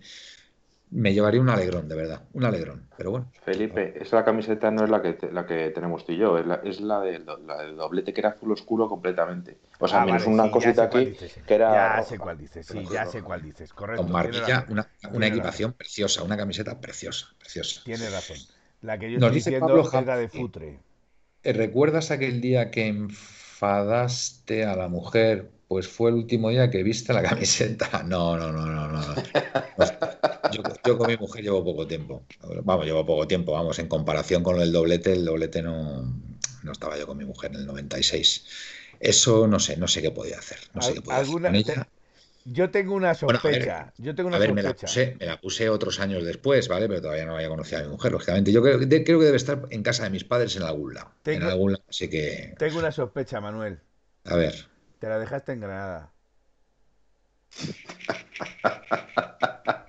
me 0.94 1.14
llevaría 1.14 1.42
un 1.42 1.50
alegrón, 1.50 1.90
de 1.90 1.96
verdad, 1.96 2.22
un 2.34 2.46
alegrón. 2.46 2.88
Pero 2.96 3.12
bueno. 3.12 3.32
Felipe, 3.44 3.96
esa 4.00 4.24
camiseta 4.24 4.70
no 4.70 4.84
es 4.84 4.90
la 4.90 5.02
que, 5.02 5.18
la 5.32 5.46
que 5.46 5.72
tenemos 5.72 6.06
tú 6.06 6.12
y 6.12 6.18
yo, 6.18 6.38
es 6.38 6.46
la, 6.46 6.56
es 6.64 6.82
la, 6.82 7.02
del, 7.02 7.26
doblete 7.26 8.14
que 8.14 8.22
era 8.22 8.30
azul 8.30 8.52
oscuro 8.52 8.88
completamente. 8.88 9.58
O 9.80 9.88
sea, 9.88 10.04
ah, 10.04 10.06
menos 10.06 10.28
una 10.28 10.52
cosita 10.52 10.84
aquí 10.84 11.16
que 11.48 11.54
era. 11.54 11.98
Ya 11.98 12.04
sé 12.04 12.20
cuál 12.20 12.38
dices, 12.38 12.68
sí, 12.68 12.86
ya 12.92 13.06
sé 13.06 13.24
cuál 13.24 13.42
dices, 13.42 13.74
correcto. 13.74 14.04
Con 14.04 14.12
Marbella, 14.12 14.66
una, 14.70 14.88
una 15.12 15.28
equipación 15.28 15.74
preciosa, 15.74 16.24
una 16.24 16.38
camiseta 16.38 16.80
preciosa, 16.80 17.28
preciosa. 17.40 17.82
Tiene 17.84 18.10
razón. 18.10 18.38
La 18.82 19.00
que 19.00 19.12
yo 19.12 19.18
estoy 19.18 19.32
diciendo 19.32 19.90
era 19.94 20.18
de 20.18 20.30
futre. 20.30 20.80
Eh, 21.44 21.54
¿Recuerdas 21.54 22.12
aquel 22.12 22.40
día 22.40 22.70
que 22.70 22.88
enfadaste 22.88 24.66
a 24.66 24.76
la 24.76 24.88
mujer 24.90 25.50
pues 25.74 25.88
fue 25.88 26.12
el 26.12 26.18
último 26.18 26.50
día 26.50 26.70
que 26.70 26.84
viste 26.84 27.14
la 27.14 27.24
camiseta. 27.24 28.04
No, 28.06 28.38
no, 28.38 28.52
no, 28.52 28.68
no, 28.68 28.88
no. 28.90 29.16
Yo, 30.52 30.98
con 30.98 31.08
mi 31.08 31.18
mujer 31.18 31.44
llevo 31.44 31.64
poco 31.64 31.88
tiempo. 31.88 32.26
Vamos, 32.64 32.86
llevo 32.86 33.06
poco 33.06 33.28
tiempo, 33.28 33.54
vamos, 33.54 33.80
en 33.80 33.88
comparación 33.88 34.44
con 34.44 34.60
el 34.60 34.72
doblete, 34.72 35.14
el 35.14 35.26
doblete 35.26 35.62
no, 35.62 36.04
no 36.64 36.72
estaba 36.72 36.98
yo 36.98 37.08
con 37.08 37.18
mi 37.18 37.26
mujer 37.26 37.52
en 37.52 37.58
el 37.58 37.66
96. 37.66 38.46
Eso 39.00 39.48
no 39.48 39.60
sé, 39.60 39.78
no 39.78 39.88
sé 39.88 40.02
qué 40.02 40.12
podía 40.12 40.38
hacer. 40.38 40.60
No 40.74 40.82
sé 40.82 40.96
qué 40.96 41.02
podía 41.02 41.20
hacer 41.20 41.88
Yo 42.46 42.72
tengo 42.72 42.96
una 42.96 43.14
sospecha. 43.14 43.94
yo 43.98 44.16
tengo 44.16 44.28
una 44.28 44.38
a 44.38 44.40
ver, 44.40 44.54
Me, 44.54 44.64
la 44.64 44.74
puse, 44.74 45.16
me 45.20 45.26
la 45.26 45.40
puse 45.40 45.70
otros 45.70 46.00
años 46.00 46.24
después, 46.24 46.68
¿vale? 46.68 46.88
Pero 46.88 47.02
todavía 47.02 47.26
no 47.26 47.36
había 47.36 47.50
conocido 47.50 47.80
a 47.80 47.84
mi 47.84 47.90
mujer, 47.90 48.12
lógicamente. 48.12 48.52
Yo 48.52 48.62
creo, 48.62 48.80
creo 48.80 49.20
que 49.20 49.26
debe 49.26 49.38
estar 49.38 49.68
en 49.70 49.84
casa 49.84 50.04
de 50.04 50.10
mis 50.10 50.24
padres 50.24 50.56
en 50.56 50.64
algún 50.64 50.94
lado. 50.94 51.12
en 51.26 51.44
algún 51.44 51.74
lado, 51.74 51.84
así 51.90 52.10
que. 52.10 52.56
Tengo 52.58 52.80
una 52.80 52.92
sospecha, 52.92 53.40
Manuel. 53.40 53.80
A 54.26 54.36
ver. 54.36 54.68
Te 55.00 55.08
la 55.08 55.20
dejaste 55.20 55.54
en 55.54 55.60
Granada. 55.62 56.12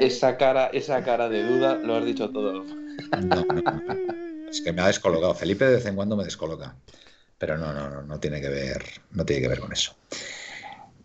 esa, 0.00 0.36
cara, 0.36 0.66
esa 0.66 1.02
cara 1.02 1.28
de 1.28 1.42
duda 1.44 1.76
lo 1.76 1.96
has 1.96 2.04
dicho 2.04 2.30
todo. 2.30 2.64
Es 4.50 4.60
que 4.60 4.72
me 4.72 4.82
ha 4.82 4.86
descolocado. 4.86 5.34
Felipe 5.34 5.64
de 5.64 5.76
vez 5.76 5.86
en 5.86 5.96
cuando 5.96 6.16
me 6.16 6.24
descoloca. 6.24 6.76
Pero 7.38 7.56
no, 7.58 7.72
no, 7.72 7.90
no, 7.90 8.02
no 8.02 8.20
tiene 8.20 8.40
que 8.40 8.48
ver, 8.48 8.84
no 9.12 9.24
tiene 9.24 9.42
que 9.42 9.48
ver 9.48 9.60
con 9.60 9.72
eso. 9.72 9.96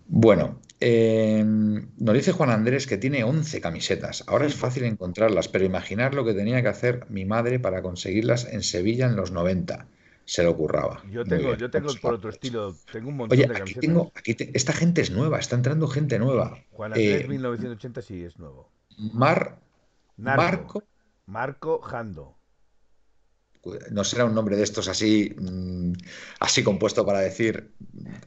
Bueno, 0.07 0.61
eh, 0.79 1.43
nos 1.43 2.15
dice 2.15 2.31
Juan 2.31 2.51
Andrés 2.51 2.85
que 2.87 2.97
tiene 2.97 3.23
11 3.23 3.59
camisetas. 3.61 4.23
Ahora 4.27 4.45
es 4.45 4.55
fácil 4.55 4.83
encontrarlas, 4.83 5.47
pero 5.47 5.65
imaginar 5.65 6.13
lo 6.13 6.25
que 6.25 6.33
tenía 6.33 6.61
que 6.61 6.67
hacer 6.67 7.05
mi 7.09 7.25
madre 7.25 7.59
para 7.59 7.81
conseguirlas 7.81 8.45
en 8.45 8.63
Sevilla 8.63 9.05
en 9.07 9.15
los 9.15 9.31
90 9.31 9.87
se 10.27 10.43
lo 10.43 10.51
ocurraba. 10.51 11.01
Yo 11.09 11.23
tengo, 11.23 11.55
yo 11.55 11.71
tengo 11.71 11.89
por 12.01 12.15
otro 12.15 12.29
estilo, 12.29 12.75
tengo 12.91 13.09
un 13.09 13.15
montón 13.15 13.37
de 13.37 13.45
aquí 13.45 13.75
tengo, 13.75 14.11
aquí 14.13 14.35
esta 14.53 14.73
gente 14.73 15.01
es 15.01 15.09
nueva, 15.09 15.39
está 15.39 15.55
entrando 15.55 15.87
gente 15.87 16.19
nueva. 16.19 16.61
Juan 16.71 16.91
Andrés, 16.91 17.29
1980 17.29 17.99
eh, 17.99 18.03
sí 18.03 18.23
es 18.23 18.37
nuevo. 18.37 18.69
Mar, 18.97 19.57
Marco. 20.17 20.83
Marco 21.27 21.79
Jando. 21.81 22.35
No 23.89 24.03
será 24.03 24.25
un 24.25 24.35
nombre 24.35 24.57
de 24.57 24.63
estos 24.63 24.89
así, 24.89 25.33
mm, 25.37 25.93
así 26.41 26.61
compuesto 26.61 27.05
para 27.05 27.19
decir, 27.19 27.71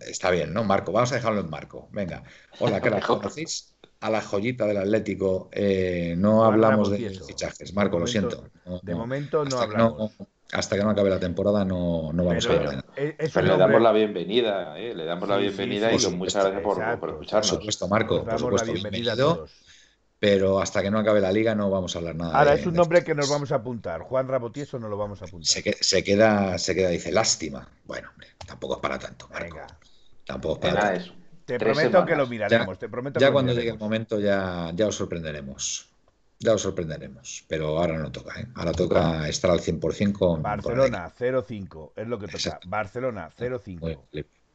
está 0.01 0.31
bien, 0.31 0.55
¿no? 0.55 0.65
Marco, 0.65 0.93
vamos 0.93 1.13
a 1.13 1.17
dejarlo 1.17 1.41
en 1.41 1.51
Marco. 1.51 1.91
Venga. 1.93 2.25
Hola, 2.61 2.81
¿qué 2.81 2.89
la 2.89 3.01
conocéis? 3.07 3.75
A 4.01 4.09
la 4.09 4.23
joyita 4.23 4.67
del 4.67 4.79
Atlético. 4.79 5.51
Eh, 5.53 6.15
no 6.17 6.45
hablamos 6.45 6.91
de 6.91 7.11
fichajes. 7.11 7.75
Marco, 7.75 7.99
lo 7.99 8.07
siento. 8.07 8.49
de 8.83 8.95
momento 8.95 9.45
no 9.45 9.59
hablamos 9.59 10.13
hasta 10.53 10.77
que 10.77 10.83
no 10.83 10.91
acabe 10.91 11.11
la 11.11 11.21
temporada 11.21 11.65
no, 11.65 12.13
no 12.13 12.25
vamos 12.25 12.47
a 12.47 12.53
hablar 12.53 12.85
Pero 12.95 13.47
le 13.47 13.57
damos 13.57 13.83
la 13.83 13.93
bienvenida, 13.93 14.79
¿eh? 14.79 14.95
le 14.95 15.05
damos 15.05 15.29
la 15.29 15.37
bienvenida 15.37 15.93
y 15.93 16.07
muchas 16.09 16.45
gracias 16.45 16.63
por, 16.63 17.11
escucharnos. 17.11 17.51
Por 17.51 17.59
supuesto, 17.59 17.89
Marco, 17.89 18.25
por 18.25 18.39
supuesto, 18.39 18.73
bienvenido. 18.73 19.47
Pero 20.19 20.61
hasta 20.61 20.83
que 20.83 20.91
no 20.91 20.99
acabe 20.99 21.21
la 21.21 21.33
liga 21.33 21.55
no 21.55 21.71
vamos 21.71 21.97
a 21.97 21.99
hablar 21.99 22.15
nada. 22.15 22.39
Ahora 22.39 22.53
es 22.53 22.67
un 22.67 22.75
nombre 22.75 23.03
que 23.03 23.15
nos 23.15 23.31
vamos 23.31 23.53
a 23.53 23.57
apuntar. 23.57 24.03
Juan 24.03 24.29
Rabotieso 24.29 24.79
no 24.79 24.89
lo 24.89 24.99
vamos 24.99 25.23
a 25.23 25.25
apuntar. 25.25 25.47
Se, 25.47 25.63
queda, 26.05 26.59
se 26.59 26.75
queda, 26.75 26.91
dice, 26.91 27.11
lástima. 27.11 27.67
Bueno, 27.87 28.11
hombre, 28.11 28.29
tampoco 28.47 28.75
es 28.75 28.81
para 28.81 28.99
tanto, 28.99 29.29
Marco. 29.29 29.57
Tampoco 30.27 30.55
es 30.57 30.61
para 30.75 30.93
tanto. 30.93 31.15
Te 31.47 31.59
prometo 31.59 32.05
que 32.05 32.17
lo 32.17 32.27
miraremos. 32.27 32.77
Ya, 32.77 32.81
te 32.81 32.89
prometo 32.91 33.19
ya 33.19 33.33
cuando 33.33 33.55
llegue 33.55 33.71
el 33.71 33.79
momento 33.79 34.21
ya, 34.21 34.71
ya 34.75 34.89
os 34.89 34.95
sorprenderemos 34.95 35.90
ya 36.41 36.55
os 36.55 36.63
sorprenderemos, 36.63 37.45
pero 37.47 37.79
ahora 37.79 37.99
no 37.99 38.11
toca. 38.11 38.41
¿eh? 38.41 38.47
Ahora 38.55 38.73
toca 38.73 39.29
estar 39.29 39.51
al 39.51 39.61
100% 39.61 40.13
con. 40.13 40.43
Barcelona 40.43 41.13
0-5, 41.17 41.93
es 41.97 42.09
lo 42.09 42.19
que 42.19 42.29
toca. 42.29 42.59
Barcelona 42.67 43.31
0-5. 43.39 43.99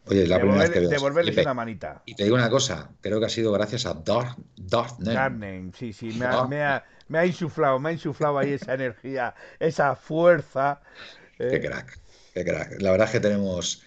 Oye, 0.07 0.27
la 0.27 0.39
primera 0.39 0.61
vez 0.61 0.71
que 0.71 0.79
Devolverles 0.81 1.37
una 1.37 1.53
manita. 1.53 2.01
Y 2.05 2.15
te 2.15 2.23
digo 2.23 2.35
una 2.35 2.49
cosa, 2.49 2.91
creo 3.01 3.19
que 3.19 3.27
ha 3.27 3.29
sido 3.29 3.51
gracias 3.51 3.85
a 3.85 3.93
Darth 3.93 4.37
Darnen. 4.57 5.73
sí, 5.73 5.93
sí, 5.93 6.11
me 6.17 6.25
ha, 6.25 6.43
me, 6.45 6.63
ha, 6.63 6.83
me 7.07 7.19
ha, 7.19 7.25
insuflado, 7.25 7.79
me 7.79 7.89
ha 7.89 7.91
insuflado 7.93 8.37
ahí 8.37 8.53
esa 8.53 8.73
energía, 8.73 9.33
esa 9.59 9.95
fuerza. 9.95 10.81
¿eh? 11.39 11.49
Qué 11.51 11.61
crack, 11.61 11.99
qué 12.33 12.43
crack. 12.43 12.81
La 12.81 12.91
verdad 12.91 13.07
es 13.07 13.11
que 13.13 13.19
tenemos. 13.19 13.83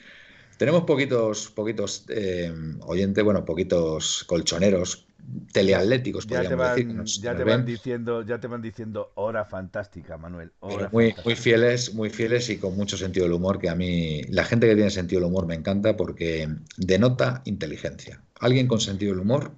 Tenemos 0.56 0.82
poquitos, 0.84 1.50
poquitos 1.50 2.04
eh, 2.08 2.52
oyentes, 2.80 3.22
bueno, 3.22 3.44
poquitos 3.44 4.24
colchoneros 4.24 5.07
teleatléticos, 5.52 6.26
ya 6.26 6.42
te 6.42 6.54
van, 6.54 7.04
ya 7.04 7.36
te 7.36 7.44
van 7.44 7.64
diciendo, 7.64 8.22
ya 8.22 8.38
te 8.38 8.46
van 8.46 8.62
diciendo 8.62 9.12
hora 9.14 9.44
fantástica, 9.44 10.16
Manuel. 10.16 10.52
muy, 10.92 11.14
muy 11.24 11.34
fieles, 11.34 11.94
muy 11.94 12.10
fieles 12.10 12.48
y 12.50 12.58
con 12.58 12.76
mucho 12.76 12.96
sentido 12.96 13.24
del 13.24 13.34
humor, 13.34 13.58
que 13.58 13.68
a 13.68 13.74
mí 13.74 14.22
la 14.28 14.44
gente 14.44 14.66
que 14.66 14.74
tiene 14.74 14.90
sentido 14.90 15.20
del 15.20 15.30
humor 15.30 15.46
me 15.46 15.54
encanta 15.54 15.96
porque 15.96 16.48
denota 16.76 17.42
inteligencia. 17.44 18.22
Alguien 18.40 18.68
con 18.68 18.80
sentido 18.80 19.12
del 19.12 19.20
humor 19.20 19.52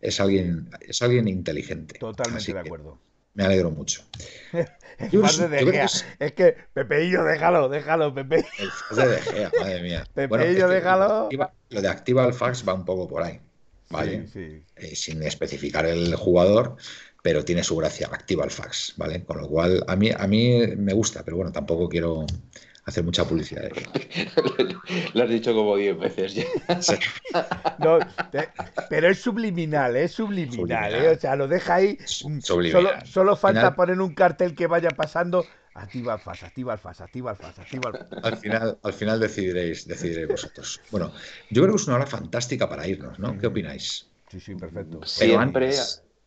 es 0.00 0.20
alguien, 0.20 0.68
es 0.80 1.00
alguien 1.02 1.28
inteligente. 1.28 1.98
Totalmente 1.98 2.52
de 2.52 2.58
acuerdo. 2.58 2.98
Me 3.34 3.44
alegro 3.44 3.70
mucho. 3.70 4.02
es, 4.98 6.32
que 6.32 6.56
Pepeillo, 6.72 7.22
déjalo, 7.24 7.68
déjalo, 7.68 8.14
Pepe. 8.14 8.46
de 8.90 9.50
madre 9.60 9.82
mía. 9.82 10.06
Pepeillo, 10.14 10.68
déjalo. 10.68 11.28
lo 11.68 11.82
de 11.82 11.88
activa 11.88 12.26
el 12.26 12.32
fax 12.32 12.66
va 12.66 12.72
un 12.72 12.84
poco 12.84 13.06
por 13.06 13.22
ahí. 13.22 13.38
¿Vale? 13.90 14.26
Eh, 14.34 14.96
sin 14.96 15.22
especificar 15.22 15.86
el 15.86 16.14
jugador, 16.14 16.76
pero 17.22 17.44
tiene 17.44 17.64
su 17.64 17.76
gracia, 17.76 18.08
activa 18.12 18.44
el 18.44 18.50
fax, 18.50 18.94
¿vale? 18.96 19.24
Con 19.24 19.38
lo 19.38 19.48
cual, 19.48 19.84
a 19.88 19.96
mí, 19.96 20.10
a 20.16 20.26
mí 20.26 20.66
me 20.76 20.92
gusta, 20.92 21.24
pero 21.24 21.36
bueno, 21.36 21.52
tampoco 21.52 21.88
quiero 21.88 22.26
hacer 22.86 23.02
mucha 23.02 23.24
publicidad. 23.24 23.68
Lo 25.14 25.24
has 25.24 25.28
dicho 25.28 25.52
como 25.52 25.76
10 25.76 25.98
veces 25.98 26.34
ya. 26.34 26.44
pero 28.88 29.10
es 29.10 29.18
subliminal, 29.18 29.96
es 29.96 30.12
subliminal, 30.12 30.94
¿eh? 30.94 31.08
o 31.08 31.18
sea, 31.18 31.34
lo 31.34 31.48
deja 31.48 31.74
ahí. 31.74 31.98
Solo, 32.06 32.90
solo, 33.04 33.36
falta 33.36 33.74
poner 33.74 34.00
un 34.00 34.14
cartel 34.14 34.54
que 34.54 34.68
vaya 34.68 34.90
pasando 34.90 35.44
Activa 35.78 36.14
el 36.14 36.20
FAS, 36.20 36.42
activa 36.42 36.72
el 36.72 36.78
FAS, 36.78 37.00
activa 37.02 37.30
el 37.32 37.36
FAS, 37.36 37.58
activa 37.58 37.90
el 37.90 38.24
Al 38.24 38.36
final, 38.38 38.78
al 38.82 38.92
final 38.92 39.20
decidiréis, 39.20 39.86
decidiréis 39.86 40.28
vosotros. 40.28 40.80
Bueno, 40.90 41.12
yo 41.50 41.62
creo 41.62 41.74
que 41.74 41.82
es 41.82 41.86
una 41.86 41.96
hora 41.96 42.06
fantástica 42.06 42.68
para 42.68 42.86
irnos, 42.86 43.18
¿no? 43.18 43.36
¿Qué 43.36 43.46
opináis? 43.46 44.08
Sí, 44.28 44.40
sí, 44.40 44.54
perfecto. 44.54 45.04
Siempre, 45.04 45.72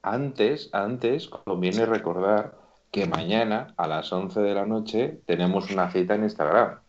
antes, 0.04 0.70
antes, 0.72 1.28
conviene 1.28 1.86
recordar 1.86 2.58
que 2.92 3.08
mañana 3.08 3.74
a 3.78 3.88
las 3.88 4.12
11 4.12 4.40
de 4.40 4.54
la 4.54 4.66
noche 4.66 5.20
tenemos 5.26 5.70
una 5.72 5.92
cita 5.92 6.16
en 6.16 6.24
Instagram 6.24 6.80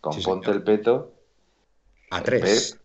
con 0.00 0.20
Ponte 0.22 0.50
el 0.50 0.62
Peto. 0.62 1.14
A 2.10 2.22
tres. 2.22 2.79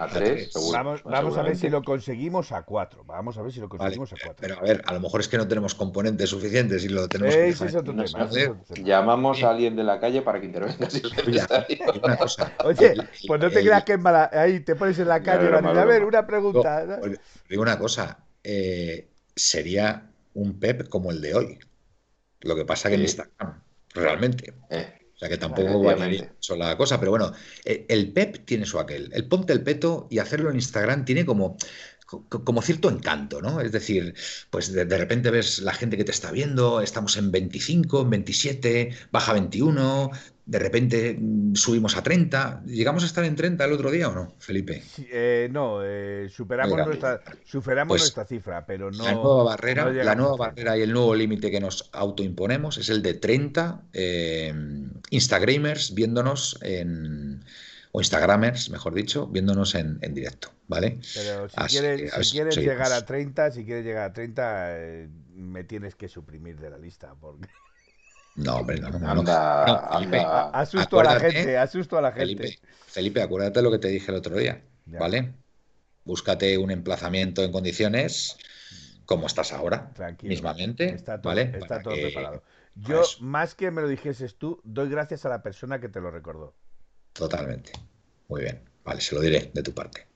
A 0.00 0.06
tres, 0.06 0.50
Vamos, 0.72 1.02
vamos 1.04 1.36
a 1.36 1.42
ver 1.42 1.56
si 1.56 1.68
lo 1.68 1.82
conseguimos 1.82 2.52
a 2.52 2.62
cuatro. 2.62 3.04
Vamos 3.04 3.36
a 3.36 3.42
ver 3.42 3.52
si 3.52 3.60
lo 3.60 3.68
conseguimos 3.68 4.10
a 4.14 4.16
cuatro. 4.16 4.36
Pero 4.40 4.58
a 4.58 4.62
ver, 4.62 4.82
a 4.86 4.94
lo 4.94 5.00
mejor 5.00 5.20
es 5.20 5.28
que 5.28 5.36
no 5.36 5.46
tenemos 5.46 5.74
componentes 5.74 6.30
suficientes 6.30 6.82
y 6.86 6.88
lo 6.88 7.06
tenemos 7.06 7.34
que 7.34 8.82
Llamamos 8.82 9.42
a 9.42 9.50
alguien 9.50 9.76
de 9.76 9.84
la 9.84 10.00
calle 10.00 10.22
para 10.22 10.40
que 10.40 10.46
intervenga. 10.46 10.88
Oye, 12.64 12.94
pues 13.26 13.40
no 13.40 13.50
te 13.50 13.60
creas 13.60 13.84
que 13.84 13.92
es 13.92 14.00
mala. 14.00 14.30
Ahí 14.32 14.60
te 14.60 14.74
pones 14.74 14.98
en 14.98 15.08
la 15.08 15.22
calle. 15.22 15.48
a 15.54 15.84
ver, 15.84 16.02
una 16.02 16.26
pregunta. 16.26 16.86
digo 17.50 17.60
una 17.60 17.78
cosa. 17.78 18.24
Eh, 18.42 19.06
sería 19.36 20.10
un 20.32 20.58
Pep 20.58 20.88
como 20.88 21.10
el 21.10 21.20
de 21.20 21.34
hoy. 21.34 21.58
Lo 22.40 22.56
que 22.56 22.64
pasa 22.64 22.88
que 22.88 22.94
en 22.94 23.02
Instagram, 23.02 23.62
realmente. 23.92 24.54
Eh. 24.70 24.99
O 25.20 25.22
sea 25.22 25.28
que 25.28 25.36
tampoco 25.36 25.82
va 25.82 25.92
a 25.92 26.08
mucho 26.08 26.56
la 26.56 26.78
cosa, 26.78 26.98
pero 26.98 27.10
bueno, 27.10 27.30
eh, 27.66 27.84
el 27.90 28.10
PEP 28.10 28.46
tiene 28.46 28.64
su 28.64 28.78
aquel. 28.78 29.10
El 29.12 29.28
ponte 29.28 29.52
el 29.52 29.62
peto 29.62 30.08
y 30.10 30.18
hacerlo 30.18 30.48
en 30.48 30.56
Instagram 30.56 31.04
tiene 31.04 31.26
como, 31.26 31.58
como 32.06 32.62
cierto 32.62 32.88
encanto, 32.88 33.42
¿no? 33.42 33.60
Es 33.60 33.70
decir, 33.70 34.14
pues 34.48 34.72
de, 34.72 34.86
repente 34.86 35.30
ves 35.30 35.58
la 35.58 35.74
gente 35.74 35.98
que 35.98 36.04
te 36.04 36.10
está 36.10 36.30
viendo, 36.30 36.80
estamos 36.80 37.18
en 37.18 37.30
25, 37.32 38.00
en 38.00 38.10
27, 38.10 38.96
baja 39.12 39.34
21, 39.34 40.10
de 40.50 40.58
repente 40.58 41.16
mm, 41.16 41.54
subimos 41.54 41.96
a 41.96 42.02
30. 42.02 42.64
¿Llegamos 42.66 43.04
a 43.04 43.06
estar 43.06 43.24
en 43.24 43.36
30 43.36 43.64
el 43.64 43.72
otro 43.72 43.88
día 43.92 44.08
o 44.08 44.12
no, 44.12 44.34
Felipe? 44.40 44.82
Eh, 44.98 45.48
no, 45.52 45.80
eh, 45.84 46.28
superamos, 46.28 46.76
nuestra, 46.84 47.20
superamos 47.44 47.92
pues 47.92 48.02
nuestra 48.02 48.24
cifra, 48.24 48.66
pero 48.66 48.90
no. 48.90 49.04
La 49.04 49.12
nueva 49.12 49.44
barrera, 49.44 49.92
la 49.92 50.16
nueva 50.16 50.36
barrera 50.36 50.76
y 50.76 50.82
el 50.82 50.92
nuevo 50.92 51.14
límite 51.14 51.52
que 51.52 51.60
nos 51.60 51.88
autoimponemos 51.92 52.78
es 52.78 52.88
el 52.88 53.00
de 53.00 53.14
30 53.14 53.82
eh, 53.92 54.52
Instagramers 55.10 55.94
viéndonos 55.94 56.58
en. 56.62 57.44
O 57.92 58.00
Instagramers, 58.00 58.70
mejor 58.70 58.94
dicho, 58.94 59.26
viéndonos 59.26 59.74
en, 59.74 59.98
directo, 60.14 60.52
¿vale? 60.68 61.00
Pero 61.12 61.48
si 61.48 61.56
quieres, 61.66 62.56
llegar 62.56 62.92
a 62.92 63.04
30, 63.04 63.50
si 63.50 63.64
quieres 63.64 63.84
llegar 63.84 64.10
a 64.10 64.12
30, 64.12 64.76
me 65.34 65.64
tienes 65.64 65.96
que 65.96 66.08
suprimir 66.08 66.60
de 66.60 66.70
la 66.70 66.78
lista, 66.78 67.16
porque. 67.20 67.48
No, 68.36 68.56
hombre, 68.56 68.80
no, 68.80 68.90
no. 68.90 69.22
Asusto 70.52 71.00
a 71.00 71.04
la 71.04 71.20
gente, 71.20 71.58
asusto 71.58 71.98
a 71.98 72.02
la 72.02 72.12
gente. 72.12 72.58
Felipe, 72.86 73.22
acuérdate 73.22 73.58
de 73.58 73.62
lo 73.62 73.70
que 73.70 73.78
te 73.78 73.88
dije 73.88 74.10
el 74.10 74.18
otro 74.18 74.36
día, 74.36 74.62
¿vale? 74.86 75.32
Búscate 76.04 76.56
un 76.58 76.70
emplazamiento 76.70 77.42
en 77.44 77.52
condiciones 77.52 78.36
como 79.04 79.26
estás 79.26 79.52
ahora, 79.52 79.92
mismamente, 80.22 80.94
está 80.94 81.20
todo, 81.20 81.30
¿vale? 81.30 81.52
Está 81.58 81.82
todo 81.82 81.94
preparado. 81.94 82.42
Yo, 82.76 83.02
más 83.20 83.54
que 83.54 83.70
me 83.70 83.82
lo 83.82 83.88
dijeses 83.88 84.36
tú, 84.36 84.60
doy 84.64 84.88
gracias 84.88 85.26
a 85.26 85.28
la 85.28 85.42
persona 85.42 85.80
que 85.80 85.88
te 85.88 86.00
lo 86.00 86.10
recordó. 86.10 86.54
Totalmente. 87.12 87.72
Muy 88.28 88.42
bien. 88.42 88.62
Vale, 88.84 89.00
se 89.00 89.14
lo 89.14 89.20
diré 89.20 89.50
de 89.52 89.62
tu 89.62 89.72
parte. 89.72 90.06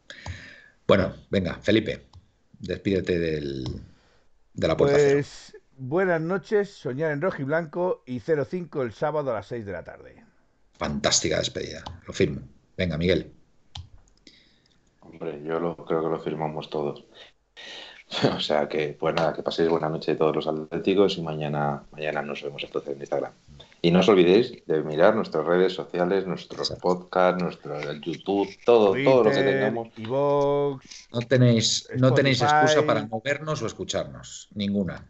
Bueno, 0.86 1.15
venga, 1.31 1.59
Felipe, 1.61 2.07
despídete 2.59 3.19
del, 3.19 3.65
de 4.55 4.69
la 4.69 4.77
puerta. 4.77 4.97
Pues 4.97 5.57
Buenas 5.77 6.21
noches, 6.21 6.71
soñar 6.71 7.11
en 7.11 7.21
rojo 7.21 7.43
y 7.43 7.45
blanco 7.45 8.03
y 8.07 8.21
05 8.21 8.83
el 8.83 8.93
sábado 8.93 9.33
a 9.33 9.35
las 9.35 9.47
6 9.49 9.67
de 9.67 9.73
la 9.73 9.83
tarde. 9.83 10.25
Fantástica 10.79 11.39
despedida, 11.39 11.83
lo 12.07 12.13
firmo. 12.13 12.43
Venga, 12.77 12.97
Miguel. 12.97 13.33
Hombre, 15.01 15.43
yo 15.45 15.59
lo, 15.59 15.77
creo 15.77 16.03
que 16.03 16.09
lo 16.09 16.21
firmamos 16.21 16.71
todos. 16.71 17.05
o 18.37 18.41
sea 18.41 18.69
que, 18.69 18.97
pues 18.99 19.15
nada, 19.17 19.33
que 19.33 19.43
paséis 19.43 19.69
buena 19.69 19.89
noche 19.89 20.15
todos 20.15 20.37
los 20.37 20.47
atléticos 20.47 21.19
y 21.19 21.23
mañana, 21.23 21.83
mañana 21.91 22.23
nos 22.23 22.43
vemos 22.43 22.63
entonces 22.63 22.95
en 22.95 23.01
Instagram. 23.01 23.33
Y 23.83 23.91
no 23.91 23.99
os 23.99 24.09
olvidéis 24.09 24.65
de 24.67 24.81
mirar 24.83 25.17
nuestras 25.17 25.45
redes 25.45 25.73
sociales, 25.73 26.25
nuestros 26.27 26.71
podcasts, 26.81 27.43
nuestro 27.43 27.93
YouTube, 27.95 28.49
todo, 28.65 28.95
todo 29.03 29.25
lo 29.25 29.31
que 29.31 29.43
tengamos. 29.43 29.89
no 29.99 31.21
tenéis, 31.29 31.89
no 31.97 32.15
tenéis 32.15 32.43
excusa 32.43 32.87
para 32.87 33.07
movernos 33.07 33.61
o 33.61 33.67
escucharnos, 33.67 34.49
ninguna. 34.55 35.05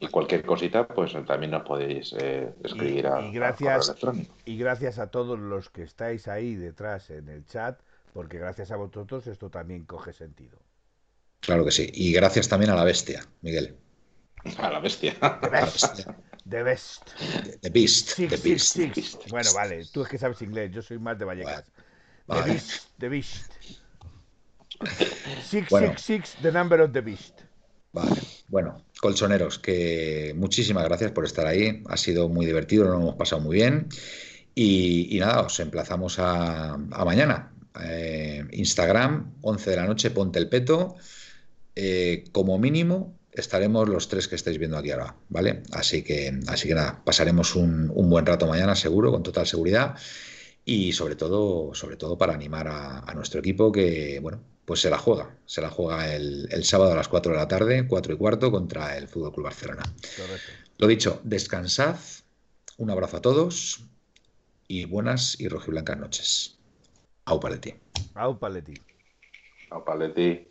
Y 0.00 0.06
cualquier 0.08 0.44
cosita, 0.44 0.86
pues 0.86 1.12
también 1.26 1.50
nos 1.50 1.62
podéis 1.62 2.14
eh, 2.18 2.54
escribir 2.62 3.08
a, 3.08 3.20
gracias, 3.30 3.94
Y 4.44 4.56
gracias 4.56 4.98
a 4.98 5.08
todos 5.08 5.38
los 5.38 5.68
que 5.68 5.82
estáis 5.82 6.28
ahí 6.28 6.54
detrás 6.54 7.10
en 7.10 7.28
el 7.28 7.44
chat, 7.44 7.80
porque 8.12 8.38
gracias 8.38 8.70
a 8.70 8.76
vosotros 8.76 9.26
esto 9.26 9.50
también 9.50 9.84
coge 9.84 10.12
sentido. 10.12 10.58
Claro 11.40 11.64
que 11.64 11.72
sí. 11.72 11.90
Y 11.92 12.12
gracias 12.12 12.48
también 12.48 12.70
a 12.70 12.76
la 12.76 12.84
bestia, 12.84 13.24
Miguel. 13.42 13.76
A 14.58 14.70
la 14.70 14.80
bestia. 14.80 15.14
The 15.20 15.50
best. 15.50 16.06
The 16.46 16.62
best. 16.62 17.16
The 17.62 17.70
beast. 17.70 18.16
the 18.16 18.36
beast. 18.36 19.28
Bueno, 19.30 19.52
vale. 19.54 19.84
Tú 19.92 20.02
es 20.02 20.08
que 20.08 20.18
sabes 20.18 20.40
inglés. 20.42 20.70
Yo 20.70 20.82
soy 20.82 20.98
más 20.98 21.18
de 21.18 21.24
Vallecas. 21.24 21.64
The 22.28 22.42
beast. 22.42 22.86
The 22.98 23.08
beast. 23.08 23.52
Six, 25.42 25.68
six, 25.68 26.02
six, 26.02 26.36
the 26.40 26.52
number 26.52 26.80
of 26.80 26.92
the 26.92 27.00
beast. 27.00 27.42
Vale. 27.92 28.22
Bueno, 28.46 28.84
colchoneros, 29.00 29.58
que 29.58 30.34
muchísimas 30.36 30.84
gracias 30.84 31.12
por 31.12 31.24
estar 31.24 31.46
ahí. 31.46 31.82
Ha 31.86 31.96
sido 31.96 32.28
muy 32.28 32.46
divertido, 32.46 32.84
lo 32.84 32.94
hemos 32.94 33.16
pasado 33.16 33.40
muy 33.40 33.56
bien. 33.56 33.88
Y, 34.54 35.16
nada, 35.20 35.42
os 35.42 35.60
emplazamos 35.60 36.16
a, 36.18 36.76
mañana. 36.76 37.52
Eh, 37.80 38.44
Instagram, 38.52 39.34
11 39.42 39.70
de 39.70 39.76
la 39.76 39.86
noche, 39.86 40.10
ponte 40.10 40.38
el 40.38 40.48
peto. 40.48 40.96
Eh, 41.76 42.24
como 42.32 42.58
mínimo, 42.58 43.16
estaremos 43.30 43.88
los 43.88 44.08
tres 44.08 44.26
que 44.26 44.34
estáis 44.34 44.58
viendo 44.58 44.76
aquí 44.76 44.90
ahora, 44.90 45.14
¿vale? 45.28 45.62
Así 45.72 46.02
que, 46.02 46.40
así 46.48 46.66
que 46.66 46.74
nada, 46.74 47.02
pasaremos 47.04 47.54
un, 47.54 47.92
buen 48.10 48.26
rato 48.26 48.48
mañana, 48.48 48.74
seguro, 48.74 49.12
con 49.12 49.22
total 49.22 49.46
seguridad. 49.46 49.96
Y 50.64 50.92
sobre 50.92 51.14
todo, 51.14 51.74
sobre 51.74 51.96
todo 51.96 52.18
para 52.18 52.34
animar 52.34 52.68
a, 52.68 52.98
a 53.00 53.14
nuestro 53.14 53.40
equipo 53.40 53.70
que, 53.70 54.18
bueno, 54.20 54.42
pues 54.68 54.82
se 54.82 54.90
la 54.90 54.98
juega. 54.98 55.34
Se 55.46 55.62
la 55.62 55.70
juega 55.70 56.14
el, 56.14 56.62
sábado 56.62 56.92
a 56.92 56.94
las 56.94 57.08
4 57.08 57.32
de 57.32 57.38
la 57.38 57.48
tarde, 57.48 57.86
4 57.88 58.12
y 58.12 58.18
cuarto, 58.18 58.50
contra 58.50 58.98
el 58.98 59.08
Fútbol 59.08 59.32
Club 59.32 59.44
Barcelona. 59.44 59.82
Lo 60.76 60.86
dicho, 60.86 61.22
descansad, 61.24 61.96
un 62.76 62.90
abrazo 62.90 63.16
a 63.16 63.22
todos 63.22 63.82
y 64.66 64.84
buenas 64.84 65.40
y 65.40 65.48
rojiblancas 65.48 65.98
noches. 65.98 66.58
Au 67.24 67.40
paleti. 67.40 67.74
Au 68.14 68.38
paleti. 68.38 68.74
Au 69.70 69.82
paleti. 69.82 70.46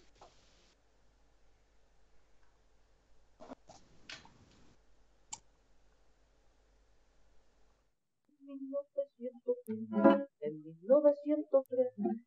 En 10.42 10.64
1903 10.82 12.27